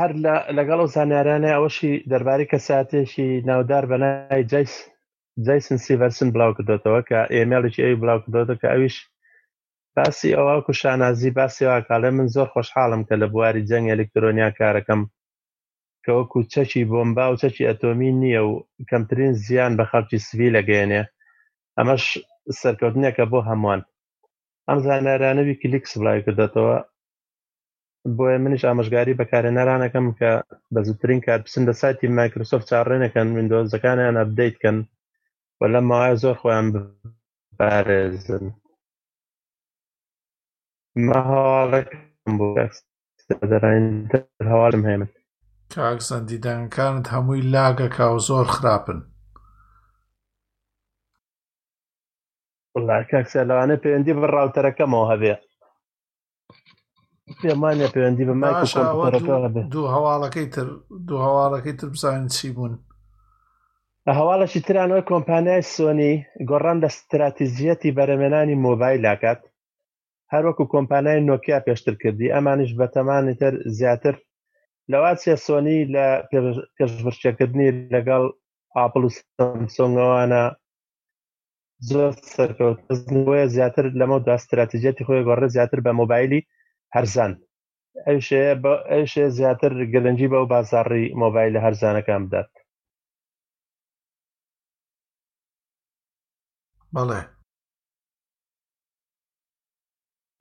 هەر 0.00 0.10
لەگەڵ 0.58 0.78
و 0.82 0.92
زانارانە 0.94 1.50
ئەوەشی 1.54 1.92
دەرباری 2.10 2.48
کە 2.50 2.58
ساتێکی 2.68 3.28
ناودار 3.48 3.84
بەلای 3.90 4.42
جیس 4.52 4.72
جیسن 5.46 5.76
سیڤەرسن 5.84 6.28
بڵاو 6.34 6.56
کردێتەوە 6.56 7.00
کە 7.08 7.18
ئێمەڵێکی 7.34 7.82
ئەوی 7.84 8.00
بڵاو 8.02 8.20
کردێتەوە 8.24 8.56
کە 8.60 8.68
ئەویش 8.72 8.96
باسی 9.96 10.36
ئەوە 10.38 10.54
کوشانازی 10.66 11.30
باسی 11.38 11.64
واکاڵێ 11.70 12.10
من 12.16 12.26
زۆر 12.34 12.48
خۆشحاڵم 12.54 13.02
کە 13.08 13.14
لە 13.22 13.26
بواری 13.32 13.66
جەنگ 13.70 13.86
ئەلکترۆنیا 13.90 14.48
کارەکەم 14.60 15.00
کە 16.04 16.10
وەکو 16.18 16.38
چەکی 16.52 16.88
بۆمبا 16.90 17.24
و 17.30 17.38
چەکی 17.42 17.66
ئەتۆمی 17.68 18.10
نییە 18.22 18.42
و 18.46 18.52
کەمترین 18.90 19.32
زیان 19.44 19.72
بە 19.78 19.84
خەڵکی 19.90 20.18
سوی 20.28 20.54
لەگەێنێ 20.56 21.02
ئەمەش 21.78 22.04
سەرکەوتنیەکە 22.60 23.24
بۆ 23.32 23.38
هەمووان 23.48 23.80
ئەم 24.68 24.78
زانارانەوی 24.86 25.58
کلیکس 25.62 25.92
بڵای 25.98 26.22
کردێتەوە 26.26 26.76
بۆیە 28.16 28.38
منش 28.44 28.62
ئامژگاری 28.66 29.18
بەکارە 29.20 29.50
نەرانەکەم 29.58 30.06
کە 30.18 30.30
بە 30.72 30.80
زووترین 30.86 31.20
کارپسن 31.26 31.62
لە 31.68 31.72
سایتی 31.80 32.08
مایکرۆسۆفت 32.18 32.66
چاڕێنەکەن 32.70 33.28
وینندۆزەکانیان 33.34 34.16
ئەبدەیتکەن 34.20 34.76
و 35.58 35.60
لە 35.72 35.80
ماوای 35.88 36.18
زۆر 36.22 36.36
خۆیان 36.40 36.66
بارێزن 37.58 38.44
مەهاڵەکەم 41.06 42.02
بۆ 42.38 42.46
دەڕین 43.62 43.86
هەواڵم 44.50 44.82
هێمن 44.90 45.10
کاک 45.74 45.98
زەندیدانەکانت 46.10 47.04
هەمووی 47.14 47.46
لاگەکا 47.54 48.06
و 48.14 48.18
زۆر 48.28 48.46
خراپن 48.54 48.98
کاکسە 53.10 53.40
لەوانە 53.48 53.76
پەیوەندی 53.82 54.16
بە 54.18 54.24
ڕاوتەرەکەمەوە 54.34 55.04
هەبێ 55.12 55.34
پێمانە 57.42 57.86
پەیوەندی 57.94 58.24
بە 58.28 58.34
مای 58.40 58.54
دوو 59.74 59.86
هەواڵەکەی 59.96 60.46
تر 60.54 60.66
دوو 61.08 61.22
هەواڵەکەی 61.28 61.78
تر 61.80 61.86
بزانین 61.94 62.28
چی 62.34 62.50
بوون 62.54 62.72
هەواڵەشی 64.18 64.64
ترانەوەی 64.66 65.08
کۆمپانیای 65.10 65.68
سۆنی 65.74 66.12
گۆڕان 66.50 66.78
لە 66.82 66.88
استراتیزیەتی 66.92 67.94
بەرەمێنانی 67.98 68.60
مۆبایلاکات 68.66 69.40
هەروەکو 70.32 70.70
کۆمپانای 70.72 71.24
نۆکیا 71.28 71.58
پێشتر 71.66 71.94
کردی 72.02 72.32
ئەمانش 72.34 72.70
بەتەمانی 72.78 73.34
تر 73.40 73.54
زیاتر 73.78 74.14
نەواتچە 74.90 75.32
سۆنی 75.46 75.78
لە 75.94 76.06
پێشبرچەکردنی 76.78 77.70
لەگەڵ 77.94 78.22
ئاپل 78.76 79.02
و 79.04 79.10
سۆنگەوانە 79.76 80.42
زۆر 81.90 82.12
سەرکەوتە 82.34 82.90
زیاتر 83.54 83.84
لەمە 84.00 84.18
دا 84.26 84.34
استراتیجێتی 84.38 85.06
خۆی 85.06 85.26
گەڕە 85.28 85.48
زیاتر 85.54 85.78
بە 85.86 85.92
مۆبایلی 86.00 86.40
هەرزان 86.94 87.32
ئەوش 88.92 89.14
زیاتر 89.38 89.72
گەدەنجی 89.92 90.30
بەو 90.32 90.44
بازاڕی 90.52 91.04
مۆبایل 91.22 91.52
لە 91.56 91.60
هەرزانەکان 91.66 92.22
بدات 92.26 92.52
بەڵێ 96.94 97.20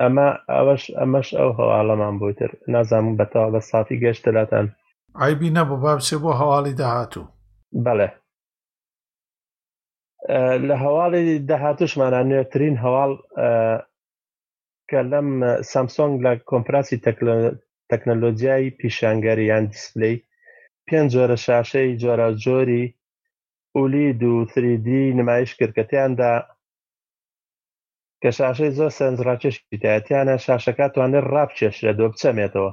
ئەمە 0.01 0.27
ئەوەش 0.55 0.83
ئەمەش 0.99 1.27
ئەو 1.39 1.49
هەواڵەمان 1.59 2.15
بۆتر 2.23 2.49
نازانم 2.73 3.15
بەتەوا 3.19 3.47
بە 3.53 3.61
سافی 3.71 3.97
گەشتەلاتەن 4.03 4.65
ئایبی 5.19 5.49
نەبوو 5.57 5.81
بابچێ 5.83 6.17
بۆ 6.23 6.31
هەواڵی 6.41 6.73
داهاتوو 6.81 7.23
بەڵێ 7.85 8.09
لە 10.67 10.75
هەواڵی 10.83 11.23
داهاتوشمانە 11.49 12.21
نوێترین 12.29 12.75
هەواڵ 12.83 13.11
کە 14.89 14.99
لەم 15.11 15.29
سامسۆنگ 15.71 16.13
لە 16.25 16.31
کۆمپراسی 16.49 17.01
تەکنەلۆجیایی 17.91 18.75
پیشانگەری 18.79 19.49
یان 19.51 19.65
دیسپلی 19.73 20.15
پێنج 20.87 21.07
جۆرە 21.13 21.37
شاشەی 21.45 21.97
جۆرە 22.01 22.27
جۆری 22.43 22.85
ئولی 23.77 24.05
دو 24.21 24.33
3D 24.51 24.87
نمایش 25.19 25.51
کردکەتیاندا 25.59 26.31
کە 28.23 28.29
شاشەی 28.37 28.71
زۆر 28.77 28.91
سنجڕاکێشی 28.99 29.77
تایەتیانە 29.83 30.35
شاشەکە 30.45 30.87
توانێت 30.95 31.25
ڕابچێشرە 31.33 31.91
دۆ 31.99 32.05
بچەمێتەوە 32.11 32.71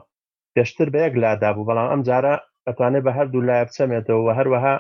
پێشتر 0.55 0.87
بە 0.93 0.99
یەک 1.07 1.15
لادابوو 1.23 1.67
بەڵام 1.69 1.91
ئەم 1.93 2.01
جارە 2.09 2.35
ئەتوانێت 2.67 3.03
بە 3.07 3.13
هەردوو 3.19 3.47
لایە 3.49 3.65
بچەمێتەوە 3.69 4.21
و 4.27 4.31
هەروەها 4.39 4.77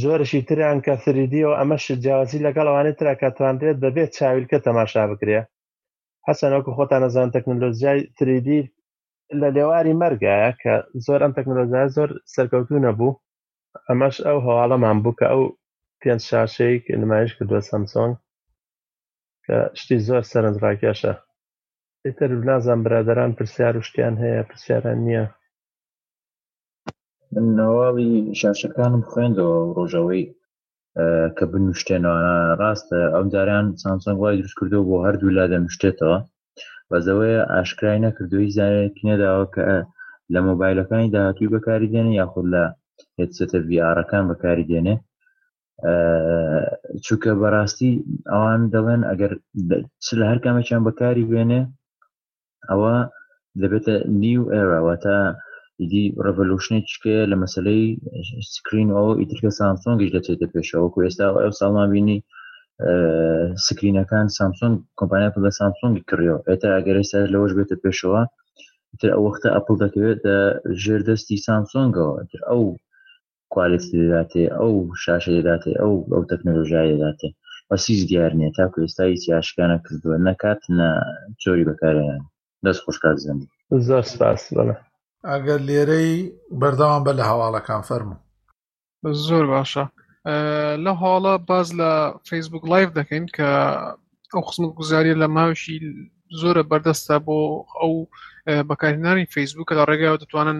جۆرەشی 0.00 0.40
تریان 0.48 0.78
کە 0.86 0.92
فریدیەوە 1.02 1.54
ئەمەش 1.60 1.84
جیاوازی 2.04 2.44
لەگەڵوانێت 2.46 2.96
تراکەتواندرێت 3.00 3.76
بەبێت 3.84 4.10
چاویلکە 4.16 4.58
تەماشا 4.66 5.04
بکرێ 5.10 5.40
حەسەنەوەکو 6.26 6.74
خۆتان 6.76 7.00
نەزان 7.04 7.28
تەکنۆلۆژیای 7.36 8.00
تریدی 8.16 8.62
لە 9.40 9.48
لێواری 9.56 9.98
مەرگایە 10.02 10.50
کە 10.62 10.74
زۆر 11.04 11.20
ئەم 11.24 11.32
تەکنۆلۆژای 11.38 11.92
زۆر 11.96 12.10
سەرکەوتو 12.34 12.82
نەبوو 12.86 13.18
ئەمەش 13.88 14.16
ئەو 14.26 14.38
هەواڵەمان 14.46 14.96
بوو 15.02 15.16
کە 15.18 15.26
ئەو 15.32 15.42
پێنج 16.00 16.20
شاشەیە 16.30 16.96
نمایش 17.02 17.32
کردووە 17.36 17.62
سامسۆنگ 17.70 18.14
کە 19.50 19.58
شتی 19.80 19.96
زۆر 20.08 20.22
سەرنجڕاکێشە 20.32 21.12
ئیتر 22.04 22.30
نازان 22.48 22.78
برادران 22.86 23.30
پرسیار 23.38 23.74
و 23.78 23.86
شتیان 23.88 24.14
هەیە 24.22 24.42
پرسیاران 24.50 24.98
نییە 25.06 25.24
من 27.32 27.46
نەواڵی 27.58 28.12
شاشەکانم 28.40 29.02
خوێندەوە 29.10 29.58
ڕۆژەوەی 29.76 30.24
کە 31.36 31.44
بنوشتێنەوە 31.52 32.20
ڕاستە 32.60 33.00
ئەم 33.14 33.26
جاریان 33.34 33.66
سامسنگ 33.82 34.18
وای 34.20 34.38
دروست 34.38 34.56
کردو 34.60 34.86
بۆ 34.88 34.96
هەردوو 35.06 35.34
لا 35.38 35.44
دەنوشتێتەوە 35.52 36.18
بەزەوەی 36.90 37.36
ئاشکرای 37.52 38.02
نەکردوی 38.06 38.52
زانێتنێداوە 38.56 39.46
کە 39.54 39.66
لە 40.32 40.38
مۆبایلەکانی 40.48 41.12
داهاتوی 41.14 41.52
بەکاری 41.54 41.92
دێنێ 41.94 42.12
یاخود 42.20 42.46
لە 42.54 42.64
هێتسەتە 43.18 43.58
ڤارەکان 43.80 44.24
بەکاری 44.30 44.68
دێنێ 44.70 44.96
چووکە 47.04 47.30
بەڕاستی 47.40 47.92
ئەوان 48.32 48.60
دەڵێن 48.74 49.02
ئەگەر 49.10 49.32
لە 50.20 50.24
هەر 50.30 50.38
کامەچیان 50.44 50.82
بەکاری 50.86 51.28
بێنێ 51.30 51.62
ئەوە 52.68 52.94
دەبێتە 53.62 53.94
نیو 54.22 54.42
ئێراوە 54.52 54.94
تا 55.04 55.18
دی 55.90 56.04
ڕڤلوشنی 56.24 56.82
چکەیە 56.90 57.22
لە 57.30 57.36
مەسلەی 57.42 57.84
سکرین 58.52 58.88
ئەو 58.96 59.08
ئیترکە 59.20 59.50
سامسۆنگش 59.60 60.10
دەچێتە 60.16 60.46
پێشەوە 60.54 60.88
کو 60.92 60.98
ئێستا 61.06 61.26
ئەو 61.42 61.52
ساڵمان 61.60 61.88
بینی 61.94 62.18
سکرینەکان 63.66 64.26
سامسۆن 64.36 64.72
کۆمپانیا 64.98 65.28
بە 65.44 65.50
سامسۆنگ 65.58 65.94
کڕیەوە 66.08 66.40
ئێتا 66.48 66.68
ئەگەر 66.76 66.96
ئێستا 67.00 67.18
لەەوەش 67.32 67.52
بێتە 67.58 67.76
پێشەوە 67.82 68.22
ئەوەختە 69.16 69.48
ئەپل 69.56 69.74
دەکەوێت 69.84 70.20
ژێر 70.82 71.00
دەستی 71.08 71.42
سامسۆنگەوە 71.46 72.12
ئەو 72.50 72.64
کوالتی 73.54 73.90
دەداتێ 74.00 74.42
ئەو 74.58 74.72
شاشە 75.04 75.30
دەداتێ 75.38 75.70
ئەو 75.80 75.94
ئەو 76.14 76.22
تەکنەلۆژای 76.30 76.90
دەداتێ 77.00 77.28
وەسیز 77.70 78.00
دیارنیە 78.10 78.50
تا 78.56 78.64
کوێستایی 78.74 79.20
چیاشکانە 79.22 79.76
کردووە 79.84 80.16
نەکات 80.28 80.60
نە 80.78 80.88
چۆری 81.42 81.68
بەکاریان 81.68 82.22
دەست 82.64 82.80
خۆشکات 82.84 83.16
زەنی 83.24 83.44
زۆر 83.88 84.04
سپاس 84.12 84.40
بەڵە 84.56 84.76
ئەگەر 85.32 85.60
لێرەی 85.68 86.12
بەرداوام 86.60 87.02
بە 87.06 87.12
لە 87.18 87.24
هەواڵەکان 87.30 87.82
فەرمو 87.88 88.16
زۆر 89.26 89.44
باشە 89.54 89.84
لە 90.84 90.92
حاڵە 91.00 91.34
باز 91.48 91.68
لە 91.80 91.90
فیسبوک 92.30 92.64
لایف 92.72 92.88
دەکەین 92.98 93.24
کە 93.36 93.48
ئەو 94.32 94.42
قسمت 94.48 94.70
گوزاریە 94.78 95.16
لە 95.22 95.28
ماوشی 95.36 95.76
زۆرە 96.40 96.62
بەردەستە 96.70 97.16
بۆ 97.26 97.38
ئەو 97.78 97.92
بەکارهێنانی 98.68 99.26
فیسبوک 99.34 99.68
لە 99.78 99.82
ڕێگای 99.90 100.20
دەتوانن 100.22 100.58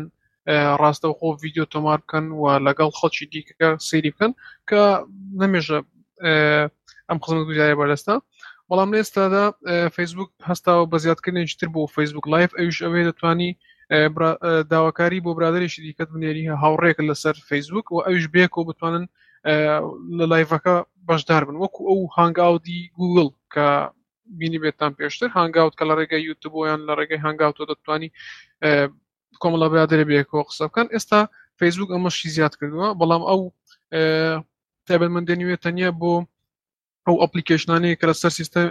ڕاستەوخۆ 0.48 1.30
ڤیددیو 1.42 1.66
تۆمار 1.74 1.98
بکەن 2.04 2.28
و 2.40 2.56
لەگەڵ 2.66 2.90
خەڵکی 2.98 3.26
دیکە 3.34 3.70
سری 3.86 4.12
بکەن 4.16 4.32
کە 4.70 4.82
نەمێژە 5.42 5.78
ئەم 7.08 7.18
خزمەت 7.24 7.44
گوزارە 7.48 7.76
بەلەستا 7.80 8.14
بەڵام 8.72 8.90
لێستادا 8.96 9.44
فیسبوک 9.96 10.30
هەستاوە 10.50 10.84
بە 10.92 10.98
زیادکردنی 11.04 11.46
تر 11.62 11.68
بۆ 11.76 11.82
فیسبوک 11.96 12.28
لایف 12.34 12.50
ئەوش 12.58 12.76
ئەوێ 12.84 13.02
دەتوانی 13.08 13.50
داواکاری 14.72 15.22
بۆ 15.24 15.30
برادێکی 15.38 15.80
دیکەت 15.86 16.08
بنێری 16.14 16.48
هاوڕێک 16.62 16.98
لەسەر 17.08 17.34
فیسبوک 17.50 17.86
و 17.92 18.02
ئەوش 18.06 18.24
بێکۆ 18.34 18.60
بتوانن 18.68 19.04
لە 20.18 20.24
لایڤەکە 20.32 20.74
بەشدار 21.08 21.42
بن 21.48 21.56
وەکو 21.62 21.80
ئەو 21.88 22.00
هەنگاودی 22.18 22.80
گوگل 23.00 23.28
کە 23.54 23.68
بینی 24.38 24.58
بێتان 24.64 24.92
پێشتر 25.00 25.28
هەنگاوت 25.38 25.74
کە 25.78 25.84
لە 25.88 25.94
ڕێگە 25.98 26.18
یوتوبۆیان 26.28 26.80
لە 26.88 26.92
ڕێگەی 27.00 27.24
هەنگاوتۆ 27.26 27.62
دەتوانی 27.70 28.10
کۆمەڵە 29.42 29.68
برادێ 29.72 30.04
بێکەوە 30.10 30.42
قسە 30.48 30.64
بکەن 30.70 30.88
ئێستا 30.94 31.20
فەیسبوک 31.58 31.90
ئەمەشی 31.94 32.32
زیاد 32.36 32.52
کردووە 32.60 32.88
بەڵام 33.00 33.22
ئەو 33.30 33.40
تابل 34.86 35.08
من 35.14 35.24
دەنیوێتە 35.28 35.70
نیە 35.76 35.90
بۆ 36.00 36.12
ئەو 37.06 37.16
ئەپلیکیشنانی 37.22 37.92
کە 38.00 38.04
لە 38.10 38.14
سەر 38.20 38.32
سیستم 38.38 38.66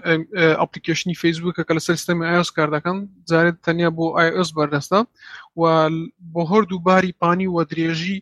ئەپلیکیشنی 0.62 1.16
فیسبوکە 1.24 1.62
کە 1.68 1.74
لە 1.78 1.82
سەر 1.86 1.96
سیستمی 2.00 2.26
ئاس 2.34 2.50
کاردەکەن 2.58 2.98
جارێت 3.30 3.58
تەنیا 3.66 3.90
بۆ 3.98 4.06
ئایس 4.18 4.50
بەردەستە 4.58 5.00
و 5.60 5.62
بۆ 6.34 6.42
هەردوو 6.52 6.84
باری 6.88 7.14
پانی 7.22 7.48
و 7.56 7.60
درێژی 7.72 8.18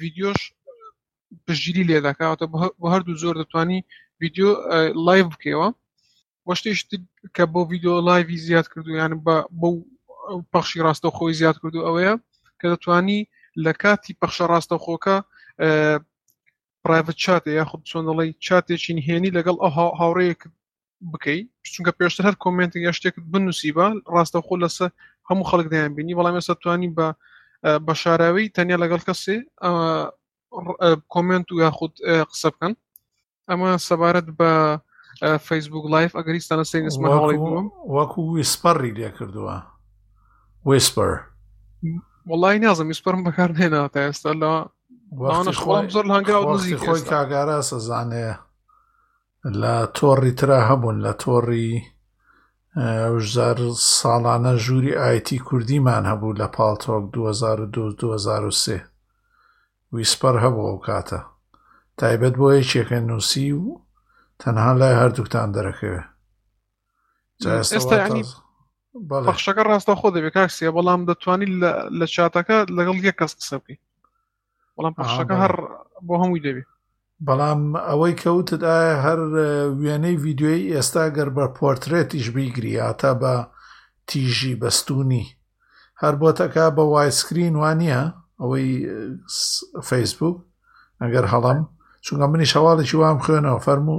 ویدیۆش 0.00 0.40
پشگیری 1.46 1.84
لێ 1.88 1.98
دەکاتە 2.06 2.46
بە 2.80 2.86
هەردوو 2.92 3.20
زۆر 3.22 3.34
دەتوانی 3.40 3.78
ویددیو 4.20 4.48
لایڤ 5.06 5.26
بکەوە 5.32 5.68
وەشتێشت 6.48 6.90
کە 7.36 7.44
بۆ 7.52 7.60
ویددیو 7.70 7.94
لایوی 8.08 8.38
زیاد 8.46 8.66
کردو 8.72 8.90
یان 9.00 9.12
بە 9.26 9.36
پەخشی 10.52 10.80
ڕاستەوخۆی 10.86 11.32
زیاد 11.38 11.56
کردو 11.62 11.86
ئەوەیە 11.86 12.14
کە 12.60 12.66
دەتوانی 12.72 13.20
لە 13.64 13.72
کاتی 13.82 14.16
پەخشە 14.22 14.44
ڕاستەوخۆکە 14.52 15.16
پرایڤت 16.84 17.16
چاتێ 17.24 17.50
یاخود 17.60 17.82
چۆنەڵی 17.90 18.30
چاتێکی 18.46 18.92
نهێنی 18.98 19.34
لەگەڵ 19.36 19.56
ئەو 19.62 19.72
هاوڕەیەک 20.00 20.40
بکەیت 21.12 21.46
چونکە 21.74 21.90
پێشتر 21.98 22.24
هەر 22.28 22.36
کمنت 22.44 22.72
یا 22.76 22.92
شتێک 22.98 23.14
بنووسی 23.32 23.72
بە 23.76 23.86
ڕاستەخۆ 24.14 24.54
لەسە 24.62 24.86
هەموو 25.28 25.48
خەڵک 25.50 25.66
دەیان 25.72 25.94
بینی 25.96 26.16
بەڵام 26.18 26.36
ێستا 26.40 26.54
توانی 26.62 26.94
بە 26.96 27.06
بە 27.86 27.92
شاراوی 28.02 28.46
تەنیا 28.56 28.76
لەگەڵ 28.82 29.02
کەسێ 29.08 29.36
کمنت 31.12 31.46
و 31.52 31.60
یاخود 31.64 31.92
قسە 32.30 32.48
بکەن 32.54 32.72
ئەمە 33.50 33.70
سەبارەت 33.88 34.28
بە 34.38 34.50
فەیسبوک 35.46 35.86
لایف 35.92 36.12
ئەگەریستانە 36.18 36.62
سەی 36.70 36.82
نسمە 36.86 37.08
هەڵی 37.16 37.38
وەکو 37.96 38.20
ویسپەڕی 38.34 38.92
لێ 38.98 39.10
کردووە 39.18 39.56
ویسپەر 40.70 41.12
وڵی 42.30 42.58
نازم 42.64 42.86
میسپەرم 42.92 43.20
بەکار 43.26 43.50
هێنا 43.60 43.82
تا 43.94 43.98
ئێستا 44.06 44.32
لە 44.42 44.52
زۆر 45.94 46.06
هەنگاوزی 46.14 46.78
خۆی 46.84 47.02
کاگارە 47.10 47.58
سەزانەیە 47.70 48.34
لە 49.60 49.74
تۆڕی 49.96 50.32
ترا 50.38 50.60
هەبوون 50.68 50.96
لە 51.06 51.12
تۆڕی 51.22 51.70
ژزار 53.28 53.58
ساڵانە 53.98 54.52
ژووری 54.64 54.98
ئایتی 55.02 55.38
کوردیمان 55.46 56.04
هەبوو 56.10 56.38
لە 56.40 56.46
پاڵتۆک 56.56 57.04
2023 57.12 58.84
ویسپەر 59.94 60.34
هەبوو 60.44 60.66
ئەو 60.68 60.78
کاتە 60.86 61.20
تایبەت 61.98 62.34
بۆ 62.40 62.48
یەکێکە 62.58 62.98
نووسی 63.08 63.52
و 63.60 63.64
تەنها 64.40 64.72
لای 64.80 64.98
هەردووکتان 65.00 65.48
دەرەکەوێ 65.56 66.02
ئێستا 67.46 67.98
بەخشەکە 68.94 69.62
ڕاستە 69.68 69.94
خۆ 70.00 70.08
دەبێت 70.16 70.32
کاکسیە 70.36 70.70
بەڵام 70.76 71.00
دەتوانیت 71.08 71.52
لە 71.98 72.06
چاتەکە 72.14 72.56
لەگەڵ 72.76 72.96
یەک 73.08 73.16
کەس 73.20 73.32
قسە 73.38 73.56
بکەی 73.60 73.78
بەڵام 74.76 74.94
پەخشەکە 74.98 75.34
هەر 75.42 75.54
بۆ 76.06 76.14
هەمووی 76.22 76.44
دەبێت 76.46 76.68
بەڵام 77.28 77.60
ئەوەی 77.88 78.14
کەوتت 78.22 78.62
ئایا 78.70 78.94
هەر 79.06 79.18
وێنەی 79.82 80.16
ویددیوی 80.24 80.70
ئێستا 80.76 81.04
گەر 81.16 81.28
بە 81.36 81.44
پۆرترێتیش 81.58 82.26
بیگری 82.36 82.80
ئاتا 82.84 83.12
بە 83.22 83.34
تیژی 84.08 84.58
بەستونی 84.60 85.24
هەر 86.02 86.14
بۆتەکە 86.20 86.64
بە 86.76 86.82
وایسکرین 86.92 87.54
وانە 87.62 88.02
ئەوەی 88.40 88.68
فەیسبوو 89.88 90.40
ئەگەر 91.02 91.24
هەڵام 91.32 91.58
چونکە 92.04 92.26
منیش 92.32 92.52
هەواڵێکی 92.58 92.96
وام 93.00 93.18
خوێنەوە 93.24 93.60
فەرمو 93.66 93.98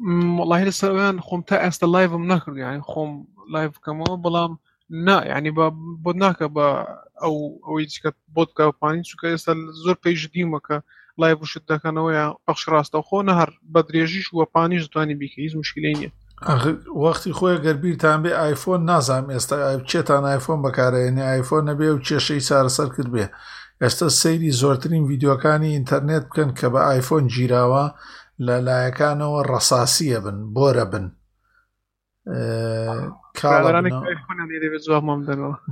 وڵی 0.00 0.64
لەسەریان 0.68 1.20
خۆم 1.26 1.42
تا 1.48 1.56
ئێستا 1.64 1.86
لایڤم 1.94 2.24
نەکرد 2.32 2.56
یانی 2.58 2.82
خۆم 2.90 3.10
لایڤ 3.52 3.70
بکەمەوە 3.74 4.16
بەڵام 4.24 4.52
نا 5.06 5.16
ینی 5.36 5.50
بۆ 6.04 6.10
ناکە 6.22 6.46
بە 6.56 6.66
ئەو 7.22 7.36
ئەوەی 7.66 7.86
چکە 7.92 8.10
بۆ 8.34 8.42
بکپانی 8.56 9.02
چکە 9.10 9.26
ئێستا 9.32 9.52
زۆر 9.84 9.96
پێیش 10.04 10.22
دیمەکە 10.34 10.76
لای 11.20 11.34
بشت 11.40 11.62
دەکەنەوە 11.72 12.10
یا 12.20 12.26
پەخش 12.46 12.62
ڕاستە 12.72 12.98
خۆ 13.06 13.18
نەهر 13.28 13.50
بە 13.72 13.80
درێژیش 13.88 14.26
وە 14.36 14.44
پانیش 14.54 14.82
دەتوانانی 14.84 15.18
بیکە 15.20 15.38
هیچ 15.46 15.54
مشکلی 15.62 15.94
نیە 15.98 16.10
وەختی 17.02 17.32
خۆی 17.38 17.56
گەربیرتان 17.64 18.18
بێ 18.24 18.32
آیفۆن 18.46 18.80
نازانام 18.90 19.28
ئێستا 19.34 19.56
چێتان 19.90 20.22
آیفۆن 20.32 20.58
بەکارێنێ 20.64 21.24
آیفۆن 21.34 21.62
نەبێ 21.68 21.88
و 21.94 22.02
کێشەی 22.06 22.42
چارەسەر 22.48 22.88
کرد 22.96 23.10
بێ 23.14 23.24
ئێستا 23.82 24.06
سەیری 24.20 24.50
زۆرترین 24.60 25.02
یددیوەکانی 25.10 25.72
ئینتەرنێت 25.76 26.24
بکەن 26.28 26.50
کە 26.58 26.66
بە 26.74 26.80
آیفۆن 26.92 27.24
گیراوە 27.34 27.84
لە 28.42 28.56
لایەکانەوە 28.66 29.40
ڕەساسیە 29.50 30.18
بن 30.24 30.36
بۆرە 30.54 30.84
بن 30.92 31.06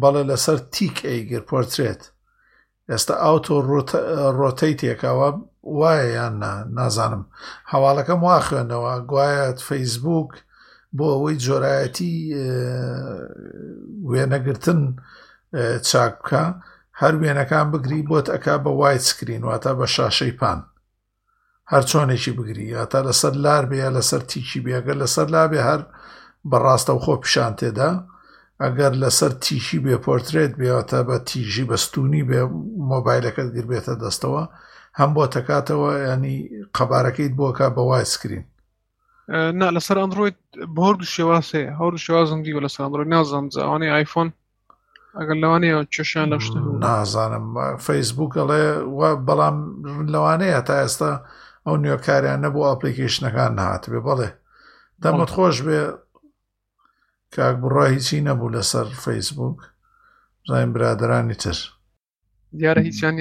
بەڵێ 0.03 0.23
لەسەر 0.31 0.59
تیک 0.75 0.97
ئەیگر 1.09 1.43
پۆرترێت 1.51 2.03
ئێستا 2.91 3.15
ئاوتۆ 3.23 3.55
ڕۆتەی 4.39 4.75
تێکاوە 4.81 5.29
وایە 5.79 6.07
یان 6.17 6.35
نازانم 6.77 7.23
هەواڵەکەم 7.73 8.21
وا 8.27 8.39
خوێنەوە 8.47 8.93
گوایەت 9.11 9.59
فەیسبوک 9.69 10.33
بۆ 10.97 11.05
ئەوەی 11.13 11.37
جۆرایەتی 11.47 12.15
وێنەگرتن 14.11 14.81
چاککە 15.89 16.45
هەر 17.01 17.15
وێنەکان 17.21 17.67
بگری 17.73 18.07
بۆت 18.11 18.27
ئەک 18.35 18.47
بە 18.65 18.71
وایت 18.81 19.03
سکرین 19.11 19.43
واتە 19.49 19.71
بە 19.79 19.85
شاشەی 19.97 20.35
پان 20.41 20.61
هەر 21.71 21.83
چۆنێکی 21.91 22.33
بگری 22.39 22.85
تا 22.93 22.99
لەسەر 23.09 23.33
لار 23.45 23.65
بێ 23.71 23.89
لەسەر 23.97 24.21
تیکی 24.31 24.61
بێگە 24.65 24.95
لەسەر 25.03 25.27
لابێ 25.35 25.61
هەر 25.69 25.81
بەڕاستە 26.51 26.91
و 26.91 26.99
خۆ 27.05 27.15
پیشان 27.23 27.53
تێدا 27.61 27.91
ئەگەر 28.63 28.93
لەسەر 29.03 29.33
تیکی 29.45 29.79
بێ 29.85 29.97
پۆرترێت 30.07 30.53
بێتە 30.61 30.99
بە 31.09 31.17
تیژی 31.29 31.65
بەستونی 31.71 32.23
بێ 32.29 32.41
مۆبایلەکەت 32.91 33.49
گربێتە 33.57 33.95
دەستەوە 34.03 34.43
هەم 34.99 35.11
بۆ 35.17 35.25
تەکاتەوە 35.35 35.91
ینی 36.11 36.37
قەبارەکەیت 36.77 37.33
بۆکە 37.39 37.67
بە 37.75 37.83
وای 37.91 38.05
سکرین 38.15 38.45
نا 39.61 39.69
لەسەر 39.77 39.97
ئەندروید 40.03 40.39
بۆر 40.77 40.95
دو 41.01 41.05
شێواسێ 41.17 41.63
هەور 41.81 41.95
شێوازمدی 42.07 42.53
و 42.57 42.61
لە 42.65 42.69
ساندرۆ 42.77 43.05
نازانم 43.15 43.49
زاوانەی 43.57 43.95
آیفۆن 43.99 44.29
ئەگەر 45.19 45.37
لەوانەیە 45.43 45.77
چێشیان 45.95 46.29
لەشت 46.33 46.53
نازانم 46.87 47.47
فەیسبووکەڵێ 47.87 48.65
بەڵام 49.29 49.57
لەوانەیە 50.15 50.61
تا 50.67 50.75
ئێستا 50.83 51.13
ئەو 51.67 51.77
نوێکاریانە 51.83 52.49
بۆ 52.55 52.61
ئاپلیکیشنەکان 52.69 53.53
نهاتبێ 53.59 54.01
بەڵێ 54.07 54.29
دەمت 55.03 55.31
خۆش 55.37 55.57
بێ 55.67 55.81
کاک 57.35 57.55
بڕای 57.63 57.91
هیچی 57.97 58.25
نەبوو 58.29 58.55
لەسەر 58.57 58.87
فەیسبوک 59.05 59.59
زایم 60.49 60.71
برادرانی 60.77 61.37
تر 61.43 61.59
دیارە 62.59 62.81
هیچیان 62.89 63.15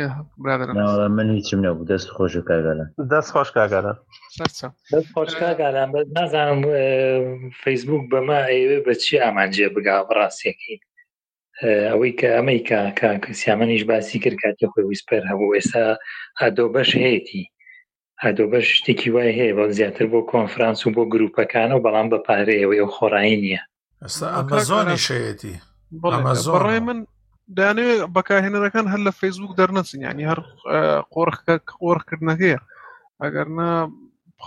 برادران 0.44 1.12
من 1.18 1.28
هیچم 1.38 1.60
نەبوو 1.66 1.88
دەست 1.92 2.08
خۆش 2.16 2.34
و 2.40 2.44
کاگەلە 2.50 2.86
دەست 3.14 3.30
خۆش 3.34 3.50
کاگەلە 3.58 3.94
دەست 4.94 5.10
خۆش 5.16 5.32
کاگالان 5.44 5.90
بە 5.94 6.00
نازانم 6.18 6.62
فەیسبوک 7.64 8.04
بەما 8.12 8.40
ئێوێ 8.54 8.80
بەچی 8.88 9.22
ئامانجێ 9.24 9.68
بگا 9.76 9.96
بڕاستێکی 10.10 10.76
ئەوەی 11.92 12.14
کە 12.20 12.28
ئەمریکا 12.38 12.80
کاکە 13.00 13.32
سیامەنیش 13.42 13.84
باسی 13.92 14.20
کرد 14.24 14.38
کاتی 14.44 14.68
خۆی 14.72 14.86
ویسپەر 14.90 15.24
هەبوو 15.32 15.56
ئێستا 15.58 15.84
ئادۆ 16.40 16.66
بەش 16.76 16.92
هەیەی 17.04 17.44
هەدۆبەر 18.26 18.64
شتێکی 18.74 19.10
وای 19.14 19.32
هەیە 19.40 19.54
بۆ 19.58 19.66
زیاتر 19.78 20.06
بۆ 20.14 20.20
کۆنفرانس 20.34 20.82
و 20.88 20.94
بۆ 20.96 21.04
گرروپەکانە 21.14 21.74
و 21.76 21.84
بەڵام 21.86 22.08
بە 22.14 22.18
پارەیەوە 22.28 22.74
ئەو 22.80 22.88
خۆڕایی 22.96 23.38
نییە 23.44 23.62
ئەمە 24.36 24.60
زۆنی 24.70 24.98
شەیەتی 25.08 25.56
ڕێ 26.66 26.78
من 26.88 27.00
دانێ 27.58 27.88
بەکارهێنەکان 28.16 28.86
هەر 28.94 29.00
لە 29.08 29.12
فەیسبوک 29.20 29.52
دەرنەچین 29.60 30.02
ینی 30.10 30.26
هەر 30.32 30.40
قۆرخکە 31.14 31.54
قۆڕکردنەکەیە 31.82 32.60
ئەگەرنا 33.24 33.70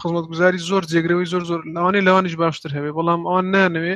خزمەت 0.01 0.27
گوزاری 0.31 0.59
زۆر 0.71 0.83
جێگرەوەی 0.93 1.29
زۆر 1.33 1.43
زۆر 1.51 1.61
لەوانی 1.75 2.05
لەوانش 2.07 2.35
باشتر 2.43 2.71
هەبێ 2.77 2.91
بەڵام 2.99 3.23
ئەوان 3.29 3.47
نانەوێ 3.55 3.95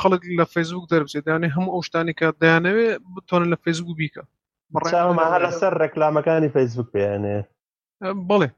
خەڵک 0.00 0.22
لە 0.38 0.44
فەیسبوک 0.54 0.84
دەربچێت 0.92 1.24
دانێ 1.28 1.48
هەموو 1.56 1.72
ئەو 1.74 1.82
شتانی 1.88 2.14
کە 2.18 2.26
دایانەوێ 2.42 2.88
بتوانن 3.14 3.48
لە 3.54 3.58
فەیسبوک 3.64 3.96
بیکە 4.00 4.22
هەر 4.92 5.42
لەسەر 5.46 5.72
ڕێکلامەکانی 5.82 6.52
فەیسبوک 6.56 6.88
پێیانێ 6.94 7.36
بڵێ 8.30 8.48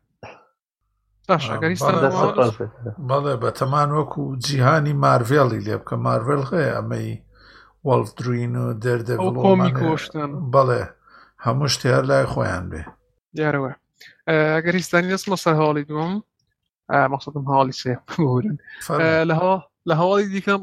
بەڵێ 1.28 3.34
بەتەمان 3.42 3.90
وەکو 3.98 4.22
جیهانی 4.44 4.94
مارڤێڵی 5.04 5.64
لێ 5.66 5.76
بکە 5.80 5.96
مارڤێل 6.06 6.42
هەیە 6.50 6.70
ئەمەی 6.76 7.10
وەڵفدرین 7.86 8.52
و 8.62 8.64
دەردە 8.84 9.16
کۆمیۆشتن 9.42 10.30
بەڵێ 10.54 10.82
هەموو 11.46 11.68
شتیار 11.74 12.02
لای 12.10 12.26
خۆیان 12.32 12.64
بێ 12.70 12.82
دیارەوە 13.36 13.72
ئەگەریستانی 14.56 15.12
دەست 15.14 15.26
مەسە 15.32 15.50
هەڵی 15.60 15.84
دوم 15.90 16.12
مەقصدم 17.12 17.44
هاڵی 17.54 17.74
سێ 17.80 17.92
بورن 18.20 18.56
لە 19.88 19.94
هەواڵی 20.00 20.30
دیکەم 20.34 20.60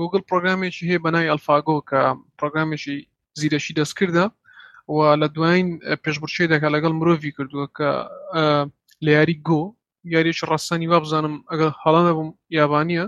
گوگل 0.00 0.22
پرۆگرامێکی 0.28 0.84
هەیە 0.90 1.02
بەنای 1.04 1.30
ئەلفاگۆ 1.30 1.76
کە 1.90 2.00
پرۆگرامێکی 2.38 2.96
زیرەشی 3.40 3.76
دەستکردە 3.80 4.26
و 4.94 4.96
لە 5.22 5.26
دوایین 5.34 5.68
پێشبچێ 6.04 6.44
دەکە 6.52 6.68
لەگەڵ 6.74 6.92
مرۆڤی 7.00 7.32
کردووە 7.36 7.66
کە 7.76 7.90
لە 9.04 9.10
یاری 9.18 9.34
گۆ 9.48 9.60
یاریێکی 10.14 10.44
ڕاستانی 10.50 10.86
وا 10.92 10.98
بزانم 11.04 11.34
ئەگە 11.50 11.68
هەڵان 11.82 12.06
بم 12.18 12.28
یابانیە 12.58 13.04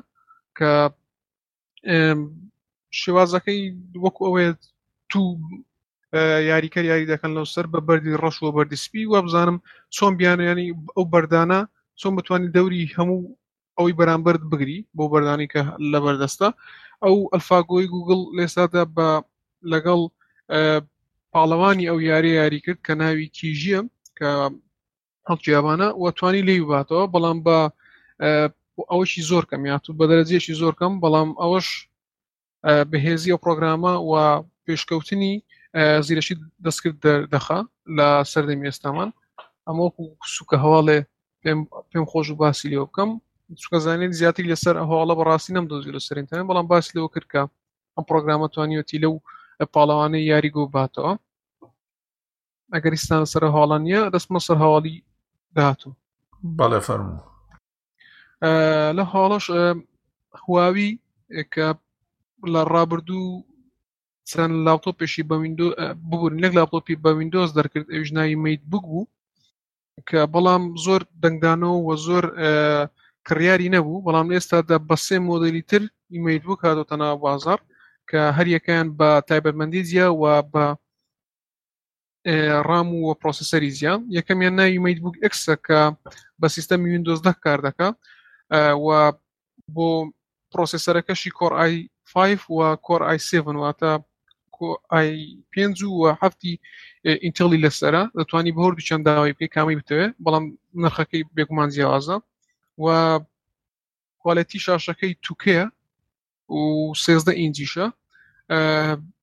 کە 0.59 0.73
شێوازەکەی 3.01 3.61
وەکو 4.05 4.23
ئەوەیە 4.27 4.51
تو 5.11 5.21
یاریکە 6.51 6.81
یاری 6.91 7.11
دەکەن 7.12 7.31
لەو 7.37 7.47
سەر 7.55 7.67
بە 7.73 7.81
بەری 7.89 8.21
ڕەشوە 8.23 8.51
بەردیسپی 8.57 9.09
وە 9.12 9.19
بزانم 9.27 9.57
چۆن 9.97 10.12
بیانیانی 10.21 10.67
ئەو 10.97 11.05
بەردانە 11.12 11.61
چۆن 12.01 12.12
بتوانانی 12.17 12.53
دەوری 12.57 12.91
هەموو 12.97 13.21
ئەوی 13.79 13.97
بەرامبرد 14.01 14.43
بگری 14.51 14.79
بۆ 14.97 15.05
بەردانی 15.12 15.47
کە 15.53 15.61
لە 15.93 15.99
بەردەستە 16.05 16.49
ئەو 17.05 17.17
ئەلفاگۆی 17.33 17.87
گوگل 17.95 18.21
لێستادا 18.37 18.83
بە 18.97 19.09
لەگەڵ 19.73 20.01
پاڵەوانی 21.33 21.89
ئەو 21.91 21.99
یاری 22.11 22.31
یاری 22.41 22.59
کرد 22.65 22.81
کە 22.87 22.93
ناوی 23.01 23.27
کیژیە 23.37 23.81
کە 24.19 24.31
هەڵکی 25.29 25.55
ئەوانە 25.57 25.89
وەتوانی 26.05 26.43
لی 26.49 26.57
باتەوە 26.71 27.05
بەڵام 27.15 27.39
بە 27.47 27.59
ئەوەشی 28.91 29.23
زۆر 29.31 29.45
کەم 29.51 29.63
یات 29.71 29.85
و 29.91 29.97
بە 29.99 30.05
دەرەجێشی 30.11 30.59
زۆر 30.63 30.75
کەم 30.81 30.93
بەڵام 31.05 31.29
ئەوەش 31.41 31.69
بەهێزی 32.91 33.31
ئەو 33.33 33.43
پرۆگرامە 33.45 33.93
و 34.09 34.13
پێشکەوتنی 34.65 35.35
زیرەشی 36.07 36.35
دەستکرد 36.65 36.97
دەخە 37.33 37.59
لە 37.97 38.09
سەردەمی 38.33 38.67
ئێستامان 38.71 39.11
ئەمەکو 39.69 40.05
سوکە 40.35 40.57
هەواڵێ 40.65 40.99
پێم 41.95 42.05
خۆش 42.11 42.27
و 42.31 42.39
باسی 42.41 42.69
لێ 42.73 42.79
بکەم 42.87 43.11
سوکە 43.63 43.79
زانێت 43.85 44.13
زیاتری 44.21 44.51
لەسەر 44.53 44.75
هەواڵە 44.91 45.15
بەڕاستی 45.19 45.55
نەمدۆزی 45.57 45.95
لە 45.97 46.01
سەرینتەنێت 46.07 46.47
بەڵام 46.51 46.67
باسی 46.73 46.93
لەوە 46.97 47.09
کرد 47.15 47.29
کە 47.33 47.43
ئەم 47.95 48.05
پرۆگرامە 48.09 48.47
توانیەتی 48.55 48.99
لەو 49.05 49.15
پاڵەوانەی 49.75 50.29
یاری 50.33 50.51
گۆ 50.57 50.63
باتەوە 50.75 51.13
ئەگەریستان 52.75 53.23
سەر 53.33 53.45
هاڵانە 53.55 54.01
دەستمە 54.15 54.41
سەر 54.47 54.57
هەواڵی 54.65 54.97
داهاتوو 55.56 55.93
بەڵێ 56.59 56.81
فەرموو 56.86 57.22
لە 58.97 59.02
هەڵەش 59.12 59.44
هواوی 60.44 60.90
کە 61.55 61.66
لە 62.52 62.60
ڕابردوو 62.74 63.43
چەند 64.31 64.52
لاپتۆپێکی 64.66 65.22
بە 65.28 65.36
وینندۆ 65.43 65.66
ببوون 66.10 66.35
لەک 66.43 66.52
لاپتۆپی 66.59 66.97
بە 67.05 67.10
وینندۆز 67.18 67.51
دەرکرد 67.59 67.86
ئەوژنایی 67.94 68.40
میت 68.44 68.62
بک 68.70 68.85
بوو 68.90 69.10
کە 70.09 70.20
بەڵام 70.35 70.62
زۆر 70.85 71.01
دەنگدانەوە 71.22 71.78
و 71.86 71.90
زۆر 72.06 72.24
کڕیاری 73.27 73.72
نەبوو 73.74 74.05
بەڵام 74.06 74.28
ئێستادا 74.35 74.77
بە 74.89 74.97
سێ 75.06 75.16
مۆدەلی 75.28 75.62
تر 75.70 75.82
ئیمیل 76.12 76.40
بوو 76.44 76.60
کاتۆتەنا 76.62 77.09
بازار 77.24 77.59
کە 78.10 78.20
هەریەکەیان 78.36 78.89
بە 78.98 79.09
تایبەتمەندی 79.28 79.82
زیە 79.90 80.06
و 80.20 80.24
بە 80.52 80.64
ڕام 82.69 82.89
وە 83.05 83.15
پرۆسسەری 83.23 83.71
زیان 83.79 84.01
یەکەمیان 84.19 84.55
ناوی 84.61 84.79
میدبوک 84.85 85.17
ئەکسە 85.25 85.55
کە 85.67 85.81
بە 86.41 86.49
سیستەمی 86.57 86.91
وینندۆز 86.93 87.21
دە 87.27 87.33
کار 87.45 87.59
دەکە 87.67 87.89
و 88.85 88.89
بۆ 89.75 89.89
پرۆسسەرەکەشی 90.53 91.31
کۆر 91.39 91.53
آی 91.65 91.75
5 92.13 92.39
و 92.51 92.77
کۆر 92.87 93.03
آی 93.11 93.19
7 93.19 93.57
واتە 93.63 93.93
پێ 95.53 95.65
و 95.89 96.17
هەفتی 96.23 96.53
ئینتەڵی 97.25 97.63
لەسرە 97.65 98.03
دەتوانانی 98.19 98.55
بەهۆر 98.57 98.73
بچەند 98.79 99.05
داوای 99.09 99.37
پێ 99.41 99.47
کامی 99.55 99.77
بتەوێت 99.81 100.13
بەڵام 100.25 100.45
نرخەکەی 100.83 101.23
بێکمان 101.37 101.69
جیاوازە 101.75 102.17
و 102.85 102.87
کوالەتی 104.23 104.59
شاشەکەی 104.67 105.13
توکەیە 105.25 105.65
و 106.57 106.93
سێزدە 107.05 107.33
ئینجیشە 107.41 107.87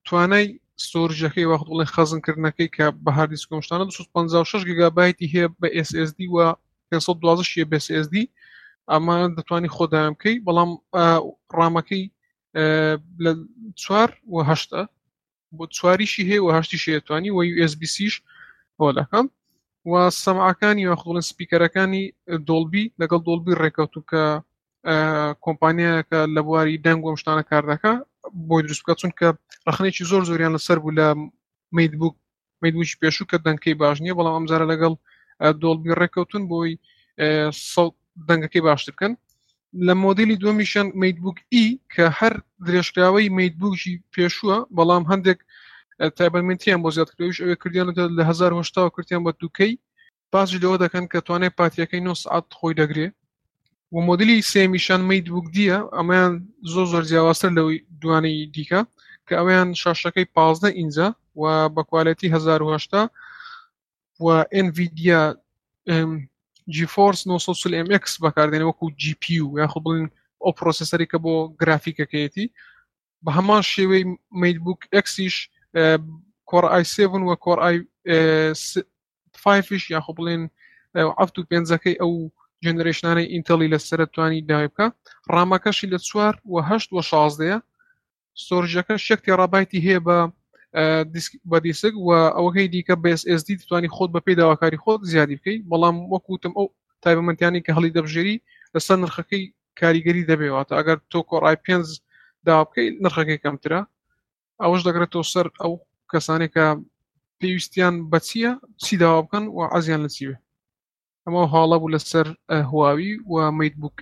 توانای 0.08 0.46
سۆرژەکەی 0.86 1.50
وەخت 1.52 1.68
بڵێ 1.72 1.86
خەزنکردنەکەی 1.96 2.70
کە 2.76 2.86
بە 3.04 3.12
هاردیس 3.18 3.44
کۆمشتانە 3.50 3.86
56 4.18 4.62
گگابایتی 4.70 5.28
هەیە 5.34 5.48
بە 5.62 5.68
SSD 5.90 6.20
و 6.36 6.56
512 6.92 7.66
بSSD 7.72 8.16
ئەمانە 8.92 9.28
دەتوانانی 9.38 9.74
خۆدایم 9.76 10.14
بکەی 10.18 10.36
بەڵام 10.46 10.72
ڕامەکەی 11.58 12.04
لە 13.24 13.32
چوار 13.82 14.10
وهشتە 14.36 14.82
بۆ 15.58 15.64
چواریشی 15.78 16.24
هەیە 16.30 16.42
و 16.46 16.52
هەشتی 16.58 16.78
شێتوانی 16.86 17.32
و 17.32 17.38
USBCش 17.66 18.16
بۆ 18.80 18.88
دەکەم 19.00 19.26
و 19.86 20.10
سەماعەکانی 20.24 20.88
وەخڵن 20.92 21.20
سپیکەرەکانی 21.30 22.04
دۆڵبی 22.50 22.86
لەگەڵ 23.02 23.22
دۆڵبی 23.28 23.58
ڕێکەوت 23.62 23.94
و 23.98 24.06
کە 24.10 24.24
کۆمپانیەکە 25.46 26.20
لە 26.36 26.42
بواری 26.48 26.82
دەنگ 26.86 27.02
و 27.04 27.18
شتانە 27.22 27.44
کاردەکە 27.50 27.94
بۆی 28.34 28.64
دروست 28.66 28.82
بکە 28.86 28.96
چونکە 29.02 29.28
ڕخنێکی 29.70 30.04
زۆر 30.12 30.22
زۆریان 30.30 30.52
لەسەر 30.58 30.78
بوو 30.84 30.98
لە 31.00 31.08
میدبوک 31.78 32.16
میدوشی 32.62 33.00
پێشوو 33.02 33.30
کە 33.32 33.38
دەنگکەی 33.46 33.76
باش 33.82 33.98
نییە 34.04 34.16
بەڵام 34.18 34.36
ئەمزارە 34.38 34.66
لەگەڵ 34.72 34.94
دۆڵبی 35.62 35.96
ڕێککەوتون 36.00 36.44
بۆی 36.52 36.72
دەنگەکەی 38.28 38.62
باشتر 38.68 38.92
بکەن 38.96 39.14
لە 39.86 39.94
مۆدیلی 40.04 40.38
دومیشان 40.44 40.88
میدبوک 41.02 41.38
ئی 41.54 41.66
کە 41.94 42.06
هەر 42.20 42.34
درێژراوی 42.68 43.30
میدبوکشی 43.38 43.94
پێشووە 44.14 44.58
بەڵام 44.78 45.04
هەندێک 45.12 45.40
تایبەتمنتیان 46.18 46.80
بۆ 46.84 46.90
زیاتکرێش 46.98 47.38
ئەوێ 47.42 47.56
کردیان 47.62 47.88
لە 48.18 48.24
1970 48.30 48.96
کردیان 48.98 49.22
بە 49.26 49.32
دووکەی 49.42 49.74
باسی 50.34 50.58
لەوە 50.64 50.78
دەکەن 50.84 51.06
کە 51.12 51.20
توانێت 51.28 51.54
پاتیەکەی 51.60 52.02
9 52.08 52.14
سعات 52.24 52.46
خۆی 52.60 52.78
دەگرێت 52.82 53.16
و 53.92 54.00
مۆدلی 54.02 54.42
سێمیشان 54.52 55.02
مەید 55.10 55.28
وگدیە 55.30 55.78
ئەمەیان 55.96 56.34
زۆ 56.74 56.84
زۆر 56.92 57.04
جیاوازتر 57.10 57.52
لەوەی 57.58 57.80
دوانەی 58.02 58.40
دیکە 58.56 58.82
کە 59.28 59.34
ئەویان 59.40 59.68
شاشەکەی 59.82 60.28
پازدە 60.36 60.70
ئینجا 60.78 61.08
و 61.36 61.40
بەکوالەتی 61.76 62.28
1970 62.32 63.08
و 64.20 64.44
NVیدیا 64.66 65.22
جیفۆرس 66.76 67.22
900MX 67.32 68.06
بەکاردێن 68.24 68.64
وەکو 68.70 68.86
GPU 69.02 69.48
یاخ 69.60 69.74
بڵین 69.84 70.08
ئەو 70.44 70.52
پرۆسسەری 70.60 71.08
کە 71.12 71.18
بۆ 71.24 71.34
گرافیکەکەیەتی 71.62 72.46
بە 73.26 73.30
هەمان 73.38 73.62
شێوەی 73.72 74.04
میدبوک 74.32 74.82
ئەکسیش 74.94 75.36
کۆڕ 76.52 76.66
i7 76.84 76.96
وە 77.28 77.36
کۆڕ5ش 77.46 79.82
یاخ 79.96 80.06
بڵێن 80.18 80.44
ئەف 81.20 81.30
و 81.38 81.40
پێنجەکەی 81.50 81.98
ئەو 82.02 82.14
ژێنرێشنانەی 82.66 83.30
ئینتەڵی 83.34 83.72
لە 83.74 83.80
سەرتوانی 83.88 84.46
داوای 84.50 84.70
بکە 84.74 84.88
ڕامەکەشی 85.34 85.92
لە 85.94 86.00
چوار 86.08 86.34
وهشت 86.54 86.90
و 86.92 87.00
شازدەیە 87.10 87.58
سۆرژەکە 88.46 88.96
شێک 89.06 89.20
تێڕابایتی 89.26 89.84
هەیە 89.86 90.00
بە 90.08 90.18
بە 91.50 91.58
دیسک 91.66 91.94
و 92.06 92.10
ئەوەکەی 92.38 92.72
دیکە 92.74 92.96
بSSD 93.04 93.50
توانی 93.70 93.94
خۆت 93.96 94.10
بە 94.16 94.20
پێی 94.26 94.36
داواکاری 94.42 94.82
خۆت 94.84 95.02
زیادی 95.12 95.36
بکەیت 95.40 95.62
بەڵام 95.72 95.96
وەکوتم 96.14 96.54
ئەو 96.60 96.66
تایبەمەندیانی 97.04 97.64
کە 97.66 97.72
هەڵی 97.78 97.96
دەبژێری 97.98 98.36
لەسەر 98.74 98.98
نرخەکەی 99.04 99.44
کاریگەری 99.80 100.28
دەبێتەوە 100.30 100.78
ئەگەر 100.80 100.98
تۆ 101.12 101.20
کۆڕای 101.30 101.58
پێ 101.66 101.76
دا 102.48 102.56
بکەیت 102.68 102.96
نرخەکەی 103.04 103.42
کەمترە 103.44 103.82
ئەوش 104.62 104.80
دەگرێتەوە 104.88 105.26
سەر 105.34 105.48
ئەو 105.62 105.74
کەسانێکە 106.12 106.66
پێویستیان 107.40 107.96
بەچیە 108.12 108.52
چی 108.84 108.94
داوا 109.02 109.20
بکەن 109.26 109.46
و 109.56 109.60
عزیان 109.76 110.02
لە 110.06 110.10
چی 110.16 110.26
بێت 110.30 110.42
ئەمە 111.28 111.44
هاڵە 111.54 111.78
بوو 111.82 111.94
لەسەر 111.96 112.28
هواوی 112.72 113.12
و 113.32 113.34
میدبوک 113.60 113.96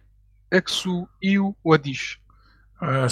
ئەکس 0.54 0.78
و 0.94 0.96
ئی 1.26 1.36
و 1.68 1.70
دیش 1.86 2.04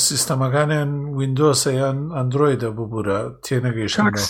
سیستەمەکانیان 0.07 0.91
وینندۆسیان 1.17 1.97
ئەندروۆی 2.17 2.59
دەببوورە 2.63 3.19
تێنەگەیشتۆز 3.45 4.23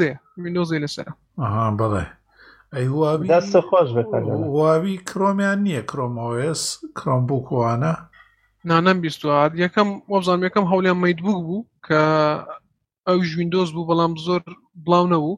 دێ 0.00 0.10
وینندۆزی 0.44 0.82
لەسەر 0.84 1.08
بەڵێ 1.80 2.04
ئەیواوی 2.76 4.96
کرۆمیان 5.08 5.58
نییە 5.66 5.82
کرۆمۆس 5.90 6.62
کرۆمبووکوانە 6.98 7.92
نانەم 8.68 8.98
بیستوات 9.04 9.52
یەکەم 9.64 9.88
وەبزانام 10.12 10.40
یەکەم 10.48 10.64
هەولیان 10.72 10.98
مەیدبوو 11.04 11.44
بوو 11.46 11.66
کە 11.86 12.02
ئەو 13.08 13.18
ژوینندۆز 13.30 13.68
بوو 13.74 13.88
بەڵام 13.90 14.12
زۆر 14.26 14.42
بڵاو 14.84 15.06
نەبوو 15.12 15.34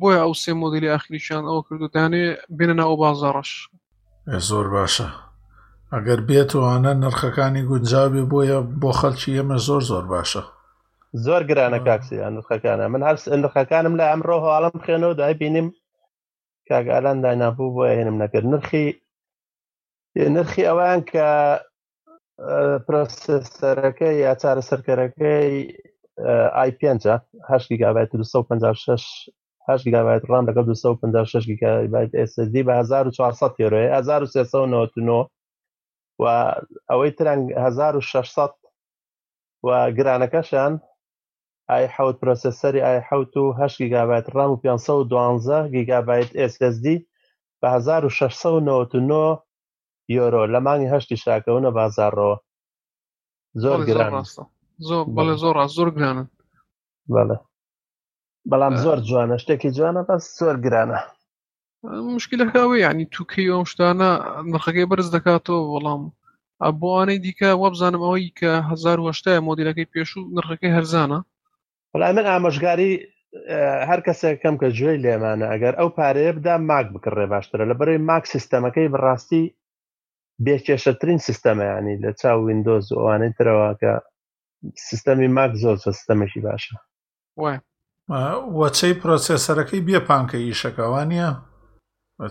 بۆیە 0.00 0.18
ئەو 0.22 0.32
سێ 0.42 0.52
مۆدیلی 0.62 0.92
ئاخریشیان 0.94 1.44
ئەوە 1.48 1.62
کردودانێ 1.68 2.24
بێنە 2.56 2.74
ناو 2.80 2.92
بازارڕش 3.02 3.50
زۆر 4.48 4.66
باشە 4.74 5.08
ئەگەر 5.94 6.20
بێتوانە 6.28 6.92
نرخەکانی 7.02 7.64
گونجاوێ 7.70 8.22
بۆیە 8.32 8.58
بۆ 8.80 8.90
خەلکی 9.00 9.30
ئێمە 9.36 9.56
زۆر 9.66 9.82
زۆر 9.90 10.04
باشە 10.14 10.42
زۆر 11.24 11.42
گرانە 11.50 11.78
کاکسیان 11.86 12.32
نرخەکانە 12.36 12.84
من 12.92 13.02
هەرس 13.08 13.24
نرخەکانم 13.42 13.94
لە 14.00 14.04
ئەمڕۆ 14.10 14.36
هەواڵم 14.44 14.72
بخێنەوە 14.80 15.14
دای 15.20 15.34
بینیم 15.40 15.68
کاگالان 16.68 17.18
داینابوو 17.24 17.74
بۆ 17.74 17.82
هێنم 17.98 18.16
نەکرد 18.22 18.46
نرخی 18.52 18.84
نرخی 20.34 20.62
ئەوان 20.68 21.00
کە 21.10 21.26
پرۆسەرەکەی 22.86 24.14
یا 24.24 24.32
چارە 24.42 24.62
سەرکەرەکەی 24.68 25.48
ئای 26.58 26.70
پێهشتی 26.80 27.76
گابێت 27.82 28.08
256 28.14 29.30
هەش 29.68 29.82
لەبێت 29.94 30.22
ڕام 30.30 30.44
لەگە 30.48 30.62
256 30.68 31.44
گیگابایت 31.50 32.10
دی 32.54 32.62
بە 32.66 32.72
1400 32.72 33.52
یورۆ 33.62 33.80
1399 33.98 35.28
و 36.22 36.54
ئەوەی 36.90 37.12
ترنگ 37.18 37.44
1600 37.52 38.54
و 39.64 39.68
گرانەکەشان 39.98 40.72
ئای 41.70 41.84
حوت 41.96 42.16
پرۆسسەری 42.22 42.82
ئای 42.86 42.98
حوت 43.08 43.32
و 43.36 43.54
هەش 43.60 43.72
گیگابایت 43.82 44.26
ڕام 44.36 44.50
و 44.52 44.56
512 44.56 45.68
گیگابایت 45.74 46.30
SSD 46.52 46.86
بە 47.62 47.68
1699 47.70 49.38
یۆرۆ 50.16 50.44
لە 50.52 50.58
مانگی 50.66 50.92
هەشتی 50.94 51.16
شاکەونە 51.24 51.70
بازارڕەوە 51.76 52.36
زۆر 53.62 53.78
گران 53.88 54.24
زۆر 54.88 55.04
بەڵێ 55.16 55.34
زۆر 55.42 55.56
زۆر 55.76 55.88
گرانن 55.96 56.28
بەڵێ 57.14 57.36
بەڵام 58.50 58.74
زۆر 58.84 58.98
جوانە 59.08 59.36
شتێکی 59.42 59.74
جوانە 59.76 60.02
بەس 60.08 60.22
زۆر 60.38 60.56
گرانە 60.64 60.98
مشکلەکەوەی 62.16 62.84
ینی 62.86 63.10
توکەی 63.14 63.50
ئەو 63.52 63.62
شتانە 63.70 64.10
نرخەکەی 64.52 64.88
بەرز 64.90 65.08
دەکاتەوە 65.16 65.60
وەڵام 65.72 66.02
ئەبوانەی 66.64 67.22
دیکە 67.24 67.50
وەبزانم 67.62 68.02
ئەوەی 68.04 68.34
کە 68.38 68.52
1970 68.70 69.46
مۆدیلەکەی 69.46 69.90
پێش 69.92 70.10
و 70.16 70.28
نرخەکەی 70.36 70.74
هەرزانە 70.76 71.18
وڵام 71.92 72.14
من 72.18 72.26
ئامەژگاری 72.32 72.92
هەر 73.88 74.00
کەسێکەکەم 74.06 74.54
کە 74.60 74.68
جوێی 74.76 75.02
لێمانە 75.04 75.46
ئەگەر 75.52 75.74
ئەو 75.80 75.88
پارەیە 75.96 76.32
بدا 76.38 76.54
ماک 76.70 76.86
بکڕێ 76.94 77.26
باشترە 77.32 77.64
لە 77.70 77.74
بەرەی 77.80 78.02
ماک 78.08 78.24
سیستەمەکەی 78.34 78.92
بڕاستی 78.92 79.44
بێکێشەترین 80.44 81.18
سیستەمەیانی 81.26 82.00
لە 82.04 82.10
چاو 82.20 82.38
وینندۆز 82.46 82.86
ئەوانەی 82.98 83.36
ترەوە 83.38 83.70
کە 83.80 83.92
سیستەمی 84.88 85.28
ماک 85.36 85.52
زۆر 85.62 85.76
سیستەمێکی 85.86 86.40
باشە 86.46 86.74
وای 87.40 87.58
وەچەی 88.60 88.94
پرۆسێسەرەکەی 89.00 89.84
بێ 89.86 89.98
پانکە 90.08 90.38
ئیشەکەوانە 90.46 91.28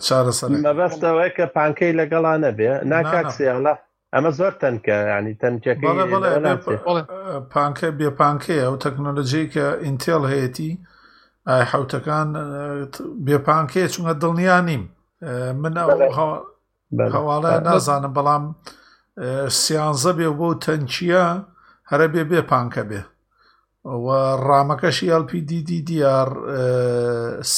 چارەسەر 0.06 0.50
مەبەستەوەی 0.66 1.32
کە 1.38 1.46
پانکەی 1.58 1.94
لەگەڵانە 2.00 2.50
بێ 2.58 2.72
ناکاکسیڵە 2.92 3.74
ئەمە 4.14 4.32
زۆر 4.40 4.54
تەنکە 4.62 4.98
ینی 5.12 5.34
تەنکەکە 5.42 5.88
پانکە 7.54 7.88
بێ 8.00 8.10
پانکەیە 8.20 8.64
ئەو 8.66 8.76
تەکنۆلژی 8.86 9.46
کە 9.54 9.66
ئینتێڵ 9.84 10.22
هەیەی 10.34 10.70
حوتەکان 11.72 12.28
بێ 13.26 13.38
پانکەیە 13.48 13.88
چونکە 13.94 14.14
دڵنیا 14.22 14.60
نیم 14.70 14.84
من 15.62 15.74
هەواڵە 17.16 17.54
نازانم 17.68 18.14
بەڵام 18.18 18.44
سیانزە 19.62 20.12
بێ 20.20 20.30
بۆ 20.40 20.50
تەنچیە 20.64 21.26
هەرە 21.92 22.06
بێ 22.14 22.24
بێ 22.30 22.42
پانکە 22.52 22.84
بێ 22.90 23.02
ڕامەکەشی 24.48 25.08
LPDD 25.22 25.72
دیار 25.88 26.30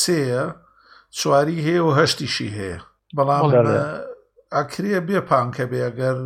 سەیە 0.02 0.46
چواری 1.18 1.64
هەیە 1.68 1.82
و 1.86 1.92
هەشتیشی 1.98 2.50
هەیە 2.58 2.78
بەڵام 3.18 3.44
ئەکرێ 4.56 5.00
بێ 5.08 5.20
پانکە 5.30 5.66
بێگەر 5.72 6.20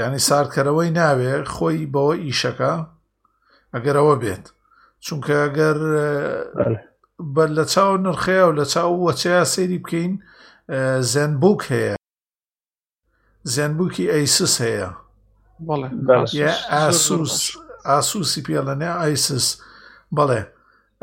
ینی 0.00 0.20
ساردکەرەوەی 0.28 0.90
ناوێ 0.98 1.34
خۆی 1.54 1.78
بەوە 1.92 2.14
ئیشەکە 2.26 2.72
ئەگەر 3.74 3.96
ئەوە 4.00 4.16
بێت 4.22 4.44
چونکە 5.04 5.32
ئەگەر 5.44 5.78
بە 7.34 7.44
لە 7.56 7.64
چاو 7.72 7.92
نرخەیە 8.04 8.44
و 8.48 8.52
لە 8.60 8.64
چاو 8.72 8.92
وەچەیە 9.06 9.42
سەیری 9.54 9.82
بکەین 9.84 10.12
زەنبووک 11.12 11.62
هەیە 11.72 11.94
زەنبووکی 13.54 14.06
ئەیسس 14.14 14.54
هەیە 14.64 14.88
ئاسوس 16.76 17.36
ئاسووسی 17.92 18.40
پێڵەنێ 18.46 18.90
ئایسس 19.00 19.46
بەڵێ 20.16 20.42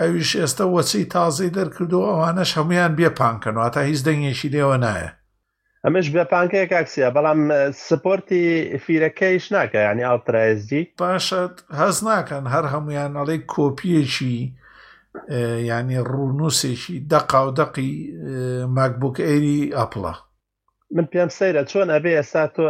ئەویش 0.02 0.32
ئێستا 0.40 0.66
وەچی 0.76 1.02
تازەی 1.16 1.54
دەرکردو 1.58 2.08
ئەوانەش 2.10 2.52
هەمویان 2.58 2.92
بێپانکەن 3.00 3.56
واتە 3.62 3.82
هیچ 3.90 4.00
دەنگێکی 4.08 4.52
لێوە 4.54 4.78
نایە 4.86 5.10
ئەمەش 5.86 6.08
بێپانکەیە 6.16 6.66
کاکسیە 6.74 7.10
بەڵام 7.16 7.42
سپۆرتی 7.88 8.44
فیرەکەیش 8.84 9.46
ناکە 9.56 9.80
ینی 9.90 10.06
ئاڵترایزی 10.10 10.82
پاشەت 11.00 11.56
هەز 11.82 11.96
ناکەن 12.10 12.46
هەر 12.54 12.66
هەمویان 12.74 13.12
ئەڵێ 13.20 13.38
کۆپیەکی 13.54 14.38
ینی 15.72 16.00
ڕوونوسێکی 16.12 16.96
دەقا 17.12 17.42
و 17.46 17.50
دەقی 17.60 17.92
ماکبووک 18.78 19.16
ئێری 19.28 19.62
ئەپڵە 19.80 20.14
من 20.96 21.06
پێم 21.14 21.30
سەیرە 21.38 21.64
چۆن 21.72 21.88
ئەبێ 21.96 22.12
ئێستا 22.18 22.44
تۆ 22.56 22.64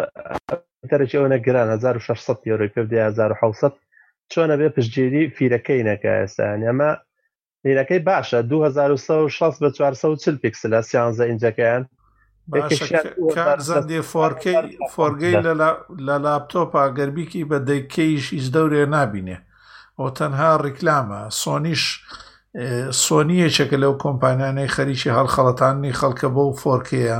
دەرەجەوەە 0.91 1.38
گران 1.45 1.69
1600 1.72 2.48
یورو 2.49 2.68
پێ 2.73 2.80
1600 2.81 3.73
چۆنە 4.31 4.55
بێ 4.59 4.69
پشتگیری 4.75 5.23
فیرەکەی 5.37 5.85
نەکە 5.89 6.11
ئێستان 6.19 6.59
ئەمە 6.67 6.91
لینەکەی 7.65 8.01
باشە 8.09 8.39
2600 8.47 9.63
بە 9.63 9.69
440 9.71 10.39
پیکسلە 10.43 10.81
سیانزە 10.89 11.23
ئینجەکەیان 11.29 11.83
کارزەندێ 13.35 13.99
فۆرکەی 14.11 14.57
فۆرگەی 14.93 15.35
لە 16.07 16.15
لاپتۆپا 16.25 16.83
گەربیکی 16.97 17.47
بە 17.49 17.57
دەیکەیش 17.67 18.25
ئیز 18.35 18.47
دەورێ 18.55 18.81
نبینێ 18.95 19.37
ئەو 19.99 20.09
تەنها 20.19 20.51
ڕیکلامە 20.65 21.21
سۆنیش 21.43 21.83
سۆنیەچێکە 23.05 23.77
لەو 23.83 23.93
کۆمپانیانەی 24.05 24.73
خەریکی 24.75 25.13
هەڵخەڵەتانی 25.17 25.97
خەڵکە 25.99 26.27
بۆ 26.35 26.45
فۆرکەیە 26.61 27.19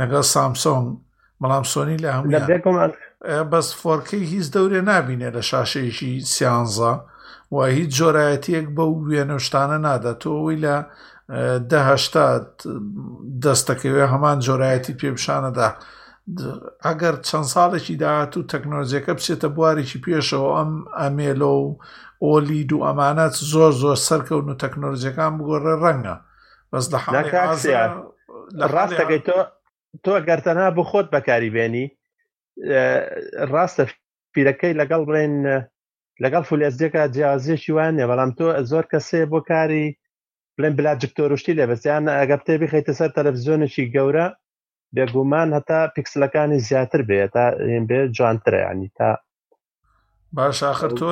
لەگەڵ 0.00 0.24
سامسۆنگ 0.34 0.86
بەڵام 1.40 1.64
سۆنی 1.72 1.96
لە 2.04 2.10
هەموو 2.14 2.90
بەس 3.50 3.68
فۆرکەی 3.82 4.24
هیچ 4.32 4.46
دەورێ 4.54 4.80
نبینێ 4.92 5.28
لە 5.36 5.42
شاشێکی 5.50 6.12
سیانزە 6.34 6.92
و 7.54 7.58
هیچ 7.76 7.90
جۆرایەتیەک 8.00 8.66
بەو 8.76 8.92
وێنەشتانە 9.08 9.78
ناداتەوەی 9.86 10.58
لە 10.64 10.76
دههشتا 11.70 12.26
دەستەکەوێ 13.44 14.04
هەمان 14.12 14.38
جۆرایەتی 14.46 14.98
پێبشانەدا 15.00 15.68
ئەگەر 16.84 17.14
چەند 17.28 17.46
ساڵێکی 17.54 17.94
داات 18.04 18.32
و 18.36 18.46
تەکنۆزیەکە 18.52 19.12
بچێتە 19.18 19.48
بوارێکی 19.56 19.98
پێشەوە 20.04 20.50
ئەم 20.58 20.70
ئەمێلۆ 21.00 21.52
و 21.64 21.68
ئۆلید 22.28 22.70
و 22.72 22.84
ئەمانەت 22.86 23.34
زۆر 23.52 23.72
زۆر 23.82 23.98
سەرکەون 24.08 24.46
و 24.50 24.58
تەکنۆلژیەکان 24.64 25.32
بگۆڕێ 25.38 25.74
ڕەنگە 25.82 26.16
بەس 26.72 26.84
لە 26.92 28.68
ڕاستەکەی 28.74 29.20
تۆ 29.26 29.38
تۆ 30.04 30.12
گەرتەنا 30.28 30.66
بۆ 30.76 30.82
خۆت 30.90 31.06
بەکاری 31.14 31.50
بێنی 31.54 31.86
ڕاستە 33.52 33.84
پیرەکەی 34.34 34.78
لەگەڵ 34.80 35.02
بڵێن 35.08 35.34
لەگەڵ 36.22 36.42
فولێزدێکە 36.48 37.02
جیازیەکی 37.14 37.72
وانە 37.76 38.04
بەڵام 38.10 38.30
تۆ 38.38 38.46
زۆر 38.70 38.84
کەسێ 38.92 39.20
بۆ 39.32 39.40
کاری 39.48 39.86
بڵێن 40.56 40.74
بلا 40.78 40.92
جکتۆرشتی 41.02 41.56
لێ 41.58 41.64
بەستیان 41.70 42.04
ئەگەپتێ 42.20 42.54
بخیتە 42.62 42.92
سەر 42.98 43.10
تەلەڤزیۆنێکی 43.16 43.84
گەورە 43.94 44.26
بێگومان 44.94 45.48
هەتا 45.56 45.80
پیکسلەکانی 45.94 46.58
زیاتر 46.68 47.02
بێت 47.08 47.30
تا 47.34 47.44
بێ 47.88 48.00
جوانترەیانی 48.16 48.88
تا 48.98 49.10
باش 50.36 50.58
آخر 50.72 50.90
تۆ 50.98 51.06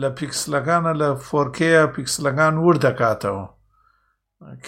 لە 0.00 0.08
پیکسلەکانە 0.18 0.92
لە 1.00 1.08
فۆرکەیە 1.28 1.82
پیکسلەکان 1.96 2.54
ور 2.66 2.76
دەکاتەوە 2.86 3.44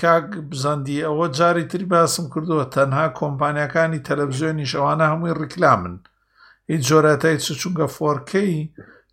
کاک 0.01 0.27
بزەندی 0.51 1.05
ئەوە 1.09 1.27
جاری 1.39 1.65
تری 1.70 1.86
باسم 1.93 2.24
کردووە 2.32 2.65
تەنها 2.74 3.05
کۆمپانیەکانی 3.20 4.05
تەلەڤزیۆنی 4.09 4.70
شەوانە 4.73 5.05
هەمووی 5.12 5.36
ڕیکلامن 5.40 5.95
هیچ 6.70 6.82
جۆرەتای 6.89 7.36
چچوونگە 7.45 7.86
فۆرکەی 7.97 8.55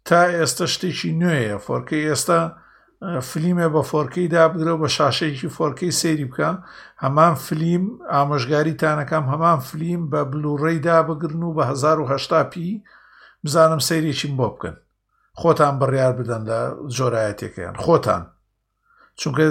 تا 0.08 0.20
ئێستا 0.38 0.66
شتێکی 0.74 1.12
نوێیە 1.22 1.58
فۆرکەی 1.66 2.08
ئێستا 2.10 2.40
فلیمێ 3.30 3.68
بە 3.76 3.82
فۆرکەی 3.90 4.32
دابگرەوە 4.36 4.80
بە 4.84 4.90
شاشەیەکی 4.98 5.54
فۆرکەی 5.56 5.98
سێری 6.02 6.28
بکە 6.30 6.50
هەمان 7.04 7.34
فلیم 7.46 7.86
ئامۆژگاری 8.14 8.78
تانەکەم 8.82 9.26
هەمان 9.34 9.60
فلیم 9.70 10.02
بە 10.12 10.22
بلوڕێی 10.32 10.84
دابگرن 10.88 11.42
و 11.44 11.56
بە 11.58 11.64
1970 11.72 12.50
پی 12.52 12.66
بزانم 13.44 13.80
سەیرێکیم 13.90 14.34
بۆ 14.40 14.48
بکەن 14.54 14.76
خۆتان 15.40 15.74
بڕیار 15.82 16.14
بدەن 16.20 16.42
لە 16.50 16.60
جۆرایەتێکیان 16.96 17.76
خۆتان 17.86 18.24
چونکە 19.22 19.46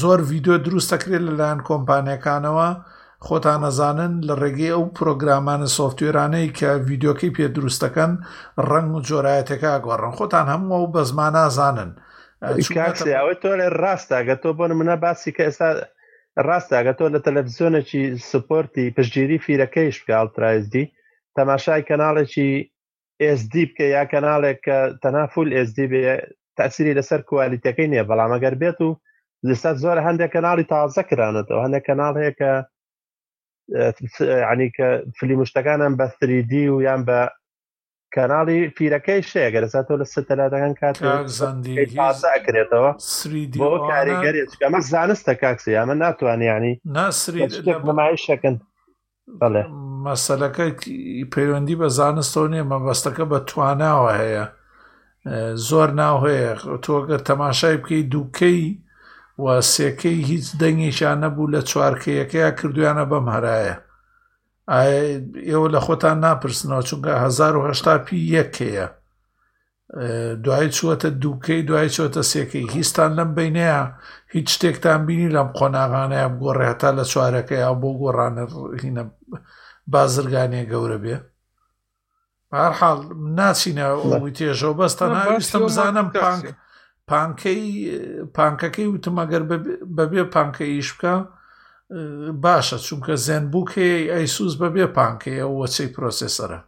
زۆر 0.00 0.18
ڤیددیو 0.30 0.56
دروستەکرێت 0.66 1.22
لەلایەن 1.28 1.60
کۆمپانیەکانەوە 1.68 2.66
خۆتان 3.26 3.58
نەزانن 3.66 4.12
لە 4.28 4.34
ڕێگەی 4.42 4.74
ئەو 4.74 4.84
پرۆگرامانە 4.96 5.68
سوفتێرانەی 5.78 6.46
کە 6.58 6.70
ڤیددیوکەی 6.86 7.34
پێ 7.36 7.46
دروستەکەن 7.56 8.12
ڕنگ 8.70 8.90
و 8.94 9.04
جۆرایەتەکە 9.08 9.72
گۆڕن 9.86 10.12
خۆتان 10.18 10.46
هەموو 10.52 10.74
ئەو 10.78 10.86
بە 10.94 11.02
زمان 11.10 11.32
نازانن 11.38 11.90
تۆ 13.42 13.48
لە 13.60 13.66
ڕاستاگە 13.82 14.36
تۆ 14.42 14.48
بۆن 14.58 14.70
منە 14.80 14.96
باسی 15.04 15.30
کە 15.36 15.42
ئێستا 15.46 15.68
ڕاستاگە 16.48 16.92
تۆ 16.98 17.04
لە 17.14 17.18
تەلەڤزیۆنێکی 17.26 18.02
سپۆرتی 18.30 18.86
پشتگیری 18.96 19.38
فیرەکەیش 19.44 19.96
بکڵترایزدی 20.04 20.84
تەماشای 21.38 21.82
کەناڵێکی 21.88 22.48
SD 23.38 23.54
بکە 23.70 23.86
یا 23.96 24.04
کەناڵێک 24.12 24.58
کە 24.66 24.78
تەنافول 25.02 25.48
SD 25.66 25.78
بێ 25.90 26.04
تاسیری 26.58 26.96
لەسەر 26.98 27.20
کوالیتەکەی 27.30 27.90
نییە 27.92 28.04
بەڵام 28.10 28.30
ئەگەر 28.36 28.54
بێت 28.62 28.78
و 28.86 28.90
لستا 29.44 29.74
زۆر 29.82 29.98
هەندێک 30.06 30.30
کەناڵی 30.34 30.64
تازە 30.74 31.02
کرانێتەوە 31.10 31.60
هەندێک 31.64 31.84
کەناڵ 31.88 32.14
هەیە 32.20 32.32
کە 32.40 32.52
عنی 34.50 34.68
کە 34.76 34.88
فلیمشتەکانم 35.18 35.92
بە 35.98 36.06
3D 36.18 36.52
و 36.72 36.82
یان 36.82 37.00
بە 37.08 37.20
کەناڵی 38.16 38.60
پیرەکەی 38.76 39.20
شێگە 39.30 39.58
لەسا 39.64 39.80
تۆ 39.86 39.94
لە 40.02 40.06
سەتەلاتەکان 40.14 40.74
کاتکرێتەوە 40.80 42.90
بۆ 43.62 43.70
کاریگەریمە 43.90 44.80
زانستە 44.92 45.32
کاکسی 45.42 45.78
ئەمە 45.78 45.94
ناتوانیانی 46.04 46.74
نمایشەکەن 46.84 48.56
بەڵێ 49.40 49.62
مەسەلەکە 50.08 50.64
پەیوەندی 51.34 51.78
بە 51.82 51.88
زانستەوە 51.98 52.48
نیە 52.52 52.64
مەبەستەکە 52.72 53.24
بە 53.32 53.38
تواناوە 53.48 54.12
هەیە 54.22 54.44
زۆر 55.68 55.88
ناو 56.00 56.16
هەیە 56.26 56.50
تۆگە 56.84 57.16
تەماشای 57.28 57.76
بکەی 57.82 58.02
دووکەی 58.12 58.62
وەسێکەی 59.46 60.18
هیچ 60.30 60.46
دەنگیشان 60.60 61.16
نەبوو 61.24 61.52
لە 61.54 61.60
چوارکەیەکەیە 61.70 62.50
کردویانە 62.58 63.04
بەم 63.10 63.26
هەرایە 63.34 63.76
ئێوە 65.50 65.68
لە 65.74 65.80
خۆتان 65.86 66.16
ناپرسنەوە 66.24 66.82
چونکە 66.88 67.10
1970 67.24 68.04
پی 68.06 68.18
یەکەیە 68.36 68.86
دوای 70.44 70.68
چوەتە 70.76 71.08
دووکەی 71.22 71.62
دوای 71.68 71.88
چۆتە 71.96 72.22
سێکەی 72.32 72.66
هیچستان 72.76 73.10
لەم 73.18 73.30
بینەیە 73.36 73.80
هیچ 74.34 74.48
شتێکتان 74.54 75.00
بینی 75.06 75.28
لەم 75.36 75.48
قۆناغانەیە 75.58 76.28
بگۆڕێ 76.32 76.64
هەتا 76.70 76.90
لە 76.98 77.04
چوارەکەی 77.12 77.60
یا 77.66 77.72
بۆ 77.82 77.90
گۆڕانە 78.00 78.44
هینە 78.82 79.04
بازرگانیە 79.92 80.64
گەورە 80.72 80.98
بێ 81.04 81.16
هەرحاڵ 82.60 82.98
ناچینە 83.38 83.86
وتی 84.10 84.36
تێژەوە 84.38 84.74
بەستە 84.80 85.04
ناویستم 85.14 85.60
بزانم 85.66 86.08
پانک. 86.14 86.44
پانکەی 87.10 87.64
پانکەکەی 88.38 88.88
وتمەگەر 88.94 89.42
بەبێ 89.96 90.22
پانکەیش 90.34 90.88
بکە 90.94 91.14
باشە 92.44 92.76
چونکە 92.86 93.14
زێنبووکێ 93.26 93.88
ئەیسوس 94.14 94.54
بەبێ 94.62 94.86
پانکەیە 94.96 95.44
وەچەی 95.58 95.92
پرۆسسەرە 95.94 96.60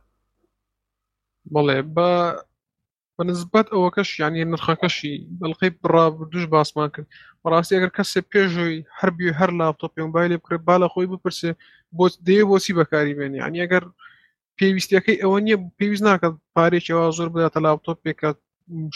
بڵێ 1.54 1.78
بە 1.94 2.10
بەنسبەت 3.16 3.66
ئەوەکەش 3.74 4.10
یانی 4.22 4.44
نرخەکەشی 4.52 5.14
بەڵقی 5.40 5.70
بڕا 5.82 6.04
دوش 6.32 6.44
باسمان 6.54 6.88
کرد 6.94 7.08
بەڕاستی 7.42 7.74
ئەگەر 7.76 7.92
کەسێ 7.98 8.20
پێشۆی 8.32 8.76
هەربی 8.98 9.34
هەر 9.38 9.50
لاپتۆپیۆن 9.58 10.08
باای 10.14 10.28
لێ 10.32 10.36
بکرێت 10.42 10.62
بالا 10.70 10.86
خۆی 10.92 11.06
بپرسێ 11.12 11.50
بۆ 11.96 12.04
دێ 12.26 12.40
بۆچی 12.50 12.76
بەکاری 12.78 13.16
بێنی 13.18 13.38
ینی 13.46 13.62
ئەگەر 13.64 13.84
پێویستیەکەی 14.58 15.20
ئەوە 15.22 15.38
نییە 15.44 15.56
پێویست 15.78 16.04
ناکات 16.08 16.34
پارێکی 16.56 16.92
ئەوە 16.96 17.10
زۆر 17.18 17.28
بداتە 17.34 17.58
لاپتۆپێکە 17.66 18.30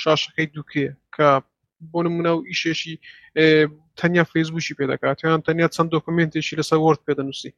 شاشەکەی 0.03 0.49
دووکەیە 0.55 0.93
کە 1.15 1.29
بۆ 1.93 2.01
نمونە 2.07 2.31
و 2.37 2.45
ئیشێشی 2.51 2.95
تەنیا 4.01 4.25
فەیسبووشی 4.33 4.77
پێدەکاتیان 4.79 5.41
تەنیا 5.49 5.69
چەند 5.77 5.91
دۆکمنتێکی 5.95 6.59
لەسەر 6.61 6.79
وەرد 6.87 7.01
پێدەنووسی 7.07 7.53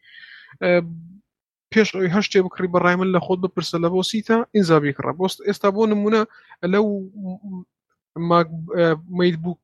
پێش 1.73 1.89
ئەوی 1.95 2.15
هەشتێ 2.17 2.39
بکری 2.47 2.73
بەڕای 2.75 2.97
من 3.01 3.09
لە 3.15 3.21
خۆت 3.27 3.39
بپرسە 3.45 3.77
لە 3.85 3.89
بۆ 3.93 4.01
سیتا 4.11 4.39
ئینزا 4.55 4.79
بیکڕە 4.83 5.13
بۆست 5.19 5.39
ئێستا 5.47 5.69
بۆ 5.77 5.83
نمونە 5.93 6.21
لەو 6.73 6.85
میدبوک 9.19 9.63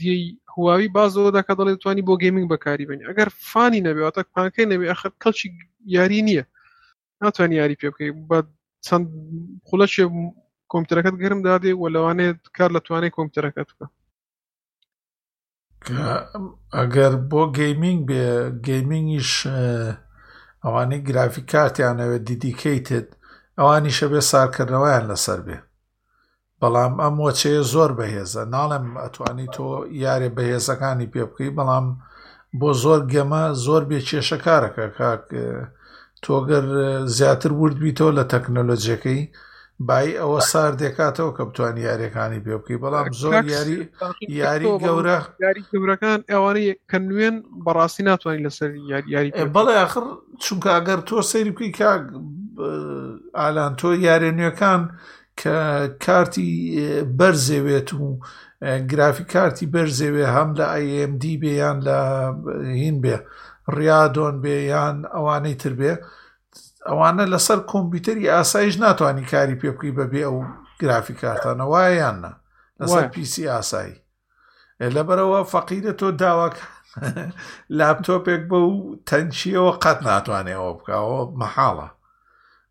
دی 0.00 0.12
هواوی 0.54 0.88
بازەوە 0.96 1.30
داکە 1.36 1.54
دەڵێت 1.58 1.78
توانی 1.82 2.02
بۆ 2.08 2.14
گەیمنگ 2.22 2.46
بەکاری 2.52 2.86
بنی 2.90 3.04
ئەگەر 3.08 3.28
فانی 3.50 3.80
نەبێتە 3.88 4.22
پانکەی 4.34 4.68
نەبێ 4.72 4.84
ئەخ 4.90 5.00
کەڵکی 5.22 5.48
یاری 5.96 6.22
نییە 6.28 6.44
ناتوانانی 7.22 7.56
یاری 7.60 7.76
پێ 7.80 7.88
بکەی 7.92 8.12
بە 8.30 8.38
چەند 8.86 9.06
خوڵەشێ 9.68 10.04
کۆمپیوتەکەت 10.72 11.16
گرم 11.22 11.40
دادێ 11.48 11.72
و 11.82 11.84
لەوانێت 11.94 12.40
کار 12.56 12.70
لە 12.76 12.80
توانای 12.86 13.14
کۆمپیوتەکەت 13.16 13.70
بکە 13.78 13.88
ئەگەر 16.76 17.12
بۆ 17.30 17.42
گەیمینگ 17.58 18.00
بێ 18.08 18.24
گەیمینگیش 18.66 19.32
ئەوانەی 20.64 21.04
گرافی 21.08 21.42
کارتیانەوە 21.52 22.18
دیدیکەیتت 22.28 23.08
ئەوانی 23.58 23.92
شەبێ 23.98 24.20
سارکردنەوەیان 24.32 25.04
لەسەر 25.10 25.40
بێ 25.46 25.58
بەڵام 26.60 26.94
ئەم 27.04 27.14
وەچەیە 27.24 27.62
زۆر 27.74 27.90
بەهێزە 27.98 28.42
ناڵێم 28.54 28.86
ئەتوانی 29.02 29.46
تۆ 29.54 29.66
یارێ 30.04 30.28
بەهێزەکانی 30.36 31.10
پێ 31.12 31.22
بکەی 31.30 31.50
بەڵام 31.58 31.86
بۆ 32.60 32.70
زۆر 32.82 33.00
گەمە 33.12 33.42
زۆر 33.64 33.82
بێ 33.88 33.98
کێشەکارەکە 34.08 34.86
کاک 34.98 35.24
تۆگەر 36.24 36.64
زیاتر 37.16 37.50
وردبییتەوە 37.62 38.12
لە 38.18 38.24
تەکنەلۆجیەکەی 38.32 39.20
بای 39.88 40.10
ئەوە 40.20 40.40
سار 40.52 40.72
دێکاتەوە 40.82 41.32
کە 41.36 41.42
بتوانانی 41.48 41.82
یاریەکانی 41.88 42.40
پێ 42.44 42.52
بکەی 42.60 42.80
بەڵام 42.84 43.06
زۆر 43.22 43.44
یاری 43.56 43.78
یاری 44.42 44.68
گەورە 44.84 45.18
گەورەکان 45.74 46.20
ئەوانەی 46.32 46.70
کە 46.90 46.96
نوێن 47.08 47.36
بەڕاستی 47.64 48.02
ناتوانانی 48.10 48.44
لەسەر 48.48 48.70
یاری 49.12 49.30
بەڵێ 49.56 49.74
آخر 49.86 50.04
چونکە 50.44 50.68
ئەگەر 50.76 51.00
تۆ 51.08 51.16
سەیری 51.30 51.52
بکەی 51.56 51.72
کا 51.78 51.90
ئالان 53.38 53.72
تۆ 53.80 53.88
یاری 54.08 54.30
نوێەکان 54.38 54.82
کە 55.40 55.56
کارتی 56.04 56.50
بەرزێوێت 57.18 57.88
و 57.94 58.04
گرافی 58.90 59.24
کارتی 59.34 59.66
بەرزێوێ 59.74 60.26
هەم 60.36 60.50
لە 60.58 60.66
ئەMD 60.84 61.22
بێیان 61.42 61.78
لە 61.86 61.98
هین 62.82 62.96
بێ 63.04 63.16
ڕیادۆن 63.76 64.36
بێ 64.44 64.56
یان 64.72 64.96
ئەوانەی 65.14 65.56
تر 65.62 65.72
بێ. 65.80 65.94
ئەوانە 66.88 67.24
لەسەر 67.32 67.58
کۆمپیوتەری 67.70 68.32
ئاسایش 68.34 68.74
ناتوانانی 68.84 69.28
کاری 69.32 69.58
پێ 69.60 69.68
بکەی 69.76 69.96
بەبێ 69.98 70.22
ئەو 70.26 70.36
گرافیکاتانە 70.80 71.64
وایە 71.72 71.92
یاننا 72.02 72.32
لەسەر 72.80 73.04
پیسی 73.14 73.50
ئاسایی 73.52 73.96
لەبەرەوە 74.96 75.40
فەقیرە 75.52 75.92
تۆ 76.00 76.08
داواک 76.20 76.54
لاپتۆپێک 77.78 78.42
بە 78.50 78.58
و 78.70 78.76
تەنچیەوە 79.08 79.72
قەت 79.82 79.98
ناتوانێەوە 80.08 80.70
بکەوە 80.78 81.20
مەحاڵە 81.40 81.88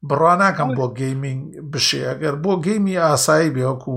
بڕواناکەم 0.07 0.69
بۆ 0.77 0.86
گەیمنگ 0.99 1.41
بشێ 1.72 2.02
ئەگەر 2.10 2.36
بۆ 2.44 2.53
گەیمی 2.65 2.95
ئاسایی 3.03 3.53
بێوەکو 3.56 3.95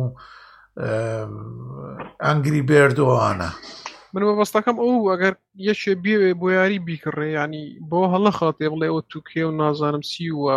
ئەنگری 2.27 2.63
بێردۆوانە. 2.69 3.51
من 4.15 4.23
مەبەستەکەم 4.29 4.77
ئەو 4.85 4.95
ئەگەر 5.13 5.35
یەکێ 5.69 5.93
بێوێ 6.05 6.31
بۆ 6.41 6.47
یاری 6.59 6.79
بیکڕێ 6.87 7.29
ینی 7.39 7.65
بۆ 7.91 7.99
هەڵە 8.13 8.31
خڵاتێ 8.39 8.67
بڵێ 8.73 8.87
ئەوە 8.91 9.03
توکێ 9.11 9.43
و 9.47 9.57
نازانم 9.61 10.05
سی 10.11 10.27
وە 10.43 10.57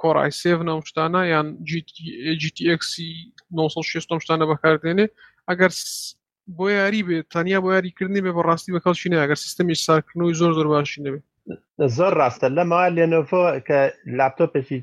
کۆڕای 0.00 0.32
سێڤنەوە 0.42 0.82
شتانە 0.90 1.22
یان 1.34 1.46
GTXی 2.42 3.10
960 3.50 4.18
شتانە 4.24 4.44
بەکاردێنێ 4.50 5.06
ئەگەر 5.48 5.70
بۆ 6.56 6.66
یاری 6.80 7.02
بێت 7.06 7.26
تەنیا 7.34 7.58
بۆ 7.64 7.68
یاریکردنی 7.76 8.24
بێ 8.24 8.32
بەڕاستی 8.36 8.74
بەکەڵشینە 8.76 9.16
ئەگەر 9.22 9.38
سیستمی 9.44 9.74
ساکننەوەی 9.86 10.38
زۆر 10.40 10.52
زۆر 10.58 10.66
باشی 10.72 11.02
نەبێت 11.04 11.24
زۆر 11.96 12.12
ڕاستە 12.20 12.46
لەما 12.56 12.80
لێنۆفۆ 12.96 13.42
کە 13.68 13.78
لاپتۆپێکی 14.18 14.78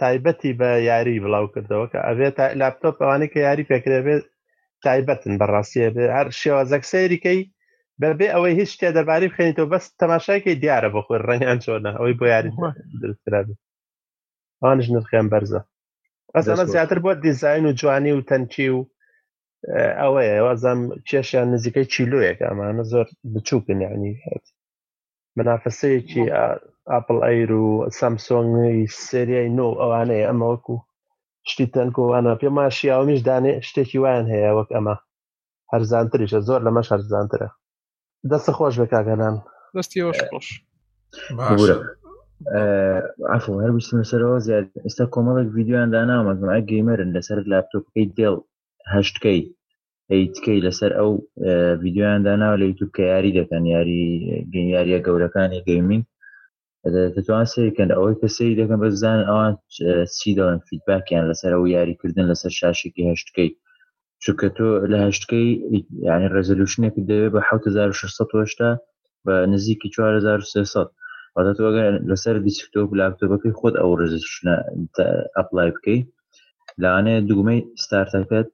تایبەتی 0.00 0.52
بە 0.60 0.70
یاری 0.90 1.22
بڵاو 1.24 1.46
کردەوە 1.54 1.86
کە 1.92 1.98
ئەوێت 2.08 2.36
لاپتۆپ 2.60 2.96
ئەوانەی 3.02 3.30
کە 3.32 3.38
یاری 3.48 3.64
پێکرێ 3.70 4.00
بێت 4.06 4.24
تایبەتن 4.84 5.34
بەڕاستیە 5.40 5.88
هەر 6.16 6.28
شێوازەک 6.40 6.82
سەیریکەی 6.92 7.40
بەبێ 8.00 8.28
ئەوەی 8.34 8.58
هیچ 8.60 8.70
شتێ 8.74 8.88
دەرباری 8.96 9.30
بخێنیتەوە 9.32 9.70
بەس 9.72 9.84
تەماشاکەی 10.00 10.60
دیارە 10.62 10.88
بە 10.94 11.00
خۆی 11.06 11.24
ڕێنیان 11.28 11.58
چۆنە 11.64 11.90
ئەوەی 11.98 12.18
بۆ 12.20 12.24
یاری 12.34 12.50
ئەوانش 14.60 14.86
نرخیان 14.94 15.26
بەرزە 15.32 15.60
ئەسەمە 16.36 16.64
زیاتر 16.74 16.98
بۆ 17.04 17.10
دیزین 17.24 17.62
و 17.66 17.76
جوانی 17.80 18.12
و 18.14 18.26
تەنکی 18.30 18.68
و 18.76 18.80
ئەوەیە 20.00 20.36
وازام 20.46 20.80
کێشیان 21.08 21.48
نزیکەی 21.54 21.90
چیلوەیەک 21.92 22.38
ئەمانە 22.46 22.84
زۆر 22.92 23.06
بچووکن 23.32 23.78
یعنی 23.86 24.12
هەت 24.26 24.44
منافسەیەکی 25.36 26.22
ئاپل 26.92 27.18
ئەیر 27.26 27.50
و 27.66 27.68
سامسۆنگ 27.98 28.54
سریای 29.06 29.48
نۆ 29.58 29.68
ئەوانەیە 29.80 30.26
ئەمەوەکو 30.30 30.76
شتی 31.50 31.66
تەنکۆوانە 31.74 32.32
پێ 32.40 32.48
ماشییاومیش 32.58 33.20
دانێ 33.28 33.52
شتێکی 33.68 33.98
وایان 34.02 34.26
هەیە 34.34 34.50
وەک 34.58 34.68
ئەمە 34.74 34.94
هەرزانترریشە 35.72 36.40
زۆر 36.48 36.60
لەمەش 36.66 36.88
هەرزانترە 36.92 37.48
دەستە 38.30 38.52
خۆش 38.58 38.74
بە 38.80 38.86
کاگەنان 38.92 39.34
دەستی 39.76 40.00
خۆش 40.32 40.48
ئەف 43.32 43.44
هەر 43.62 43.70
بستمەسەرەوە 43.76 44.38
زیاد 44.46 44.66
ئێستا 44.84 45.04
کۆمەڵێک 45.14 45.48
یددیوان 45.60 45.88
دانامەزم 45.94 46.48
ئە 46.54 46.60
گەیمەرن 46.70 47.10
لەسەر 47.16 47.38
لاپتۆپەکەی 47.50 48.06
دڵ 48.18 48.36
هەشتکەی 48.94 49.40
ئەیتکەی 50.10 50.64
لەسەر 50.66 50.90
ئەو 50.98 51.10
یددیوان 51.86 52.20
داناوە 52.26 52.56
لە 52.60 52.64
یوتوب 52.70 52.90
کە 52.96 53.02
یاری 53.12 53.36
دەکەن 53.38 53.62
یاری 53.74 54.02
گەنیارە 54.54 54.98
گەورەکانی 55.06 55.64
گەیمین 55.68 56.02
دەتوان 56.94 57.44
سکەن 57.52 57.90
ئەوەی 57.96 58.18
کەسی 58.22 58.56
دەکەن 58.60 58.78
بەزان 58.84 59.20
ئەوان 59.28 59.52
چی 60.18 60.30
دەڵێن 60.38 60.60
فیدباکیان 60.68 61.24
لەسەر 61.30 61.52
ئەو 61.56 61.64
یاریکردن 61.76 62.26
لەسەر 62.30 62.52
شاشێکی 62.60 63.08
هەشتکەی 63.10 63.48
چونکە 64.22 64.48
تۆ 64.56 64.66
لە 64.92 64.98
هەشتکەی 65.06 65.48
یعنی 66.08 66.26
ڕزەلوشنێک 66.34 66.94
دەوێت 67.10 67.32
بە 67.36 67.40
1600 67.52 68.80
بە 69.26 69.34
نزیکی 69.52 69.88
4300 69.88 70.90
دەتوەگەن 71.48 71.94
لەسەر 72.10 72.34
دیسکتۆپ 72.46 72.88
لاپتۆپەکەی 72.98 73.56
خۆت 73.60 73.74
ئەو 73.80 73.92
ڕزشنە 74.00 74.54
ئەپلای 75.36 75.70
بکەی 75.76 76.00
لاانەیە 76.82 77.20
دوگمەی 77.30 77.60
ستارتەکەت 77.84 78.46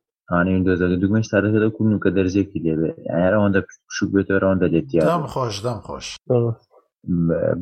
دوگمەی 1.02 1.26
ستارەکەدا 1.28 1.68
کوون 1.76 1.94
کە 2.02 2.08
دەرزێکی 2.16 2.58
لێبێ 2.64 2.90
ئەوەندە 3.30 3.60
شوک 3.96 4.10
بێتەوەڕەوەندە 4.16 4.66
لێتیام 4.74 5.22
خۆش 5.34 5.54
دەم 5.66 5.78
خۆش 5.86 6.06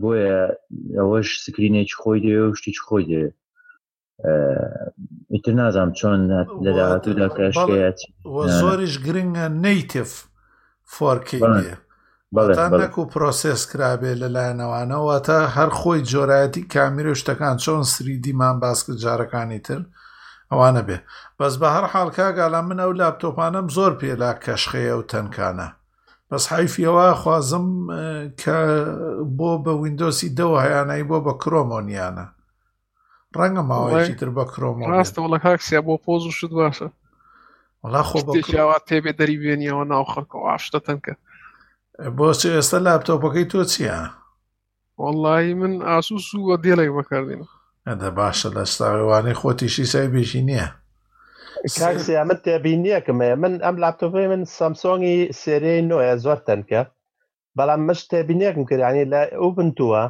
بۆیە 0.00 0.38
ئەوەش 0.98 1.28
سکرینێک 1.44 1.90
خۆی 2.00 2.20
دێ 2.24 2.36
و 2.44 2.54
شتیچ 2.58 2.78
خۆی 2.86 3.04
دێ 3.10 3.24
ئیتر 5.34 5.52
نازانم 5.60 5.90
چۆن 5.98 6.20
لە 6.64 6.70
داهاتوودا 6.76 7.28
کەشکات 7.36 7.98
زۆریش 8.60 8.94
گرنگە 9.06 9.46
نیتف 9.64 10.10
فۆرکی 10.94 11.38
بەڵێک 12.70 12.94
و 13.00 13.04
پرۆسس 13.12 13.62
کرابێ 13.70 14.12
لەلایەنەوانەوە 14.22 15.16
تا 15.26 15.38
هەر 15.56 15.70
خۆی 15.78 16.00
جۆرایەتی 16.12 16.66
کامیرە 16.74 17.12
شتەکان 17.20 17.56
چۆن 17.64 17.82
سریدیمان 17.92 18.56
باسکە 18.64 18.92
جارەکانی 19.02 19.58
تر 19.66 19.82
ئەوانە 20.52 20.82
بێ 20.88 20.98
بەس 21.38 21.54
بە 21.60 21.68
هەر 21.76 21.84
حالکاگا 21.92 22.46
لە 22.54 22.60
من 22.68 22.78
ئەو 22.82 22.92
لاپتۆپانم 23.00 23.66
زۆر 23.76 23.92
پێلا 24.00 24.30
کەشخەیە 24.44 24.94
و 24.98 25.02
تەنکانە 25.10 25.68
بەس 26.31 26.44
حیفیەوە 26.57 27.07
خوازم 27.23 27.66
کە 28.40 28.57
بۆ 29.39 29.51
بە 29.65 29.73
وینندۆسی 29.82 30.35
دەوە 30.39 30.59
هیانایی 30.65 31.09
بۆ 31.11 31.19
بە 31.27 31.32
کرۆمۆنیانە 31.43 32.27
ڕەنگە 33.39 33.62
ماوەیەکی 33.70 34.16
تر 34.20 34.28
بە 34.39 34.44
کرۆمۆ 34.52 34.85
ڕاستە 34.90 35.19
وڵە 35.23 35.39
کاکسیا 35.44 35.81
بۆ 35.89 35.94
پۆز 36.05 36.23
و 36.27 36.32
شت 36.39 36.52
باشە 36.61 36.89
وڵا 37.82 38.02
خۆ 38.09 38.19
بەوا 38.27 38.78
تێبێ 38.89 39.12
دەری 39.19 39.36
بێنیەوە 39.43 39.85
ناو 39.93 40.05
خەکەوە 40.12 40.44
ئاشتە 40.51 40.78
تەنکە 40.86 41.15
بۆچ 42.16 42.40
ئێستا 42.55 42.78
لاپتۆپەکەی 42.86 43.47
تۆ 43.51 43.61
چییە؟ 43.73 43.98
وەڵی 45.02 45.51
من 45.61 45.74
ئاسووسووە 45.89 46.55
دێڵێک 46.65 46.90
بەکاردێن 46.98 47.43
ئەدە 47.89 48.09
باشە 48.19 48.48
لە 48.57 48.62
ستاوانەی 48.73 49.39
خۆتیشی 49.40 49.85
سای 49.93 50.09
بێژی 50.15 50.43
نییە 50.48 50.69
کاکسیا 51.81 52.23
من 52.28 52.39
تێبینیەکم 52.45 53.19
هەیە 53.24 53.37
من 53.43 53.55
ئەم 53.65 53.77
لاپتۆپی 53.82 54.27
من 54.32 54.43
سامسۆنگی 54.57 55.19
سێرەی 55.41 55.87
نوۆە 55.91 56.15
زۆر 56.24 56.39
تەنکە 56.49 56.82
بەڵام 57.59 57.81
مەش 57.89 58.01
تێبینیەکم 58.11 58.62
کردانی 58.70 59.05
لە 59.12 59.20
ئەو 59.39 59.49
بنتووە 59.57 60.03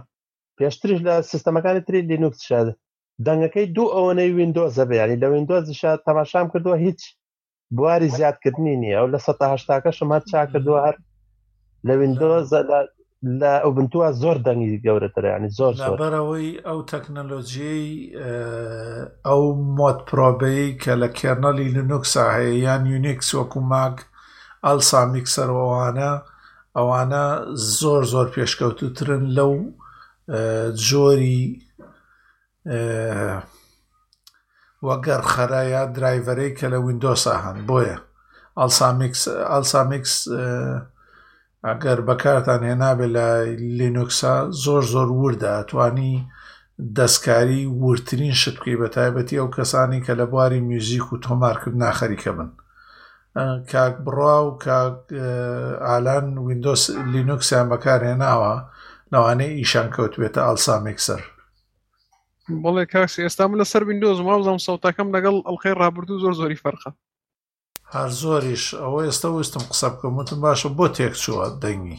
پێشترش 0.58 0.98
لە 1.06 1.14
سیستەمەکانی 1.30 1.84
تری 1.86 2.06
لینوکسشاد 2.10 2.68
دەنگەکەی 3.26 3.66
دوو 3.76 3.92
ئەوەنەی 3.94 4.34
وینندۆزە 4.36 4.84
بێنی 4.90 5.20
لە 5.22 5.26
وینندۆزیش 5.32 5.82
تەماشام 6.06 6.46
کردووە 6.52 6.76
هیچ 6.86 7.00
بواری 7.76 8.12
زیادکردنی 8.18 8.76
نییە 8.82 8.96
ئەو 8.98 9.06
لە 9.14 9.18
سەهشتاکەشم 9.26 10.10
هەر 10.14 10.22
چاکردووە 10.32 10.78
هەر 10.86 10.96
لە 11.86 11.92
وینندۆز 12.00 12.48
لە 13.24 13.52
ئەو 13.62 13.72
بنتووە 13.76 14.08
زۆر 14.22 14.36
دەنگی 14.46 14.80
گەورەتەرانی 14.84 15.50
زۆر 15.58 15.72
بەرەوەی 16.00 16.50
ئەو 16.68 16.78
تەکنەلۆژیی 16.90 17.88
ئەو 19.26 19.42
مۆت 19.76 19.98
پرۆبەی 20.08 20.76
کە 20.82 20.92
لە 21.02 21.08
کێرنەلی 21.18 21.72
لنوکسا 21.76 22.24
هەیە 22.36 22.54
یان 22.66 22.82
یونیکس 22.92 23.28
وەکو 23.38 23.60
ماگ 23.72 23.96
ئەلسا 24.66 25.00
میکسەرەوەوانە 25.12 26.10
ئەوانە 26.76 27.24
زۆر 27.80 28.02
زۆر 28.12 28.26
پێشکەوتوترن 28.34 29.24
لەو 29.36 29.52
جۆری 30.88 31.42
وەگەر 34.86 35.20
خەرایە 35.32 35.82
درایڤەرەی 35.96 36.50
کە 36.58 36.66
لە 36.72 36.78
وینندۆسا 36.84 37.34
هەن 37.44 37.58
بۆیە 37.68 37.98
ئەلسا 38.58 38.88
میکس 39.00 39.22
ئەلسا 39.52 39.80
میکس 39.90 40.12
ئەگەر 41.68 41.98
بەکارتان 42.08 42.60
هێنابێ 42.70 43.08
لە 43.16 43.26
لینوکسا 43.78 44.34
زۆر 44.64 44.82
زۆر 44.94 45.08
وردە 45.22 45.54
توانی 45.70 46.14
دەستکاری 46.96 47.62
ورترین 47.84 48.34
شت 48.40 48.56
بکەی 48.58 48.76
بە 48.80 48.88
تایبەتی 48.96 49.40
ئەو 49.40 49.48
کەسانی 49.56 50.04
کە 50.06 50.12
لە 50.20 50.24
بواری 50.32 50.60
میوزیک 50.70 51.06
و 51.12 51.22
تۆمارکرد 51.26 51.74
ناخەریکە 51.84 52.32
بن 52.38 52.50
کاک 53.72 53.94
بڕا 54.04 54.36
و 54.46 54.50
ئالان 55.88 56.26
وینندۆس 56.46 56.82
لینوکسیان 57.14 57.66
بەکارهێناوە 57.72 58.52
لەوانەیە 59.12 59.56
ئیشان 59.60 59.86
کەوتبێتە 59.94 60.40
ئەلسامێکسەر 60.48 61.22
بڵێ 62.62 62.84
کاکسی 62.92 63.24
ئێستا 63.24 63.44
من 63.48 63.58
لەسەر 63.60 63.82
وینندۆز 63.84 64.18
ما 64.26 64.34
بزانم 64.38 64.62
سەوتەکەم 64.68 65.08
لەگەڵ 65.14 65.36
ئەڵخی 65.46 65.78
ڕابردوو 65.82 66.20
زۆر 66.22 66.34
زۆری 66.40 66.60
فەرخە 66.64 66.90
هەر 67.96 68.08
زۆریش 68.22 68.64
ئەوە 68.80 69.00
ئێستا 69.06 69.28
وستم 69.36 69.64
قسە 69.70 69.88
بکەم 69.92 70.14
وتم 70.18 70.38
باشە 70.44 70.68
بۆ 70.78 70.86
تێک 70.96 71.14
چووە 71.22 71.46
دەنگی 71.62 71.98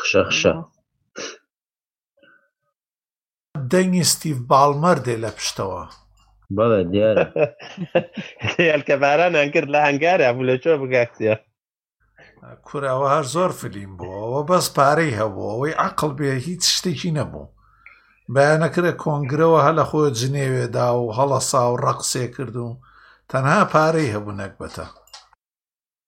خشەخشە 0.00 0.52
دەنگی 3.72 4.04
ستیف 4.12 4.38
باڵمەەر 4.50 4.98
دێ 5.06 5.16
لە 5.24 5.30
پشتەوە 5.36 5.82
بەڵێ 6.56 6.82
دیارە 6.92 7.24
هەلکە 8.72 8.94
بارانیان 9.02 9.48
کرد 9.54 9.68
لە 9.74 9.80
هەنگارە 9.86 10.26
بوو 10.34 10.46
لە 10.50 10.56
چۆ 10.62 10.70
بگاتە 10.82 11.32
کوراوە 12.66 13.08
هەر 13.14 13.24
زۆر 13.34 13.50
فلیم 13.60 13.92
بووەوە 13.98 14.40
بەس 14.50 14.66
پارەی 14.76 15.16
هەبوو 15.20 15.50
ئەوەی 15.52 15.74
عقل 15.86 16.10
بێ 16.18 16.30
هیچ 16.48 16.62
شتێکی 16.76 17.10
نەبوو 17.18 17.46
بەیانەکرێت 18.34 18.96
کۆنگرەوە 19.04 19.60
هە 19.66 19.72
لە 19.78 19.84
خۆی 19.90 20.10
جنێوێدا 20.18 20.88
و 21.00 21.12
هەڵە 21.16 21.40
ساو 21.50 21.72
ڕەقسێ 21.84 22.24
کرد 22.34 22.56
و 22.56 22.78
تەنها 23.30 23.60
پارەی 23.74 24.12
هەبوو 24.14 24.36
نەکبەتە 24.42 24.86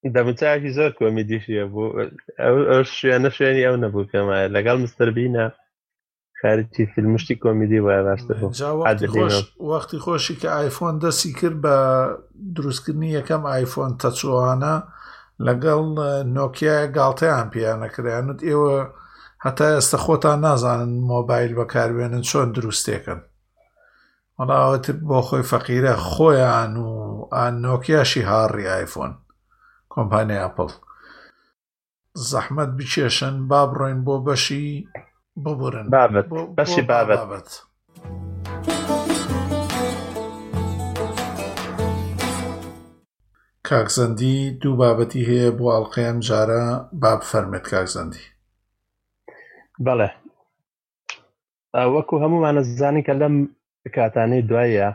دەموچاکی 0.04 0.70
زۆر 0.76 0.90
کۆمیدیشیە 0.98 1.64
بوو 1.72 1.86
ئەو 2.38 2.84
شوێنە 2.98 3.30
شوێنی 3.36 3.66
ئەو 3.66 3.76
نەبوو 3.84 4.08
پێمایە 4.10 4.52
لەگەڵ 4.56 4.76
مستربینە 4.84 5.44
خارجی 6.42 6.86
فیلمشتی 6.94 7.36
کۆمیدی 7.44 7.80
وایە 7.86 8.02
باشتر 8.08 8.36
وەختی 9.70 9.98
خۆشی 10.04 10.34
کە 10.40 10.44
ئایفۆن 10.56 10.94
دەسی 11.04 11.30
کرد 11.38 11.56
بە 11.64 11.76
دروستکردنی 12.56 13.14
یەکەم 13.18 13.42
ئایفۆن 13.52 13.90
تەچوانە 14.02 14.74
لەگەڵ 15.46 15.80
نۆکیای 16.36 16.86
گاڵتەیان 16.96 17.46
پیانەکریانت 17.52 18.40
ئێوە 18.48 18.74
هەتا 19.44 19.66
ئێستا 19.74 19.98
خۆتان 20.04 20.38
نازانن 20.46 20.92
مۆبایل 21.12 21.52
بەکاربێنن 21.58 22.22
چۆن 22.30 22.48
دروستێکن 22.56 23.20
وڵاوەتر 24.38 24.96
بۆ 25.08 25.18
خۆی 25.26 25.44
فەقیرە 25.50 25.94
خۆیان 26.14 26.74
و 26.86 26.90
ئان 27.34 27.54
نۆکیاشی 27.66 28.22
هاڕی 28.30 28.66
ئایفۆن 28.72 29.12
کۆمپانیای 29.94 30.43
ئەپل 30.44 30.69
زەحمەت 32.31 32.70
بچێشن 32.78 33.35
با 33.51 33.60
بڕۆین 33.70 33.98
بۆ 34.06 34.14
بەشی 34.27 34.64
ببورن 35.44 35.86
بابەت 35.94 36.27
بەشی 36.59 36.82
بابەت. 36.90 37.48
کاکزەندی 43.69 44.36
دوو 44.60 44.74
بابەتی 44.81 45.27
هەیە 45.31 45.51
بۆ 45.59 45.64
ئەڵلقەیەم 45.74 46.19
جارە 46.28 46.64
باب 47.02 47.20
فەرمێت 47.31 47.64
کاکزەندی 47.73 48.24
بەڵێ 49.86 50.10
وەکو 51.94 52.14
هەمووانە 52.23 52.60
زانی 52.81 53.02
کە 53.06 53.14
لەم 53.20 53.35
کاتانەی 53.97 54.43
دوایە 54.51 54.89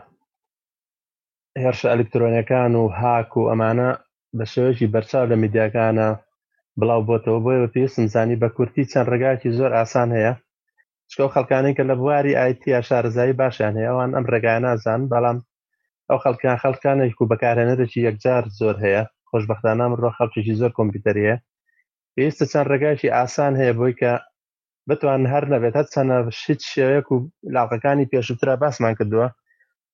هێرش 1.62 1.80
ئەلکترۆنیەکان 1.92 2.72
و 2.74 2.84
هاک 3.00 3.30
و 3.36 3.48
ئەمانە 3.50 3.90
بە 4.36 4.44
شێوەیەکی 4.52 4.92
بەرچاو 4.94 5.28
لە 5.30 5.36
میدیاکانە 5.42 6.08
بڵاو 6.80 7.06
بۆتەوە 7.08 7.38
بۆیەوە 7.44 7.68
پێویستم 7.74 8.06
زانی 8.14 8.40
بە 8.42 8.48
کورتی 8.56 8.84
چەند 8.92 9.10
ڕێگاکی 9.12 9.54
زۆر 9.58 9.70
ئاسان 9.78 10.08
هەیە 10.16 10.32
چکۆ 11.10 11.26
خەڵکانێک 11.34 11.74
کە 11.78 11.84
لە 11.90 11.94
بواری 12.00 12.38
ئایتی 12.40 12.70
یا 12.74 12.80
شارزایی 12.88 13.38
باشیان 13.40 13.74
هەیە 13.78 13.90
ئەوان 13.90 14.10
ئەم 14.16 14.24
ڕێگای 14.32 14.60
نازان 14.66 15.00
بەڵام 15.10 15.38
ئەو 16.08 16.18
خەڵکان 16.24 16.56
خەڵکانێک 16.62 17.16
و 17.18 17.28
بەکارهێنەتێکی 17.30 18.04
یەکجار 18.08 18.44
زۆر 18.60 18.74
هەیە 18.84 19.02
خۆشببختانە 19.30 19.84
مرۆ 19.92 20.08
خەڵکیی 20.18 20.58
زۆر 20.60 20.72
کۆمپیوتەریە 20.78 21.34
پێویستە 22.14 22.44
چەند 22.52 22.66
ڕێگایکی 22.72 23.14
ئاسان 23.16 23.52
هەیە 23.60 23.72
بۆی 23.78 23.94
کە 24.00 24.12
بتوان 24.88 25.22
هەر 25.32 25.44
نەبێت 25.52 25.74
هەت 25.78 25.88
چەنە 25.94 26.16
شت 26.40 26.60
شێوەیەک 26.72 27.06
و 27.12 27.16
لاقەکانی 27.56 28.08
پێشترا 28.12 28.54
باسمان 28.62 28.94
کردووە 28.98 29.28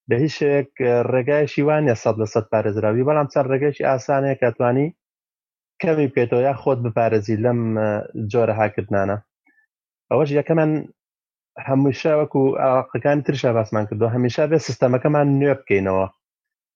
بە 0.09 0.15
هیچ 0.23 0.33
شەیەک 0.39 0.71
ڕێگایشی 1.13 1.67
وانە 1.69 1.95
سەد 2.03 2.17
لە 2.23 2.27
سەد 2.33 2.47
پارێزراوی 2.53 3.07
بەڵام 3.09 3.29
چەند 3.33 3.51
ڕێگەشی 3.53 3.89
ئاسانەیە 3.91 4.41
کەتوانی 4.43 4.89
کەمی 5.83 6.13
پێێتەوە 6.15 6.43
یا 6.49 6.55
خۆت 6.63 6.79
بپارێزی 6.85 7.41
لەم 7.45 7.61
جۆرە 8.33 8.55
هاکردانە 8.61 9.17
ئەوەش 10.11 10.31
یەکەمان 10.39 10.73
هەمووشە 11.67 12.13
وەکو 12.21 12.43
ئاقەکان 12.63 13.19
ترشە 13.27 13.51
باسمان 13.57 13.85
کردو 13.89 14.13
هەمیشا 14.17 14.45
بێ 14.51 14.59
سیستەمەکەمان 14.67 15.27
نوێ 15.41 15.55
بکەینەوە 15.61 16.07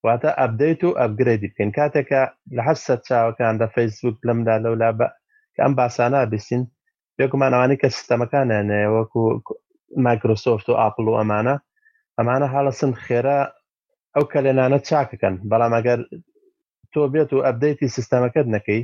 واتە 0.05 0.29
ئەبدەیت 0.39 0.81
و 0.85 0.97
ئەبگرێدی 0.99 1.49
بکەین 1.51 1.71
کاتێکە 1.79 2.21
لە 2.55 2.61
هەر 2.67 2.77
سەر 2.85 2.99
چاوەکان 3.07 3.55
لە 3.61 3.67
فەیسبوک 3.75 4.17
لەمدا 4.27 4.55
لەولا 4.65 4.89
بە 4.99 5.07
ئەم 5.63 5.71
باسانە 5.79 6.19
بیستین 6.31 6.63
بێکمانەوانی 7.17 7.79
کە 7.81 7.87
سیستەمەکانیانەیە 7.97 8.89
وەکو 8.95 9.21
مایکرۆسۆفت 10.05 10.67
و 10.69 10.77
ئاپل 10.81 11.05
و 11.07 11.17
ئەمانە 11.19 11.55
ئەمانە 12.19 12.47
حاڵەسم 12.53 12.91
خێرا 13.05 13.39
ئەو 14.15 14.23
کەلێنانە 14.33 14.79
چاکەکەن 14.89 15.35
بەڵام 15.49 15.73
ئەگەر 15.77 15.99
تۆ 16.93 17.01
بێت 17.13 17.29
و 17.33 17.43
ئەبدەیتی 17.45 17.93
سیستەمەکەت 17.95 18.47
نەکەی 18.55 18.81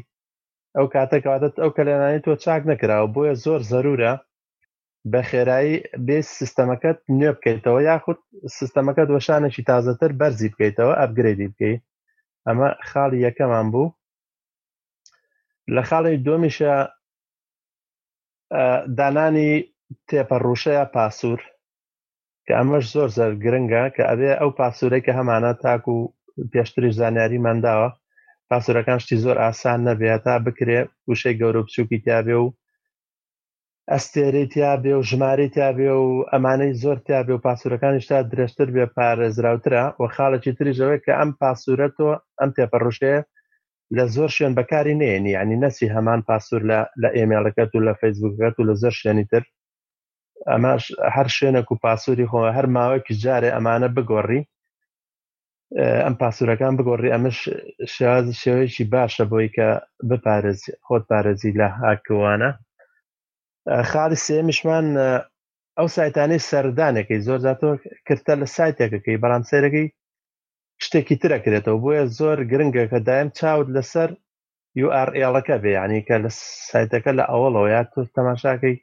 ئەو 0.78 0.86
کاتەکەواتت 0.94 1.56
ئەو 1.62 1.72
کەلێنانی 1.78 2.24
تۆ 2.26 2.32
چاک 2.44 2.62
نەکراوە 2.72 3.12
بۆیە 3.16 3.34
زۆر 3.46 3.62
زەرورە 3.72 4.14
بە 5.12 5.22
خێرایی 5.30 5.76
بێ 6.08 6.18
سیستەمەکەت 6.38 6.98
نوێ 7.20 7.32
بکەیتەوە 7.38 7.80
یاخود 7.90 8.20
سیستەمەکەت 8.58 9.10
وەشانێکی 9.16 9.66
تازەتر 9.70 10.12
بەرزی 10.20 10.50
بکەیتەوە 10.54 10.94
ئەبگریدی 11.02 11.52
بکەیت 11.52 11.82
ئەمە 12.48 12.70
خاڵی 12.90 13.20
یەکەمان 13.28 13.68
بوو 13.74 13.94
لە 15.76 15.82
خاڵی 15.90 16.18
دۆمیشە 16.28 16.74
دانانی 18.98 19.52
تێپەڕوشەیە 20.08 20.86
پاسوور 20.94 21.42
کە 22.48 22.54
ئەمەش 22.60 22.86
زۆر 22.96 23.10
زەر 23.18 23.32
گرنگە 23.44 23.84
کە 23.96 24.04
ئەبێ 24.10 24.32
ئەو 24.40 24.50
پاسوورەی 24.60 25.06
کە 25.06 25.12
هەمانە 25.20 25.52
تاکو 25.64 25.96
و 26.40 26.44
پێشتری 26.54 26.92
زانیاری 27.00 27.44
منداوە 27.46 27.90
پاسوورەکان 28.50 29.00
شتی 29.04 29.18
زۆر 29.26 29.38
ئاسان 29.44 29.80
نەبێت 29.88 30.22
تا 30.26 30.36
بکرێ 30.46 30.80
وشەی 31.10 31.38
گەورە 31.40 31.62
بچووکی 31.66 32.00
تیاابێ 32.06 32.36
و 32.44 32.48
ئەستێرەی 33.92 34.48
تیاابێ 34.54 34.94
و 34.98 35.06
ژمارە 35.10 35.48
تیاابێ 35.56 35.90
و 36.06 36.10
ئەمانەی 36.34 36.78
زۆر 36.84 36.98
تیاابێ 37.08 37.34
و 37.36 37.44
پاسوورەکانیشتا 37.48 38.18
درێژتر 38.32 38.68
بێ 38.76 38.86
پارێزراوترە 38.98 39.84
و 40.02 40.06
خاڵێکی 40.16 40.54
تریژەوەی 40.60 41.04
کە 41.06 41.14
ئەم 41.20 41.32
پاسوورەتەوە 41.42 42.16
ئەم 42.40 42.50
تێپەڕوشەیە 42.58 43.20
لە 43.98 44.06
زۆر 44.16 44.30
شوێن 44.38 44.54
بەکاری 44.60 44.98
نێنی 45.02 45.32
ینی 45.40 45.58
نەسی 45.64 45.92
هەمان 45.96 46.22
پاسوور 46.30 46.62
لە 47.02 47.10
ئێمێڵەکەت 47.18 47.72
و 47.74 47.86
لە 47.88 47.94
فەیسبوکەت 48.02 48.56
و 48.58 48.68
لە 48.70 48.74
زۆر 48.82 48.94
شوێنی 49.02 49.26
تر 49.32 49.44
ئەمەش 50.54 50.84
هەر 51.16 51.28
شوێنێک 51.36 51.68
و 51.70 51.80
پاسووری 51.84 52.30
خۆ 52.32 52.40
هەر 52.58 52.66
ماوەیەکی 52.76 53.20
جارێ 53.24 53.50
ئەمانە 53.56 53.90
بگۆڕی 53.96 54.42
ئەم 56.06 56.16
پاسوورەکان 56.22 56.74
بگۆڕی 56.80 57.14
ئەمەش 57.14 57.38
شێوازی 57.96 58.40
شێوەیەکی 58.42 58.84
باشە 58.94 59.24
بۆی 59.32 59.50
کە 59.56 59.68
بپارێزی 60.10 60.72
خۆت 60.86 61.04
پارێزی 61.12 61.56
لە 61.60 61.68
هاکووانە 61.82 62.50
خاڵی 63.92 64.18
سێمیشمان 64.28 64.86
ئەو 65.78 65.88
سایتانەی 65.98 66.46
سەردانەکەی 66.50 67.24
زۆر 67.28 67.40
زیاتۆ 67.46 67.70
کردە 68.08 68.34
لە 68.42 68.48
سایتێکەکەی 68.56 69.22
بەڵام 69.24 69.44
سێرەکەی 69.50 69.88
شتێکی 70.86 71.16
ترەکرێتەوە 71.24 71.82
بۆیە 71.84 72.04
زۆر 72.20 72.38
گرنگە 72.52 72.86
کە 72.92 73.00
دایم 73.08 73.30
چاود 73.38 73.68
لەسەر 73.76 74.10
یURLەکە 75.22 75.56
بێ 75.64 75.72
ینی 75.80 76.02
کە 76.08 76.16
لە 76.24 76.30
سایتەکە 76.70 77.12
لە 77.20 77.24
ئەوڵەوە 77.32 77.66
یا 77.76 77.82
تۆ 77.92 78.02
تەماشاکەی 78.16 78.76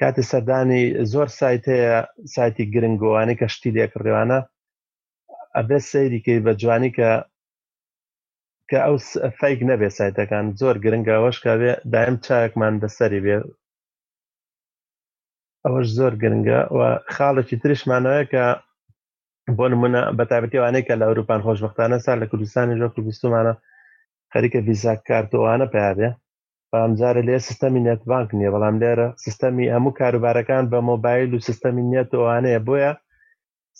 کاتی 0.00 0.22
سەردانی 0.32 0.82
زۆر 1.12 1.28
سایت 1.40 1.64
هەیە 1.72 1.94
سایتی 2.34 2.64
گرنگۆوانی 2.74 3.38
کە 3.40 3.46
شتی 3.54 3.74
لێکڕێوانە 3.76 4.38
ئەبێ 5.56 5.78
سەیریکەی 5.90 6.42
بە 6.44 6.52
جوانی 6.62 6.90
کە 6.98 7.10
کە 8.70 8.78
ئەو 8.86 8.96
فیک 9.38 9.60
نەبێ 9.70 9.88
سایتەکان 9.98 10.46
زۆر 10.60 10.76
گرنگاوەشکاوێ 10.84 11.72
دایم 11.92 12.16
چاکمان 12.26 12.74
بەسەری 12.82 13.20
بێ 13.24 13.36
ئەوەش 15.64 15.86
زۆر 15.98 16.12
گرنگە 16.22 16.60
و 16.76 16.80
خاڵێکی 17.14 17.56
ترشمانەوەی 17.62 18.28
کە 18.32 18.44
بۆ 19.58 19.64
نمونە 19.72 20.00
بەتابەتیوانەیە 20.18 20.86
کە 20.88 20.94
لە 21.00 21.04
ئەوروپان 21.08 21.40
خۆشببختانە 21.46 21.96
سا 22.04 22.12
لە 22.22 22.26
کوردستانی 22.30 22.78
ژۆ 22.80 22.88
کوردستمانە 22.94 23.52
خەریکە 24.32 24.58
ویزا 24.68 24.94
کارتوانە 25.08 25.66
پیاێ 25.74 26.10
ئەمجارە 26.82 27.22
لێ 27.28 27.36
سیستەمی 27.48 27.84
نێتبانک 27.88 28.28
نییە 28.38 28.50
بەڵام 28.54 28.76
لێرە 28.82 29.08
سیستەمی 29.24 29.72
هەموو 29.74 29.96
کاروبارەکان 30.00 30.64
بە 30.72 30.78
مۆبایل 30.90 31.30
و 31.32 31.44
سیستەمی 31.48 31.88
نێت 31.92 32.10
ئەوانەیە 32.16 32.60
بۆیە 32.68 32.92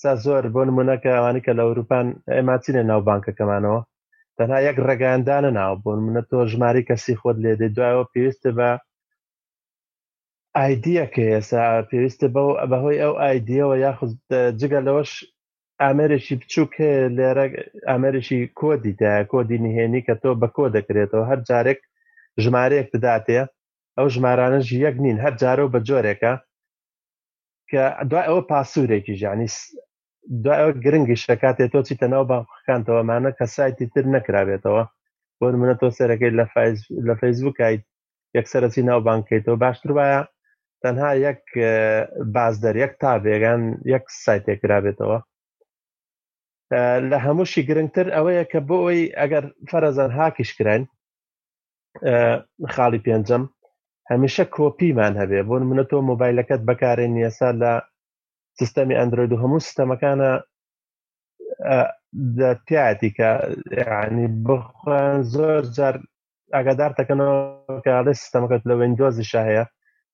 سا 0.00 0.12
زۆر 0.24 0.44
بۆ 0.54 0.62
نمونەکە 0.68 1.10
ئەوانی 1.16 1.44
کە 1.46 1.52
لە 1.58 1.62
ئەوروپان 1.66 2.06
ئێماچینە 2.34 2.82
ناو 2.90 3.00
بانکەکەمانەوە 3.08 3.80
تەنها 4.36 4.58
یەک 4.68 4.76
ڕێگاندانە 4.86 5.50
ناو 5.58 5.72
بۆ 5.82 5.90
منە 6.06 6.22
تۆ 6.30 6.38
ژماری 6.52 6.86
کەسی 6.88 7.14
خۆت 7.20 7.36
لێ 7.44 7.52
دێ 7.60 7.68
دوایەوە 7.76 8.04
پێویستە 8.12 8.50
بە 8.58 8.70
ئایدیەکە 10.58 11.22
ئێسا 11.34 11.62
پێویستە 11.90 12.26
بەو 12.34 12.48
بەهۆی 12.70 12.98
ئەو 13.02 13.12
ئایدیەوە 13.22 13.76
یاخود 13.86 14.12
جگە 14.60 14.80
لەوەش 14.86 15.10
ئامێرێکی 15.82 16.34
بچووک 16.40 16.74
لێرە 17.16 17.46
ئامێرێکی 17.90 18.38
کۆدی 18.58 18.92
تا 19.00 19.12
کۆدی 19.32 19.62
نهێنی 19.64 20.00
کە 20.06 20.14
تۆ 20.22 20.30
بە 20.40 20.48
کۆ 20.56 20.64
دەکرێتەوە 20.76 21.24
هەر 21.30 21.40
جارێک 21.50 21.80
ژمارەیەک 22.42 22.88
بداتێ 22.94 23.40
ئەو 23.96 24.06
ژمارانە 24.14 24.58
یەک 24.86 24.96
نین 25.04 25.18
هەر 25.24 25.34
جارە 25.40 25.64
بە 25.72 25.80
جۆرێکە 25.88 26.32
کە 27.70 27.82
دوای 28.10 28.26
ئەوە 28.28 28.42
پاسوورێکی 28.50 29.14
ژانی 29.20 29.48
دوای 30.44 30.60
ئەوە 30.62 30.72
گرنگی 30.84 31.16
شکاتێت 31.26 31.70
تۆ 31.72 31.80
چیتە 31.88 32.06
ناو 32.12 32.24
بانقەکانتەوەمانە 32.32 33.30
کە 33.38 33.44
سایتی 33.56 33.86
تر 33.94 34.04
نەکرابێتەوە 34.16 34.82
بۆ 35.38 35.46
منە 35.60 35.74
تۆ 35.80 35.88
سەرەکەی 35.98 36.36
لە 37.08 37.14
فەیسبووکیت 37.20 37.82
یەکسەرەی 38.36 38.86
ناو 38.90 39.00
بانکیتەوە 39.08 39.58
باشتر 39.64 39.90
وایە 39.96 40.20
تەنها 40.82 41.10
یەک 41.28 41.42
بازدەر 42.36 42.74
یەک 42.84 42.92
تابێگان 43.02 43.62
یەک 43.94 44.04
سایتێکرابێتەوە 44.24 45.18
لە 47.10 47.16
هەمووشی 47.24 47.66
گرنگتر 47.68 48.06
ئەوەیە 48.16 48.44
کە 48.52 48.58
بۆ 48.68 48.76
ئەوی 48.84 49.02
ئەگەر 49.20 49.44
فەرەزان 49.70 50.10
هاکیشکرێن 50.18 50.82
خاڵی 52.74 52.98
پێنجەم 53.06 53.42
هەمیشە 54.10 54.44
کۆپیمان 54.56 55.14
هەبێ 55.20 55.40
بۆن 55.48 55.62
منە 55.68 55.84
تۆ 55.90 55.96
مۆبایلەکەت 56.10 56.60
بەکارێن 56.68 57.12
نیەسا 57.16 57.48
لە 57.62 57.72
سیستەمی 58.58 58.98
ئەندروید 58.98 59.32
و 59.32 59.40
هەموو 59.42 59.64
سیستەمەکانە 59.66 60.30
دەتیاتی 62.38 63.10
کە 63.18 63.30
ینی 63.88 64.28
بخوان 64.46 65.16
زۆر 65.34 65.62
جار 65.76 65.94
ئاگادار 66.56 66.90
تەکەنەوە 66.98 67.34
کاڵی 67.86 68.14
سیستەمەکەت 68.22 68.62
لە 68.68 68.74
وندۆزی 68.80 69.28
شاهەیە 69.32 69.64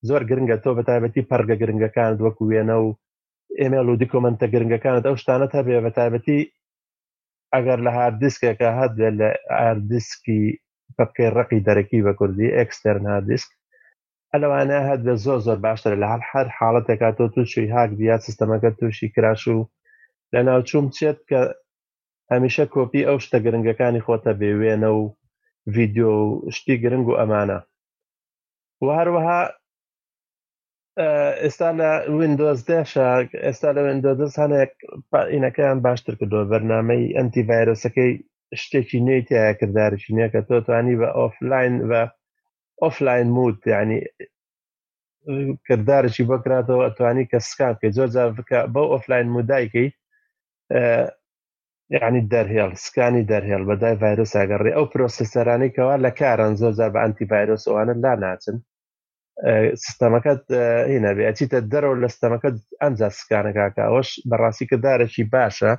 زۆر 0.08 0.22
گرنگە 0.30 0.56
تۆ 0.62 0.70
بە 0.76 0.82
تایبەتی 0.88 1.26
پەرگە 1.30 1.56
گرنگەکان 1.62 2.12
وەکو 2.24 2.42
وێنە 2.50 2.76
و 2.84 2.88
ئێمە 3.60 3.80
و 3.90 3.98
دیکۆمنتە 4.02 4.46
گرنگەکانت 4.54 5.04
ئەو 5.06 5.16
شتانەت 5.22 5.52
هەبێ 5.58 5.76
بە 5.84 5.90
تایبەتی 5.98 6.40
ئەگەر 7.54 7.78
لە 7.86 7.90
هاردیسکێکە 7.98 8.68
هەت 8.78 8.92
لە 9.20 9.28
ئاردیسکی 9.56 10.42
بە 10.96 11.04
فێڕقی 11.14 11.64
دەرەکی 11.66 12.04
بە 12.06 12.12
کوردی 12.20 12.54
ئەکسستەرنا 12.56 13.14
دیسک 13.28 13.48
ئەلەوانە 14.32 14.78
هەت 14.88 15.00
بە 15.06 15.14
زۆر 15.24 15.38
زۆر 15.46 15.58
باشتر 15.66 15.92
لە 16.02 16.06
هەر 16.12 16.20
هەر 16.32 16.46
حاڵەتێکا 16.58 17.10
تۆ 17.18 17.24
تووشی 17.34 17.72
هاک 17.74 17.90
دیا 18.00 18.16
سیستەمەکە 18.26 18.70
تووشی 18.78 19.08
کراش 19.14 19.42
و 19.54 19.58
لە 20.34 20.40
ناوچوم 20.48 20.86
چێت 20.96 21.18
کە 21.30 21.40
هەمیشە 22.32 22.64
کۆپی 22.74 23.06
ئەو 23.08 23.16
شتە 23.24 23.38
گرنگەکانی 23.44 24.04
خۆتە 24.06 24.32
بێوێنە 24.40 24.90
و 25.00 25.02
ڤیددیو 25.74 26.12
و 26.24 26.28
شتی 26.56 26.74
گرنگ 26.82 27.06
و 27.08 27.18
ئەمانە 27.20 27.58
و 28.84 28.86
هەروەها 28.98 29.42
ئێستا 31.42 31.70
لە 31.80 31.90
وینندۆز 32.18 32.58
دێشە 32.68 33.08
ئێستا 33.46 33.68
لە 33.76 33.80
وینندۆز 33.86 34.32
هەنێک 34.42 34.72
پائینەکەیان 35.12 35.78
باشتر 35.86 36.14
کردو 36.20 36.48
بەرنمەی 36.50 37.12
ئەنتی 37.16 37.42
ڤایرۆسەکەی 37.48 38.12
شتێکی 38.62 38.98
نەیتیە 39.08 39.42
کردارشی 39.60 40.12
نییە 40.16 40.28
کە 40.32 40.40
تۆتوانی 40.48 40.94
بە 41.00 41.08
ئۆفلاین 41.18 41.74
بە 41.90 42.00
ئۆفلاین 42.82 43.28
موت 43.36 43.60
ینی 43.74 43.98
کردارشی 45.66 46.24
بکراتەوە 46.30 46.84
ئەتوانی 46.86 47.24
کە 47.30 47.38
سکان 47.48 47.74
کە 47.80 47.88
زۆر 47.96 48.08
زارکە 48.16 48.58
بەو 48.74 48.86
ئۆفلاین 48.92 49.28
مودایکەی 49.34 49.88
یعنی 51.98 52.20
دەرهێڵ 52.32 52.70
سکانی 52.86 53.22
دەرهێڵ 53.30 53.62
بەدای 53.68 53.94
ڤایرۆس 54.02 54.32
ئەگەڕێ 54.40 54.70
ئەو 54.76 54.84
پرۆسیسەرانی 54.92 55.74
کەوا 55.76 55.94
لە 56.04 56.10
کارن 56.20 56.52
زۆر 56.60 56.72
زار 56.78 56.90
بە 56.94 56.98
ئەنتی 57.02 57.26
ڤایرۆس 57.32 57.64
ئەوانە 57.68 57.94
لا 58.04 58.12
ناچن 58.22 58.56
سیستەمەکەت 59.84 60.42
هینەبێ 60.92 61.22
ئەچیتە 61.26 61.58
دەرەوە 61.72 61.96
لە 62.02 62.08
سیستەمەکە 62.12 62.50
ئەنج 62.82 62.98
سکانەکەکە 63.20 63.82
ئەوەش 63.86 64.10
بەڕاستی 64.30 64.68
کە 64.70 64.76
دارێکی 64.84 65.24
باشە 65.34 65.72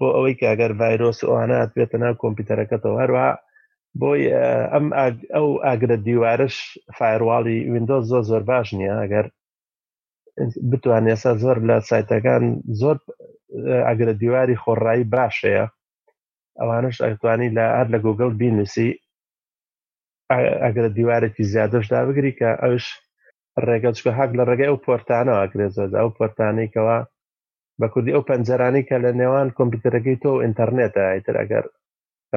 بۆ 0.00 0.06
ئەوەی 0.14 0.34
کە 0.38 0.46
ئەگەر 0.50 0.70
ڤایرۆس 0.80 1.18
ئەوانات 1.24 1.70
بێتە 1.76 1.96
ناو 2.02 2.14
کۆمپیوتەرەکەتەوە 2.22 2.96
هەروە 3.02 3.26
بۆی 4.00 4.22
ئەم 4.72 4.86
ئەو 5.34 5.48
ئاگرە 5.66 5.96
دیوارش 6.08 6.56
فایرواڵی 6.96 7.58
وینندۆز 7.72 8.04
زۆر 8.10 8.22
زۆر 8.30 8.42
باش 8.50 8.68
نییە 8.78 8.94
ئەگەر 9.02 9.26
بتوان 10.70 11.04
ێستا 11.14 11.32
زۆر 11.42 11.58
لە 11.68 11.76
سایتەکان 11.88 12.44
زۆر 12.80 12.96
ئەگرە 13.88 14.14
دیواری 14.22 14.60
خۆڕایی 14.62 15.08
باشەیە 15.14 15.64
ئەوانش 16.60 16.96
ئەتوانی 17.06 17.52
لە 17.56 17.64
هەر 17.76 17.86
لە 17.94 17.98
گوگل 18.06 18.30
بینویسی 18.42 18.90
ئەگرە 20.64 20.90
دیوارێکی 20.98 21.44
زیادەش 21.52 21.84
دابگری 21.92 22.32
کە 22.38 22.50
ئەوش 22.62 22.84
ڕێگەچکە 23.66 24.10
هاک 24.18 24.30
لە 24.38 24.42
ڕێگەی 24.48 24.68
ئەو 24.70 24.78
پۆرتانەوە 24.86 25.38
ئەگرێ 25.42 25.66
زۆر 25.76 25.88
ئەو 26.00 26.08
پۆرتانەیەوە 26.18 26.98
بە 27.80 27.86
کوردی 27.92 28.14
ئەو 28.14 28.26
پەنجەرانی 28.30 28.86
کە 28.88 28.96
لە 29.04 29.10
نێوان 29.20 29.48
کۆمپیوتەرەکەی 29.58 30.20
تۆ 30.22 30.32
ئینتەرنێتە 30.44 31.02
ئایترەگەر 31.12 31.64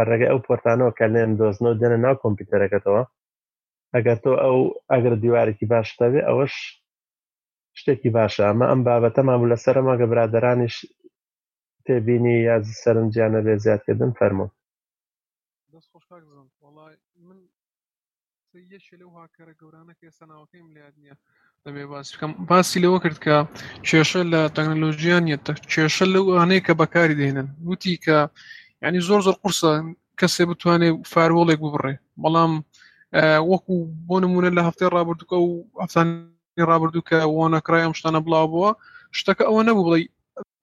ڕێگە 0.09 0.27
ئەو 0.31 0.39
پۆرتانەوە 0.47 0.91
کە 0.97 1.05
لێن 1.13 1.31
دۆزنەوە 1.39 1.75
دێنە 1.81 1.97
ناو 2.05 2.15
کۆمپیوتەرەکەتەوە 2.23 3.03
ئەگەر 3.95 4.17
تۆ 4.23 4.31
ئەو 4.43 4.59
ئەگەر 4.91 5.13
دیوارێکی 5.23 5.65
باشتەوێ 5.73 6.21
ئەوەش 6.27 6.55
شتێکی 7.79 8.09
باشە 8.17 8.43
ئەمە 8.49 8.65
ئەم 8.71 8.81
بابەتە 8.87 9.21
مابوو 9.27 9.51
لەسەرمە 9.51 9.93
گە 9.99 10.05
برادرانیش 10.11 10.75
تێبینی 11.85 12.35
یاز 12.49 12.65
سەرنجیانە 12.81 13.39
بێ 13.45 13.53
زیادکردن 13.63 14.11
فەرمو 14.19 14.47
من 17.27 17.39
یەکی 18.75 18.95
لەو 19.01 19.09
هاکەرە 19.19 19.53
گەورانە 19.61 19.93
کە 19.99 20.03
ئێستا 20.09 20.25
ناوەکەیم 20.31 20.67
لادنیە 20.75 21.15
دەبێ 21.67 21.83
باس 21.91 22.07
بکەم 22.13 22.31
باسی 22.49 22.79
لەوە 22.83 22.97
کرد 23.03 23.17
کە 23.25 23.35
کێشە 23.87 24.21
لە 24.33 24.41
تەکنەلۆژیان 24.55 25.23
یەتە 25.33 25.51
کێشە 25.71 26.05
لەو 26.15 26.25
ئانەیە 26.37 26.61
کە 26.67 26.73
بەکاری 26.81 27.17
دێنن 27.19 27.47
وتی 27.69 27.95
کە 28.05 28.17
ینی 28.85 29.01
زۆر 29.07 29.19
زۆر 29.27 29.35
قورسە 29.41 29.71
کەسێ 30.19 30.43
بتوانێت 30.49 30.95
فارۆڵێک 31.11 31.59
ببڕێ 31.65 31.95
بەڵام 32.23 32.51
وەکو 33.51 33.73
بۆ 34.07 34.15
نمونە 34.23 34.49
لە 34.57 34.61
هەفتەی 34.67 34.91
ڕابردوکە 34.95 35.37
و 35.47 35.51
ئەفتان 35.81 36.07
ڕابردووکە 36.69 37.17
وانەکرایم 37.35 37.93
شتانە 37.99 38.19
بڵاوبووە 38.25 38.69
شتەکە 39.17 39.43
ئەوە 39.47 39.61
نەبوو 39.67 39.85
بڵی 39.87 40.03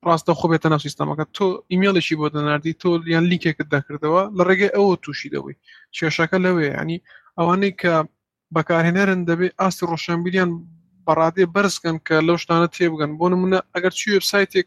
ڕاستە 0.08 0.32
خۆ 0.38 0.46
بێتە 0.50 0.68
ناو 0.72 0.80
سیستمەکە 0.86 1.24
تۆ 1.36 1.46
ئیمێڵێکی 1.70 2.14
بۆ 2.20 2.26
دەناردی 2.34 2.74
تۆ 2.82 2.88
یان 3.14 3.24
لیکێکت 3.32 3.66
دەکردەوە 3.74 4.22
لە 4.38 4.42
ڕێگەی 4.48 4.74
ئەوە 4.76 4.94
تووشی 5.04 5.32
دەوەی 5.34 5.56
کێشەکە 5.96 6.38
لەوێ 6.44 6.66
ینی 6.80 6.98
ئەوانەی 7.38 7.72
کە 7.80 7.94
بەکارهێنەرن 8.54 9.20
دەبێت 9.28 9.52
ئاستی 9.60 9.84
ڕۆشنبیریان 9.90 10.50
بەڕادێ 11.06 11.44
بەرزکەن 11.54 11.96
کە 12.06 12.16
لەو 12.26 12.36
شتانە 12.42 12.68
تێبگەن 12.76 13.12
بۆ 13.18 13.26
نمونە 13.32 13.58
ئەگەر 13.74 13.92
چی 13.98 14.06
وبسایتێک 14.16 14.66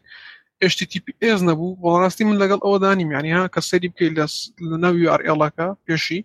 HTTPS 0.72 1.38
نەبوو 1.48 1.78
بەڕاستی 1.82 2.24
من 2.28 2.36
لەگەڵ 2.42 2.60
ئەوە 2.64 2.78
دانیم 2.84 3.10
یانی 3.16 3.32
ها 3.38 3.42
کە 3.54 3.60
سەری 3.68 3.88
بکەیت 3.92 4.12
لە 4.70 4.76
ناوی 4.84 5.10
ئەڕێڵەکە 5.12 5.66
پێشی 5.86 6.20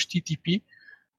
HTTP 0.00 0.46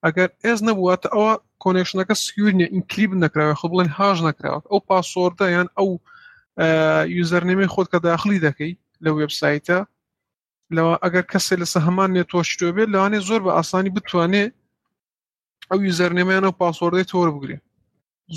ئەگەر 0.05 0.29
ئێز 0.43 0.59
نەبوواتە 0.67 1.07
ئەوە 1.15 1.31
کۆنێکشنەکە 1.63 2.13
سکوورنیە 2.23 2.67
ئینکلیب 2.73 3.11
نکراوە 3.23 3.55
خ 3.59 3.61
بڵێن 3.71 3.89
هاژ 3.97 4.17
نکراوە 4.27 4.59
ئەو 4.69 4.79
پاسۆردە 4.89 5.45
یان 5.55 5.67
ئەو 5.77 5.89
یوزەرنێمی 7.15 7.69
خۆت 7.73 7.87
کە 7.93 7.99
داخلی 8.09 8.43
دەکەی 8.47 8.73
لە 9.03 9.09
وبسایتە 9.17 9.79
لەوە 10.75 10.93
ئەگەر 11.03 11.23
کەسێک 11.31 11.57
لەسە 11.61 11.79
هەمان 11.87 12.09
نێ 12.15 12.23
تۆشتۆ 12.31 12.65
بێت 12.75 12.89
لەوانێ 12.93 13.19
زۆر 13.27 13.41
بە 13.45 13.51
ئاسانی 13.57 13.91
بتوانێت 13.95 14.51
ئەو 15.69 15.79
یوزەرنێمەیان 15.87 16.43
ئەو 16.47 16.53
پاسۆردەی 16.61 17.07
تۆر 17.11 17.27
بگرێت 17.35 17.63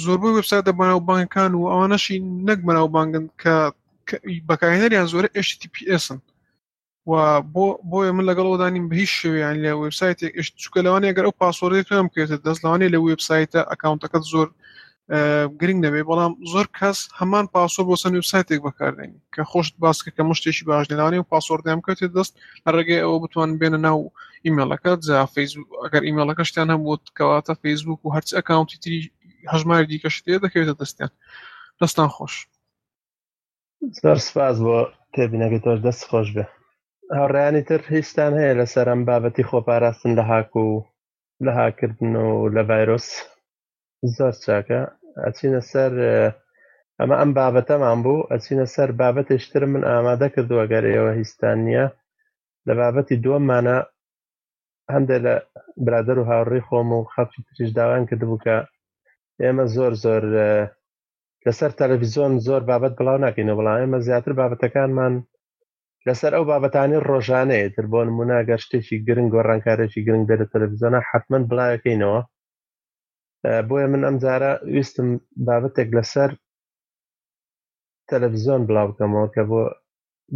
زۆربەی 0.03 0.31
وبسایت 0.37 0.65
بەناو 0.79 1.01
بانکان 1.11 1.55
و 1.55 1.69
ئەوانەشی 1.73 2.19
نەک 2.49 2.59
بەناو 2.69 2.89
بانگن 2.95 3.27
کە 3.43 3.55
بەکارهێنەریان 4.49 5.07
زۆرە 5.13 5.29
HTPSن 5.49 6.19
و 7.11 7.13
بۆ 7.55 7.67
بۆیە 7.91 8.11
من 8.17 8.25
لەگەڵەوەدانیم 8.31 8.89
بە 8.91 8.95
هیچ 9.03 9.11
شویان 9.21 9.57
لە 9.65 9.71
وبسایتێک 9.83 10.35
چکە 10.63 10.81
لەوانێ 10.87 11.11
گەر 11.17 11.25
ئەو 11.27 11.39
پاسۆری 11.41 11.83
توم 11.89 12.07
بکرێتە 12.09 12.37
دەست 12.47 12.61
لەوانێ 12.65 12.87
لە 12.95 12.99
وبسایتە 13.07 13.61
ئەکاونتەکەت 13.71 14.23
زۆر 14.33 14.49
گرنگ 15.61 15.79
دەبێ 15.87 16.01
بەڵام 16.09 16.33
زۆر 16.53 16.67
کەس 16.79 16.99
هەمان 17.19 17.45
پاسۆر 17.55 17.85
بۆ 17.89 17.95
سند 18.03 18.17
وبسایتێک 18.17 18.61
بەکاردێنی 18.67 19.19
کە 19.35 19.43
خۆشت 19.51 19.75
باسکە 19.85 20.11
کە 20.17 20.23
مشتێکی 20.31 20.65
باش 20.69 20.87
لەوانێ 20.99 21.19
و 21.21 21.29
پاسۆردام 21.33 21.81
کەوتێت 21.87 22.13
دەست 22.17 22.33
ڕێگەی 22.75 23.03
ئەوە 23.05 23.19
بتوان 23.25 23.51
بێنە 23.61 23.79
ناو 23.87 24.01
ئیممەلەکەت 24.47 24.99
جا 25.07 25.27
فیسبوک 25.35 25.69
ئەگەر 25.85 26.03
ئیممەلەکە 26.07 26.45
شتیان 26.49 26.71
هەبووت 26.75 27.03
کەواتە 27.19 27.53
فیسبوک 27.63 28.01
و 28.05 28.13
هەرچ 28.17 28.29
ئەکاونتی 28.39 28.79
تری 28.83 29.01
هەژمار 29.53 29.83
دیکەش 29.91 30.17
تێ 30.25 30.35
دەکەوێتە 30.45 30.75
دەستیان 30.83 31.13
دەستان 31.81 32.09
خۆش 32.17 32.35
زۆر 34.01 34.19
سپاس 34.27 34.57
بۆ 34.67 34.79
تێبینەکە 35.15 35.59
تۆش 35.65 35.79
دەست 35.87 36.03
خۆش 36.11 36.29
بێ 36.37 36.45
هەڕیانی 37.19 37.63
تر 37.69 37.81
هیچستان 37.95 38.33
هەیە 38.41 38.55
لەسەر 38.61 38.87
ئەم 38.93 39.03
بابەتی 39.09 39.49
خۆپاراستن 39.49 40.13
لە 40.19 40.25
هاکو 40.31 40.63
و 40.75 40.85
لە 41.45 41.51
هاکردن 41.59 42.15
و 42.27 42.29
لە 42.55 42.63
ڤایرۆس 42.69 43.09
زۆر 44.17 44.35
چاکە 44.45 44.81
ئەچینە 45.25 45.61
سەر 45.71 45.93
ئەمە 46.99 47.17
ئەم 47.21 47.31
بابەتەمان 47.39 47.99
بوو 48.05 48.27
ئەچینە 48.31 48.67
سەر 48.75 48.89
بابەتێشتر 49.01 49.63
من 49.73 49.83
ئامادە 49.91 50.29
کردووە 50.35 50.65
گەرەوە 50.73 51.11
هیستانە 51.19 51.85
لە 52.67 52.73
بابەتی 52.81 53.21
دووەممانە 53.25 53.77
هەندێک 54.95 55.21
لە 55.27 55.35
برادەر 55.87 56.17
و 56.19 56.29
هاوڕێی 56.31 56.67
خۆم 56.69 56.89
و 56.97 57.09
خەفی 57.13 57.41
تریش 57.47 57.71
داوان 57.79 58.03
کردبوو 58.09 58.43
کە 58.45 58.57
ئێمە 59.43 59.65
زۆر 59.75 59.93
زۆر 60.05 60.23
لەسەر 61.47 61.71
تەلەڤیزۆن 61.79 62.33
زۆر 62.47 62.63
بابەت 62.71 62.93
بڵاو 62.99 63.23
ناکەینە 63.25 63.55
بەڵام 63.59 63.79
ئێمە 63.81 63.99
زیاتر 64.07 64.33
بابەتەکانمان 64.41 65.15
لەسەر 66.09 66.33
ئەو 66.37 66.45
بابەتانی 66.51 67.05
ڕۆژانەیە 67.09 67.69
تر 67.75 67.85
بۆ 67.93 68.01
نموناگەر 68.09 68.61
شتێکی 68.65 68.97
گرنگ 69.07 69.29
گۆڕانکارێکی 69.35 70.05
گرنگ 70.07 70.25
بێت 70.29 70.41
لە 70.43 70.47
تەلەڤیزۆنە 70.53 71.01
حتمما 71.11 71.39
بڵاوەکەینەوە 71.51 72.21
بۆیە 73.69 73.87
من 73.93 74.03
ئەم 74.07 74.17
جارە 74.23 74.53
ویستم 74.75 75.09
بابەتێک 75.47 75.89
لەسەر 75.97 76.31
تەلەڤیزۆن 78.11 78.61
بڵاو 78.69 78.89
بکەمەوە 78.91 79.27
کە 79.35 79.43
بۆ 79.51 79.61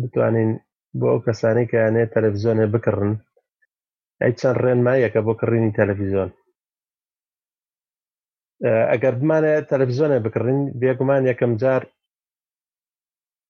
بتوانین 0.01 0.51
بۆ 0.99 1.07
ئەو 1.13 1.19
کەسانی 1.27 1.69
کەیانێ 1.71 2.05
تەلەڤیزۆنێ 2.15 2.67
بکڕن 2.75 3.13
ئەی 4.23 4.33
چەند 4.39 4.61
ڕێنمایەکە 4.65 5.21
بۆ 5.27 5.33
کڕینی 5.41 5.75
تەلەڤیزۆن 5.79 6.31
ئەگەر 8.91 9.15
بمانە 9.21 9.51
تەلەڤزیۆنە 9.71 10.17
بکڕین 10.25 10.61
بێگومان 10.81 11.23
یەکەم 11.31 11.53
جار 11.63 11.83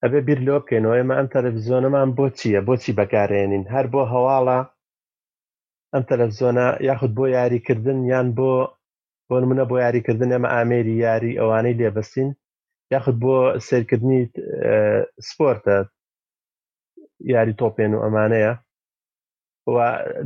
ئەبێ 0.02 0.20
بیر 0.26 0.40
لۆ 0.47 0.56
بکەینەوە 0.62 0.94
ئێمە 0.98 1.14
ئەم 1.18 1.28
تەلەڤزیۆنەمان 1.35 2.09
بۆ 2.16 2.24
چییە 2.39 2.60
بۆچی 2.68 2.97
بەکارێنین 2.98 3.64
هەر 3.74 3.86
بۆ 3.93 4.01
هەواڵە 4.12 4.59
ئەم 5.93 6.02
تەلەڤزیۆنە 6.10 6.66
یاخود 6.89 7.12
بۆ 7.18 7.24
یاریکردن 7.39 7.98
یان 8.12 8.28
بۆ 8.39 8.52
بۆ 9.28 9.35
منە 9.51 9.64
بۆ 9.70 9.76
یاریکردن 9.85 10.30
ئەمە 10.35 10.48
ئامێری 10.55 10.94
یاری 11.06 11.39
ئەوانەی 11.40 11.78
لێبەستین 11.80 12.28
یاخود 12.94 13.16
بۆ 13.22 13.32
سیرکردنی 13.66 14.20
سپۆرتە 15.28 15.76
یاری 17.35 17.59
تۆپێن 17.60 17.93
و 17.94 18.02
ئەمانەیە 18.05 18.52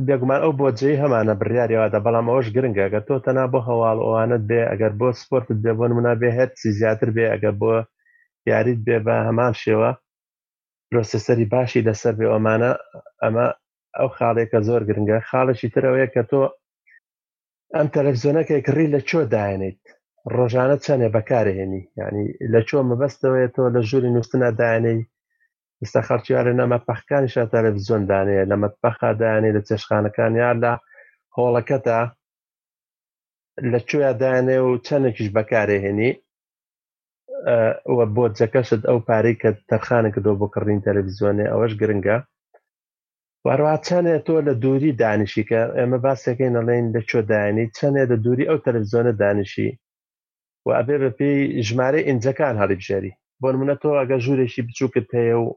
بێگومان 0.07 0.39
ئەو 0.43 0.53
بۆ 0.59 0.67
جێ 0.79 0.91
هەمانە 1.03 1.33
بریاریەوەدە 1.41 1.99
بەڵام 2.05 2.27
ئەوش 2.31 2.47
گرنگگە 2.55 2.87
گە 2.93 3.01
تۆ 3.07 3.15
تەنا 3.25 3.45
بۆ 3.51 3.59
هەواڵ 3.67 3.97
ئەوانت 4.03 4.43
بێ 4.49 4.61
ئەگەر 4.71 4.93
بۆ 4.99 5.07
سپۆرتت 5.21 5.57
بێ 5.63 5.71
بۆ 5.79 5.85
منە 5.97 6.13
بێ 6.21 6.29
هەر 6.37 6.49
چی 6.57 6.67
زیاتر 6.79 7.09
بێ 7.15 7.25
ئەگەر 7.33 7.53
بۆ 7.61 7.73
یاریت 8.51 8.79
بێ 8.87 8.97
بە 9.05 9.15
هەمان 9.27 9.53
شێوە 9.61 9.89
پرۆسیسەری 10.89 11.45
باشی 11.53 11.85
لەسەر 11.87 12.13
بێ 12.19 12.27
ئەمانە 12.33 12.71
ئەمە 13.23 13.45
ئەو 13.97 14.09
خاڵێکە 14.17 14.59
زۆر 14.67 14.81
گرنگە 14.89 15.17
خاڵشی 15.29 15.69
ترەوەیە 15.75 16.07
کە 16.13 16.23
تۆ 16.31 16.41
ئەم 17.75 17.87
تەلەڤزیۆنەکەی 17.95 18.63
کڕی 18.67 18.87
لە 18.93 18.99
چۆ 19.09 19.19
داێنیت 19.33 19.81
ڕۆژانە 20.35 20.77
چەندێ 20.85 21.09
بەکارهێنی 21.15 21.81
ینی 21.99 22.27
لە 22.53 22.59
چۆ 22.67 22.77
مەبەستەوەی 22.89 23.51
تۆ 23.55 23.61
لە 23.75 23.81
ژووری 23.89 24.13
نووسنا 24.15 24.49
داێنەی 24.61 24.99
ئێستا 25.83 26.01
خەرچیارە 26.09 26.51
نەمەپەخەکانی 26.61 27.31
شە 27.33 27.43
تەلەڤزیۆندانەیە 27.53 28.43
لە 28.51 28.55
مەتبەخادانێ 28.63 29.49
لە 29.57 29.61
چێشخانەکان 29.67 30.33
یان 30.41 30.57
لە 30.63 30.71
هۆڵەکەتە 31.35 31.99
لە 33.71 33.79
کوێدانێ 33.89 34.57
و 34.65 34.69
چەندێکیش 34.85 35.29
بەکارێهێنی 35.37 36.11
بۆ 38.15 38.23
جەکەشت 38.39 38.81
ئەو 38.89 38.99
پارەی 39.07 39.39
کە 39.41 39.49
تەرخانەکەەوە 39.69 40.33
بۆ 40.39 40.47
کڕین 40.53 40.79
تەلەڤزیۆنێ 40.87 41.45
ئەوەش 41.51 41.73
گرنگە 41.81 42.17
واروا 43.45 43.75
چەندێ 43.87 44.15
تۆ 44.25 44.35
لە 44.47 44.53
دووری 44.63 44.97
دانیشی 45.01 45.43
کە 45.49 45.59
ئێمە 45.77 45.97
باسێکەکەی 46.05 46.53
نەڵێن 46.57 46.85
لە 46.95 47.01
چۆدانی 47.09 47.65
چەندێ 47.77 48.03
لە 48.11 48.17
دووری 48.23 48.47
ئەو 48.49 48.57
تەلەڤزیۆنە 48.65 49.13
دانیشی 49.21 49.69
و 50.65 50.69
ئەبێ 50.77 50.95
بەپی 51.03 51.31
ژمارە 51.67 51.99
ئینجەکان 52.07 52.55
هەڵی 52.61 52.77
بژێری 52.81 53.11
بۆ 53.41 53.47
منە 53.59 53.75
تۆ 53.81 53.89
ئەگە 53.99 54.17
ژوورێکی 54.25 54.65
بچووکت 54.67 55.07
هەیە 55.19 55.37
و 55.43 55.47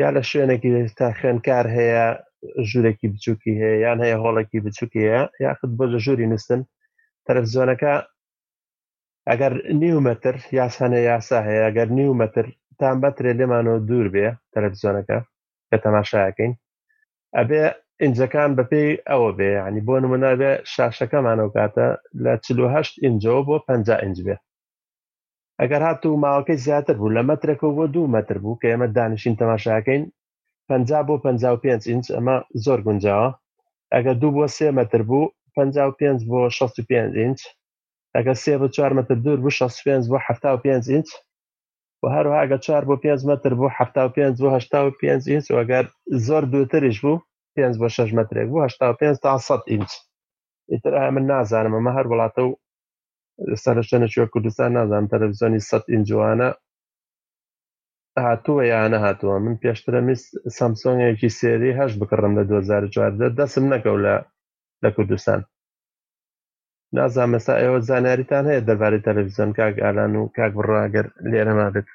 یا 0.00 0.08
لە 0.16 0.22
شوێنێکی 0.30 0.70
تا 0.98 1.06
خوێنکار 1.18 1.66
هەیە 1.76 2.06
ژوورێکی 2.70 3.08
بچووکی 3.12 3.54
هەیە 3.62 3.76
یان 3.86 3.98
هەیە 4.04 4.16
هۆڵێکی 4.24 4.62
بچووکی 4.64 5.02
هەیە 5.12 5.22
یاخت 5.46 5.64
بۆ 5.78 5.84
لە 5.92 5.98
ژووری 6.04 6.30
نووسن 6.32 6.60
تەلەڤزیۆنەکە 7.26 7.94
ئەگەر 9.28 9.52
نیومەتر 9.82 10.36
یاسانە 10.58 11.00
یاسا 11.10 11.38
هەیە 11.48 11.62
ئەگەر 11.66 11.88
نیومەتر 11.98 12.44
تان 12.78 12.96
بەترێ 13.02 13.32
لێمانەوە 13.38 13.78
دوور 13.88 14.08
بێ 14.14 14.28
تەلەڤزیۆنەکە 14.52 15.18
کە 15.68 15.76
تەماشایەکەین 15.84 16.52
ئەبێ 17.38 17.62
ئینجەکان 18.02 18.50
بەپێی 18.58 18.90
ئەوە 19.10 19.30
بێ 19.38 19.50
ینی 19.66 19.82
بۆ 19.86 19.94
نمونە 20.04 20.32
بێ 20.40 20.52
شاشەکەمانەوە 20.72 21.50
کاتە 21.56 21.86
لە 22.24 22.32
4 22.44 22.88
ئینجەوە 23.04 23.40
بۆ 23.48 23.56
50 23.68 24.02
ئینج 24.02 24.18
بێت 24.26 24.42
ئەگەر 25.62 25.82
هاتوو 25.88 26.20
ماوەکەی 26.24 26.62
زیاتر 26.66 26.96
بوو 27.00 27.14
لە 27.16 27.22
مەترەکەەوە 27.30 27.74
بۆ 27.78 27.84
دوو 27.94 28.12
مەتر 28.16 28.36
بوو 28.42 28.58
کە 28.60 28.66
ئێمە 28.72 28.88
دانیشین 28.96 29.34
تەماشاکەین 29.40 30.02
پ 30.68 30.70
بۆ 31.08 31.14
55 31.24 31.82
ئینچ 31.90 32.06
ئەمە 32.14 32.36
زۆر 32.64 32.78
گونجاوە 32.86 33.28
ئەگە 33.94 34.12
دوو 34.20 34.30
بۆ 34.36 34.44
سێ 34.56 34.68
مەتر 34.78 35.02
بوو 35.08 35.24
55 35.56 36.20
بۆ 36.30 36.40
65 36.50 37.16
ئینچ 37.20 37.40
ئەگە 38.16 38.34
سێ 38.42 38.54
بە 38.60 38.68
4 38.70 38.92
مەتر 38.98 39.16
دوور 39.24 39.38
بوو 39.42 39.50
65 39.50 40.04
بۆ 40.10 40.16
75 40.28 40.88
ئینچ 40.92 41.08
و 42.02 42.04
هەروها 42.16 42.38
ئەگە 42.42 42.58
4 42.66 42.84
بۆ 42.88 42.94
5 43.04 43.20
مەتر 43.30 43.52
بوو 43.58 43.68
75 43.80 44.42
بۆ 44.42 44.48
85 44.56 45.28
ئینچ 45.30 45.46
وەگەر 45.56 45.84
زۆر 46.26 46.42
دووتریش 46.52 46.96
بوو 47.04 47.16
5 47.56 47.74
بۆ 47.80 47.86
6 47.96 48.08
مەترێک 48.18 48.48
بوو 48.52 48.60
85 48.66 49.16
تا 49.24 49.32
100 49.38 49.60
ئینچ 49.72 49.90
ئیتر 50.72 50.92
من 51.14 51.24
نازانم 51.30 51.74
ئەمە 51.76 51.92
هەر 51.96 52.06
وڵاتە 52.10 52.42
و 52.46 52.50
ئێستا 53.50 53.72
لە 53.78 53.82
شوێنە 53.88 54.08
شوێ 54.14 54.26
کوردستان 54.32 54.70
نازانام 54.76 55.08
تەلەڤزیۆنی 55.12 55.64
سەد 55.70 55.84
ئینجوانە 55.94 56.48
هاتووە 58.24 58.64
یانە 58.72 58.98
هاتووە 59.04 59.36
من 59.44 59.56
پێشترە 59.62 60.00
میست 60.06 60.28
سامسۆنگێکی 60.58 61.28
سێری 61.38 61.76
هەش 61.80 61.92
بکڕم 62.00 62.32
لە 62.38 62.42
2014 62.44 63.28
دەسم 63.38 63.64
نەکەو 63.72 63.96
لە 64.06 64.14
لە 64.84 64.90
کوردستان 64.96 65.40
نازان 66.96 67.28
مەسا 67.38 67.54
ئێوە 67.62 67.78
زانیاریتان 67.88 68.44
هەیە 68.50 68.66
دەربارەی 68.68 69.02
تەلەڤزیۆن 69.06 69.50
کاک 69.58 69.74
ئالان 69.84 70.12
و 70.16 70.28
کاک 70.36 70.52
بڕاگەر 70.58 71.06
لێرەما 71.32 71.68
بێت 71.74 71.88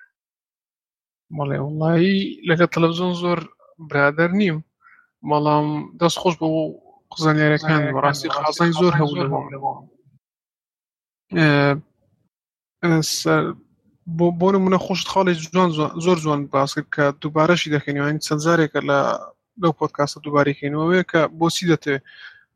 مەڵێ 1.38 1.58
وڵی 1.64 2.14
لەگە 2.50 2.66
تەلەڤزیۆن 2.74 3.14
زۆر 3.22 3.40
برادر 3.90 4.30
نیم 4.42 4.58
بەڵام 5.30 5.68
دەست 6.00 6.18
خۆش 6.22 6.36
بۆ 6.40 6.48
قزانیارەکان 7.14 7.82
بەڕاستی 7.96 8.30
خازای 8.36 8.70
زۆر 8.82 8.94
هەبوو 9.00 9.28
لەەوە 9.54 9.72
بۆ 14.40 14.48
منە 14.66 14.78
خۆشت 14.86 15.08
خاڵی 15.12 15.34
جوان 15.44 15.70
زۆر 16.06 16.18
جوان 16.24 16.42
باس 16.56 16.72
کرد 16.76 16.88
کە 16.96 17.06
دووبارەشی 17.22 17.72
دەکەینەوە 17.76 18.08
چەندجارێکە 18.28 18.80
لە 18.90 19.00
لەو 19.62 19.74
پۆتکاسە 19.80 20.18
دووبارێکینەوەەیە 20.26 21.04
کە 21.12 21.22
بۆسی 21.40 21.68
دەتێ 21.72 21.96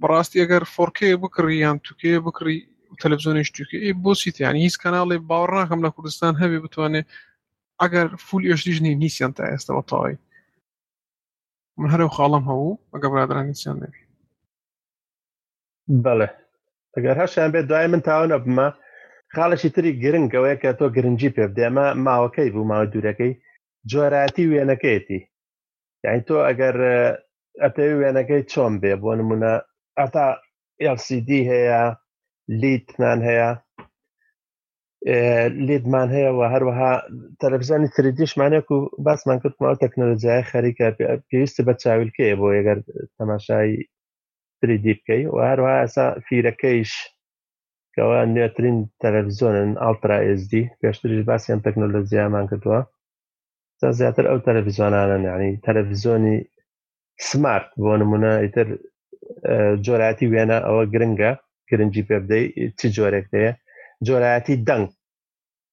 بەڕاستی 0.02 0.41
ئەگەر 0.41 0.64
فۆرکێ 0.73 1.07
بکڕی 1.23 1.56
یان 1.65 1.77
توکێ 1.85 2.14
بکڕی 2.26 2.57
تەلەڤزیۆنیش 3.02 3.49
توکێ 3.56 3.80
بۆسی 4.03 4.31
تیانی 4.35 4.64
هیچ 4.68 4.76
کەناڵی 4.84 5.19
باوەڕ 5.30 5.52
ناکەم 5.60 5.80
لە 5.85 5.89
کوردستان 5.95 6.34
هەبێ 6.41 6.57
بتوانێ 6.65 7.02
ئەگەر 7.81 8.07
فول 8.27 8.43
ئێشتیژنی 8.49 8.93
نیسیان 9.02 9.31
تا 9.38 9.43
ئێستەوە 9.52 9.84
تاوای 9.89 10.15
من 11.81 11.89
هەرو 11.93 12.07
خاڵم 12.15 12.43
هەبوو 12.49 12.80
ئەگە 12.93 13.07
برادران 13.11 13.45
نیسیان 13.52 13.77
نەبی 13.84 14.02
بەڵێ 16.06 16.27
ئەگەر 16.97 17.15
هەشیان 17.23 17.49
بێت 17.53 17.65
دوای 17.72 17.88
من 17.93 18.01
تاونە 18.07 18.38
بمە 18.45 18.68
خاڵەشی 19.35 19.73
تری 19.76 19.91
گرنگەوەی 20.03 20.59
کە 20.61 20.69
تۆ 20.80 20.85
گرنگجی 20.95 21.34
پێ 21.35 21.43
بدێمە 21.51 21.88
ماوەکەی 22.05 22.51
بوو 22.53 22.69
ماوە 22.72 22.85
دوورەکەی 22.93 23.31
جۆراتی 23.91 24.49
وێنەکەیەتی 24.51 25.19
یعنی 26.05 26.22
تۆ 26.27 26.35
ئەگەر 26.47 26.76
ئەتەوی 27.61 27.97
وێنەکەی 27.99 28.41
چۆن 28.51 28.73
بێ 28.81 28.93
بۆ 29.01 29.11
نمونە 29.19 29.53
ئەتا 29.99 30.27
LCD 30.95 31.30
هەیە 31.51 31.81
لیتمان 32.61 33.19
هەیە 33.30 33.49
لێدمان 35.68 36.07
هەیەەوە 36.15 36.45
هەروەها 36.53 36.93
تەلەبزانی 37.41 37.93
تریدیشمانێک 37.95 38.68
و 38.72 38.77
باسمان 39.05 39.38
کردمەوە 39.43 39.80
تەکنۆلۆجیای 39.84 40.47
خەریکە 40.51 40.85
پێویستی 41.30 41.65
بە 41.68 41.73
چاویلکەیە 41.81 42.35
بۆ 42.39 42.47
ئەگەر 42.57 42.77
تەماشای 43.18 43.72
پریدی 44.62 44.94
بکەی 45.00 45.24
و 45.34 45.38
هەروە 45.50 45.74
ئەسا 45.82 46.06
فیرەکەیش 46.26 46.92
کەەوە 47.96 48.20
نوێترین 48.36 48.78
تەلەڤزیۆنن 49.04 49.70
ئالترا 49.84 50.18
ئSD 50.28 50.54
پێشتریش 50.82 51.22
باسییان 51.30 51.60
تەکنۆلۆزیامان 51.68 52.46
کردووە 52.52 52.80
تا 53.80 53.88
زیاتر 54.00 54.26
ئەو 54.30 54.40
تەلەڤزیۆنانن 54.48 55.22
یعنی 55.32 55.50
تەلەڤزیۆنی 55.66 56.38
سمارت 57.30 57.68
بۆ 57.84 57.94
نمونە 58.02 58.32
ئیتر 58.44 58.68
جۆراتی 59.86 60.30
وێنە 60.34 60.58
ئەوە 60.68 60.84
گرنگە 60.94 61.32
گرنگی 61.70 62.04
پێ 62.08 62.18
بدەی 62.24 62.46
چی 62.80 62.88
جۆرێک 62.96 63.26
دەیە 63.34 63.54
جۆراتی 64.08 64.56
دەنگ 64.68 64.88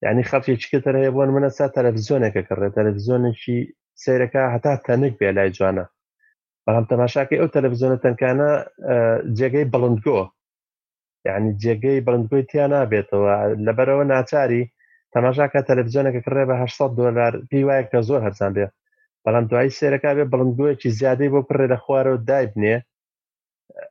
یعنی 0.04 0.22
خەفیچکتر 0.30 0.94
هەیە 1.00 1.10
بۆن 1.16 1.30
منە 1.36 1.50
سا 1.58 1.66
تەلەڤزیۆنێکە 1.76 2.42
کڕێت 2.48 2.72
تەلەڤزیۆنشی 2.78 3.58
سیرەکە 4.02 4.42
هەتا 4.54 4.72
تەنک 4.86 5.12
بێ 5.20 5.30
لای 5.36 5.50
جوانە 5.56 5.84
بەڵام 6.68 6.84
تەماشاکەی 6.92 7.38
ئەو 7.40 7.52
تەلەڤزیۆنە 7.54 7.96
تەنکانە 8.04 8.50
جێگەی 9.38 9.66
بڵندگۆ 9.74 10.20
یعنی 11.28 11.50
جێگەی 11.62 12.04
بڵندگوی 12.06 12.42
تیا 12.50 12.66
نابێتەوە 12.74 13.32
لەبەرەوە 13.66 14.04
ناچاری 14.12 14.62
تەماشاکە 15.14 15.60
تەلەڤزیۆنەکە 15.68 16.20
کڕێ 16.26 16.44
بە 16.50 16.54
800 16.62 16.90
دلار 17.00 17.32
پی 17.50 17.60
وایە 17.68 17.84
کە 17.90 17.98
زۆر 18.08 18.20
هەرزان 18.26 18.52
بێ 18.56 18.66
بەڵام 19.24 19.44
دوای 19.50 19.74
سێرەکە 19.78 20.10
بێ 20.16 20.24
بڵندگویەکی 20.32 20.94
زیادەی 20.98 21.32
بۆ 21.32 21.40
پڕێ 21.48 21.66
لە 21.72 21.78
خوارەوە 21.84 22.18
دایبنێ 22.28 22.74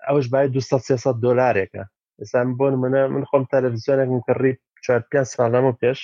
ئەوش 0.07 0.25
باید 0.33 0.49
200 0.51 1.25
دلارێکە 1.25 1.83
ئێستا 2.19 2.39
بۆن 2.59 2.73
منە 2.81 3.01
من 3.13 3.23
خۆم 3.29 3.43
تەلەڤزیۆنێکم 3.51 4.19
کڕی 4.27 4.53
4 4.85 5.23
ساڵەمە 5.35 5.73
پێش 5.81 5.99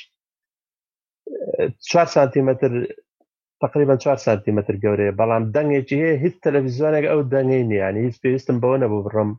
4 1.92 2.14
سانتیمەتر 2.16 2.72
تقریبا 3.64 3.96
4 4.02 4.18
سانتیمتر 4.26 4.76
گەورەیە 4.84 5.14
بەڵام 5.20 5.44
دەنگێکی 5.56 5.96
هەیە 6.04 6.20
هیچ 6.24 6.36
تەلەڤیزیۆنێک 6.44 7.06
ئەو 7.10 7.20
دەنگی 7.34 7.64
نیانی 7.72 8.02
هیچ 8.08 8.18
پێویستم 8.24 8.58
بەوە 8.64 8.78
نەبوو 8.84 9.06
بڕم 9.08 9.30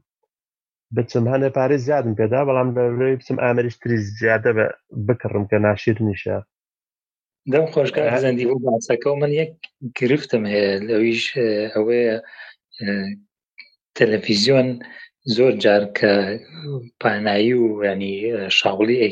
بچم 0.96 1.24
هەنە 1.32 1.48
پارێ 1.56 1.76
زیادم 1.86 2.14
پێدا 2.20 2.40
بەڵام 2.48 2.68
لەروی 2.98 3.16
بچم 3.20 3.36
ئامریش 3.44 3.76
تری 3.82 3.96
زیادە 4.20 4.50
بە 4.58 4.66
بکڕم 5.06 5.44
کە 5.50 5.56
ناشیر 5.66 5.96
نیشە 6.08 6.36
دەم 7.52 7.66
خۆشگار 7.74 8.06
زەندی 8.24 8.46
بوو 8.48 8.62
باسەکە 8.66 9.06
و 9.10 9.16
من 9.22 9.32
یەک 9.40 9.52
گرفتم 9.98 10.42
هەیە 10.52 10.72
لەویش 10.88 11.24
ئەوەیە 11.74 12.14
تەلەڤیزیۆن 13.96 14.68
زۆر 15.34 15.54
جار 15.64 15.82
کە 15.98 16.12
پانایی 17.00 17.54
و 17.58 17.84
ینی 17.90 18.14
شاوڵی 18.58 19.02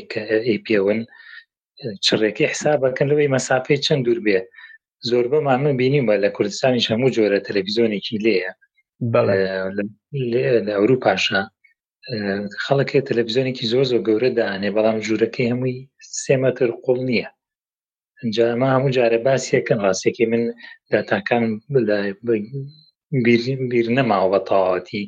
ئەیپون 0.49 0.99
چڕێکی 2.05 2.45
حسابەکەن 2.53 3.07
لەوەی 3.11 3.31
مەسافەی 3.35 3.81
چەند 3.85 4.05
دوور 4.05 4.19
بێت 4.27 4.47
زۆربەمان 5.09 5.59
من 5.65 5.73
بینیمە 5.79 6.15
لە 6.23 6.29
کوردستانیش 6.37 6.85
هەموو 6.93 7.11
جۆرە 7.15 7.39
تەلەڤیزۆنێکی 7.47 8.15
لێە 8.25 8.51
لە 10.65 10.71
ئەوروپاشە 10.77 11.41
خەڵکی 12.63 13.05
تەلەڤیزۆنێکی 13.09 13.69
زۆر 13.71 13.85
زۆر 13.91 14.01
گەورە 14.07 14.29
داێ 14.39 14.69
بەڵام 14.75 14.97
ژوورەکەی 15.05 15.49
هەمووی 15.51 15.77
سێمەتر 16.25 16.69
قوڵ 16.83 16.99
نییە 17.09 17.29
ئەنجامە 18.19 18.67
هەموو 18.75 18.93
جارە 18.97 19.19
باسیەکەن 19.27 19.79
ڕاستێکی 19.85 20.25
من 20.31 20.43
داتاکان 20.91 21.43
بیر 23.71 23.85
نەماوە 23.97 24.27
بە 24.33 24.39
تەواتی 24.49 25.03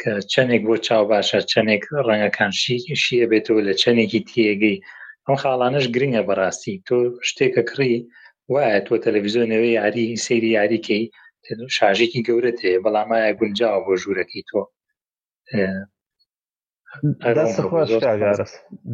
کە 0.00 0.10
چەندێک 0.32 0.62
بۆ 0.68 0.74
چاو 0.86 1.02
باشە 1.12 1.38
چەندێک 1.52 1.82
ڕەنگەکان 2.08 2.52
شیە 3.02 3.26
بێتەوە 3.30 3.60
لە 3.68 3.74
چەندێکی 3.82 4.20
تێگەی 4.30 4.78
ئەم 5.26 5.36
خاڵانش 5.42 5.84
گرنگە 5.94 6.22
بەڕاستی 6.28 6.74
تۆ 6.86 6.96
شتێکە 7.28 7.62
کڕی 7.70 7.94
وایە 8.52 8.80
تۆ 8.86 8.94
تەلەڤیزۆنەوەی 9.04 9.76
یاری 9.80 10.20
سەیری 10.26 10.50
یاریکەی 10.58 11.04
شاژێکی 11.76 12.24
گەورەت 12.28 12.58
هەیە 12.64 12.82
بەڵامایە 12.84 13.30
گونجاوە 13.40 13.80
بۆ 13.84 13.92
ژوورەکەی 14.02 14.44
تۆ 14.50 14.60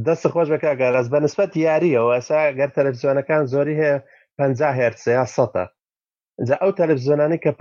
دەست 0.07 0.23
خۆش 0.35 0.49
بە 0.53 0.59
کاگەڕاست 0.65 1.11
بە 1.15 1.19
نسبەت 1.25 1.53
یاریەوە 1.67 2.11
ئەسا 2.17 2.39
گەر 2.59 2.71
تەلەڤزیۆنەکان 2.77 3.43
زۆری 3.53 3.81
هەیە 3.83 3.97
پ 4.37 4.39
هرتز 4.79 5.05
یا 5.19 5.25
سە 5.37 5.47
جا 6.47 6.55
ئەو 6.63 6.73
تەلەڤزیۆنانی 6.81 7.39
کە 7.45 7.51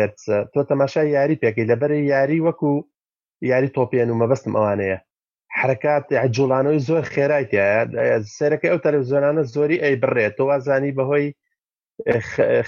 هرتز 0.00 0.24
تۆ 0.52 0.60
تەماشای 0.70 1.12
یاری 1.18 1.40
پێکەی 1.42 1.68
لەبەر 1.70 1.90
یاری 2.14 2.44
وەکو 2.46 2.72
یاری 3.52 3.72
تۆپێن 3.76 4.08
و 4.10 4.18
مەبەستم 4.20 4.54
ئەوانەیە 4.56 4.98
حرکات 5.62 6.04
عجوڵانەوەی 6.26 6.84
زۆر 6.88 7.04
خێرایە 7.14 7.68
سەرەکە 8.38 8.66
ئەو 8.70 8.78
تەلەڤزیۆنانە 8.84 9.42
زۆری 9.54 9.82
ئەی 9.84 9.96
بڕێت 10.02 10.34
تۆوازانی 10.38 10.96
بەهۆی 10.98 11.26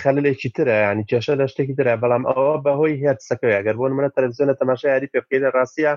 خەلێکی 0.03 0.49
ترە 0.57 0.75
ینی 0.91 1.05
کێشە 1.11 1.35
لە 1.41 1.47
شتێکی 1.51 1.75
درە 1.79 1.95
بەڵام 2.03 2.25
ئەوە 2.31 2.57
بەهۆی 2.67 3.01
هێرسەکەی 3.03 3.57
ئەگەر 3.59 3.77
بۆن 3.81 3.93
منە 3.97 4.11
تەلەڤزیۆنە 4.17 4.55
تەماشا 4.61 4.87
یاری 4.95 5.11
پێ 5.13 5.19
بکەیت 5.23 5.45
ڕاستە 5.57 5.93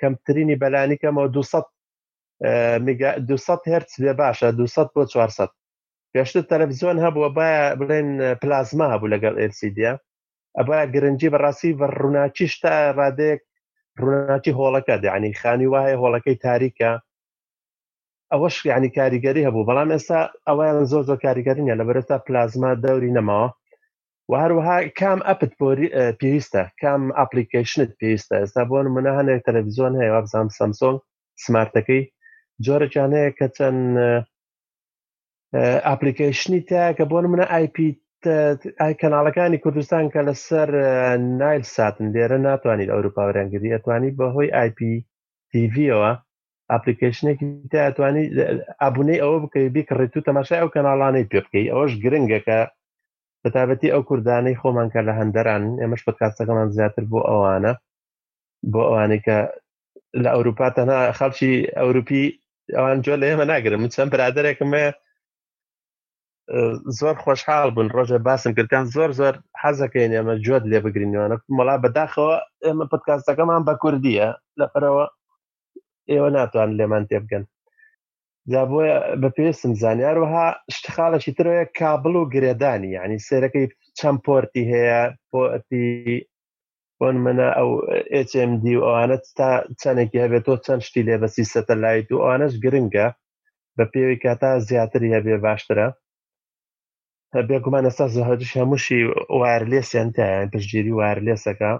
کەمترینی 0.00 0.56
بەلانی 0.62 1.00
کەمەوە 1.02 1.28
200 1.32 3.28
هرتز 3.74 3.94
لێ 4.04 4.12
باشە 4.22 4.48
200 4.58 4.88
بۆ 4.94 5.00
400 5.06 5.48
پێشتر 6.12 6.44
تەلەڤزیۆن 6.50 6.98
هەبووە 7.04 7.28
باە 7.36 7.56
بڵێن 7.80 8.08
پلازما 8.42 8.86
هەبوو 8.94 9.12
لەگەڵ 9.14 9.34
LCD 9.50 9.78
ئەبە 10.58 10.76
گرنگجی 10.94 11.32
بەڕاستی 11.34 11.76
بە 11.78 11.86
ڕووناچی 11.98 12.46
شتا 12.54 12.74
ڕادەیەک 12.98 13.42
ڕووناچی 14.04 14.50
هۆڵەکە 14.58 14.94
دەعنی 15.04 15.32
خانی 15.40 15.68
وایە 15.72 15.96
هۆڵەکەی 16.02 16.40
تاریکە 16.46 16.90
ئەوەش 18.32 18.56
عنی 18.76 18.90
کاریگەری 18.98 19.46
هەبوو 19.46 19.68
بەڵام 19.68 19.88
ئێستا 19.94 20.18
ئەویان 20.48 20.76
زۆر 20.92 21.02
زۆر 21.08 21.18
کاریگەرینە 21.26 21.74
لە 21.80 21.84
بەرستا 21.88 22.16
پلازما 22.26 22.70
دەوری 22.84 23.14
نەماوە 23.16 23.48
و 24.30 24.32
هەروەها 24.42 24.76
کام 25.00 25.18
ئەپت 25.28 25.52
پێویستە 26.20 26.62
کام 26.82 27.02
ئاپلیکیشنت 27.18 27.90
پێویستە 28.00 28.34
ئێستا 28.40 28.62
بۆن 28.70 28.86
منە 28.96 29.12
هەنێک 29.18 29.40
تەلەڤزیۆن 29.46 29.94
هەیە 30.00 30.20
بزانام 30.24 30.48
سامسۆنگ 30.58 30.98
سمارتەکەی 31.44 32.02
جۆرەجانەیە 32.64 33.30
کە 33.38 33.46
چەند 33.56 33.82
ئاپلیکیشنی 35.86 36.60
تا 36.68 36.82
کە 36.98 37.04
بۆن 37.10 37.24
منە 37.32 37.46
آیP 37.58 37.76
کەناڵەکانی 38.24 39.58
کوردستان 39.64 40.08
کە 40.14 40.20
لەسەر 40.28 40.68
نایل 41.40 41.62
ساتن 41.76 42.06
لێرە 42.14 42.38
ناتوانیت 42.46 42.90
ئەوروپا 42.94 43.22
ڕێنگری 43.36 43.72
ئەتوانی 43.74 44.14
بەهۆی 44.18 44.48
آیPTVەوە 44.62 46.10
ئاپلیکیشنێکی 46.70 47.46
تاتوانی 47.72 48.24
ئابوونەی 48.82 49.22
ئەوە 49.22 49.38
بکەی 49.44 49.72
بیکڕێت 49.74 50.12
و 50.16 50.24
تەماشای 50.28 50.60
ئەو 50.62 50.70
کەناڵانەی 50.74 51.28
پێ 51.30 51.40
بکەی 51.44 51.70
ئەوەش 51.72 51.92
گرنگەکە 52.02 52.58
بەتابەتی 53.42 53.92
ئەو 53.92 54.02
کوردانەی 54.08 54.58
خۆمانکە 54.60 55.00
لە 55.08 55.12
هەندەران 55.20 55.62
ئێمەش 55.82 56.02
بەکاسەکەمان 56.06 56.68
زیاتر 56.76 57.04
بۆ 57.12 57.20
ئەوانە 57.30 57.72
بۆ 58.72 58.80
ئەوانەی 58.88 59.22
کە 59.26 59.38
لە 60.22 60.28
ئەوروپا 60.34 60.66
تەنها 60.76 61.00
خەڵکی 61.18 61.52
ئەوروپی 61.80 62.24
ئەوان 62.76 62.98
جۆ 63.04 63.14
لە 63.20 63.26
ئێمە 63.30 63.44
ناگرم 63.52 63.82
چەند 63.94 64.10
برادێکمە 64.14 64.84
زۆر 66.98 67.14
خۆشحال 67.24 67.68
بوون 67.74 67.88
ڕۆژە 67.96 68.18
باسم 68.26 68.52
کردیان 68.56 68.84
زۆر 68.94 69.10
زۆر 69.20 69.34
حەزەکەین 69.62 70.10
ئێمە 70.16 70.34
جۆت 70.46 70.64
لێ 70.70 70.78
بگرینیانە 70.84 71.36
مڵا 71.58 71.76
بەداخەوە 71.84 72.36
ئێمە 72.64 72.84
پکاسەکەمان 72.92 73.62
بە 73.68 73.74
کوردیە 73.82 74.28
لەپەرەوە 74.60 75.04
ئێوە 76.10 76.28
ناتوان 76.36 76.70
لێمان 76.78 77.04
تێبگەن 77.10 77.44
یا 78.54 78.62
بۆە 78.70 78.86
بە 79.20 79.28
پێستم 79.36 79.72
زانیاروها 79.82 80.46
شتخالەکی 80.74 81.32
ترەیە 81.38 81.64
کابل 81.78 82.14
و 82.16 82.28
گرێدانی 82.34 82.90
ینی 82.96 83.18
سێرەکەی 83.28 83.66
چەند 83.98 84.18
پۆرتی 84.24 84.64
هەیە 84.72 85.00
پۆتی 85.30 85.88
بۆن 86.98 87.16
منە 87.24 87.48
ئەو 87.58 87.70
HMD 88.30 88.64
و 88.78 88.84
ئەوانت 88.86 89.24
تا 89.38 89.48
چەندێکی 89.80 90.22
هەبێت 90.24 90.42
تۆ 90.46 90.54
چەند 90.66 90.82
شتی 90.86 91.02
لێ 91.06 91.16
بەسی 91.22 91.44
سەتەلایت 91.54 92.06
و 92.12 92.18
ئەوانش 92.24 92.52
گرنگە 92.64 93.06
بە 93.76 93.84
پێوی 93.92 94.18
کاتا 94.24 94.50
زیاتری 94.68 95.14
هەبێ 95.16 95.36
باشترە 95.46 95.88
بێگومان 97.48 97.84
ئستا 97.88 98.04
زهدش 98.16 98.50
هەمووشی 98.60 99.00
وارلێسیان 99.40 100.08
تایان 100.16 100.48
پشتگیری 100.54 100.92
وارلێسەکە 101.00 101.72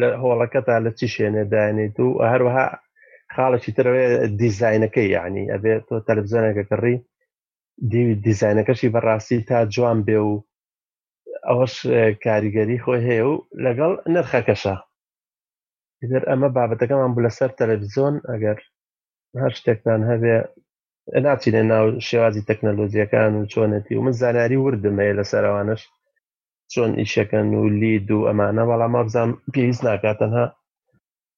لە 0.00 0.08
هۆڵەکەتا 0.22 0.76
لە 0.84 0.90
چی 0.98 1.06
شوێنێدانێت 1.14 1.96
و 2.00 2.08
هەروەها 2.32 2.66
خاڵەی 3.34 3.74
ترەوە 3.78 4.04
دیزینەکەی 4.40 5.12
یعنی 5.16 5.44
ئەبێت 5.52 5.82
تۆ 5.88 5.96
تەلەبزیۆنێکە 6.08 6.62
کڕی 6.70 6.96
دیزینەکەشی 8.24 8.92
بەڕاستی 8.94 9.40
تا 9.48 9.58
جوان 9.74 9.98
بێ 10.06 10.18
و 10.30 10.32
ئەوەش 11.48 11.74
کاریگەری 12.24 12.82
خۆی 12.84 13.00
هەیە 13.08 13.24
و 13.30 13.34
لەگەڵ 13.64 13.92
نرخەکەشە 14.14 14.76
ئەمە 16.30 16.48
بابەتەکەمان 16.56 17.10
بوو 17.14 17.24
لەسەر 17.26 17.50
تەلەڤزیۆن 17.58 18.14
ئەگەر 18.30 18.58
هەر 19.42 19.52
شتێکتان 19.58 20.00
هەبێ 20.10 20.36
ناچینە 21.24 21.62
ناو 21.72 21.86
شێوازی 22.08 22.46
تەکنەلۆژیەکان 22.50 23.32
و 23.34 23.48
چۆنەتی 23.52 23.94
و 23.96 24.02
من 24.06 24.14
زانیاری 24.20 24.58
وردم 24.64 24.96
هەیە 25.02 25.18
لە 25.18 25.24
سەروانش 25.32 25.82
چۆن 26.72 26.90
ئیشەکەن 27.00 27.48
و 27.60 27.62
لید 27.80 28.08
و 28.16 28.26
ئەمانە 28.28 28.64
بەڵام 28.70 28.92
ئابزان 28.98 29.30
پێویست 29.54 29.82
ناکاتەنها 29.90 30.46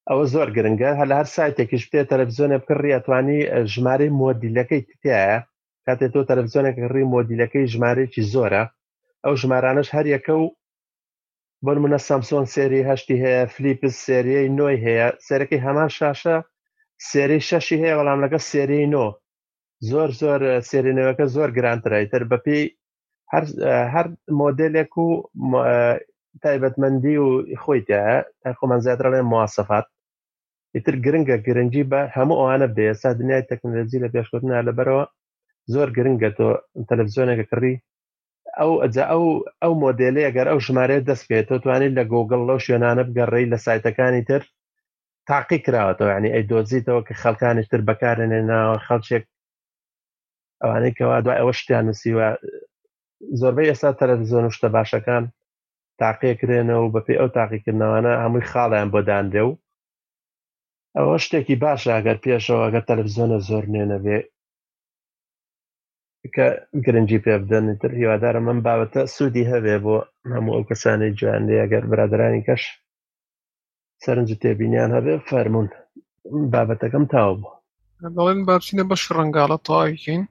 ئەوە 0.09 0.25
زۆر 0.33 0.47
گرنگە 0.57 0.91
هە 0.99 1.05
لە 1.09 1.15
هەر 1.19 1.27
سایتێکیش 1.35 1.83
پێ 1.91 2.01
تەلەڤزیۆنە 2.09 2.57
بکڕی 2.61 2.95
ئەتوانی 2.95 3.39
ژمارەی 3.73 4.13
مۆدیلەکەی 4.21 4.81
تایە 5.03 5.37
کاتێک 5.85 6.11
تۆ 6.13 6.21
تەلەڤزیۆنێک 6.29 6.75
ڕی 6.93 7.03
مۆدیلەکەی 7.13 7.69
ژمارەیەکی 7.73 8.23
زۆرە 8.33 8.63
ئەو 9.23 9.33
ژمارانش 9.41 9.87
هەریەکە 9.95 10.33
و 10.41 10.45
بنمونە 11.65 11.99
سامسۆن 12.07 12.45
سێری 12.53 12.87
هەشتی 12.89 13.17
هەیە 13.23 13.43
فلیپس 13.53 13.93
سریەی 14.05 14.53
نۆی 14.59 14.77
هەیە 14.85 15.07
سەرەکەی 15.27 15.63
هەمان 15.65 15.89
شاشە 15.97 16.37
سێری 17.09 17.39
شەشی 17.49 17.77
هەیە 17.83 17.95
وەڵام 17.99 18.19
لەگە 18.23 18.39
سێری 18.51 18.89
نۆ 18.95 19.05
زۆر 19.87 20.09
زۆر 20.21 20.41
سێرینەوەەکە 20.69 21.25
زۆر 21.35 21.49
گرانترایتر 21.57 22.21
بەپی 22.31 22.61
هەر 23.93 24.05
مۆدلێک 24.41 24.91
و 25.05 25.07
تایبەتمەندی 26.43 27.15
و 27.23 27.27
خۆیتە 27.61 28.01
تاخۆمان 28.43 28.79
زیاترڵێ 28.85 29.21
موواسەفات 29.31 29.85
ئیتر 30.75 30.95
گرنگە 31.05 31.37
گرنگجی 31.47 31.83
بە 31.91 32.01
هەموو 32.15 32.39
ئەوانە 32.39 32.67
بێ 32.75 32.85
ئێستا 32.89 33.09
دنیای 33.19 33.47
تەکنەلۆزی 33.49 34.01
لە 34.03 34.09
پێشکردنا 34.13 34.57
لەبەرەوە 34.67 35.03
زۆر 35.73 35.89
گرنگە 35.97 36.29
تۆ 36.37 36.49
تەلەڤزیۆنێکە 36.89 37.45
کڕی 37.51 37.75
ئەو 38.59 38.71
ئەو 39.11 39.23
ئەو 39.61 39.73
مۆدلێ 39.83 40.21
ئەگەر 40.27 40.47
ئەو 40.51 40.59
ژمارەیە 40.65 41.05
دەست 41.09 41.23
پێێت 41.29 41.45
تۆ 41.49 41.55
توانیت 41.63 41.93
لە 41.99 42.03
گۆگڵ 42.13 42.41
لەو 42.49 42.59
شوێنانە 42.65 43.03
بگەڕێی 43.09 43.49
لە 43.51 43.57
سایتەکانی 43.65 44.23
تر 44.29 44.41
تاقی 45.29 45.59
کراوەەوە 45.65 46.09
ینی 46.15 46.33
ئەی 46.35 46.43
دۆزیتەوە 46.51 47.01
کە 47.07 47.13
خەڵکانی 47.21 47.67
تر 47.71 47.81
بەکارێنێ 47.87 48.41
ناوە 48.51 48.77
خەڵچێک 48.87 49.23
ئەوانەی 50.65 50.95
کەوا 50.97 51.17
دوای 51.25 51.39
ئەوە 51.41 51.53
شتیان 51.59 51.85
نووسیوە 51.87 52.27
زۆربەی 53.39 53.69
ئێستا 53.71 53.89
تەلەڤزیۆن 54.01 54.45
و 54.45 54.55
شتە 54.57 54.67
باشەکان 54.77 55.23
تاقیەکرێنەوە 56.01 56.81
و 56.83 56.93
بەپی 56.95 57.17
ئەو 57.19 57.29
تاقیکردنەوەانە 57.37 58.13
هەمووی 58.23 58.47
خاڵیان 58.51 58.89
بۆ 58.93 58.99
داندێ 59.09 59.41
و 59.47 59.51
ئەوە 60.97 61.17
شتێکی 61.25 61.55
باشە 61.65 61.89
ئەگەر 61.97 62.17
پێشەوە 62.23 62.63
ئەگەر 62.65 62.83
تەلەڤزیۆنە 62.89 63.37
زۆر 63.49 63.63
نوێنەبێ 63.73 64.17
کە 66.35 66.45
گرنگجی 66.85 67.23
پێ 67.25 67.33
بدەنتر 67.41 67.91
هیوادارە 67.99 68.39
من 68.47 68.57
بابەتە 68.67 69.01
سوودی 69.15 69.49
هەبێ 69.51 69.75
بۆ 69.85 69.95
هەموو 70.33 70.55
ئەو 70.55 70.67
کەسانی 70.69 71.15
جوانێ 71.19 71.55
ئەگەر 71.63 71.83
برادرانی 71.91 72.45
کەش 72.47 72.63
سەرنج 74.03 74.29
تێبینیان 74.41 74.91
هەبێ 74.97 75.13
فەرمونون 75.27 75.67
بابەتەکەم 76.53 77.05
تاو 77.13 77.31
بوو 77.41 77.55
بەڵێن 78.15 78.39
بارچینە 78.47 78.83
بەش 78.89 79.03
ڕنگالە 79.17 79.57
تاویکەین 79.67 80.23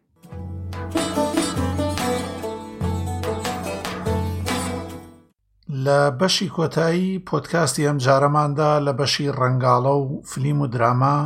لە 5.87 6.01
بەشی 6.21 6.49
کۆتایی 6.57 7.23
پۆتکاستی 7.29 7.87
ئەم 7.89 7.99
جارەماندا 8.07 8.71
لە 8.87 8.93
بەشی 9.01 9.29
ڕنگاڵە 9.41 9.95
و 10.05 10.23
فلیم 10.31 10.59
و 10.61 10.67
دراما 10.75 11.19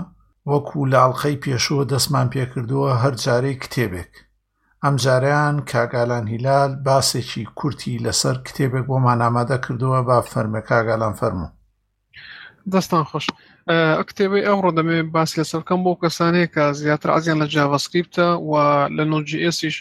وەکو 0.51 0.81
لاڵخەی 0.93 1.41
پێشوە 1.45 1.83
دەستمان 1.93 2.27
پێکردووە 2.35 2.91
هەر 3.03 3.15
جارەی 3.25 3.59
کتێبێک 3.63 4.13
ئەم 4.85 4.95
جاریان 5.05 5.57
کاگالان 5.71 6.25
هیلال 6.33 6.71
باسێکی 6.87 7.45
کورتی 7.59 8.03
لەسەر 8.05 8.37
کتێبێک 8.47 8.85
بۆمان 8.91 9.19
ئامادە 9.25 9.59
کردووە 9.65 10.01
با 10.09 10.19
فەرمە 10.31 10.61
کاگالان 10.69 11.15
فەرموو 11.21 11.53
دەستان 12.73 13.05
خۆش 13.11 13.27
کتێبی 14.09 14.45
ئەوڕۆ 14.47 14.71
دەمێ 14.79 14.99
باس 15.15 15.31
لەسەرکەم 15.39 15.81
بۆ 15.85 15.93
کەسانەیە 16.03 16.49
کە 16.55 16.65
زیاتر 16.81 17.09
ئازیان 17.15 17.39
لە 17.43 17.47
جیاوەسکریپتە 17.55 18.25
و 18.51 18.53
لە 18.97 19.05
نۆجیئسیش 19.13 19.77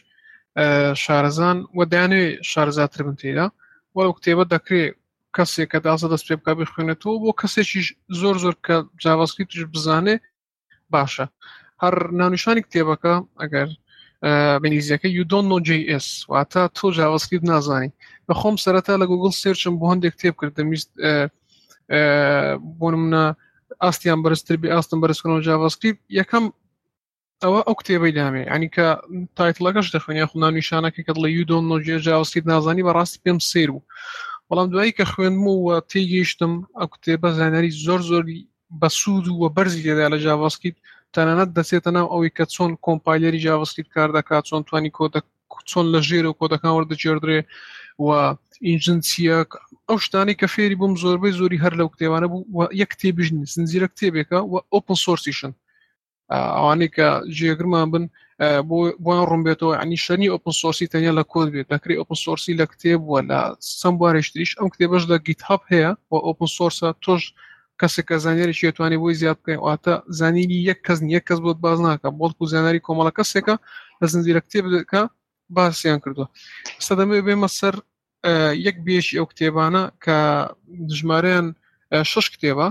شارەزان 1.04 1.58
وەدایانێ 1.78 2.24
شارزاتر 2.52 3.02
بنتیدا 3.08 3.48
وەرەو 3.98 4.18
کتێبە 4.18 4.44
دەکرێت 4.54 4.94
کەسێک 5.38 5.68
کە 5.72 5.80
دازە 5.86 6.08
دەست 6.14 6.26
پێ 6.28 6.36
بکە 6.40 6.54
بخوێنێتەوە 6.60 7.16
بۆ 7.22 7.32
کەسێکیش 7.42 7.88
زۆر 8.22 8.36
زۆر 8.44 8.56
کە 8.66 8.76
جاوازکی 9.04 9.46
توش 9.50 9.62
بزانێ 9.74 10.16
باشە 10.94 11.26
هەر 11.84 11.96
نانوشانی 12.20 12.64
کتێبەکە 12.66 13.14
ئەگەر 13.42 13.70
بنگلیزیەکە 14.62 15.08
یودۆن 15.18 15.46
نۆJS 15.52 16.06
واتە 16.32 16.64
تۆ 16.76 16.86
جاوازکیت 16.98 17.44
نازانی 17.52 17.90
بە 18.28 18.34
خۆم 18.40 18.56
سەرەتا 18.64 18.94
لە 19.02 19.06
گوگل 19.12 19.32
سێرچم 19.42 19.74
بۆ 19.80 19.86
هەندێک 19.92 20.14
کتێب 20.16 20.36
کردمیست 20.42 20.90
بۆ 22.80 22.88
منە 23.02 23.24
ئاستیان 23.84 24.20
بەرزتر 24.24 24.56
بێ 24.62 24.68
ئاستم 24.76 25.00
بەرزکردنەوە 25.04 25.46
جاوازکیب 25.48 25.96
یەکەم 26.20 26.46
ئەوە 27.46 27.60
ئەو 27.68 27.76
کتێبەی 27.80 28.16
دامێ 28.20 28.44
ئەنی 28.52 28.70
کە 28.76 28.88
تایتلەکەش 29.38 29.88
دەخوێنیا 29.96 30.30
خونان 30.32 30.54
نیشانەکە 30.60 31.02
کە 31.06 31.14
لە 31.24 31.30
یودۆن 31.38 31.64
نۆژێ 31.72 31.98
جاوسیت 32.06 32.46
نازانی 32.52 32.86
بەڕاستی 32.88 33.22
پێم 33.24 33.40
سیر 33.52 33.70
بوو 33.74 33.86
بەڵام 34.48 34.68
دوایی 34.74 34.96
کە 34.98 35.06
خوێنم 35.12 35.46
و 35.56 35.68
تێگەیشتم 35.92 36.54
ئەو 36.80 36.88
کتێبە 36.94 37.30
زانەری 37.38 37.72
زۆر 37.86 38.02
زۆری 38.12 38.40
بە 38.80 38.88
سوود 39.00 39.26
وە 39.42 39.48
بەرزی 39.56 39.84
لێدا 39.86 40.08
لە 40.14 40.18
جاواسکیت 40.26 40.76
تەنانەت 41.16 41.50
دەسێتە 41.58 41.92
ناو 41.96 42.08
ئەوی 42.14 42.30
کە 42.38 42.46
چۆن 42.54 42.72
کۆمپایلەری 42.86 43.44
جاوەسکیت 43.46 43.88
کار 43.96 44.10
دەکات 44.18 44.44
چۆن 44.50 44.62
توانی 44.70 44.92
کۆ 44.98 45.06
چۆن 45.72 45.86
لە 45.94 46.00
ژێر 46.10 46.26
و 46.28 46.34
کۆدەکان 46.40 46.74
وەردەجێدرێ 46.76 47.40
و 48.06 48.08
ئینجنسیەک 48.68 49.50
ئەو 49.88 49.98
شتانی 50.06 50.36
کە 50.40 50.48
فێری 50.54 50.78
بووم 50.80 50.94
زۆربەی 51.04 51.36
زۆری 51.40 51.62
هەر 51.64 51.74
لەو 51.80 51.88
کتێوانە 51.94 52.28
بوو 52.32 52.68
یەک 52.82 52.90
کتێبژنی 52.94 53.46
سنجیرە 53.54 53.88
کتێبێکە 53.94 54.38
و 54.52 54.54
ئۆپن 54.74 54.98
سۆسیشن 55.06 55.52
ئەوانەی 56.40 56.90
کە 56.96 57.08
ژێگرمان 57.38 57.88
بن 57.94 58.04
بۆیان 59.06 59.26
ڕوم 59.30 59.42
بێتەوە 59.48 59.74
ئەنی 59.80 59.98
شەرنی 60.06 60.32
ئۆپن 60.34 60.54
سۆسی 60.62 60.90
تەنیا 60.94 61.12
لە 61.20 61.24
کۆد 61.32 61.48
بێت 61.54 61.68
دەکری 61.74 61.98
ئۆپن 62.00 62.18
سۆسی 62.26 62.54
لە 62.60 62.66
کتێب 62.72 63.00
بووە 63.06 63.22
لە 63.30 63.40
سم 63.82 63.94
بوارشتریش 64.00 64.52
ئەم 64.60 64.68
کتێبش 64.74 65.04
لە 65.12 65.18
گیت 65.28 65.42
هەب 65.50 65.62
هەیە 65.72 65.90
بۆ 66.10 66.18
ئۆپن 66.28 66.50
سۆرسە 66.58 66.90
تۆش 67.04 67.22
کەسێک 67.82 68.06
کە 68.10 68.16
زانانیێکی 68.24 68.72
توانانی 68.76 69.02
بۆی 69.04 69.16
زیاد 69.22 69.38
بکەین 69.42 69.60
واتە 69.66 69.94
زانینی 70.20 70.58
یەک 70.70 70.80
کەس 70.88 71.00
یەک 71.16 71.24
کەس 71.30 71.40
بۆت 71.46 71.58
باز 71.66 71.78
ناکە 71.86 72.08
بۆڵکو 72.20 72.44
زیاناری 72.52 72.82
کۆمەڵە 72.88 73.12
کەسێکە 73.20 73.56
لە 74.02 74.06
زنجیرە 74.14 74.42
کتێبەکە 74.46 75.02
باسییان 75.56 76.00
کردووە 76.04 76.28
ستا 76.84 76.94
دەمێ 77.00 77.18
بێمە 77.28 77.50
سەر 77.60 77.76
یەک 78.68 78.78
بێشی 78.86 79.18
ئەو 79.20 79.26
کتێبانە 79.32 79.84
کە 80.04 80.18
ژمارەیان 80.98 81.48
شش 82.12 82.26
کتێبە 82.34 82.68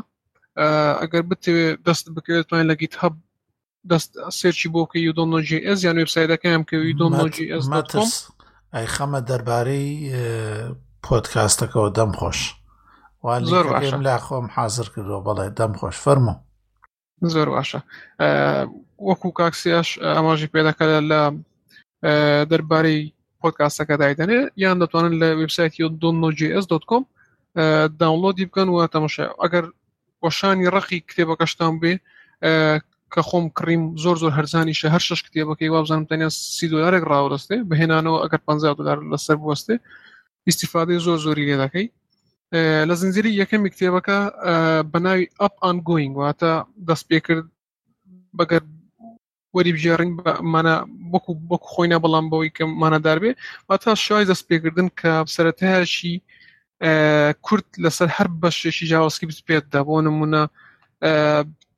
ئەگەر 1.03 1.23
بتێ 1.31 1.53
دەست 1.87 2.05
بکەوێت 2.17 2.47
توانین 2.49 2.69
لە 2.73 2.77
گیت 2.83 2.95
هەب 3.03 3.15
دەست 3.89 4.11
سێکی 4.41 4.69
بۆ 4.75 4.83
کە 4.91 4.99
یو 5.07 5.13
دۆ 5.19 5.25
جی 5.49 5.59
ئەس 5.67 5.79
یان 5.85 5.97
وبسایدەکەم 6.05 6.61
کە 6.69 6.77
وی 6.83 6.95
دۆ 7.01 7.07
جی 7.37 7.47
ئەس 7.53 7.65
ئەی 8.75 8.87
خەمە 8.95 9.21
دەربارەی 9.29 9.91
پۆتکاستەکەەوە 11.05 11.91
دەم 11.99 12.11
خۆش 12.19 12.41
لا 14.07 14.17
خۆم 14.27 14.47
حاضر 14.57 14.87
کردەوە 14.93 15.21
بەڵێ 15.27 15.47
دەم 15.59 15.73
خۆش 15.81 15.97
فەرمە 16.05 16.35
زۆر 17.33 17.49
باشە 17.55 17.81
وەکو 19.09 19.29
کاکسیاش 19.39 19.89
ئەماژی 20.17 20.53
پێدەکەل 20.55 20.93
لە 21.13 21.23
دەربارەی 22.51 23.01
پۆتکاستەکە 23.41 23.95
دایدەنێ 24.01 24.41
یان 24.65 24.77
دەتوانن 24.83 25.15
لە 25.23 25.27
وبسایتی 25.41 25.89
دۆجیS 26.03 26.65
دکم 26.73 27.03
داونلۆدی 28.01 28.45
بکەن 28.49 28.69
وە 28.77 28.85
تەمەشە 28.95 29.25
ئەگەر 29.43 29.65
وەشانی 30.25 30.69
ڕقی 30.77 30.99
کتێبەکەشتان 31.09 31.73
بێ 31.83 31.93
کە 33.15 33.21
خۆم 33.29 33.47
کڕیم 33.59 33.83
زۆر 34.05 34.17
زۆر 34.23 34.33
هەرزانی 34.39 34.75
شە 34.81 34.89
هەر 34.95 35.03
شش 35.09 35.21
کتێبەکەی 35.27 35.71
وابزانم 35.75 36.07
تەنیا 36.11 36.29
سی 36.57 36.67
دلارێک 36.73 37.05
ڕاوەستێ 37.13 37.57
بهێنانەوە 37.71 38.19
ئەگەر 38.23 38.41
15 38.47 38.75
دلار 38.79 38.99
لەسەر 39.13 39.37
بوەستێ 39.45 39.77
ئیسیفادەی 40.47 41.01
زۆر 41.07 41.19
زۆری 41.27 41.47
لێ 41.51 41.57
دەکەی 41.65 41.87
لە 42.89 42.95
زنجری 43.01 43.31
یەکەمی 43.43 43.71
کتێبەکە 43.75 44.19
بەناوی 44.93 45.25
ئەپ 45.41 45.55
ئانگۆینگ 45.63 46.13
واتە 46.21 46.53
دەست 46.89 47.05
پێکرد 47.11 47.47
بەگەر 48.39 48.63
وەری 49.55 49.73
بژێڕنگ 49.77 50.13
مانە 50.55 50.75
بکو 51.13 51.33
بەکو 51.51 51.69
خۆینە 51.75 51.99
بەڵام 52.03 52.27
بەوەی 52.31 52.51
کە 52.57 52.63
مانەدار 52.83 53.19
بێ 53.23 53.33
واتا 53.69 53.93
شوای 54.07 54.25
دەست 54.33 54.45
پێکردن 54.51 54.89
کە 55.01 55.13
سەرەتایشی 55.35 56.15
کورت 57.47 57.69
لەسەر 57.85 58.09
هەر 58.17 58.29
بەشێکی 58.43 58.85
جاوەسکی 58.91 59.27
بێتدا 59.49 59.81
بۆ 59.89 59.95
نمونە 60.07 60.43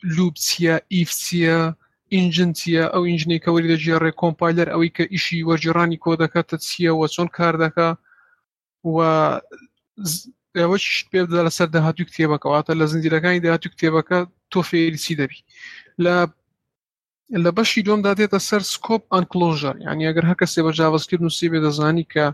لوب 0.04 0.34
چیە 0.34 0.76
ئیف 0.92 1.10
چیە 1.24 1.74
ئینجن 2.12 2.52
چیە 2.58 2.84
ئەو 2.94 3.02
ئینجنی 3.06 3.38
کەوەری 3.44 3.70
دەژێڕێ 3.72 4.10
کۆمپایلەر 4.22 4.66
ئەوەی 4.72 4.90
کە 4.96 5.04
ئیشی 5.12 5.46
وەرجێڕانی 5.48 6.00
کۆ 6.04 6.12
دەکاتە 6.22 6.56
چیەوە 6.66 7.06
چۆن 7.14 7.28
کار 7.38 7.54
دەکە 7.62 7.88
و 8.92 8.96
ئەوەش 10.58 10.86
پێدا 11.12 11.40
لەسەر 11.46 11.68
داهاتوو 11.74 12.08
کتێبەکەواتە 12.10 12.72
لە 12.80 12.84
زنجیرەکانی 12.92 13.40
داهاتوو 13.44 13.72
کتێبەکە 13.74 14.18
تۆ 14.52 14.60
فێریسی 14.70 15.14
دەبی 15.20 15.40
لە 16.04 16.14
لە 17.44 17.50
بەشی 17.56 17.82
دۆم 17.86 18.00
دادێتە 18.06 18.38
سەر 18.48 18.62
سکۆپ 18.72 19.02
ئەنکلۆژەر 19.14 19.76
یعنی 19.86 20.02
ئەگەر 20.08 20.24
هەکە 20.30 20.46
سێ 20.52 20.60
بە 20.66 20.72
جاوەستکرد 20.78 21.22
نووسی 21.26 21.48
بێ 21.52 21.58
دەزانی 21.66 22.06
کە 22.12 22.26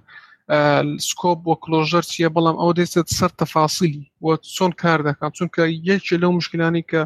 سکۆپ 1.08 1.38
بۆ 1.46 1.52
کلۆژەر 1.62 2.04
چیە 2.12 2.28
بەڵام 2.34 2.56
ئەو 2.62 2.72
دەێت 2.78 2.90
سەر 3.18 3.30
تەفاسیلی 3.40 4.04
بۆ 4.22 4.30
چۆن 4.56 4.72
کار 4.82 5.00
دەکەم 5.08 5.30
چونکە 5.36 5.62
یەکێ 5.90 6.16
لەو 6.22 6.32
مشکلانی 6.38 6.84
کە 6.90 7.02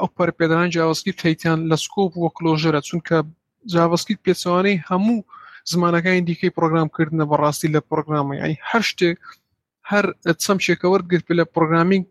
ئەو 0.00 0.08
پەرپێدان 0.18 0.66
جیاوەسکیت 0.74 1.16
تەیتیان 1.22 1.60
لە 1.70 1.76
سکۆپ 1.84 2.12
وە 2.22 2.30
کلۆژەرە 2.36 2.80
چونکە 2.88 3.16
جیاوەسکیت 3.72 4.20
پێچوانەی 4.26 4.82
هەموو 4.90 5.18
زمانەکانی 5.72 6.26
دیکەی 6.28 6.54
پرۆگرامکردنە 6.56 7.24
بەڕاستی 7.30 7.72
لە 7.74 7.80
پرۆگرامی 7.90 8.40
ئەی 8.44 8.54
هەر 8.70 8.82
شتێک 8.90 9.20
هەر 9.90 10.04
چەم 10.42 10.58
شێکەوەرگرت 10.66 11.26
لە 11.38 11.44
پرۆگرامینگ 11.54 12.04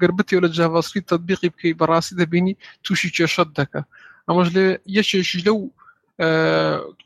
گربتی 0.00 0.40
لە 0.44 0.48
جیاوەسکیت 0.58 1.04
تطببیقی 1.10 1.50
بکەی 1.52 1.78
بەڕاستی 1.80 2.14
دەبینی 2.20 2.54
تووشی 2.84 3.10
کێشت 3.16 3.48
دەکە 3.58 3.82
ئەمەش 4.28 4.48
لێ 4.56 4.66
یەکێکی 4.98 5.38
لەو 5.46 5.58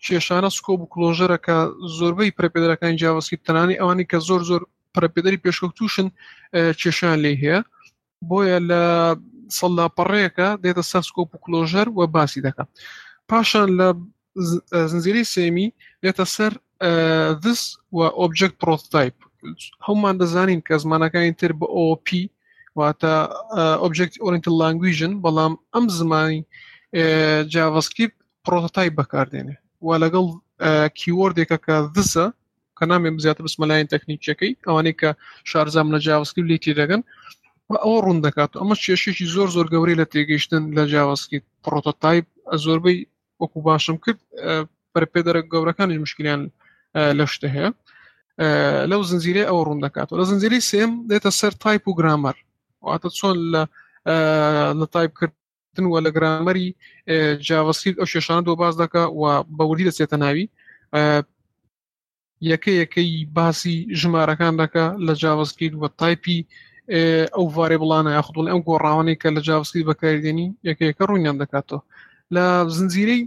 کێشانە 0.04 0.50
سکۆب 0.56 0.80
و 0.82 0.90
کلۆژەرەکە 0.92 1.56
زۆربەی 1.98 2.34
پرەپێدەکانی 2.38 2.98
جیاوەسکیت 3.02 3.42
تەنانی 3.46 3.78
ئەوانی 3.80 4.06
کە 4.10 4.18
زۆر 4.28 4.40
زۆر 4.50 4.62
پرەپێدەری 4.94 5.42
پێشکەوتوشن 5.44 6.08
کێشان 6.80 7.16
لێ 7.24 7.34
هەیە 7.42 7.60
بۆیە 8.30 8.58
لە 8.70 8.82
سەلاپەڕەیەەکە 9.58 10.48
دێتە 10.62 10.82
سەر 10.90 11.02
سکۆپ 11.08 11.28
و 11.32 11.40
کلۆژەر 11.44 11.86
وە 11.96 12.04
باسی 12.14 12.44
دەکە 12.46 12.64
پاشان 13.28 13.68
لە 13.78 13.88
زنجری 14.90 15.24
سێمی 15.34 15.68
دێتە 16.02 16.24
سەر 16.36 16.52
دس 17.44 17.62
و 17.96 17.98
ئۆبجکت 18.20 18.54
پرۆتایپ 18.62 19.16
هەمومان 19.86 20.14
دەزانین 20.20 20.60
کە 20.66 20.74
زمانەکانی 20.84 21.32
تر 21.40 21.52
بە 21.60 21.66
OP 21.86 22.08
واتە 22.78 23.12
ئۆبجکت 23.82 24.14
ئۆرینتە 24.22 24.50
لانگویژن 24.60 25.12
بەڵام 25.24 25.52
ئەم 25.74 25.86
زمانی 25.98 26.38
جاوەسکیب 27.54 28.12
پرۆتای 28.44 28.90
بەکاردێنێ 28.98 29.54
و 29.86 29.88
لەگەڵ 30.02 30.26
کیوەردێکە 30.98 31.58
کە 31.66 31.76
دزە 31.96 32.26
کە 32.78 32.84
نامێ 32.90 33.08
زیاتر 33.24 33.42
بسمەلاین 33.48 33.88
تەکنیکیەکەی 33.94 34.52
ئەوانەی 34.66 34.94
کە 35.00 35.10
شارزام 35.50 35.88
لە 35.94 35.98
جاوەسکیب 36.06 36.46
لیتی 36.50 36.72
دەگەن 36.80 37.02
ئەوە 37.84 37.98
ڕوون 38.04 38.18
دەکات 38.26 38.50
ئەمە 38.60 38.74
کێشێکی 38.84 39.26
زۆر 39.34 39.48
زۆر 39.56 39.66
گەوری 39.72 39.98
لە 40.00 40.06
تێگەیشتن 40.12 40.62
لە 40.76 40.82
جیاوازکی 40.92 41.38
پرۆتۆتایپ 41.64 42.26
زۆربەی 42.64 42.98
وەکو 43.40 43.58
باشم 43.68 43.96
کرد 44.04 44.20
پرپێ 44.92 45.20
دەرە 45.26 45.40
گەورەکانی 45.52 46.02
مشکلیان 46.04 46.40
لە 47.18 47.24
شتە 47.32 47.48
هەیە 47.56 47.70
لەو 48.90 49.00
زنجیرێ 49.10 49.44
ئەوە 49.48 49.62
ڕوون 49.66 49.80
دەکات 49.86 50.08
و 50.10 50.18
لە 50.20 50.24
زنجیری 50.30 50.60
سێم 50.70 50.92
دێتە 51.10 51.30
سەر 51.40 51.52
تایپ 51.64 51.82
و 51.88 51.96
گرامەر 51.98 52.36
واتە 52.86 53.08
چۆن 53.18 53.36
لە 53.54 53.62
لە 54.80 54.86
تایپ 54.94 55.12
کردن 55.20 55.86
وە 55.92 55.98
لە 56.06 56.10
گرامەری 56.16 56.68
جیاوەسکیت 57.46 57.96
ئەو 58.00 58.08
شێشانە 58.12 58.42
دۆ 58.46 58.52
باز 58.62 58.74
دەکە 58.82 59.02
و 59.20 59.22
بەوری 59.58 59.86
دەچێتە 59.88 60.16
ناوی 60.24 60.44
یەکە 62.50 62.70
یەکەی 62.82 63.10
باسی 63.36 63.76
ژمارەکان 64.00 64.54
دەکە 64.62 64.84
لە 65.06 65.12
جیاوەسکیت 65.22 65.74
وە 65.82 65.88
تایپی 66.00 66.40
ئەو 66.92 67.44
ڤارێ 67.56 67.76
بڵانە 67.82 68.10
یاخودڵ 68.16 68.46
ئەم 68.52 68.60
گۆڕاوانەی 68.68 69.16
کە 69.22 69.28
لە 69.36 69.40
جاوسکی 69.48 69.86
بەکاردێنی 69.88 70.48
یەکەکە 70.68 71.02
ڕوونیان 71.08 71.36
دەکاتەوە 71.42 71.80
لە 72.34 72.44
زنجیرەی 72.76 73.22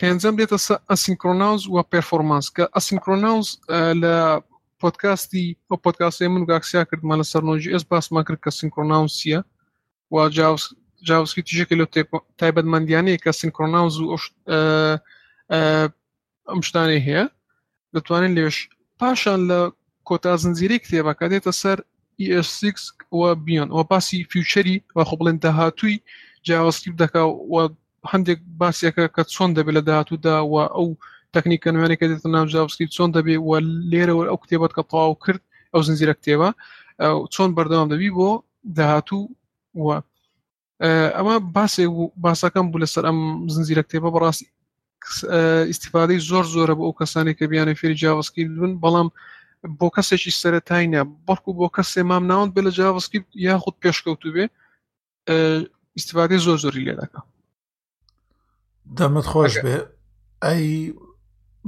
پێنجەم 0.00 0.34
بێتە 0.38 0.56
ئەسینکرۆناوز 0.90 1.62
و 1.74 1.78
پێرفۆرمانس 1.92 2.46
کە 2.56 2.64
ئەسینکرۆناوز 2.76 3.48
لە 4.02 4.14
پۆتکاستی 4.80 5.46
بۆ 5.68 5.74
پۆتکاسی 5.84 6.26
من 6.34 6.42
گاکسیا 6.50 6.82
کردمە 6.90 7.14
لە 7.20 7.24
سەرنۆژی 7.32 7.72
ئەس 7.74 7.84
باسمان 7.90 8.24
کرد 8.26 8.40
کە 8.44 8.50
سینکرۆناوسیە 8.58 9.40
و 10.12 10.16
جاوسکی 11.08 11.42
تژێکی 11.46 11.76
لە 11.80 11.86
تایبەتمەندیانەیە 12.40 13.18
کە 13.24 13.30
سینکرۆناوز 13.40 13.94
و 14.00 14.06
ئەم 16.50 16.60
شتانی 16.68 17.00
هەیە 17.06 17.24
دەتوانین 17.94 18.32
لێش 18.36 18.56
پاشان 19.00 19.40
لە 19.50 19.58
کۆتا 20.08 20.32
زنجیری 20.42 20.78
کتێبەکە 20.84 21.26
دێتە 21.32 21.52
سەر 21.62 21.78
ES6 22.22 22.90
و 23.12 23.34
بیان 23.34 23.70
و 23.70 23.82
باسی 23.84 24.24
فیوچری 24.30 24.82
و 24.96 25.04
خۆ 25.04 25.16
بڵێن 25.20 25.38
داهاتووی 25.42 25.96
جیاوەسکیب 26.48 26.94
دەکا 27.02 27.22
و 27.52 27.68
هەندێک 28.12 28.38
باسیەکە 28.60 29.04
کە 29.14 29.22
چۆن 29.34 29.50
دەبێت 29.56 29.74
لە 29.78 29.82
داهاتوودا 29.88 30.36
و 30.52 30.56
ئەو 30.76 30.86
تەکنیکە 31.34 31.68
نوێنێکە 31.74 32.04
دێت 32.10 32.22
ناو 32.34 32.44
جیاوسکیب 32.52 32.88
چۆن 32.96 33.10
دەبێ 33.16 33.36
و 33.48 33.50
لێرەوە 33.92 34.24
ئەو 34.30 34.38
کتێبەت 34.42 34.72
کە 34.76 34.82
تەواو 34.90 35.14
کرد 35.24 35.40
ئەو 35.74 35.82
زنجیرە 35.88 36.14
کتێبە 36.20 36.48
چۆن 37.34 37.50
بەردەوام 37.56 37.88
دەبی 37.94 38.10
بۆ 38.18 38.30
داهاتوو 38.76 39.22
وە 39.86 39.96
ئەمە 41.16 41.34
باسێ 41.56 41.84
بوو 41.94 42.06
باسەکەم 42.24 42.64
بوو 42.70 42.82
لەسەر 42.84 43.04
ئەم 43.08 43.18
زنجیرە 43.54 43.82
کتێبە 43.88 44.08
بەڕاستی 44.14 44.46
ئیسیفادەی 45.70 46.20
زۆر 46.30 46.44
زۆرە 46.54 46.74
بۆ 46.78 46.84
ئەو 46.86 46.94
کەسانی 47.00 47.34
کە 47.38 47.44
بیانە 47.50 47.72
فێری 47.80 47.96
جیاوەسکیب 48.02 48.48
بن 48.60 48.72
بەڵام 48.82 49.08
بۆ 49.78 49.88
کەسێکی 49.96 50.30
سەتایە 50.40 51.02
بەڵکو 51.26 51.50
بۆ 51.58 51.68
کەسێ 51.76 52.02
مام 52.10 52.24
ناوەند 52.30 52.52
بێ 52.54 52.60
لە 52.66 52.72
جاوەسکی 52.78 53.18
یا 53.46 53.54
خودود 53.62 53.80
پێشکەوتو 53.82 54.30
بێ 54.36 54.44
ئیسیفادی 55.96 56.38
زۆر 56.46 56.58
زۆری 56.64 56.84
لێ 56.86 56.94
دەکە 57.00 57.20
دەمت 58.96 59.26
خۆش 59.32 59.54
بێ 59.64 59.76
ئەی 60.44 60.66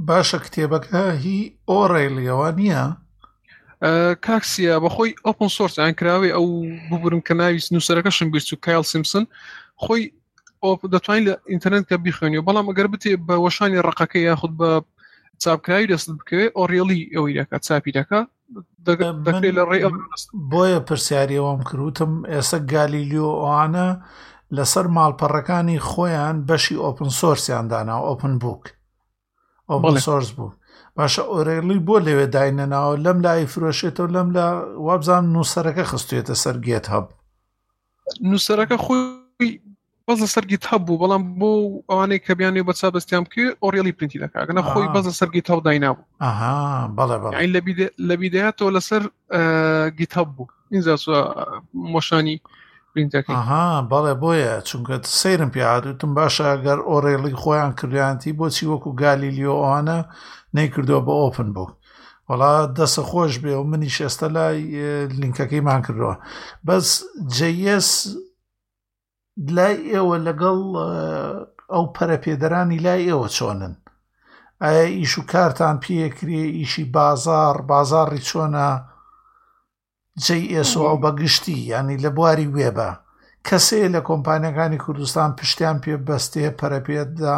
باشە 0.07 0.39
کتێبەکە 0.45 0.95
هی 1.23 1.39
ئۆڕێلیەوە 1.71 2.47
نییە 2.59 2.83
کاکسیە 4.25 4.75
بەخۆی 4.83 5.11
ئۆپن 5.25 5.49
سۆرسیان 5.57 5.91
کراوی 5.99 6.33
ئەو 6.35 6.47
ببرم 6.91 7.21
کە 7.27 7.33
ناوی 7.39 7.59
نووسەرەکەشم 7.73 8.27
بیست 8.33 8.49
و 8.53 8.55
کایل 8.65 8.83
سیمسن 8.93 9.23
خۆی 9.83 10.03
دەتوانین 10.93 11.23
لە 11.27 11.33
ئینتەرنت 11.51 11.85
کە 11.89 11.95
بیخوێنی 12.05 12.45
بەڵام 12.47 12.65
ئەگەر 12.69 12.87
بتێ 12.93 13.11
بە 13.27 13.35
وەشانی 13.45 13.79
ڕقەکە 13.87 14.19
یاخود 14.29 14.53
بە 14.59 14.69
چاپکراوی 15.43 15.87
دەستن 15.91 16.13
بکەوێ 16.19 16.45
ئۆڕێڵی 16.57 17.01
ئەوەی 17.13 17.35
دەکە 17.39 17.57
چاپی 17.67 17.91
دەکە 17.97 18.19
دەکرێت 18.85 19.53
لە 19.57 19.63
ڕێ 19.69 19.77
بۆیە 20.51 20.79
پرسیاریەوەم 20.87 21.59
کروتم 21.69 22.13
ئێستا 22.31 22.59
گالیلیۆوانە 22.73 23.87
لەسەر 24.55 24.85
ماڵپەڕەکانی 24.95 25.79
خۆیان 25.89 26.37
بەشی 26.49 26.81
ئۆپن 26.83 27.09
سۆرسیاندانا 27.19 27.95
ئۆپن 28.07 28.33
بووک 28.41 28.63
ئۆپن 29.69 29.95
سۆرس 30.05 30.29
بوو 30.37 30.49
باشە 30.97 31.23
ئۆرێڵی 31.33 31.77
بۆ 31.87 31.95
لەوێ 32.07 32.25
داینەناوە 32.35 32.93
لەم 33.05 33.17
لای 33.25 33.43
فرۆشێتەوە 33.53 34.09
لەم 34.15 34.29
لە 34.37 34.45
وابزان 34.87 35.23
نووسەرەکە 35.33 35.83
خستوێتە 35.91 36.35
سەرگێت 36.43 36.85
هەب 36.93 37.05
نووسەرەکە 38.29 38.77
خۆی 38.85 39.03
بەز 40.11 40.19
لە 40.23 40.27
سەرگیت 40.35 40.63
هەبوو 40.71 40.99
بەڵام 41.01 41.23
بۆ 41.39 41.49
ئەوانەی 41.89 42.19
کە 42.25 42.33
بیانێ 42.39 42.61
بە 42.67 42.73
چابستیان 42.79 43.23
کرد 43.33 43.55
ئۆریێلی 43.63 43.95
پرینتی 43.97 44.19
دەکەگەنە 44.25 44.61
خۆی 44.71 44.89
بەز 44.95 45.05
لە 45.09 45.13
سەرگی 45.19 45.41
تاو 45.47 45.59
داینابوو 45.67 47.41
لە 48.09 48.15
بیدەیەەوە 48.21 48.69
لەسەر 48.75 49.03
گیت 49.99 50.13
هەب 50.17 50.29
بوو 50.35 50.47
اینجا 50.73 50.93
مۆشانی 51.93 52.37
پرینتەکەها 52.93 53.63
بەڵێ 53.91 54.13
بۆیە 54.23 54.53
چونکە 54.67 54.95
سەیرم 55.21 55.49
پیاوتتم 55.55 56.11
باشە 56.19 56.45
ئەگەر 56.51 56.77
ئۆرێڵی 56.91 57.33
خۆیان 57.41 57.71
کردیانتی 57.79 58.31
بۆچی 58.39 58.65
وەکو 58.71 58.89
گالیلیۆوانە 59.01 59.99
نەیکردەوە 60.57 61.01
بە 61.07 61.13
ئۆپن 61.23 61.49
بوو. 61.55 61.69
وڵا 62.29 62.53
دەسە 62.77 63.01
خۆش 63.09 63.33
بێ 63.43 63.53
و 63.59 63.63
منی 63.71 63.89
شێستە 63.97 64.27
لای 64.35 64.57
لینکەکەیمان 65.21 65.79
کردەوە 65.85 66.15
بەس 66.67 66.87
جس 67.37 67.89
لای 69.55 69.75
ئێوە 69.91 70.17
لەگەڵ 70.27 70.59
ئەو 71.73 71.85
پەرەپێدەرانی 71.95 72.79
لای 72.85 73.07
ئێوە 73.09 73.27
چۆنن 73.37 73.73
ئایا 74.63 74.85
ئیش 74.97 75.13
و 75.19 75.23
کارتان 75.31 75.75
پێکرێ 75.83 76.43
ئیشی 76.59 76.85
بازار 76.97 77.55
بازاری 77.71 78.21
چۆنە 78.29 78.67
جەی 80.23 80.43
ئێسۆ 80.53 80.79
ئەو 80.87 80.97
بەگشتی 81.03 81.57
ینی 81.71 81.97
لە 82.03 82.09
بواری 82.15 82.51
وێبە 82.55 82.89
کەسێ 83.47 83.81
لە 83.95 83.99
کۆمپانیەکانی 84.09 84.81
کوردستان 84.83 85.29
پشتیان 85.37 85.77
پێ 85.83 85.95
بەستێ 86.07 86.45
پەرەپێتدا 86.59 87.37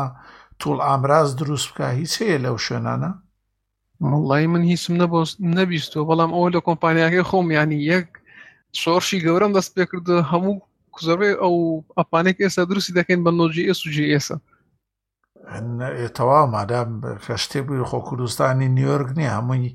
توول 0.60 0.80
ئامراز 0.88 1.30
دروست 1.40 1.68
بکە 1.72 1.86
هیچ 2.00 2.14
هەیە 2.22 2.38
لەو 2.46 2.56
شوێنانە 2.66 3.12
وڵی 4.28 4.46
من 4.54 4.64
هیچم 4.72 4.94
نەبیستەوە 5.58 6.08
بەڵام 6.10 6.32
ئەوە 6.36 6.50
لە 6.56 6.60
کۆمپانیاکەی 6.68 7.28
خۆم 7.30 7.46
ینی 7.60 7.80
یەک 7.92 8.08
شۆرشی 8.82 9.24
گەورم 9.26 9.52
دەست 9.58 9.72
پێ 9.76 9.84
کردو 9.92 10.16
هەموو 10.32 10.56
زۆرێ 11.08 11.30
ئەو 11.42 11.56
ئەپانێک 11.98 12.38
ئێستا 12.44 12.64
درستی 12.72 12.94
دەکەین 12.98 13.22
بە 13.26 13.32
نۆجی 13.38 13.68
ئێس 13.70 13.80
وجی 13.86 14.10
ئێسا 14.14 14.38
تەوا 16.18 16.42
مادام 16.56 16.90
کەشتێ 17.26 17.62
بووی 17.68 17.86
خۆ 17.90 18.00
کوردستانی 18.08 18.68
نیویۆرک 18.78 19.10
نییە 19.18 19.32
هەمووی 19.38 19.72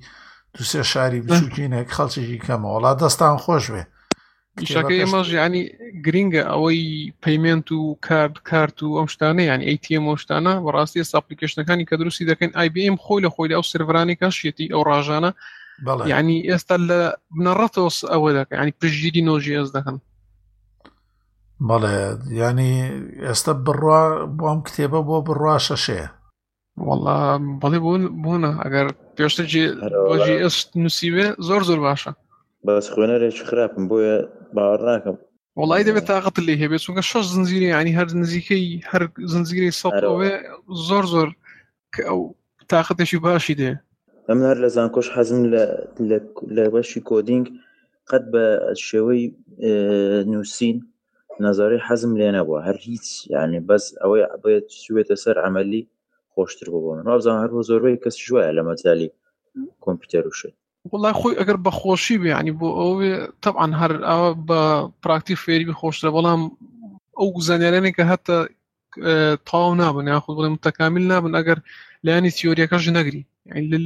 دوسێ 0.57 0.82
شاری 0.93 1.24
بچووکینێک 1.27 1.89
خەڵچێکی 1.97 2.43
کەمە 2.47 2.69
وڵات 2.74 2.97
دەستان 3.03 3.36
خۆش 3.45 3.65
بێ 3.74 3.85
پیشەکە 4.57 4.95
ئێمەژ 5.01 5.28
ینی 5.43 5.62
گرینگە 6.07 6.43
ئەوەی 6.53 6.82
پەیمنت 7.24 7.66
و 7.73 7.81
کارد 8.07 8.36
کارت 8.51 8.78
و 8.82 8.97
ئەم 8.99 9.09
شتانە 9.12 9.43
یان 9.51 9.61
ئەیتیمە 9.69 10.12
شتانە 10.23 10.53
بەڕاستی 10.65 11.09
ساپلیکیشنەکانی 11.12 11.89
کە 11.89 11.95
دروستی 12.01 12.28
دەکەن 12.31 12.51
آیBM 12.62 12.95
خۆی 13.05 13.20
لە 13.24 13.31
خۆی 13.35 13.55
ئەو 13.57 13.65
سرورانی 13.70 14.15
کاشێتی 14.23 14.66
ئەو 14.73 14.82
ڕژانە 14.89 15.32
ینی 16.16 16.39
ئێستا 16.49 16.77
لە 16.89 17.01
بنەڕەتەوە 17.36 17.90
ئەوە 18.12 18.31
دەکەن 18.39 18.57
ینی 18.62 18.74
پشگیری 18.81 19.23
نۆژی 19.28 19.59
ئەس 19.59 19.70
دەکەن 19.77 19.97
بەڵێ 21.66 21.98
ینی 22.47 22.74
ئێستا 23.26 23.52
بڕوا 23.66 24.02
بۆم 24.39 24.59
کتێبە 24.66 25.01
بۆ 25.09 25.16
بڕوا 25.26 25.56
شەشێ 25.66 26.02
وەڵا 26.86 27.18
بەڵێ 27.60 27.78
بوون 27.85 28.02
بوونە 28.22 28.52
ئەگەر 28.64 28.86
پێشتەجی 29.16 29.64
ئست 30.47 30.68
نووسیوێ 30.82 31.26
زۆر 31.47 31.62
زۆر 31.68 31.78
باشە 31.86 32.12
بەس 32.66 32.86
خوێنەرێکی 32.93 33.44
خراپم 33.48 33.85
بۆیە 33.90 34.16
باوەڕ 34.55 34.80
ناکەم 34.90 35.16
وڵی 35.60 35.82
دەبێت 35.89 36.05
تااقت 36.10 36.36
لێ 36.47 36.55
هەبێت 36.62 36.80
چونکە 36.86 37.02
شش 37.10 37.24
زنجیری 37.35 37.68
ینی 37.78 37.97
هەر 37.98 38.09
نزیکەی 38.22 38.66
هەر 38.90 39.02
زنجیری 39.32 39.72
سەڵەوێ 39.80 40.32
زۆر 40.89 41.05
زۆر 41.14 41.28
کە 41.94 42.01
ئەو 42.09 42.20
تااقتێکی 42.70 43.18
باشی 43.26 43.55
دێ 43.60 43.70
ئەم 44.28 44.39
هەر 44.47 44.56
لە 44.64 44.68
زانکۆش 44.76 45.09
حەزم 45.16 45.40
لە 46.59 46.64
بەشی 46.74 47.01
کۆدینگ 47.10 47.47
قەت 48.10 48.24
بە 48.32 48.44
شێوەی 48.86 49.24
نووسین 50.32 50.78
نظری 51.47 51.78
حزم 51.89 52.12
لێ 52.20 52.28
نەبووە 52.36 52.60
هەر 52.66 52.77
هیچ 52.89 53.06
یعنی 53.35 53.59
بەس 53.69 53.85
ئەوەی 54.02 54.23
بێت 54.44 54.66
سوێتە 54.85 55.16
سەر 55.24 55.36
عملی 55.47 55.82
خۆشتر 56.35 56.66
بوو 56.73 56.94
من 56.97 57.02
وابزان 57.09 57.36
هەروە 57.44 57.62
زۆربەی 57.69 58.01
کەس 58.05 58.16
ژوایە 58.27 58.51
لە 58.59 58.62
مەجای 58.69 59.09
کۆمپیوتەر 59.85 60.24
وشێت 60.28 60.55
وڵای 60.93 61.15
خۆی 61.20 61.39
ئەگەر 61.40 61.59
بە 61.65 61.70
خۆشی 61.81 62.16
بێ 62.23 62.31
ینی 62.39 62.52
بۆ 62.60 62.69
ئەوێ 62.81 63.12
تەبان 63.43 63.73
هەر 63.81 63.93
ئەوە 64.09 64.28
بە 64.48 64.60
پراکتی 65.02 65.36
فێریبی 65.44 65.77
خۆشتە 65.81 66.09
بەڵام 66.16 66.40
ئەو 67.19 67.28
گوزانیانێک 67.36 67.94
کە 67.98 68.05
هەتە 68.12 68.36
اه، 69.02 69.39
تاو 69.48 69.74
نابن 69.78 70.06
یاخود 70.09 70.35
بڵێ 70.39 70.48
متەکامیل 70.56 71.05
نابن 71.12 71.32
ئەگەر 71.39 71.59
لایانی 72.06 72.31
تیۆریەکەش 72.39 72.85
نەگری 72.98 73.23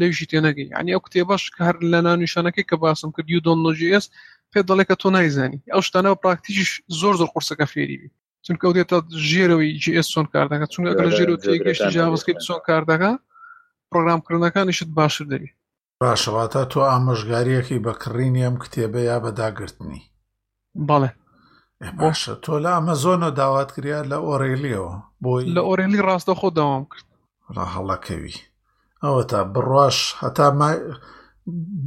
لەژی 0.01 0.27
تێنەگەی 0.31 0.67
ینی 0.79 0.93
ئەو 0.95 1.03
کتێبش 1.07 1.43
کە 1.55 1.61
هەر 1.69 1.77
لە 1.93 1.99
نانوشانەکەی 2.07 2.65
کە 2.71 2.77
باسم 2.83 3.11
کرد 3.15 3.29
یو 3.31 3.41
دۆنۆژیس 3.47 4.05
پێ 4.53 4.61
دەڵێ 4.69 4.85
کە 4.91 4.95
تۆ 5.03 5.09
نایزانی 5.17 5.61
ئەو 5.73 5.81
شتانەوە 5.89 6.19
پراکتیش 6.23 6.71
زۆر 7.01 7.15
زۆر 7.21 7.29
قرسەکە 7.35 7.67
فێری 7.73 7.99
بی 8.01 8.09
چونکە 8.45 8.63
ئەو 8.67 8.75
دێتە 8.77 8.99
ژێرەوەی 9.29 9.71
جس 9.83 10.07
سۆن 10.15 10.27
کاردەکە 10.35 10.67
چونکە 10.75 10.93
لە 11.07 11.11
ژێر 11.17 11.29
و 11.33 11.41
تێگەشتی 11.43 11.91
جاوەسکەی 11.97 12.37
سۆن 12.49 12.61
کاردەکە 12.67 13.11
پرۆگرامکردنەکانیشت 13.91 14.89
باشتر 14.99 15.25
دەبی 15.33 15.51
باشەواتە 16.03 16.61
تۆ 16.73 16.79
ئامەژگاریەکی 16.91 17.79
بەکڕینی 17.85 18.45
ئەم 18.47 18.57
کتێبە 18.63 19.01
یا 19.11 19.17
بەداگررتنی 19.25 20.03
بەڵێ 20.89 21.11
باشە 22.01 22.33
تۆ 22.45 22.53
لە 22.65 22.71
ئەمە 22.75 22.95
زۆنە 23.05 23.29
داوات 23.41 23.69
کریا 23.75 24.01
لە 24.11 24.19
ئۆرێلیەوە 24.27 24.95
بۆی 25.23 25.45
لە 25.57 25.63
ئۆرێنلی 25.69 26.05
ڕاستە 26.09 26.33
خۆ 26.39 26.49
داوام 26.59 26.85
کرد 26.91 27.07
ڕاهەڵەکەوی 27.57 28.37
ئەوە 29.03 29.23
تا 29.31 29.41
بڕواش 29.55 29.97
هەتا 30.23 30.47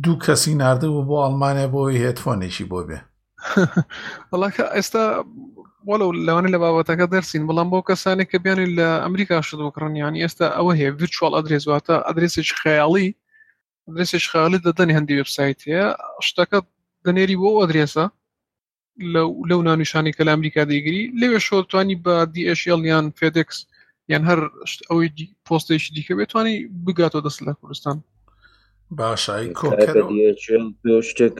دوو 0.03 0.15
کەسی 0.25 0.53
نردەوە 0.61 1.01
بۆ 1.09 1.15
ئەڵمانیا 1.23 1.67
بۆی 1.73 2.01
هێتفۆنێکی 2.03 2.65
بۆ 2.71 2.79
بێ 2.87 2.99
وڵاکە 4.31 4.65
ئێستا 4.75 5.03
وەڵە 5.89 6.07
لەوانە 6.27 6.49
لە 6.55 6.59
بابەتەکە 6.63 7.05
دەرسین 7.13 7.43
بەڵام 7.47 7.67
بۆ 7.71 7.79
کەسانێک 7.89 8.27
کە 8.31 8.37
بیانی 8.43 8.67
لە 8.77 8.87
ئەمریکا 9.03 9.35
شت 9.47 9.59
بکڕنیانی 9.67 10.21
ئێستا 10.23 10.45
ئەوە 10.57 10.71
هەیە 10.79 10.89
ڤچوال 11.01 11.33
ئەدرێزواتە 11.37 11.95
ئەدرێسێک 12.07 12.49
خەیاڵی 12.63 13.07
درێسێک 13.95 14.23
خاڵی 14.31 14.59
دەدەنی 14.65 14.95
هەندی 14.97 15.15
وبسایت 15.21 15.59
هەیە 15.69 15.85
شتەکە 16.27 16.59
دەنێری 17.05 17.37
بۆ 17.41 17.49
ئەدرێسە 17.61 18.05
لەو 19.49 19.59
نانوشانی 19.67 20.15
کە 20.15 20.21
لە 20.27 20.31
ئەمریکا 20.33 20.61
دیگری 20.71 21.01
لەوێ 21.19 21.39
شۆتوانی 21.47 21.95
بە 22.05 22.15
دیشیل 22.33 22.81
یان 22.91 23.05
فێدکس 23.17 23.57
یان 24.11 24.23
هەر 24.29 24.39
ئەوەی 24.89 25.09
پۆستێکی 25.47 25.91
دیکە 25.95 26.13
بێتوانی 26.19 26.55
بگاتۆ 26.85 27.19
دەست 27.25 27.41
لە 27.47 27.53
کوردستان 27.61 27.97
باشایی 28.91 29.53
شتێک 31.09 31.35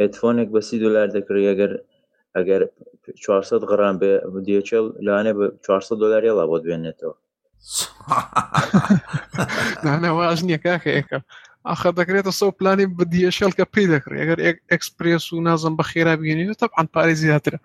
هتفۆنێک 0.00 0.48
بە 0.54 0.60
سی 0.68 0.76
دلار 0.84 1.08
دەکری 1.16 1.48
ئەگەر 1.52 1.72
ئەگەر 2.36 2.62
400 3.24 3.62
غڕام 3.68 3.96
بێ 4.00 4.12
دیچل 4.46 4.86
لاانێ 5.06 5.32
بە 5.38 5.44
400 5.64 5.96
دلار 6.00 6.24
یاڵا 6.24 6.44
بۆ 6.50 6.58
دوێنێتەوە 6.64 7.14
نانەواژ 9.84 10.38
نییە 10.48 10.58
کاکەکەم 10.64 11.22
ئاخە 11.68 11.90
دەکرێتە 12.00 12.32
سەو 12.40 12.50
پلانی 12.58 12.86
بە 12.96 13.04
دیێشێل 13.12 13.52
کە 13.58 13.64
پێی 13.72 13.88
دەکرێت 13.94 14.20
ئەگەر 14.22 14.40
ئەکسپرس 14.70 15.32
و 15.32 15.40
نازم 15.40 15.74
بە 15.78 15.84
خێرا 15.90 16.14
بگەنی 16.20 16.54
تا 16.60 16.66
ئەن 16.76 16.86
پارێ 16.94 17.14
زیاترە 17.22 17.58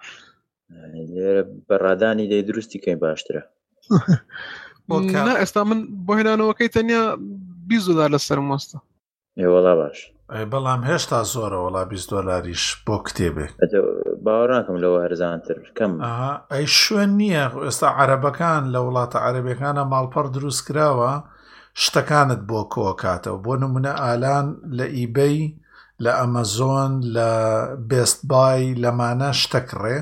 بەڕادانی 1.68 2.30
دەی 2.32 2.42
دروستی 2.50 2.80
کەین 2.84 3.00
باشترە 3.06 3.42
ئێستا 5.42 5.62
من 5.70 5.80
بۆ 6.06 6.12
هێنانەوەکەی 6.20 6.70
تەنیا 6.76 7.04
بیست 7.72 7.88
دلار 7.90 8.10
لەسەر 8.16 8.40
مۆستە 8.50 8.78
وڵا 9.56 9.74
باش 9.82 9.98
بەڵام 10.52 10.82
هێشتا 10.90 11.20
زۆرە 11.34 11.60
وڵا 11.66 11.84
20 11.92 12.12
دلاریش 12.18 12.64
بۆ 12.88 12.96
کتێبێک 13.08 13.52
باوە 14.26 14.46
ناکەم 14.54 14.78
لەوە 14.84 14.98
هەرزانتر 15.06 15.56
کەم 15.78 15.92
ئەی 16.54 16.66
شوێن 16.82 17.12
نییە 17.22 17.44
ئێستا 17.66 17.90
عەرەبەکان 18.00 18.62
لە 18.74 18.80
وڵاتە 18.86 19.18
عەربەکانە 19.28 19.84
ماڵپەر 19.92 20.26
دروست 20.36 20.62
کراوە 20.68 21.12
شتەکانت 21.84 22.42
بۆ 22.50 22.60
کۆکاتەوە 22.74 23.40
بۆ 23.46 23.54
نمونە 23.64 23.94
ئالان 24.04 24.48
لە 24.78 24.86
ئیبەی 24.98 25.38
لە 26.04 26.12
ئەمەزۆن 26.20 26.92
لە 27.16 27.30
بێست 27.90 28.20
بای 28.32 28.64
لەمانە 28.84 29.30
شتەکڕێ 29.42 29.98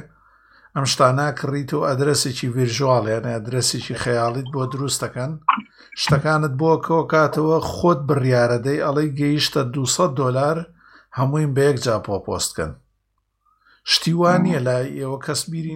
ئەم 0.75 0.85
شتانە 0.91 1.27
کڕیت 1.39 1.69
و 1.73 1.85
ئەدرسێکی 1.89 2.47
ڤژواڵ 2.55 3.03
یانە 3.13 3.29
ئەدرسێکی 3.35 3.95
خەیاڵیت 4.03 4.47
بۆ 4.53 4.61
دروستەکەن 4.73 5.31
شتەکانت 6.01 6.53
بۆ 6.61 6.71
کەوە 6.85 7.03
کاتەوە 7.13 7.57
خۆت 7.73 7.99
بڕیارەدەی 8.07 8.83
ئەڵی 8.85 9.09
گەیشتە 9.19 9.61
200 9.73 10.17
دلار 10.21 10.57
هەمووین 11.17 11.51
بەیەک 11.57 11.77
جا 11.85 11.95
پۆپۆستکەن 12.05 12.71
شتیوان 13.91 14.39
نیە 14.45 14.59
لای 14.67 14.85
ئێوە 14.99 15.17
کەسبیری 15.25 15.75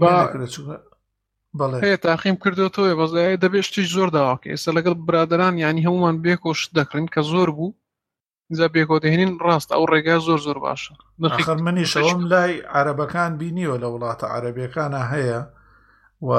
بەڵێ 1.60 1.82
تاقیم 2.08 2.36
کردو 2.44 2.74
تۆ 2.76 2.84
بەزای 3.00 3.42
دەبێشتی 3.44 3.90
زۆر 3.94 4.10
داواکە 4.16 4.48
ئێستا 4.52 4.72
لەگەڵ 4.78 4.94
برادران 5.08 5.56
ینی 5.66 5.86
هەمومان 5.88 6.16
بێکۆش 6.26 6.60
دەکڕین 6.78 7.08
کە 7.14 7.22
زۆر 7.32 7.50
بوو 7.58 7.76
جا 8.58 8.68
بێکۆدەهێنین 8.76 9.32
ڕاست 9.46 9.70
ئەو 9.74 9.84
ڕێگا 9.92 10.18
زۆر 10.28 10.40
زۆر 10.46 10.58
باشە 10.66 10.94
نخەرمەنیشەوەم 11.24 12.22
لای 12.32 12.54
عربەکان 12.78 13.32
بینیوە 13.40 13.78
لە 13.84 13.88
وڵاتە 13.94 14.26
عربیەکانە 14.36 15.02
هەیە 15.14 15.42
و 16.28 16.32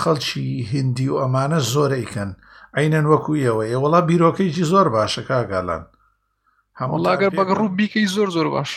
خەڵکی 0.00 0.50
هندی 0.72 1.08
و 1.12 1.16
ئەمانە 1.22 1.58
زۆرەیکەن 1.72 2.30
عینەن 2.78 3.06
وەکو 3.12 3.32
ئەوە 3.44 3.64
ئێوەڵا 3.70 4.00
بیرۆکەیکی 4.08 4.68
زۆر 4.72 4.86
باشە 4.94 5.22
کاگالان 5.28 5.84
هەمووڵاگەر 6.80 7.30
بە 7.38 7.42
ڕوو 7.58 7.68
بیکەی 7.78 8.10
زۆر 8.14 8.28
زۆر 8.36 8.48
باش 8.54 8.70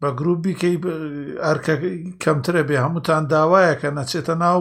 بە 0.00 0.08
گروپ 0.18 0.38
بیکەی 0.44 0.76
ئەرکە 1.44 1.74
کەمترە 2.22 2.62
بێ 2.68 2.76
هەمووتان 2.84 3.22
داوایە 3.32 3.74
کە 3.80 3.88
نەچێتە 3.98 4.34
ناو 4.44 4.60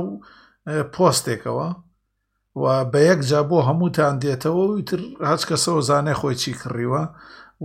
پۆستێکەوە 0.93 1.67
و 2.61 2.65
بە 2.91 2.99
یەک 3.09 3.19
جا 3.29 3.41
بۆ 3.49 3.57
هەمووتان 3.69 4.15
دێتەوە 4.23 4.63
وتر 4.71 4.99
هەچ 5.29 5.41
کەسەوە 5.49 5.81
زانێ 5.89 6.13
خۆی 6.19 6.35
چی 6.41 6.51
کڕیوە 6.59 7.03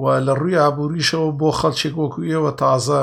و 0.01 0.03
لە 0.27 0.33
ڕووی 0.41 0.61
ئابوووریشەوە 0.63 1.31
بۆ 1.41 1.51
خەڵچێک 1.61 1.95
وەکو 2.03 2.21
ئێوە 2.31 2.53
تازە 2.63 3.03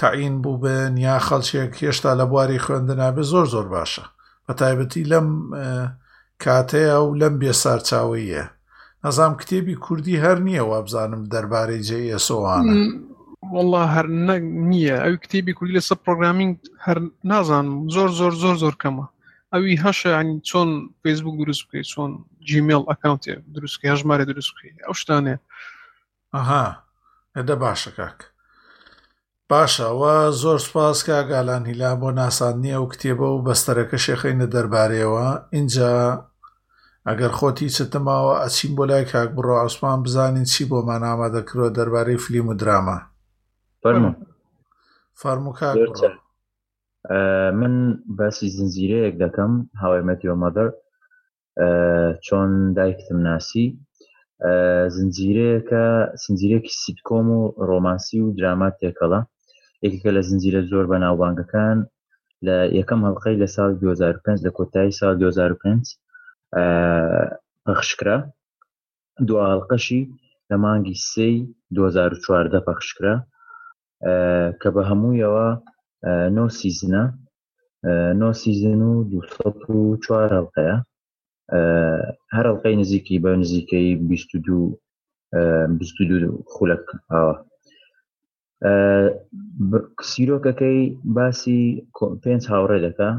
تەعین 0.00 0.34
بوو 0.42 0.56
بن 0.62 0.92
یا 1.04 1.16
خەڵچێک 1.26 1.72
هێشتا 1.82 2.10
لە 2.20 2.24
بواری 2.30 2.62
خوێندنابێ 2.64 3.22
زۆر 3.32 3.46
زۆر 3.54 3.66
باشە 3.74 4.04
بە 4.46 4.52
تایبەتی 4.60 5.08
لەم 5.12 5.28
کاتەیە 6.44 6.96
و 7.04 7.16
لەم 7.20 7.34
بێسارچاویە 7.40 8.44
نەزام 9.04 9.32
کتێبی 9.40 9.80
کوردی 9.84 10.20
هەر 10.24 10.38
نییە 10.46 10.62
و 10.70 10.72
بزانم 10.86 11.22
دەربارەی 11.32 11.84
جێسۆوانە. 11.88 12.74
والله 13.54 13.84
هەر 13.94 14.06
نییە 14.70 14.96
ئەو 15.04 15.16
کتێبی 15.24 15.54
کوردی 15.56 15.76
لەسەر 15.78 15.96
پرۆگرامینگ 16.04 16.54
هەر 16.86 16.98
نازانم 17.30 17.74
زۆر 17.94 18.10
زۆر 18.20 18.32
زۆر 18.42 18.54
زۆر 18.62 18.74
کەمە 18.82 19.06
ئەوی 19.52 19.80
هەشە 19.84 20.10
ینی 20.18 20.36
چۆن 20.48 20.68
فیسبوک 21.02 21.34
دروست 21.42 21.62
بکەی 21.66 21.84
چۆن 21.92 22.10
جیمیل 22.48 22.82
ئەکاونتێ 22.90 23.34
دروستکە 23.56 23.84
هەژمارە 23.92 24.24
دروستکەی 24.30 24.72
ئەو 24.86 24.94
شتانێ 25.00 25.34
ئەها 26.34 26.66
ئەدە 27.36 27.54
باشە 27.62 27.90
کاک 27.98 28.18
باشەوە 29.52 30.14
زۆر 30.42 30.58
سپاس 30.66 30.98
کاگالان 31.08 31.62
هیلا 31.70 31.92
بۆ 32.00 32.08
ناساننیە 32.20 32.76
و 32.82 32.90
کتێبە 32.92 33.28
و 33.34 33.44
بەستەرەکە 33.46 33.98
شێخینە 34.06 34.46
دەربارەیەوە 34.54 35.26
اینجا 35.56 35.92
ئەگەر 37.08 37.32
خۆتی 37.38 37.68
چتمماوە 37.76 38.34
ئەچین 38.42 38.72
بۆ 38.76 38.84
لای 38.90 39.04
کاک 39.12 39.28
بڕۆ 39.36 39.54
عوسمان 39.64 39.98
بزانین 40.06 40.46
چی 40.52 40.62
بۆ 40.70 40.78
مانامە 40.88 41.28
دەکرۆ 41.36 41.66
دەربارەی 41.78 42.22
فلیم 42.24 42.46
و 42.48 42.54
درامە 42.60 42.98
فەرمو 45.20 45.52
کاک 45.60 45.76
من 47.60 47.74
باسی 48.18 48.46
زنجیرەیەک 48.56 49.14
دەکەم 49.22 49.52
هاوای 49.80 50.02
مەتیۆمەدەر 50.08 50.68
چۆن 52.26 52.50
دایکتم 52.76 53.18
ناسی 53.28 53.64
زنجیرەیەکە 54.96 55.84
سنجیرێکی 56.24 56.74
سیتکۆم 56.82 57.28
و 57.38 57.40
ڕۆمانسی 57.68 58.18
و 58.24 58.34
درامات 58.38 58.74
تێکەڵە 58.82 59.20
یەکێکە 59.84 60.10
لە 60.16 60.22
زنجیرە 60.28 60.62
زۆر 60.70 60.84
بە 60.90 60.96
ناوبانگەکان 61.04 61.78
لە 62.46 62.56
یەکەم 62.78 63.00
هەڵلقەی 63.06 63.36
لە 63.42 63.48
ساڵ 63.54 63.70
2005 63.80 64.46
لە 64.46 64.50
کۆتایی 64.58 64.96
ساڵ 65.00 65.12
2005 65.22 65.84
پەخشکرا 67.66 68.16
دوهڵقەشی 69.28 70.00
لە 70.50 70.56
مانگی 70.64 70.96
سی 71.10 71.30
2014 71.74 72.58
پەخشکرا 72.66 73.14
کە 74.60 74.68
بە 74.74 74.82
هەموویەوە 74.90 75.48
نۆ 76.36 76.44
سیزنە 76.60 77.04
نۆ 78.20 78.28
سیزن 78.42 78.80
و 78.90 78.94
دو 79.12 79.18
چوار 80.04 80.28
هەڵقەیە 80.36 80.76
هەر 81.54 82.14
هەڵلقەی 82.48 82.78
نزیکی 82.82 83.22
بە 83.24 83.30
نزیکەی 83.42 83.88
22 84.10 84.58
خولەک 86.52 86.84
ئاوە 87.12 87.34
سیرۆکەکەی 90.10 90.80
باسی 91.16 91.60
پێنج 92.22 92.42
هاوڕێ 92.52 92.78
دەکە 92.86 93.10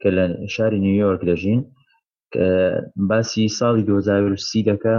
کە 0.00 0.08
لە 0.16 0.24
شاری 0.54 0.82
نیویۆرک 0.84 1.22
دەژین 1.30 1.60
باسی 3.10 3.44
ساڵی 3.58 3.82
2030 3.88 4.68
دەکە 4.70 4.96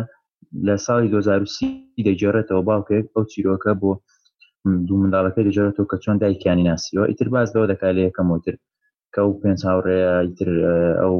لە 0.68 0.76
ساڵی 0.86 1.08
2030 1.14 2.06
دەجارێتەوە 2.10 2.62
باوکێک 2.70 3.06
ئەو 3.14 3.24
چیرۆکە 3.32 3.74
بۆ 3.82 3.92
دوو 4.88 4.98
منداڵەکە 5.02 5.42
دەجارێتەوە 5.48 5.88
کە 5.92 5.98
چۆن 6.04 6.16
دایکیانی 6.24 6.68
ناسیەوە 6.70 7.06
ئیتر 7.10 7.28
بازەوە 7.36 7.66
دەکات 7.72 7.94
لە 7.98 8.02
یەکەمتر 8.08 8.56
کە 9.14 9.20
ئەو 9.24 9.32
پێنج 9.42 9.60
هاوڕێیتر 9.70 10.50
ئەو 11.02 11.16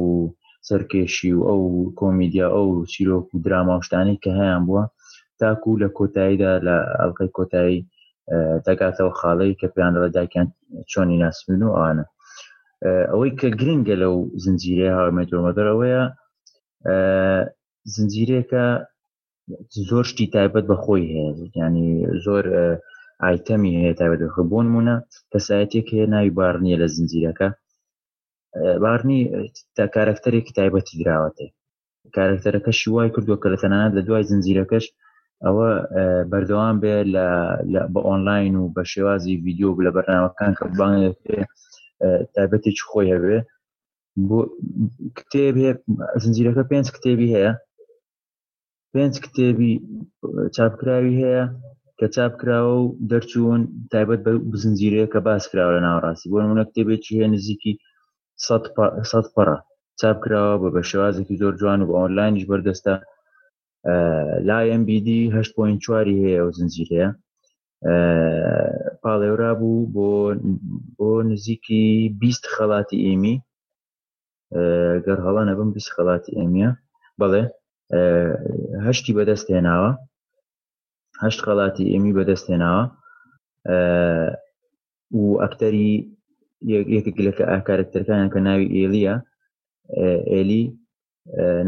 سەرکێشی 0.68 1.32
و 1.36 1.40
ئەو 1.48 1.60
کۆمیدیا 1.98 2.46
ئەو 2.56 2.68
چیرۆک 2.92 3.26
و 3.34 3.42
دراماوشتانی 3.44 4.20
کە 4.22 4.30
هەیان 4.38 4.62
بووە 4.68 4.84
تاکو 5.40 5.70
لە 5.82 5.88
کۆتاییدا 5.96 6.52
لە 6.66 6.76
ئەڵلقەی 6.98 7.32
کۆتایی 7.38 7.80
دەگاتەوە 8.66 9.12
خاڵەی 9.18 9.58
کە 9.60 9.66
پێیان 9.74 9.94
لە 10.04 10.08
داکیان 10.16 10.48
چۆنی 10.90 11.20
ناسمین 11.22 11.62
و 11.64 11.74
ئەوانە 11.76 12.04
ئەوەی 13.10 13.32
کە 13.40 13.48
گرنگە 13.60 13.96
لەو 14.02 14.14
زنجیرەیە 14.44 14.92
هاومەدرۆمەدەرەوەیە 14.98 16.02
زنجیرێکە 17.94 18.64
زۆر 19.88 20.04
شتی 20.10 20.26
تایبەت 20.34 20.64
بەخۆی 20.70 21.08
هەیە 21.12 21.30
ینی 21.64 21.88
زۆر 22.24 22.44
ئایتەمی 23.24 23.76
هەیە 23.80 23.92
تایبەت 24.00 24.20
بۆ 24.50 24.58
نمونە 24.66 24.94
کەسایەتێک 25.32 25.86
هەیە 25.94 26.06
ناوی 26.14 26.34
بارنیە 26.38 26.76
لە 26.82 26.86
زنجیرەکە 26.96 27.48
بارنی 28.82 29.20
تا 29.76 29.84
کارکتەرێکی 29.94 30.52
تایبەتی 30.58 30.94
دراوەتێ 31.02 31.46
کارکتەرەکەشی 32.16 32.88
وای 32.90 33.08
کردووە 33.14 33.36
کە 33.42 33.48
لە 33.52 33.58
تەنانەت 33.62 33.92
لە 33.98 34.02
دوای 34.08 34.24
زنجیرەکەش 34.30 34.84
ئەوە 35.46 35.68
بەردەوام 36.30 36.76
بێ 36.82 36.96
بە 37.92 38.00
ئۆنلاین 38.08 38.54
و 38.56 38.64
بە 38.76 38.82
شێوازی 38.92 39.40
ویددیو 39.44 39.82
لە 39.86 39.90
بەرنامەکان 39.96 40.52
کە 40.58 40.66
بان 40.78 40.92
تایبەتێک 42.34 42.78
خۆی 42.88 43.10
هەبێ 43.14 43.38
بۆ 44.28 44.38
کتێب 45.18 45.56
زنجیرەکە 46.22 46.64
پێنج 46.70 46.86
کتێبی 46.96 47.32
هەیە 47.34 47.52
پێنج 48.92 49.14
کتێبی 49.24 49.72
چاپکراوی 50.56 51.18
هەیە 51.22 51.44
کە 51.98 52.06
چاپکراوە 52.14 52.74
و 52.82 52.84
دەرچوون 53.10 53.62
تایبەت 53.92 54.20
بە 54.26 54.32
بزنجیرەیە 54.50 55.06
کە 55.12 55.18
باسکراوە 55.26 55.74
لە 55.76 55.80
ناوڕاستی 55.86 56.30
بۆ 56.32 56.36
منە 56.50 56.64
کتێبێکی 56.68 57.14
هەیە 57.18 57.28
نزیکی 57.34 57.72
سەد 59.10 59.26
پڕە 59.34 59.56
چاپکراوە 60.00 60.54
بە 60.62 60.68
بە 60.74 60.82
شێوازێکی 60.90 61.38
زۆر 61.42 61.54
جوان 61.60 61.80
و 61.80 61.88
بە 61.88 61.94
ئۆنلاینیش 62.00 62.44
بەردەستە 62.50 62.94
لای 64.42 64.74
MBD 64.78 65.08
هشت 65.34 65.54
پوین 65.56 65.76
چواری 65.84 66.14
هەیە 66.22 66.36
ئەو 66.40 66.48
زنجیرەیە 66.58 67.08
پاڵێورا 69.02 69.52
بوو 69.60 69.88
بۆ 69.94 70.08
بۆ 70.96 71.10
نزیکی 71.30 71.84
بیست 72.20 72.44
خەڵاتی 72.54 72.98
ئێمی 73.06 73.36
گەر 75.06 75.18
هەڵە 75.26 75.42
نەبم 75.50 75.68
بیست 75.76 75.90
خەڵاتی 75.94 76.36
ئێمیە 76.38 76.70
بەڵێ 77.20 77.42
هەشتی 78.86 79.16
بەدەست 79.18 79.46
هێناوە 79.54 79.90
هەشت 81.24 81.40
خەڵاتی 81.46 81.90
ئێمی 81.92 82.16
بەدەست 82.18 82.46
هێناوە 82.52 82.84
و 85.20 85.24
ئەکتەری 85.42 85.92
یەکێک 86.96 87.16
لەکە 87.26 87.44
ئاکارەکتەرەکانیان 87.52 88.28
کە 88.34 88.40
ناوی 88.46 88.66
ئێلیە 88.76 89.16
ئێلی 90.32 90.62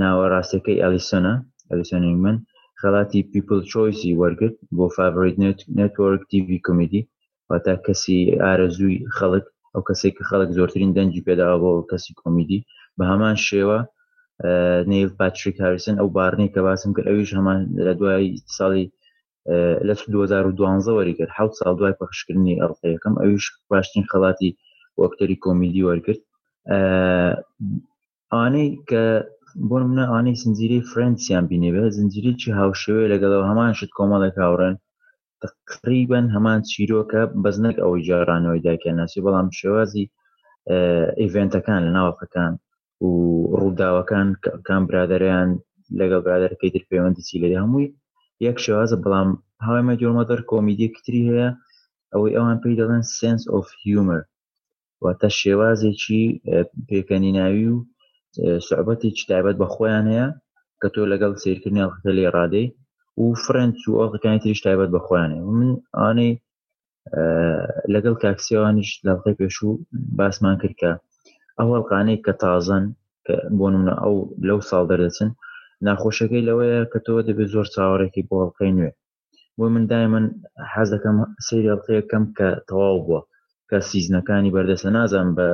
ناوەڕاستەکەی 0.03 0.81
ئەلیسۆنە 0.85 1.35
ئەلسەنگ 1.73 2.17
من 2.27 2.37
خەڵاتی 2.81 3.21
پیپل 3.33 3.59
چۆیسی 3.73 4.17
وەرگرت 4.21 4.57
بۆ 4.77 4.87
فاوریت 4.97 5.37
نێتوەرک 5.79 6.23
TV 6.31 6.49
کمیدی 6.67 7.03
واتا 7.51 7.75
کەسی 7.87 8.19
ئارەزووی 8.43 8.99
خەڵک 9.17 9.47
ئەو 9.75 9.83
کەسێک 9.89 10.15
کە 10.19 10.25
خەڵک 10.31 10.51
زۆرترین 10.59 10.91
دەنجی 10.97 11.25
پێداوە 11.29 11.59
بۆ 11.65 11.71
کەسی 11.91 12.13
کۆمیدی 12.21 12.61
بە 12.97 13.05
هەمان 13.11 13.37
شێوە 13.49 13.79
نێو 14.93 15.09
پاتریک 15.19 15.57
هاریسن 15.65 15.97
ئەو 16.01 16.09
بارنی 16.17 16.49
کە 16.55 16.61
باسم 16.67 16.91
کرد 16.97 17.07
ئەویش 17.11 17.31
هەمان 17.39 17.59
لە 17.87 17.93
دوای 17.99 18.27
ساڵی 18.57 18.85
لە 19.89 19.93
2012 20.15 20.91
وەریگرت 20.99 21.31
حوت 21.39 21.53
ساڵ 21.61 21.73
دوای 21.79 21.95
پەخشکردنی 22.01 22.61
ئەڵقەکەم 22.63 23.15
ئەویش 23.23 23.45
باشترین 23.71 24.05
خەڵاتی 24.11 24.51
وەکتەری 25.03 25.37
کۆمیدی 25.45 25.85
وەرگرت 25.89 26.21
ئەوانەی 28.31 28.69
کە 28.91 29.03
بۆ 29.69 29.77
منە 29.91 30.05
ئانەی 30.13 30.41
زنجیرەی 30.43 30.87
فرەنسیان 30.91 31.45
بینێبێ 31.51 31.83
زنجیرێکی 31.97 32.57
هاوشێوێ 32.61 33.05
لەگەڵ 33.13 33.33
هەمانشت 33.51 33.91
کۆمەڵێک 33.97 34.35
هاوڕێن 34.45 34.77
تقریبن 35.43 36.25
هەمان 36.35 36.59
چیرۆکە 36.71 37.23
بەزنەك 37.45 37.77
ئەوەی 37.83 38.05
جارانەوەی 38.09 38.65
داکەناسی 38.67 39.25
بەڵام 39.27 39.49
شێوازی 39.59 40.11
ئیڤێنتەکان 41.21 41.81
لە 41.87 41.91
ناوەکەکان 41.99 42.53
و 43.07 43.11
ڕووداوەکان 43.61 44.29
کام 44.67 44.83
برادریان 44.89 45.49
لەگەڵ 46.01 46.21
برادەکەی 46.27 46.73
تر 46.75 46.83
پەیوەندی 46.91 47.25
چی 47.29 47.41
لەری 47.43 47.61
هەمووی 47.63 47.87
یەک 48.47 48.57
شێوازە 48.65 48.97
بەڵام 49.05 49.29
هاوێمە 49.67 49.95
جۆمەدەر 50.03 50.41
کۆمیدی 50.51 50.93
کتری 50.97 51.23
هەیە 51.31 51.49
ئەوەی 52.13 52.37
ئەوان 52.37 52.59
پێی 52.63 52.75
دەڵێن 52.81 53.05
سنس 53.19 53.43
of 53.57 53.67
humor 53.83 54.23
واتە 55.03 55.29
شێوازێکی 55.41 56.25
پێکەنیناوی 56.89 57.67
و 57.75 57.79
سعبەتی 58.69 59.11
چتابەت 59.19 59.57
بە 59.63 59.67
خۆیان 59.75 60.07
هەیە 60.13 60.29
کە 60.81 60.89
تۆ 60.95 61.01
لەگەڵ 61.13 61.33
سیرکردنی 61.43 61.83
ئەڵقەکە 61.85 62.13
لێ 62.19 62.27
ڕادەی 62.37 62.67
و 63.23 63.25
فرەنچ 63.45 63.79
و 63.87 63.99
ئەڵقەکانی 64.01 64.43
تریش 64.43 64.61
تایبەت 64.67 64.91
بە 64.95 65.01
خۆیان 65.07 65.31
هەیە 65.35 65.43
من 65.59 65.71
ئانەی 65.99 66.33
لەگەڵ 67.95 68.15
کاکسیوانش 68.25 68.89
لەڵقی 69.07 69.35
پێش 69.41 69.57
و 69.67 69.71
باسمان 70.19 70.57
کرد 70.63 70.77
کە 70.81 70.91
ئەوەڵقانەی 71.61 72.23
کە 72.25 72.33
تازن 72.43 72.85
بۆ 73.59 73.67
نمونە 73.73 73.95
ئەو 74.03 74.17
لەو 74.49 74.59
ساڵ 74.71 74.85
دەردەچن 74.91 75.31
ناخۆشەکەی 75.87 76.47
لەوەیە 76.49 76.81
کە 76.93 76.99
تۆ 77.07 77.15
دەبێت 77.29 77.49
زۆر 77.55 77.67
چاوەڕێکی 77.75 78.23
بۆ 78.29 78.37
هەڵلقەی 78.43 78.73
نوێ 78.79 78.91
بۆ 79.59 79.65
من 79.75 79.85
دای 79.91 80.07
من 80.15 80.25
حەزەکەم 80.73 81.17
سری 81.47 81.71
هەڵلقەکەم 81.73 82.25
کە 82.37 82.49
تەواو 82.69 82.99
بووە 83.07 83.21
کە 83.71 83.77
سیزنەکانی 83.91 84.53
بەردەسە 84.55 84.89
نازان 84.97 85.29
بە 85.37 85.49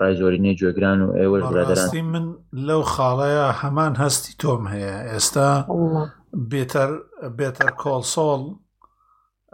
ڕای 0.00 0.14
زۆرینەی 0.20 0.56
گوێگران 0.60 0.98
و 1.02 1.08
ئێوەش 1.20 1.44
برادران 1.52 1.90
من 2.14 2.26
لەو 2.68 2.82
خاڵەیە 2.92 3.46
هەمان 3.60 3.92
هەستی 4.02 4.32
تۆم 4.42 4.62
هەیە 4.72 4.96
ئێستا 5.10 5.50
بێتەر 6.50 6.90
بێتەر 7.38 7.70
کۆلسۆڵ 7.82 8.42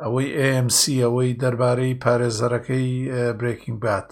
ئەوەی 0.02 0.28
AMC 0.50 0.80
ئەوەی 1.04 1.30
دەربارەی 1.42 1.98
پارێزەرەکەی 2.02 2.88
برێکینگ 3.38 3.78
بات 3.84 4.08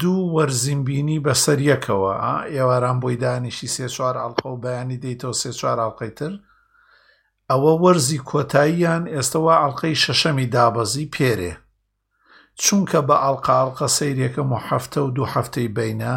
دوو 0.00 0.20
وەرزیمبینی 0.36 1.22
بەسەر 1.26 1.58
یەکەوە 1.70 2.12
ئێواران 2.54 2.96
بۆی 3.02 3.16
دانیشی 3.22 3.68
سێ 3.74 3.86
چوار 3.94 4.14
ئەڵقە 4.22 4.48
و 4.50 4.60
بەیانی 4.64 5.00
دەیتەوە 5.04 5.36
سێ 5.42 5.50
چوار 5.60 5.76
ئەڵلقەی 5.82 6.12
تر 6.18 6.32
ئەوە 7.50 7.72
وەرزی 7.82 8.20
کۆتاییان 8.30 9.02
ئێستاەوە 9.14 9.54
ئەڵلقەی 9.62 10.00
شەشەمی 10.04 10.46
دابەزی 10.54 11.10
پێرێ 11.14 11.52
چونکە 12.62 12.98
بە 13.08 13.16
ئاڵقاڵقە 13.24 13.86
سیرێکەکەم 13.96 14.48
و 14.52 14.62
هەفتە 14.68 14.98
و 15.02 15.12
دوو 15.16 15.26
هەفتەی 15.34 15.68
بینە 15.76 16.14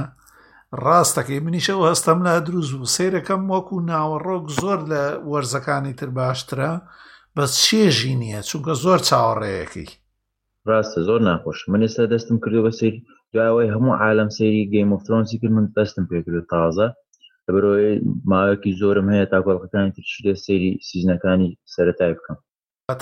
ڕاستەکەی 0.86 1.44
منیشەوە 1.46 1.86
هەستم 1.92 2.18
لا 2.28 2.36
دروست 2.48 2.74
و 2.82 2.90
سیرەکەم 2.96 3.42
وەکو 3.54 3.76
ناوەڕۆک 3.92 4.46
زۆر 4.60 4.80
لە 4.92 5.04
وەرزەکانی 5.32 5.98
تر 6.00 6.10
باشترە 6.18 6.72
بەس 7.36 7.52
چێژی 7.66 8.14
نییە 8.22 8.42
چونکە 8.50 8.74
زۆر 8.84 9.00
چاوەڕێیەکەی 9.10 9.90
ڕاستە 10.70 11.00
زۆر 11.08 11.20
ناخۆش 11.30 11.60
من 11.72 11.82
ئێستا 11.86 12.04
دەستم 12.14 12.38
کردو 12.44 12.64
بە 12.66 12.72
سری 12.80 13.00
دوایەوەی 13.34 13.72
هەموو 13.76 13.98
عالم 14.04 14.30
سری 14.38 14.70
گەیمۆفترۆنسی 14.74 15.40
کرد 15.42 15.54
من 15.58 15.66
دەستم 15.78 16.04
پێکرد 16.12 16.38
تازە 16.54 16.88
لەبەرەوەی 17.46 17.94
ماوەکی 18.32 18.78
زۆرم 18.82 19.08
هەیە 19.14 19.26
تاکۆڵەکانی 19.32 19.94
ترشی 19.96 20.24
لە 20.28 20.34
سری 20.46 20.72
سیزنەکانی 20.90 21.50
سەتای 21.74 22.14
بکەم 22.18 22.38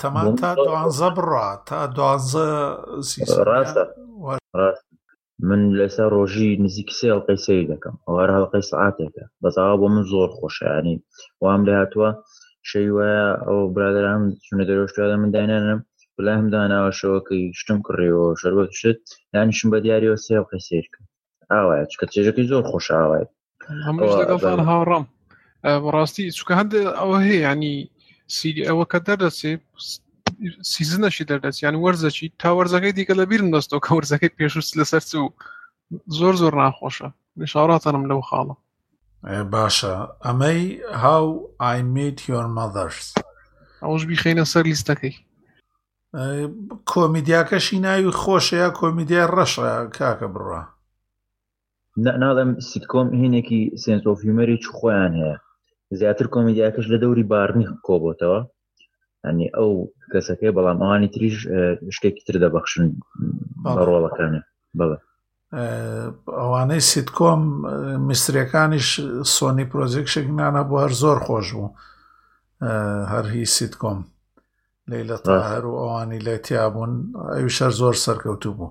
تەمان 0.00 0.28
تا 0.42 0.48
دوانزە 0.66 1.08
بڕا 1.16 1.48
تا 1.68 1.78
دوانزە 1.96 2.46
ڕاستە 3.50 3.82
من 5.48 5.60
لەسەر 5.78 6.08
ڕۆژی 6.16 6.50
نزیک 6.64 6.88
سێ 6.98 7.06
هەڵلقەی 7.12 7.42
سەری 7.46 7.66
دەکەم 7.72 7.94
ئەوەر 8.06 8.28
هەڵلقەی 8.34 8.68
سعاتێکە 8.70 9.24
بەزاوا 9.42 9.74
بۆ 9.80 9.86
من 9.94 10.04
زۆر 10.12 10.28
خۆشیانی 10.38 10.96
وام 11.42 11.60
لە 11.68 11.74
هاتووە 11.80 12.10
شەی 12.68 12.88
وایە 12.96 13.26
ئەو 13.46 13.58
برادرام 13.74 14.22
چونە 14.46 14.64
دەرۆشتوادە 14.68 15.16
من 15.22 15.30
داینانم 15.36 15.80
بلا 16.16 16.32
هەم 16.38 16.46
داناوەشەوەکەی 16.54 17.42
شتم 17.58 17.78
کڕیەوە 17.86 18.26
شەربەت 18.40 18.72
شت 18.80 18.98
دانیشم 19.34 19.68
بە 19.72 19.78
دیاریەوە 19.84 20.18
سێ 20.24 20.32
هەڵلقەی 20.38 20.62
سیرکەم 20.68 21.04
ئاوایە 21.52 21.84
چکە 21.92 22.04
چێژەکەی 22.14 22.48
زۆر 22.50 22.62
خۆش 22.70 22.86
ئاوای 22.96 23.26
هەموو 23.86 24.68
هاوڕام 24.70 25.04
ڕاستی 25.94 26.26
چکە 26.38 26.54
هەند 26.60 26.72
ئەوە 27.00 27.16
هەیە 27.28 27.38
ینی 27.50 27.76
سیری 28.34 28.62
ئەوە 28.68 28.84
کە 28.90 28.98
دەردەچێ 29.06 29.52
سیزنەشی 30.74 31.28
دەردەچیان 31.30 31.74
وەرزەکی 31.84 32.28
تا 32.40 32.48
وەرزەکەی 32.58 32.96
دیکە 32.96 33.14
لە 33.20 33.24
بیرم 33.30 33.50
دەستەوە 33.54 33.80
کە 33.84 33.90
وەرزەکەی 33.96 34.34
پێشوس 34.38 34.68
لەسەر 34.78 35.02
و 35.14 35.26
زۆر 36.18 36.34
زۆر 36.42 36.54
ناخۆشە 36.62 37.08
نشاڕاتەنم 37.40 38.04
لەو 38.10 38.20
خاڵە 38.28 38.56
باشە 39.52 39.94
ئەمەی 40.24 40.60
هاو 41.02 41.26
ئایمیت 41.62 42.18
یۆر 42.30 42.46
مەدەرس 42.56 43.06
ئەوش 43.82 44.02
بیخینە 44.10 44.44
سەر 44.52 44.64
لیستەکەی 44.70 45.14
کۆمیدیاکەشی 46.92 47.78
ناوی 47.86 48.16
خۆشەیە 48.22 48.68
کۆمیدیا 48.80 49.24
ڕەشە 49.34 49.70
کاکە 49.96 50.28
بڕە 50.34 50.62
نادەم 52.22 52.50
سیتکۆم 52.68 53.08
هینێکی 53.20 53.60
سنس 53.82 54.02
ئۆفیمەری 54.08 54.56
چ 54.62 54.66
خۆیان 54.78 55.12
هەیە 55.20 55.36
زیاتر 55.90 56.26
کۆمیدیاکەش 56.34 56.86
لە 56.92 56.98
دەوری 57.02 57.24
بارنی 57.32 57.66
کۆبتەوە 57.86 58.40
ئەنی 59.24 59.46
ئەو 59.56 59.72
کەسەکەی 60.12 60.54
بەڵام 60.56 60.78
ئەوانی 60.82 61.10
تریش 61.14 61.36
شتێکی 61.96 62.24
تر 62.26 62.36
دەبەخشن 62.44 62.84
بە 63.62 63.82
ڕۆڵەکانە 63.88 64.40
بڵێ 64.78 64.98
ئەوانەی 66.40 66.82
سیتکۆم 66.90 67.42
میسرەکانیش 68.08 68.88
سۆنی 69.34 69.66
پرۆزیکشێکنانە 69.72 70.62
بۆ 70.68 70.74
هەر 70.82 70.92
زۆر 71.02 71.18
خۆش 71.26 71.46
بوو 71.56 71.74
هەر 73.12 73.24
هی 73.34 73.44
سیتکۆم 73.56 73.98
لی 74.90 75.02
لە 75.10 75.16
تاهر 75.26 75.64
و 75.66 75.74
ئەوانی 75.82 76.20
لە 76.26 76.34
تیابوون 76.46 76.92
ئەوی 77.32 77.50
شەر 77.56 77.72
زۆر 77.80 77.94
سەرکەوتو 78.04 78.50
بوو 78.58 78.70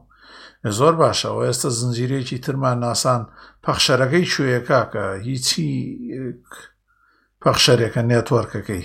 زۆر 0.79 0.93
باشەوە 1.01 1.43
ئێستا 1.47 1.69
زنجیرێکی 1.79 2.37
ترمان 2.45 2.77
ناسان 2.85 3.21
پەخشەرەکەی 3.63 4.25
کوێیەکە 4.33 4.81
کە 4.93 5.05
هیچی 5.27 5.69
پەخشەرێکە 7.45 8.01
نێتوەرکەکەی 8.11 8.83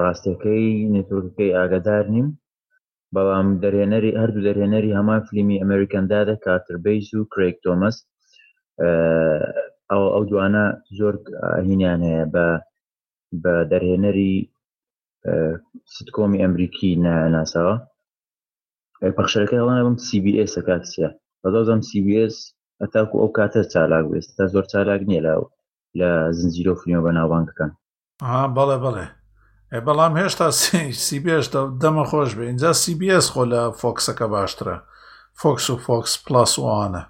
ڕاستەکەی 0.00 0.66
نێتورکەکەی 0.94 1.54
ئاگادار 1.58 2.04
نیم 2.14 2.28
بەڵام 3.16 3.48
دەرهێنەری 3.62 4.16
هەردوو 4.20 4.44
دەرهێنەری 4.48 4.96
هەمان 4.98 5.20
فیلمی 5.28 5.60
ئەمریکندادە 5.62 6.34
کاتربیز 6.44 7.06
و 7.14 7.28
کرێک 7.32 7.56
تۆمەس 7.64 7.96
ئەو 9.90 10.04
ئەو 10.14 10.22
دوانە 10.30 10.64
زۆر 10.98 11.14
هینیان 11.66 12.00
هەیە 12.08 12.24
بە 12.34 12.46
بە 13.42 13.54
دەرهێنەری 13.72 14.32
سکۆمی 15.94 16.42
ئەمریکی 16.42 16.90
ناناسەوە 17.04 17.76
پەخشەکە 19.18 19.56
ئەوانە 19.60 19.82
بم 19.86 19.96
CBS 20.06 20.52
کاتسیە 20.68 21.08
بەدۆزم 21.42 21.80
CBS 21.88 22.34
ئەتاکو 22.80 23.16
ئەو 23.22 23.30
کاتە 23.38 23.60
چالاک 23.72 24.04
ئێستا 24.16 24.44
زۆر 24.54 24.64
چالاک 24.72 25.02
نیە 25.10 25.22
لاوە 25.28 25.46
لە 25.98 26.10
زنجیرۆ 26.38 26.72
فیلمە 26.80 27.00
بە 27.06 27.10
ناوبانگەکان 27.16 27.70
بەڵێ 28.56 28.76
بڵێ 28.84 29.06
بەڵام 29.86 30.12
هێشتا 30.20 30.46
سیBS 31.06 31.46
دەمە 31.82 32.04
خۆش 32.10 32.30
بێ 32.36 32.44
اینجا 32.48 32.70
سیBS 32.82 33.26
خۆ 33.32 33.44
لە 33.52 33.62
فۆکسەکە 33.80 34.26
باشترە 34.34 34.76
فۆکس 35.40 35.66
و 35.70 35.76
فۆکس 35.84 36.12
پلاس 36.24 36.52
وانە 36.64 37.02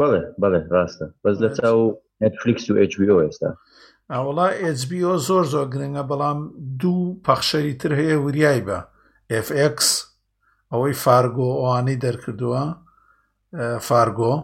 بڵێ 0.00 0.22
بڵێ 0.42 0.60
ڕاستە 0.72 1.06
بەس 1.22 1.36
لە 1.44 1.48
چاو 1.58 1.78
نتفلیکس 2.22 2.64
و 2.70 2.74
HBO 2.92 3.14
ئێستا 3.24 3.50
ئەوڵا 4.12 4.46
HBO 4.80 5.10
زۆر 5.28 5.44
زۆر 5.52 5.66
گرنگە 5.74 6.04
بەڵام 6.10 6.38
دوو 6.80 7.00
پەخشەری 7.26 7.74
تر 7.80 7.90
هەیە 8.00 8.16
وریای 8.24 8.60
بە 8.66 8.78
FX 9.48 9.76
ئەوەی 10.72 10.96
فارگۆ 11.04 11.48
ئەوانەی 11.58 12.00
دەرکردووە 12.04 12.64
فارگۆ 13.88 14.34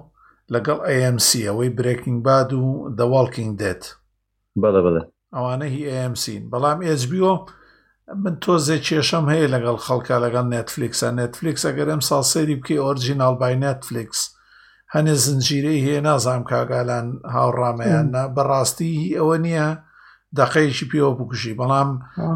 لەگەڵ 0.55 0.79
AMC 0.95 1.29
ئەوەی 1.49 1.75
برێکینگ 1.79 2.19
باد 2.27 2.51
و 2.61 2.65
دەواڵکینگ 2.99 3.53
دێت 3.61 3.83
بەڵە 4.63 4.81
بڵێ 4.87 5.03
ئەوانە 5.35 5.67
هی 5.75 5.83
AMCین 6.07 6.43
بەڵام 6.53 6.79
ئSBO 6.93 7.33
من 8.23 8.35
تۆزێ 8.45 8.77
کێشەم 8.87 9.25
هەیە 9.33 9.47
لەگەڵ 9.55 9.77
خەڵکە 9.85 10.17
لەگەڵ 10.25 10.47
نێتفلیکسە 10.55 11.09
نێتفلیکس 11.19 11.63
ئەگەر 11.69 11.89
ئەم 11.93 12.03
ساسێری 12.11 12.59
بکەی 12.61 12.83
ئۆرجینال 12.85 13.35
بای 13.41 13.57
نێتفلیکس 13.65 14.21
هەنێ 14.95 15.15
زنجیرەی 15.25 15.85
هەیە 15.87 16.01
نازام 16.09 16.43
کاگالان 16.51 17.07
هاوڕامەیاننا 17.35 18.25
بەڕاستی 18.35 18.95
ئەوە 19.19 19.37
نییە 19.45 19.69
دەقەیەکی 20.39 20.89
پێوە 20.91 21.13
بکوژی 21.19 21.57
بەڵام 21.61 21.91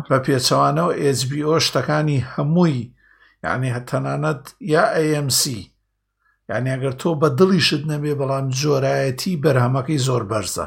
بە 0.08 0.18
پێچەوانەوە 0.24 0.92
SBO 1.18 1.50
شتەکانی 1.66 2.24
هەمووی 2.32 2.80
یعنی 3.44 3.72
هەتەنانەت 3.76 4.42
یا 4.74 4.84
AMC 5.06 5.42
یعنی 6.48 6.68
ئەگەر 6.74 6.94
تۆ 7.02 7.10
بە 7.20 7.28
دڵیشت 7.38 7.82
نەبێ 7.92 8.12
بەڵام 8.20 8.46
جۆرایەتی 8.60 9.40
بەرهەمەکەی 9.44 10.02
زۆر 10.06 10.22
بەرزە 10.30 10.66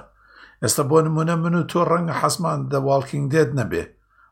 ئێستا 0.61 0.83
بۆ 0.89 0.97
نمونە 1.07 1.35
من 1.43 1.55
و 1.55 1.63
تۆ 1.71 1.81
ڕەنگە 1.91 2.15
حەسمان 2.21 2.59
دەواڵکینگ 2.71 3.25
دێت 3.33 3.51
نەبێ 3.59 3.83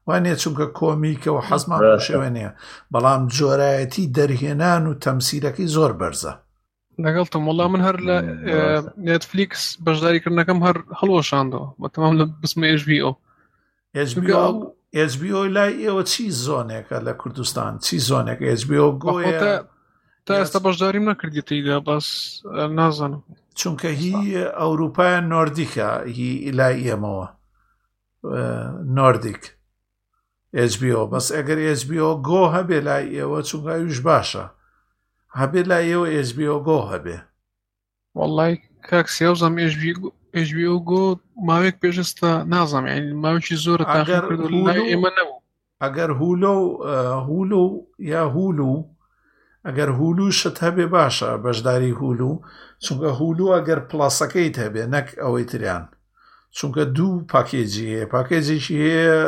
وانێ 0.08 0.34
چونکە 0.42 0.66
کۆمیکەوە 0.80 1.42
حەزمان 1.50 1.82
شوێنەیە 2.08 2.52
بەڵام 2.94 3.22
جۆرایەتی 3.38 4.12
دەرهێنان 4.18 4.84
و 4.92 4.98
تەمسیرەکەی 5.04 5.68
زۆر 5.76 5.92
بەرزە 6.00 6.34
لەگەڵتم 7.06 7.44
وڵا 7.50 7.66
من 7.74 7.82
هەر 7.88 7.98
لە 8.08 8.16
نێتفلیکس 9.08 9.64
بەشداریکردنەکەم 9.86 10.60
هەر 10.68 10.78
هەڵۆشاندەوە 11.00 11.68
بە 11.82 11.88
تەمام 11.94 12.14
لە 12.20 12.24
بسمە 12.42 12.66
HBO 12.82 13.10
HBO 15.14 15.42
لای 15.56 15.74
ئێوە 15.84 16.04
چی 16.12 16.24
زۆنێکە 16.48 16.98
لە 17.08 17.14
کوردستان 17.22 17.72
چی 17.86 17.96
زۆنێک 18.10 18.40
HBO 18.60 18.88
گۆیە 19.04 19.40
تا 20.28 20.36
ئێستا 20.44 20.60
بەشداریم 20.68 21.06
نەکردیتیدا 21.12 21.78
بەس 21.88 22.08
نازانم 22.80 23.22
چونکە 23.60 23.86
هی 24.02 24.14
ئەوروپایان 24.60 25.26
نۆردیکە 25.34 25.90
هی 26.18 26.32
ئیلای 26.46 26.76
ئێمەوە 26.88 27.28
نۆردیک 28.98 29.42
HBO 30.72 31.02
بەس 31.12 31.28
ئەگەر 31.38 31.60
SBO 31.80 32.10
گۆ 32.30 32.42
هەبێ 32.56 32.80
لای 32.88 33.06
ئێوە 33.18 33.40
چونگاویش 33.50 34.00
باشە 34.10 34.46
هەبێ 35.40 35.62
لای 35.70 35.86
ئێوە 35.92 36.08
SBO 36.30 36.56
گۆ 36.68 36.78
هەبێ 36.92 37.18
وڵی 38.18 38.54
کاکسیاوزم 38.90 39.56
HBO 40.46 40.76
گۆ 40.90 41.04
ماوێک 41.48 41.76
پێشستا 41.84 42.32
نازام 42.54 42.86
ماوکی 43.24 43.56
زۆر 43.66 43.80
ئەگەر 43.94 44.24
ئێمە 44.92 45.10
نەبوو 45.18 45.42
ئەگەر 45.84 46.10
هولۆ 46.20 46.54
هولو 47.28 47.64
یا 48.14 48.24
هولو 48.36 48.74
ئەگەر 49.68 49.90
هولوشت 50.00 50.58
هەبێ 50.66 50.86
باشە 50.96 51.30
بەشداری 51.46 51.94
هولو 52.00 52.32
چونکە 52.86 53.10
هولو 53.20 53.46
ئەگەر 53.56 53.80
پلاسەکەیت 53.90 54.56
هەبێ 54.64 54.84
نەک 54.96 55.08
ئەوەی 55.24 55.46
تریان 55.52 55.84
چونکە 56.58 56.84
دوو 56.98 57.12
پاکێجی 57.32 57.88
هەیە 57.94 58.06
پاکێجێکی 58.14 58.76
هەیە 58.86 59.20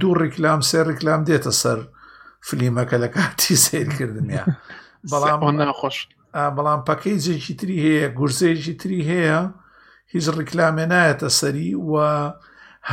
دوو 0.00 0.12
ڕیکلام 0.22 0.60
سێ 0.70 0.80
ڕیکلام 0.90 1.20
دێتە 1.28 1.52
سەر 1.62 1.78
فلیمەکە 2.46 2.96
لە 3.04 3.08
کاتی 3.14 3.56
سیرکردنیە 3.64 4.44
بەڵام 5.12 5.40
ناخۆش 5.60 5.96
بەڵام 6.56 6.80
پاکەیجێکی 6.88 7.54
تری 7.60 7.76
هەیە 7.86 8.06
گورزێکی 8.18 8.74
تری 8.80 9.00
هەیە 9.12 9.40
هیچ 10.14 10.26
ڕیکلامێ 10.38 10.84
نایەتە 10.92 11.28
سەری 11.38 11.72
و 11.90 11.94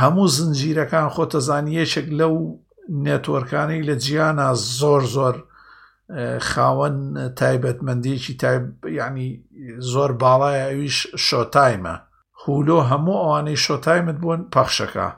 هەموو 0.00 0.26
زنجیرەکان 0.36 1.06
خۆتەزانیەشێک 1.14 2.08
لەو 2.20 2.36
نێتوەرکانەی 3.06 3.86
لە 3.88 3.94
جیانە 4.04 4.48
زۆر 4.80 5.02
زۆر 5.16 5.36
خاوەن 6.50 6.98
تایبەتمەندیەکی 7.40 8.34
ینی 8.98 9.28
زۆر 9.92 10.10
باڵایە 10.22 10.64
ئەویش 10.70 10.96
شۆتایمە 11.28 11.94
هولۆ 12.42 12.78
هەموو 12.90 13.20
ئەوانەی 13.22 13.62
شۆتایمت 13.66 14.16
بوون 14.22 14.42
پەخشەکە 14.54 15.08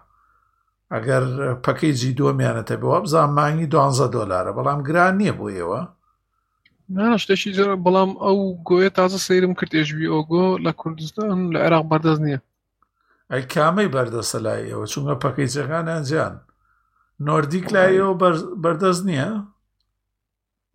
ئەگەر 0.92 1.23
پەکەیجی 1.65 2.17
دۆمیانەتە 2.18 2.76
بەوە 2.83 2.99
بزان 3.05 3.31
مانگی 3.39 3.70
دوانزە 3.73 4.07
دۆلارە 4.17 4.50
بەڵام 4.57 4.81
گران 4.89 5.15
نییە 5.20 5.34
بۆیەوە 5.39 5.81
ناشتێکی 6.97 7.50
زۆر 7.58 7.70
بەڵام 7.84 8.10
ئەو 8.25 8.39
گۆیە 8.68 8.91
تازە 8.99 9.18
سەیرم 9.26 9.52
کردێژبی 9.60 10.12
ئۆگۆ 10.15 10.44
لە 10.65 10.73
کوردستان 10.81 11.36
لە 11.52 11.58
عێراق 11.65 11.84
بەردەست 11.91 12.20
نییە 12.26 12.41
ئەی 13.33 13.42
کامەی 13.52 13.92
بەردەسە 13.94 14.39
لایەوە 14.47 14.86
چونگە 14.92 15.15
پەکەیجەکانیان 15.23 16.02
جیان 16.08 16.34
نۆردیک 17.26 17.67
لایەوە 17.75 18.15
بەردەست 18.62 19.02
نییە؟ 19.10 19.28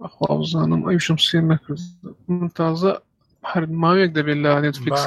بەخوازانم 0.03 0.81
ئەوشم 0.87 1.17
سێر 1.27 1.43
نەکرد 1.51 1.81
من 2.39 2.49
تازە 2.59 2.91
هەر 3.51 3.63
ماوەیەک 3.83 4.11
دەبێت 4.17 4.39
لە 4.43 4.51
نێتفلیکس 4.63 5.03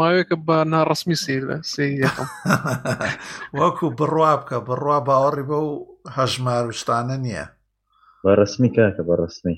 ماوەیەکە 0.00 0.36
بە 0.46 0.56
ناڕسمی 0.72 1.16
سیر 1.24 1.42
لە 1.50 1.56
سێ 1.72 1.84
وەکو 3.60 3.86
بڕوا 3.98 4.32
بکە 4.40 4.56
بڕوا 4.68 4.98
باوەڕی 5.08 5.44
بە 5.50 5.58
و 5.68 5.72
هەژماروشتانە 6.16 7.16
نییە 7.24 7.46
بەڕسمی 8.24 8.70
کاکە 8.76 9.02
بەڕسمی 9.08 9.56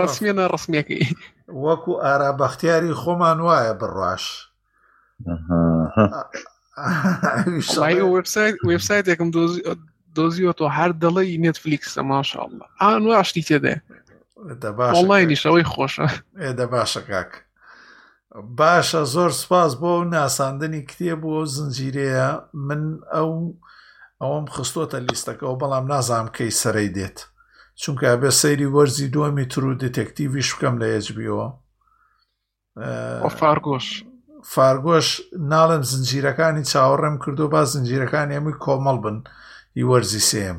ڕسمیە 0.00 0.32
ناڕسمیەکەی 0.40 1.04
وەکو 1.64 1.92
ئارا 2.04 2.30
بەختیاری 2.40 2.94
خۆمان 3.00 3.38
وایە 3.46 3.74
بڕواش 3.80 4.24
وبسایت 8.14 8.56
وبسایت 8.70 9.04
یەکم 9.12 9.28
دۆزیوەوە 10.16 10.68
هەر 10.78 10.90
دەڵی 11.02 11.36
نێتفلیکس 11.44 11.94
ماشاءله 12.10 12.64
ئان 12.82 13.02
واشتی 13.10 13.42
تێدێ 13.48 13.74
باشڵینیش 14.78 15.42
ئەوەی 15.46 15.66
خۆشە 15.72 16.06
ئێدە 16.42 16.66
باشە 16.74 17.02
کاک 17.10 17.30
باشە 18.58 19.02
زۆر 19.14 19.30
سپاس 19.42 19.72
بۆ 19.80 19.90
و 19.98 20.04
ناساندنی 20.14 20.82
کتێب 20.90 21.20
بۆ 21.22 21.34
زنجیرەیە 21.56 22.28
من 22.68 22.82
ئەو 23.14 23.30
ئەوم 24.22 24.44
خستۆتە 24.54 24.98
لیستەکەەوە 25.06 25.56
بەڵام 25.60 25.84
نازام 25.92 26.26
کەی 26.36 26.52
سەرەی 26.60 26.90
دێت 26.96 27.18
چونکە 27.82 28.08
بێ 28.20 28.30
سەیری 28.42 28.72
وەرزی 28.74 29.12
دووەمی 29.14 29.46
تر 29.52 29.62
و 29.64 29.74
دتێکتیویش 29.82 30.48
بکەم 30.54 30.74
لە 30.82 30.86
ئێجبیەوە 30.94 31.46
فارگۆش 33.40 33.86
فارگۆش 34.54 35.08
ناڵم 35.52 35.82
زنجیرەکانی 35.92 36.64
چاوەڕێم 36.72 37.16
کردو 37.24 37.46
با 37.54 37.62
زنجیرەکان 37.72 38.28
ئێمە 38.34 38.52
کۆمەڵ 38.64 38.96
بن. 39.04 39.18
ی 39.76 39.82
وەرزی 39.90 40.22
سێم 40.30 40.58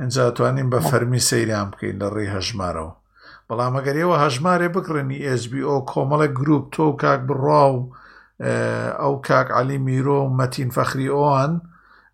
ئەجا 0.00 0.24
توانین 0.36 0.68
بە 0.72 0.78
فەرمی 0.90 1.22
سەیران 1.28 1.68
بکەین 1.72 1.96
لە 2.02 2.08
ڕێی 2.14 2.32
هەژمارەوە 2.36 2.92
بەڵام 3.48 3.72
ئەگەریەوە 3.78 4.16
هەژمارێ 4.24 4.68
بکڕنی 4.74 5.20
SسBO 5.40 5.76
کۆمەڵە 5.90 6.28
گروپ 6.38 6.64
تۆ 6.74 6.86
کاک 7.02 7.20
بڕا 7.28 7.64
و 7.74 7.78
ئەو 9.02 9.14
کاک 9.28 9.48
علی 9.58 9.78
میرۆ 9.86 10.18
و 10.24 10.34
مەتین 10.38 10.70
فەخری 10.76 11.12
ئۆان 11.16 11.52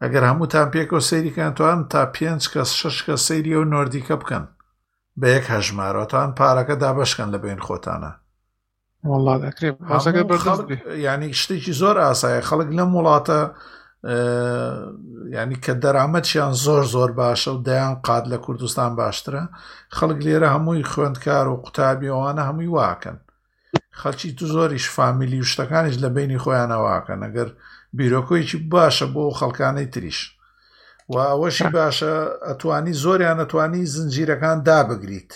ئەگەر 0.02 0.24
هەمووتان 0.30 0.66
پێکۆ 0.74 0.98
سەیریکانتوان 1.08 1.78
تا 1.92 2.00
پێنج 2.16 2.42
کەس 2.52 2.70
شش 2.80 2.96
کە 3.06 3.14
سەیری 3.26 3.56
و 3.60 3.64
نۆردیکە 3.72 4.16
بکەن 4.22 4.44
بە 5.20 5.26
یەک 5.34 5.44
هەژمارۆتان 5.54 6.28
پارەکە 6.38 6.74
دابشکەن 6.82 7.28
لە 7.34 7.38
بین 7.44 7.60
خۆتانە 7.66 8.12
ینی 11.06 11.30
شتێکی 11.40 11.72
زۆر 11.80 11.96
ئاسایە 12.04 12.42
خەڵک 12.48 12.68
لەم 12.78 12.90
وڵاتە 12.96 13.40
ینی 15.36 15.56
کە 15.64 15.72
دەرامەتیان 15.84 16.52
زۆر 16.64 16.84
زۆر 16.94 17.10
باشە 17.20 17.48
و 17.56 17.60
دەیان 17.68 17.94
قاد 18.06 18.24
لە 18.32 18.36
کوردستان 18.44 18.90
باشترە 19.00 19.42
خەڵک 19.96 20.18
لێرە 20.26 20.48
هەمووی 20.54 20.88
خوێندکار 20.90 21.46
و 21.48 21.56
قوتابیەوەوانە 21.64 22.42
هەمووی 22.48 22.72
واکەن 22.78 23.18
خەڵکی 24.00 24.32
تو 24.38 24.44
زۆریش 24.54 24.86
فامیلی 24.96 25.40
و 25.40 25.44
شتەکانیش 25.52 25.96
لە 26.04 26.08
بینی 26.16 26.38
خۆیانەواکەن 26.44 27.18
ئەگەر 27.24 27.48
بیرۆکۆیکی 27.98 28.58
باشە 28.72 29.06
بۆ 29.14 29.24
خەڵکانەی 29.38 29.86
تریش 29.92 30.20
و 31.08 31.14
ئەوەشی 31.30 31.68
باشە 31.76 32.14
ئەتوانی 32.48 32.92
زۆریان 33.04 33.38
ئەتوانی 33.40 33.84
زنجیرەکان 33.94 34.58
دابگریت 34.68 35.30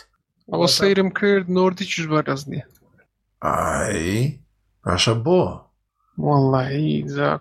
ئەوە 0.52 0.66
سەیرم 0.78 1.10
کرد 1.18 1.46
نۆردیش 1.56 1.94
بەرەز 2.12 2.42
نییە 2.50 2.64
ئای 3.44 4.24
باشە 4.86 5.14
بۆ 5.26 5.40
وڵی 6.24 6.88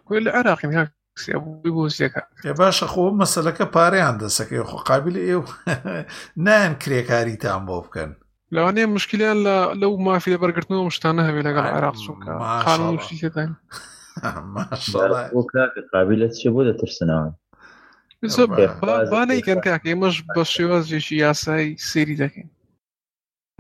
کوێ 0.08 0.20
لە 0.26 0.32
عراقین 0.40 0.88
کسێبووی 1.18 1.72
بۆ 1.76 1.84
سێکە 1.98 2.22
ێ 2.50 2.52
باشە 2.60 2.88
خۆ 2.92 3.04
مەسلەکە 3.22 3.66
پارەیان 3.76 4.16
دەسەکەی 4.24 4.68
خۆقابل 4.70 5.16
ئێو 5.26 5.42
نان 6.48 6.72
کرێکاریتان 6.84 7.62
بۆ 7.68 7.78
بکەن 7.86 8.12
لەوانەیە 8.56 8.88
مشکلیان 8.98 9.38
لە 9.48 9.56
لەو 9.82 9.92
مافی 10.08 10.34
لە 10.34 10.40
بەرگرتنەوە 10.44 10.92
شتانە 10.98 11.24
هەوێ 11.28 11.42
لەگەڵ 11.48 11.66
عێراق 11.76 11.96
چووکە 12.06 12.32
قانونشیتان 12.68 13.52
قابلت 15.94 16.32
چێ 16.42 16.50
بۆ 16.54 16.62
دەترسنەوە 16.70 17.30
بانەیکەن 19.12 19.60
کاکە 19.66 19.88
ئێمەش 19.90 20.16
بە 20.36 20.44
شێوازێکی 20.54 21.16
یاسایی 21.26 21.78
سێری 21.90 22.18
دەکەین 22.24 22.50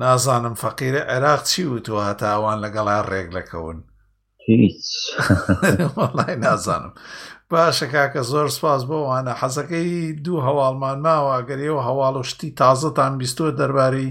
نازانم 0.02 0.54
فەقیرە 0.64 1.02
عێراق 1.12 1.42
چی 1.50 1.64
وتوە 1.76 2.02
هەتاوان 2.10 2.58
لەگەڵا 2.66 2.98
ڕێگلەکەون 3.12 3.78
هیچ 4.50 4.84
نازانم 6.46 6.94
باشە 7.54 7.86
کاکە 7.94 8.22
زۆر 8.32 8.48
سپاس 8.58 8.82
بۆوانە 8.90 9.34
حەزەکەی 9.42 9.92
دوو 10.26 10.38
هەواڵمان 10.48 10.98
ماوە 11.06 11.36
گەرێەوە 11.50 11.82
هەواڵ 11.88 12.14
و 12.22 12.28
شتی 12.32 12.50
تازەتان 12.60 13.14
بیستۆ 13.22 13.46
دەربارەی 13.60 14.08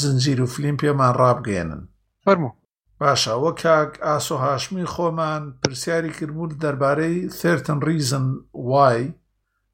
زنجیر 0.00 0.38
و 0.42 0.46
فلیم 0.54 0.76
پێمان 0.82 1.12
ڕابگەێنن 1.20 1.82
فەرمو 2.24 2.50
باشە 3.00 3.34
وە 3.42 3.50
کاک 3.62 3.90
ئاسۆ 4.06 4.34
هاشمی 4.46 4.86
خۆمان 4.92 5.42
پرسیاری 5.62 6.12
کردبوون 6.18 6.50
دەربارەی 6.62 7.16
ثێرتن 7.40 7.78
ریزن 7.88 8.26
وای 8.70 9.02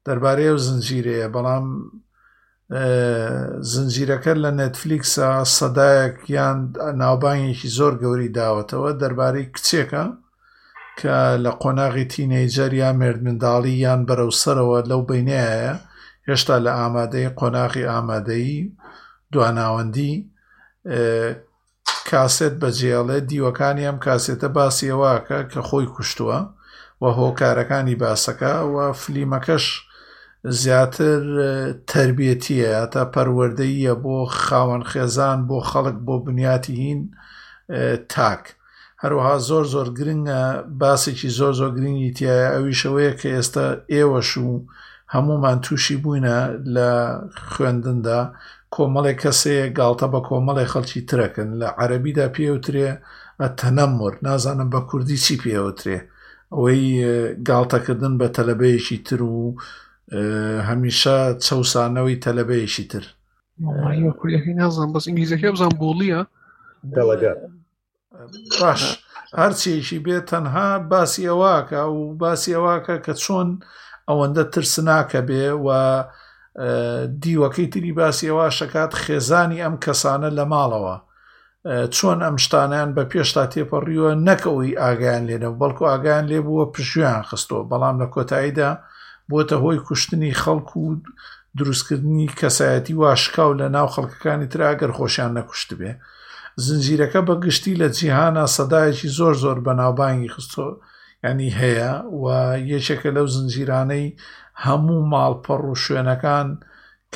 دەربارەی 0.05 0.49
ئەو 0.49 0.59
زنجیرەیە 0.67 1.27
بەڵام 1.35 1.65
زنجیرەکە 3.71 4.33
لە 4.43 4.51
نەتفلیکسە 4.59 5.27
سەدایەک 5.57 6.17
یان 6.37 6.57
ناوبانگێکی 7.01 7.69
زۆر 7.77 7.93
گەوری 8.01 8.33
داوەتەوە 8.37 8.91
دەربارەی 9.01 9.51
کچێکە 9.55 10.03
کە 10.99 11.19
لە 11.43 11.51
قۆناغی 11.61 12.05
تینەیجەر 12.13 12.71
یا 12.81 12.89
مرد 12.99 13.21
منداڵی 13.27 13.75
یان 13.85 14.01
بەرەو 14.07 14.31
سەرەوە 14.41 14.79
لەو 14.89 15.01
بینایە 15.09 15.73
هێشتا 16.27 16.55
لە 16.65 16.71
ئامادەی 16.79 17.29
قۆناغی 17.39 17.89
ئامادەی 17.91 18.53
دواناوەندی 19.31 20.13
کاسێت 22.09 22.55
بەجێڵێ 22.61 23.17
دیوەکانی 23.29 23.85
ئەم 23.87 23.97
کاسێتە 24.05 24.47
باسیەوەکە 24.55 25.39
کە 25.51 25.59
خۆی 25.67 25.87
کوشتووە 25.95 26.39
و 27.01 27.03
هۆکارەکانی 27.19 27.99
باسەکە 28.01 28.53
و 28.73 28.75
فلیمەکەش 29.01 29.65
زیاتر 30.61 31.21
تربیەتیە 31.91 32.73
تا 32.93 33.01
پەروەردەیە 33.13 33.93
بۆ 34.03 34.15
خاوەن 34.45 34.83
خێزان 34.91 35.39
بۆ 35.47 35.57
خەڵک 35.69 35.97
بۆ 36.07 36.15
بنیاتی 36.25 36.75
هین 36.81 37.01
تاک. 38.13 38.43
هەروەها 39.05 39.35
زۆر 39.49 39.65
زۆر 39.73 39.87
گرنگە 39.97 40.41
باسێکی 40.81 41.29
زۆر 41.39 41.53
زۆر 41.59 41.71
گرنگی 41.77 42.11
تایە 42.17 42.39
ئەوی 42.53 42.77
شەوەیە 42.81 43.11
کە 43.19 43.27
ئێستا 43.35 43.65
ئێوەش 43.93 44.31
و 44.47 44.49
هەمومان 45.13 45.57
تووشی 45.65 45.97
بووینە 46.03 46.37
لە 46.75 46.89
خوێندندا 47.51 48.19
کۆمەڵێک 48.75 49.17
کەسەیە 49.23 49.65
گاڵتە 49.77 50.07
بە 50.13 50.19
کۆمەڵی 50.29 50.71
خەڵکی 50.71 51.01
ترەکەن 51.09 51.49
لە 51.61 51.67
عەربیدا 51.79 52.27
پێوترێ 52.35 52.89
تەنەمور 53.59 54.13
نازانم 54.25 54.69
بە 54.73 54.79
کوردی 54.89 55.17
چی 55.25 55.35
پێوترێ 55.43 55.97
ئەوەی 56.55 56.83
گاڵتەکردن 57.47 58.13
بە 58.21 58.27
تەلەبەیەکی 58.37 58.97
تر 59.07 59.21
و 59.23 59.37
هەمیشە 60.69 61.17
چەسانەوەی 61.45 62.17
تەلەبەیەکی 62.25 62.85
تر 62.91 63.03
نازانم 64.61 64.91
بەس 64.95 65.03
ئینگلیزەکە 65.07 65.47
بزان 65.53 65.71
بۆڵیە 65.81 66.21
دەڵگات. 66.97 67.39
باش 68.61 68.81
هەرچێکی 69.41 69.97
بێت 70.05 70.25
تەنها 70.31 70.67
باسی 70.91 71.25
ئەوواکە 71.29 71.81
و 71.95 71.99
باسی 72.21 72.53
ئەوواکە 72.57 72.95
کە 73.05 73.13
چۆن 73.23 73.49
ئەوەندە 74.09 74.43
ترسناکە 74.53 75.21
بێ 75.29 75.45
و 75.65 75.67
دیوەکەی 77.23 77.67
تری 77.73 77.91
باسیەوە 77.99 78.47
شکات 78.57 78.91
خێزانی 79.03 79.61
ئەم 79.63 79.75
کەسانە 79.83 80.29
لە 80.37 80.45
ماڵەوە 80.53 80.95
چۆن 81.95 82.19
ئەم 82.25 82.35
شتانیان 82.43 82.89
بە 82.95 83.03
پێشتا 83.11 83.43
تێپەڕیوە 83.53 84.11
نەکەەوەی 84.27 84.77
ئاگیان 84.81 85.23
لێنەوە 85.29 85.57
بەڵکو 85.61 85.83
ئاگیان 85.91 86.25
لێ 86.31 86.39
بووە 86.47 86.65
پشویان 86.75 87.21
خستۆ 87.29 87.57
بەڵام 87.69 87.95
لە 88.01 88.07
کۆتاییدا 88.13 88.71
بۆتە 89.29 89.55
هۆی 89.63 89.79
کوشتنی 89.87 90.33
خەڵک 90.41 90.69
و 90.77 90.85
دروستکردنی 91.57 92.27
کەسایەتی 92.39 92.93
واشکاو 93.03 93.51
لە 93.61 93.65
ناو 93.75 93.87
خەڵکەکانی 93.95 94.47
تراگەر 94.53 94.91
خۆشیان 94.97 95.31
نەکوشت 95.37 95.69
بێ. 95.79 95.91
زنجیرەکە 96.63 97.21
بەگشتی 97.27 97.77
لە 97.81 97.87
جیهانە 97.97 98.45
سەدایەکی 98.55 99.13
زۆر 99.17 99.33
زۆر 99.43 99.57
بەناوبانگی 99.65 100.33
خستۆ 100.35 100.67
ینی 101.23 101.49
هەیە 101.61 101.91
و 102.21 102.25
یەکێکە 102.73 103.09
لەو 103.17 103.27
زنجیرانەی 103.35 104.05
هەموو 104.65 105.07
ماڵپەڕ 105.11 105.61
و 105.65 105.79
شوێنەکان 105.83 106.47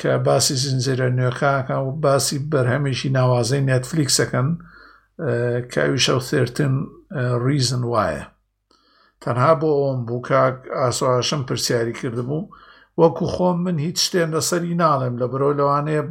کە 0.00 0.10
باسی 0.26 0.56
زنجێرە 0.64 1.08
نوێکاکە 1.18 1.76
و 1.86 1.90
باسی 2.04 2.38
بەرهەمێکی 2.52 3.08
ناوازەی 3.16 3.64
نێتفلیکسەکەن 3.68 4.48
کاوی 5.74 6.00
شەو 6.04 6.20
سێرتن 6.28 6.74
ریزن 7.46 7.82
وایە 7.92 8.24
تەنها 9.22 9.52
بۆ 9.60 9.70
ئەوم 9.82 10.00
بوو 10.08 10.20
کاک 10.28 10.56
ئاسواشم 10.78 11.42
پرسیاری 11.48 11.94
کردبوو 12.00 12.50
وەکو 13.00 13.24
خۆم 13.34 13.58
من 13.66 13.76
هیچ 13.86 13.98
شتێن 14.06 14.30
لەسەری 14.36 14.74
ناڵێم 14.82 15.14
لە 15.20 15.26
برۆ 15.32 15.50
لەوانەیە 15.58 16.02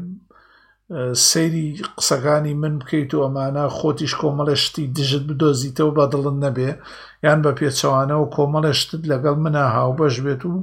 سەیری 1.31 1.67
قسەکانی 1.97 2.53
من 2.61 2.75
بکەیت 2.81 3.11
و 3.13 3.23
ئەمانە 3.25 3.63
خۆتیش 3.77 4.13
کۆمەڵەشتی 4.21 4.85
دژت 4.97 5.23
بدۆزیتەوە 5.29 5.91
بە 5.97 6.05
دڵن 6.13 6.37
نەبێ 6.45 6.71
یان 7.25 7.39
بە 7.45 7.51
پێچەوانەوە 7.59 8.27
کۆمەڵەشتت 8.35 9.03
لەگەڵ 9.11 9.37
منە 9.45 9.63
هاوبەش 9.77 10.15
بێت 10.25 10.41
و 10.51 10.55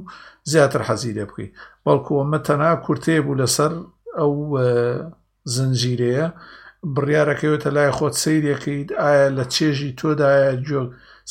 زیاتر 0.51 0.81
حەزی 0.87 1.13
لێ 1.17 1.25
بکەیت 1.29 1.51
بەڵکووەمە 1.85 2.39
تەنا 2.47 2.71
کورتەیە 2.85 3.21
بوو 3.25 3.39
لەسەر 3.41 3.71
ئەو 4.19 4.33
زنجیرەیە 5.55 6.27
بڕیارەکەوێتە 6.95 7.69
لای 7.75 7.91
خۆت 7.97 8.15
سیرەکەیت 8.21 8.89
ئایا 9.01 9.27
لە 9.37 9.45
چێژی 9.55 9.91
تۆدایە 9.99 10.53
جۆ 10.67 10.81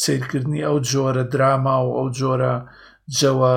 سیرکردنی 0.02 0.62
ئەو 0.68 0.76
جۆرە 0.90 1.24
دراما 1.32 1.76
و 1.86 1.90
ئەو 1.98 2.08
جۆرە 2.18 2.54
جەوە 3.18 3.54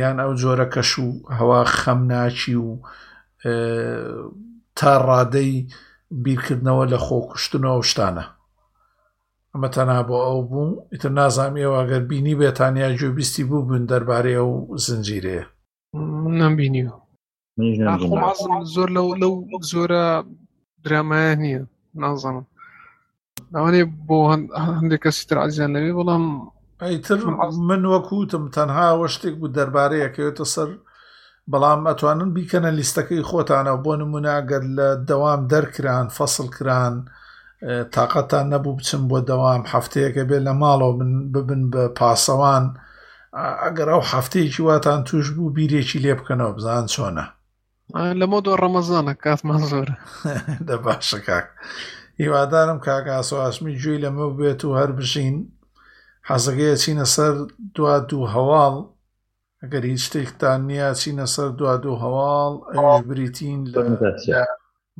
یان 0.00 0.16
ئەو 0.24 0.32
جۆرە 0.42 0.66
کەش 0.74 0.90
و 1.04 1.08
هەوا 1.38 1.60
خەم 1.78 2.00
ناچی 2.10 2.56
و 2.66 2.68
تا 4.78 4.92
ڕادەی 5.08 5.52
بیرکردنەوە 6.24 6.84
لە 6.92 6.98
خۆکوشتنەوە 7.06 7.82
شتانە 7.90 8.24
ئەمە 9.52 9.68
تەنا 9.74 9.98
بۆ 10.08 10.16
ئەو 10.26 10.38
بوو 10.50 10.68
ئیتر 10.92 11.10
نازانامیەوە 11.18 11.76
ئەگەر 11.80 12.02
بینی 12.10 12.38
بێتانیا 12.40 12.88
جوێبیستی 12.98 13.46
بوو 13.48 13.66
بن 13.70 13.82
دەربارەی 13.90 14.38
ئەو 14.40 14.50
زنجیرەیە 14.84 15.44
نمبینیوە 16.40 16.94
زۆر 18.74 18.88
لەو 18.96 19.08
لەو 19.22 19.34
زۆرە 19.72 20.04
درامایە 20.84 21.34
نییە 21.42 21.60
نازانم 22.02 22.44
ئەوانێ 23.56 23.82
بۆ 24.06 24.18
هەندێک 24.78 25.00
کەسی 25.04 25.26
ترعزیان 25.30 25.70
لەوێ 25.74 25.92
بەڵام 25.98 26.24
ئەیتر 26.84 27.18
من 27.68 27.82
وەکوتم 27.92 28.44
تەنها 28.56 28.88
وە 29.00 29.06
شتێک 29.14 29.34
بوو 29.40 29.54
دەربارەیەکەوێتە 29.56 30.44
سەر 30.54 30.68
بەڵام 31.50 31.80
ئەتوانن 31.86 32.30
بیکەنە 32.36 32.70
لیستەکەی 32.78 33.26
خۆتانە 33.28 33.74
بۆ 33.84 33.92
نموناگەر 34.00 34.62
لە 34.76 34.88
دەوام 35.08 35.40
دەرکران 35.52 36.06
فەسڵ 36.16 36.46
کران 36.56 36.94
تااقەتان 37.92 38.46
نەبوو 38.52 38.76
بچم 38.78 39.02
بۆ 39.10 39.18
دەوام 39.30 39.62
هەفتەیەەکە 39.72 40.22
بێت 40.28 40.42
لە 40.46 40.52
ماڵەوە 40.60 40.94
ببن 41.34 41.62
بە 41.72 41.82
پاسەوان 41.98 42.64
ئەگەر 43.64 43.88
ئەو 43.92 44.02
هەفتەیەکی 44.12 44.62
واتان 44.68 45.00
توش 45.08 45.26
بوو 45.34 45.54
بیرێکی 45.56 45.98
لێ 46.04 46.12
بکەنەوە 46.20 46.52
بزان 46.56 46.84
چۆنە 46.94 47.26
لە 48.20 48.26
مۆ 48.30 48.38
دۆ 48.46 48.52
ڕەمەزانە 48.62 49.12
کاتمان 49.24 49.62
زۆر 49.70 49.88
دە 50.68 50.76
باشە 50.84 51.18
کاک 51.26 51.46
هیوادارم 52.20 52.78
کاکاسۆاسمی 52.86 53.74
گوێی 53.82 54.02
لەمە 54.04 54.26
بێت 54.38 54.60
و 54.64 54.76
هەر 54.78 54.90
بژین 54.98 55.36
حەزەکەیە 56.28 56.76
چینە 56.82 57.06
سەر 57.16 57.34
دو 57.74 57.84
دوو 58.10 58.26
هەواڵ 58.34 58.74
ئەگەر 59.64 59.84
هیچ 59.92 60.02
شتێکتان 60.06 60.60
نییە 60.70 60.88
چینە 61.00 61.26
سەر 61.34 61.48
دو 61.58 61.66
دوو 61.82 62.00
هەواڵ 62.04 62.52
ئەوش 62.72 63.00
بریتین 63.10 63.60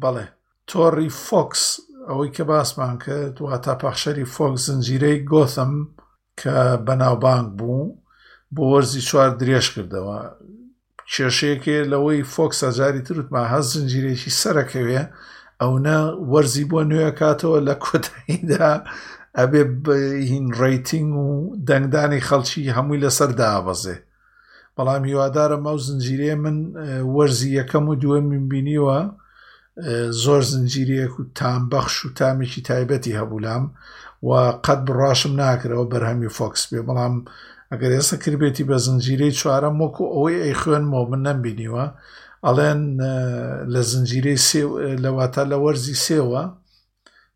بەڵێ 0.03 0.27
تۆڕی 0.71 1.09
فۆکس 1.27 1.63
ئەوەی 2.09 2.31
کە 2.37 2.45
باسمان 2.51 2.95
کرد 3.05 3.37
وا 3.45 3.57
تا 3.65 3.75
پاخشەری 3.83 4.27
فۆکس 4.35 4.63
زنجیرەی 4.71 5.19
گۆتم 5.33 5.73
کە 6.41 6.55
بەناوبانگ 6.87 7.49
بوو 7.59 7.97
بۆ 8.55 8.63
وەرزی 8.73 9.03
چوار 9.09 9.31
درێژ 9.41 9.67
کردەوە 9.75 10.19
کێشەیەکێ 11.13 11.79
لەوەی 11.93 12.21
فۆکس 12.35 12.59
ئەجاری 12.67 13.03
ترتما 13.07 13.43
هەز 13.53 13.65
زنجیرێکی 13.75 14.31
سەرەکەوێ 14.41 15.03
ئەوە 15.61 15.79
وەرزی 16.33 16.69
بۆ 16.71 16.81
نوێ 16.91 17.11
کاتەوە 17.21 17.59
لە 17.69 17.75
کۆتەیدا 17.85 18.71
ئەبێ 19.39 19.63
هین 20.33 20.47
ڕیتنگ 20.61 21.11
و 21.25 21.29
دەنگدانی 21.69 22.25
خەڵکی 22.29 22.73
هەمووی 22.77 23.03
لەسەر 23.05 23.31
دابەزێ 23.41 23.97
بەڵام 24.77 25.03
هیوادارم 25.11 25.63
ئەو 25.69 25.79
زنجیرێ 25.87 26.33
من 26.45 26.57
وەرزی 27.17 27.51
یەکەم 27.61 27.85
و 27.91 27.95
دووەم 28.03 28.25
من 28.33 28.45
بینیوە 28.53 28.99
زۆر 30.25 30.43
زنجیرەیەک 30.53 31.13
و 31.19 31.23
تام 31.39 31.63
بەخش 31.73 31.95
و 32.05 32.15
تامێکی 32.19 32.63
تایبەتی 32.69 33.17
هەبولام 33.21 33.65
و 34.29 34.31
قەت 34.65 34.81
بڕاشم 34.89 35.33
ناکرەوە 35.41 35.87
بەرهەمی 35.93 36.31
فۆکس 36.37 36.63
بێ 36.71 36.81
بەڵام 36.89 37.15
ئەگەر 37.73 37.91
ئێستا 37.97 38.17
کردبێتی 38.23 38.65
بە 38.71 38.77
زنجیرەی 38.87 39.37
چوارەم 39.41 39.77
وەکو 39.83 40.05
ئەوەی 40.15 40.43
ئەی 40.43 40.55
خوێنمەوە 40.61 41.07
من 41.11 41.21
نەمبینیوە 41.27 41.85
ئەڵێن 42.47 42.81
لە 43.75 43.81
زنجیرەی 43.91 44.39
لەواتە 45.05 45.43
لە 45.53 45.57
وەرزی 45.65 45.97
سێوە 46.07 46.43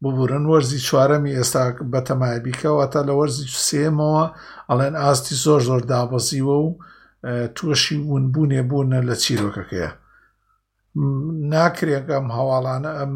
ببورن 0.02 0.44
وەرزی 0.52 0.84
چوارەمی 0.88 1.36
ئێستا 1.38 1.62
بەتەمایبیکەوە 1.92 2.84
تا 2.92 3.00
لە 3.08 3.12
وەرزی 3.18 3.46
سێمەوە 3.68 4.24
ئەڵێن 4.70 4.94
ئاستی 5.02 5.34
زۆر 5.44 5.60
زۆر 5.68 5.82
دابەزیوە 5.92 6.56
و 6.64 6.68
تووشی 7.54 7.96
ونبوونێ 8.14 8.62
بوونە 8.68 9.00
لە 9.08 9.14
چیرۆکەکەیە 9.24 9.90
ناکرێک 11.52 12.06
ئەم 12.14 12.26
هەواڵانە 12.36 12.90
ئەم 13.00 13.14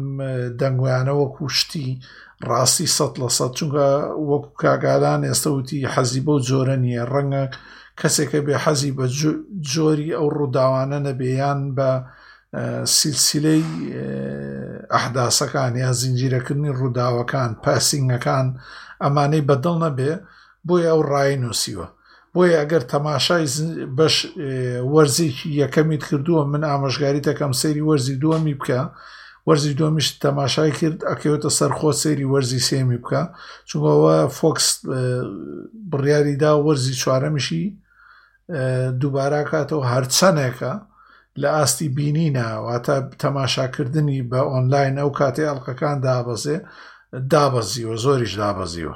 دەنگیانە 0.59 1.13
وەکو 1.19 1.45
شتی 1.57 1.87
ڕاستی 2.49 2.87
سە 2.95 3.05
لە 3.21 3.29
سە 3.37 3.45
چونکە 3.57 3.87
وەکو 4.29 4.49
کاگادان 4.63 5.21
ئێستا 5.29 5.49
وتی 5.53 5.89
حەزی 5.93 6.21
بەو 6.25 6.37
جۆرە 6.49 6.75
نیە 6.85 7.03
ڕەنگە 7.13 7.43
کەسێکە 7.99 8.39
بێ 8.45 8.55
حەزی 8.63 8.91
بە 8.97 9.05
جۆری 9.73 10.09
ئەو 10.17 10.27
ڕووداوانە 10.37 10.97
نەبێیان 11.07 11.59
بە 11.77 11.89
سیسیلەی 12.97 13.63
ئەحداسەکان 14.93 15.73
یا 15.83 15.91
زیینجیرەکردنی 15.99 16.75
ڕووداوەکان 16.79 17.51
پاسینگەکان 17.63 18.47
ئەمانەی 19.03 19.45
بەدڵ 19.49 19.75
نەبێ 19.85 20.11
بۆی 20.67 20.83
ئەو 20.89 20.99
ڕای 21.11 21.35
نووسیوە 21.43 21.87
بۆیە 22.35 22.57
ئەگەر 22.61 22.83
تەماشای 22.93 23.47
بەش 23.97 24.15
وەرزێکی 24.93 25.47
یەکەمیت 25.61 26.03
کردووە 26.09 26.43
من 26.53 26.63
ئاماژگاری 26.71 27.25
دەکەم 27.29 27.51
سەیری 27.61 27.85
وەرزی 27.89 28.19
دووەمی 28.23 28.55
بکە 28.59 28.81
وەرزی 29.47 29.77
دومیش 29.79 30.07
تەماشای 30.25 30.71
کرد 30.79 30.99
ئەکەوێتە 31.11 31.49
سەرخۆ 31.59 31.89
سەیری 32.03 32.29
وەرزی 32.33 32.65
سێمی 32.69 32.99
بکە 33.03 33.23
چونەوە 33.69 34.15
فۆکس 34.37 34.67
بڕیاریدا 35.91 36.51
وەرزی 36.67 36.95
چوارەمیشی 37.01 37.63
دووباراکاتەوە 39.01 39.85
هەرچەنێکە 39.93 40.73
لە 41.41 41.49
ئاستی 41.57 41.87
بینی 41.97 42.27
ناواتە 42.37 42.95
تەماشاکردنی 43.23 44.19
بە 44.31 44.39
ئۆنلاین 44.51 44.95
ئەو 45.01 45.11
کاتێ 45.19 45.43
ئەڵلقەکان 45.49 45.97
دابەزێ 46.05 46.57
دابەزیوە 47.33 47.95
زۆریش 48.03 48.33
دابەزیوە 48.41 48.95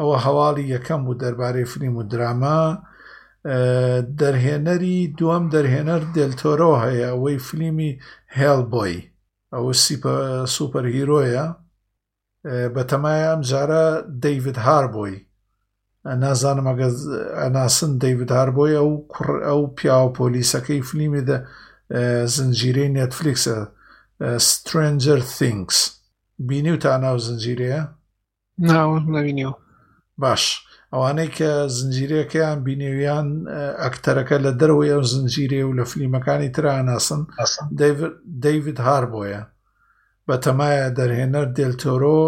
ئەوە 0.00 0.16
هەواڵی 0.26 0.70
یەکەم 0.74 1.00
بوو 1.06 1.20
دەربارەی 1.22 1.70
فلیم 1.72 1.94
و 1.96 2.02
دراما 2.12 2.60
دەرهێنەری 4.20 4.96
دوم 5.18 5.44
دەرهێنەر 5.54 6.02
دلتۆرۆ 6.16 6.72
هەیە 6.84 7.08
ئەوەی 7.12 7.36
فلیمی 7.46 7.92
هێڵ 8.38 8.58
بۆی 8.72 8.96
ئەوە 9.54 9.72
سیپە 9.84 10.14
سوپەر 10.54 10.84
هیرۆیە 10.94 11.46
بەتەمایە 12.74 13.26
ئەم 13.32 13.40
جارە 13.50 13.84
دەیوت 14.24 14.58
هار 14.66 14.84
بۆی 14.96 15.16
نازانم 16.22 16.66
ئەگە 16.70 16.88
ئەناسن 17.40 17.92
دەیوت 18.02 18.30
هار 18.36 18.48
بۆی 18.56 18.74
ئەو 18.78 18.90
ئەو 19.48 19.60
پیاوە 19.76 20.10
پۆلیسەکەی 20.18 20.80
فلیمی 20.88 21.22
دە 21.28 21.36
زنجیرەی 22.34 22.92
نێتفلیکسە 22.96 23.56
سترنجر 24.48 25.20
تینکس 25.38 25.78
بینی 26.48 26.70
و 26.74 26.78
تا 26.84 26.92
ناو 27.02 27.16
زنجیرەیە 27.26 27.80
ناوە 28.70 28.96
نبینیەوە 29.16 29.54
باش 30.22 30.44
ئەوانەی 30.94 31.28
کە 31.38 31.50
زنجیرەکەیان 31.78 32.58
بینێویان 32.66 33.28
ئەکتەرەکە 33.82 34.36
لە 34.44 34.52
دەرەوەی 34.60 34.90
ئەو 34.94 35.02
زنجیرێ 35.12 35.62
و 35.66 35.76
لە 35.78 35.84
فلیمەکانی 35.90 36.52
تراناسن 36.56 37.22
دەیوید 38.44 38.78
هاربۆیە 38.86 39.42
بە 40.26 40.36
تەمایە 40.44 40.86
دەرهێنەر 40.98 41.46
دلتۆرۆ 41.58 42.22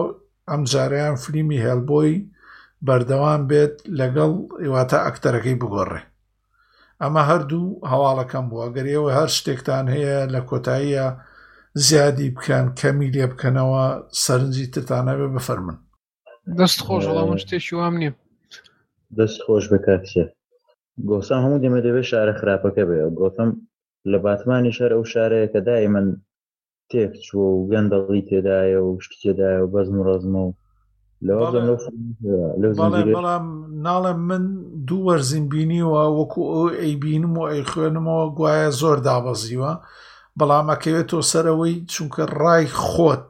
ئەم 0.51 0.63
جاریان 0.73 1.17
فلیمی 1.23 1.63
هێلبۆی 1.65 2.15
بەردەوام 2.87 3.43
بێت 3.51 3.75
لەگەڵ 4.01 4.33
ئیواتە 4.63 4.99
ئەکتەرەکەی 5.07 5.57
بگۆڕێ 5.63 6.01
ئەمە 7.03 7.23
هەردوو 7.31 7.67
هەواڵەکەم 7.91 8.47
بووە 8.51 8.67
گەریەوە 8.77 9.11
هەر 9.19 9.29
شتێکتان 9.37 9.87
هەیە 9.95 10.17
لە 10.35 10.41
کۆتاییە 10.49 11.07
زیادی 11.87 12.29
بکەن 12.37 12.67
کەمی 12.81 13.09
لێ 13.15 13.25
بکەنەوە 13.33 13.83
سەرنجی 14.25 14.67
تتانەوێ 14.75 15.29
بفەرمن 15.37 15.79
دەست 16.59 16.79
خۆش 16.87 17.05
ئەڵامون 17.09 17.39
شتێکی 17.43 17.75
وام 17.79 17.95
نییە 18.01 18.13
دەست 19.19 19.39
خۆش 19.45 19.65
بە 19.73 19.79
کاتچێ 19.87 20.25
گۆسان 21.09 21.41
هەموو 21.45 21.63
دێمە 21.63 21.81
دەبێت 21.87 22.07
شارە 22.11 22.35
خراپەکە 22.41 22.83
بێ 22.89 22.99
گۆتم 23.21 23.51
لە 24.11 24.19
باتمانی 24.25 24.73
شەر 24.79 24.91
ئەو 24.97 25.05
شارەیە 25.13 25.49
کە 25.53 25.61
دای 25.67 25.87
من 25.95 26.07
تێک 26.91 27.13
چوە 27.27 27.47
و 27.57 27.69
گەندەڵی 27.71 28.23
تێدایە 28.29 28.81
و 28.83 28.89
شت 29.05 29.13
تێدایە 29.23 29.61
و 29.65 29.71
بەزم 29.75 29.97
و 29.99 30.07
ڕزمە 30.09 30.43
و 30.47 30.53
بەڵام 33.17 33.47
ناڵێ 33.87 34.13
من 34.31 34.43
دوو 34.87 35.05
وەرزین 35.07 35.45
بینیوە 35.53 36.03
وەکو 36.19 36.43
ئەو 36.53 36.67
ئەیبینم 36.83 37.35
و 37.39 37.49
ئەی 37.51 37.63
خوێنمەوە 37.71 38.27
گوایە 38.37 38.71
زۆر 38.81 38.97
دابەزیوە 39.07 39.73
بەڵام 40.39 40.67
ئەکەوێت 40.73 41.07
تۆ 41.13 41.19
سەرەوەی 41.31 41.75
چونکە 41.93 42.23
ڕای 42.41 42.67
خۆت 42.89 43.27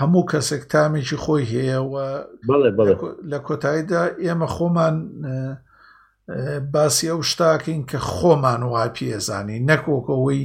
هەموو 0.00 0.24
کەسێک 0.32 0.62
تامێکی 0.72 1.16
خۆی 1.22 1.44
هەیەەوە 1.52 2.06
لە 3.32 3.38
کۆتاییدا 3.46 4.02
ئێمە 4.24 4.48
خۆمان 4.54 4.96
باسی 6.72 7.06
ئەو 7.12 7.20
شتاکەین 7.30 7.80
کە 7.90 7.98
خۆمان 8.12 8.62
وای 8.72 8.90
پێزانی 8.96 9.58
نەکۆکەوەی 9.70 10.42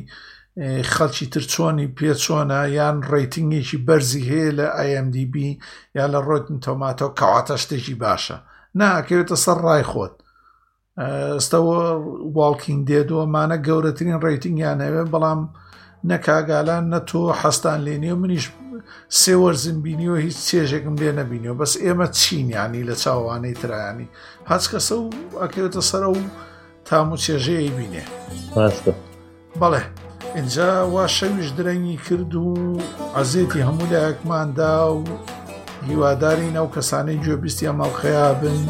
خەڵکی 0.93 1.25
تر 1.34 1.43
چۆنی 1.53 1.88
پێ 1.98 2.11
چۆنە 2.24 2.59
یان 2.80 2.98
ڕیتنگێکی 3.11 3.77
بەرزی 3.88 4.24
هەیە 4.32 4.51
لە 4.59 4.67
ئایMDB 4.77 5.35
یا 5.98 6.06
لە 6.14 6.19
ڕۆتن 6.27 6.58
تۆماتۆ 6.66 7.08
کەواتە 7.19 7.56
شتێکی 7.64 7.95
باشە 8.03 8.38
ناکەوێتە 8.80 9.35
سەر 9.45 9.58
ڕای 9.67 9.84
خۆت 9.92 10.14
ئەستەوە 11.38 11.80
واڵکینگ 12.38 12.82
دێدووەمانە 12.90 13.58
گەورەترین 13.67 14.17
ڕیتنگیان 14.25 14.77
هەوێ 14.88 15.03
بەڵام 15.14 15.42
نەکاگالان 16.09 16.84
نە 16.93 17.00
تۆ 17.09 17.22
حەستان 17.42 17.80
لێنێ 17.88 18.11
و 18.14 18.19
منیش 18.22 18.45
سێوەرزم 19.22 19.77
بینیەوە 19.85 20.17
هیچ 20.27 20.38
چێژێکم 20.47 20.95
لێ 21.01 21.09
نەبینیەوە 21.19 21.57
بەس 21.61 21.73
ئێمە 21.83 22.07
چینیانی 22.19 22.88
لە 22.89 22.95
چاوانەی 23.03 23.57
ترایانی 23.61 24.07
هەچ 24.51 24.64
کەسە 24.72 24.95
و 25.03 25.09
ئەکرێتە 25.41 25.81
سرە 25.89 26.09
و 26.14 26.17
تام 26.88 27.07
و 27.11 27.17
چێژەیە 27.25 27.72
بینێ 27.77 28.03
بەڵێ 29.61 29.81
اینجا 30.38 30.69
وا 30.93 31.05
شەویش 31.17 31.49
درەنگی 31.57 31.97
کرد 32.05 32.31
و 32.35 32.47
عزێتی 33.19 33.65
هەموو 33.67 33.91
لایەکماندا 33.93 34.73
و 34.99 35.03
هیواداری 35.89 36.49
ناو 36.57 36.67
کەسانەی 36.75 37.22
گوێبیستی 37.23 37.69
ئەمەڵخەیا 37.69 38.27
بن 38.41 38.61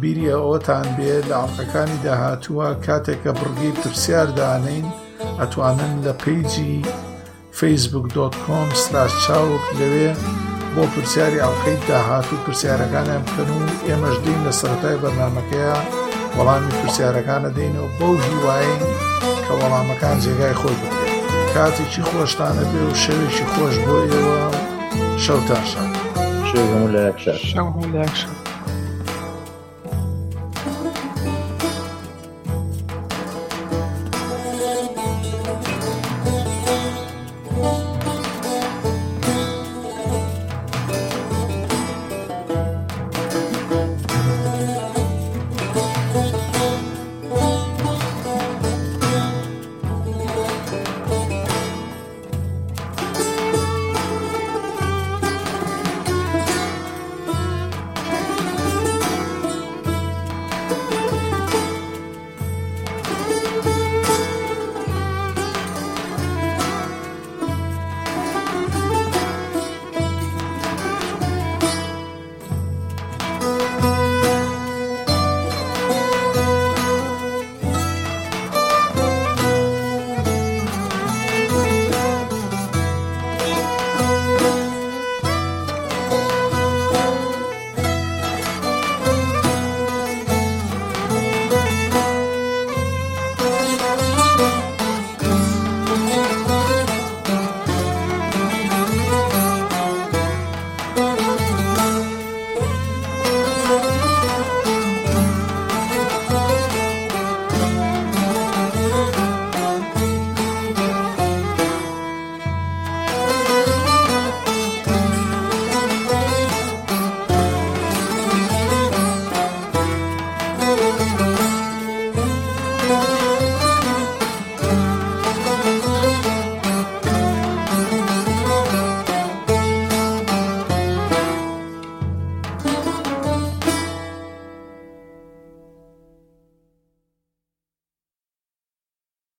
بیری 0.00 0.32
ئەوەتان 0.34 0.86
بێت 0.96 1.24
لە 1.30 1.34
ئاڵلقەکانی 1.38 1.98
داهاتووە 2.04 2.68
کاتێکە 2.86 3.30
بڕگەی 3.38 3.76
پرسیاردانین 3.80 4.86
ئەتوانن 5.40 5.94
لە 6.06 6.12
پیجی 6.22 6.76
facebook.com 7.60 8.68
چاوک 9.26 9.62
لەوێ 9.80 10.10
بۆ 10.74 10.82
پرسیاری 10.94 11.38
ئەڵلقەی 11.44 11.78
داهاتوو 11.88 12.38
پرسیارەکانیان 12.46 13.22
بکەن 13.26 13.50
و 13.56 13.60
ئێمەش 13.88 14.16
دین 14.24 14.40
لە 14.46 14.52
سەرای 14.60 15.00
بەرنمەکەیە 15.02 15.76
وەڵامی 16.36 16.76
پرسیارەکانە 16.80 17.50
دێنەوە 17.56 17.90
بەو 17.98 18.14
هیوایین 18.26 18.80
کە 19.46 19.52
وەڵامەکان 19.60 20.16
جێگای 20.24 20.58
خۆی 20.60 20.76
بکەن 20.82 21.14
کاتێکی 21.54 22.02
خۆشتانە 22.10 22.64
بێ 22.70 22.82
و 22.88 22.94
شەوێکی 23.02 23.46
خۆش 23.52 23.74
بۆیەوە 23.86 24.40
شەوتاشان 25.24 25.88
شەو 26.48 26.88
لە 26.94 27.04
شەو 27.52 27.70
لە 27.94 28.04
شەو 28.18 28.36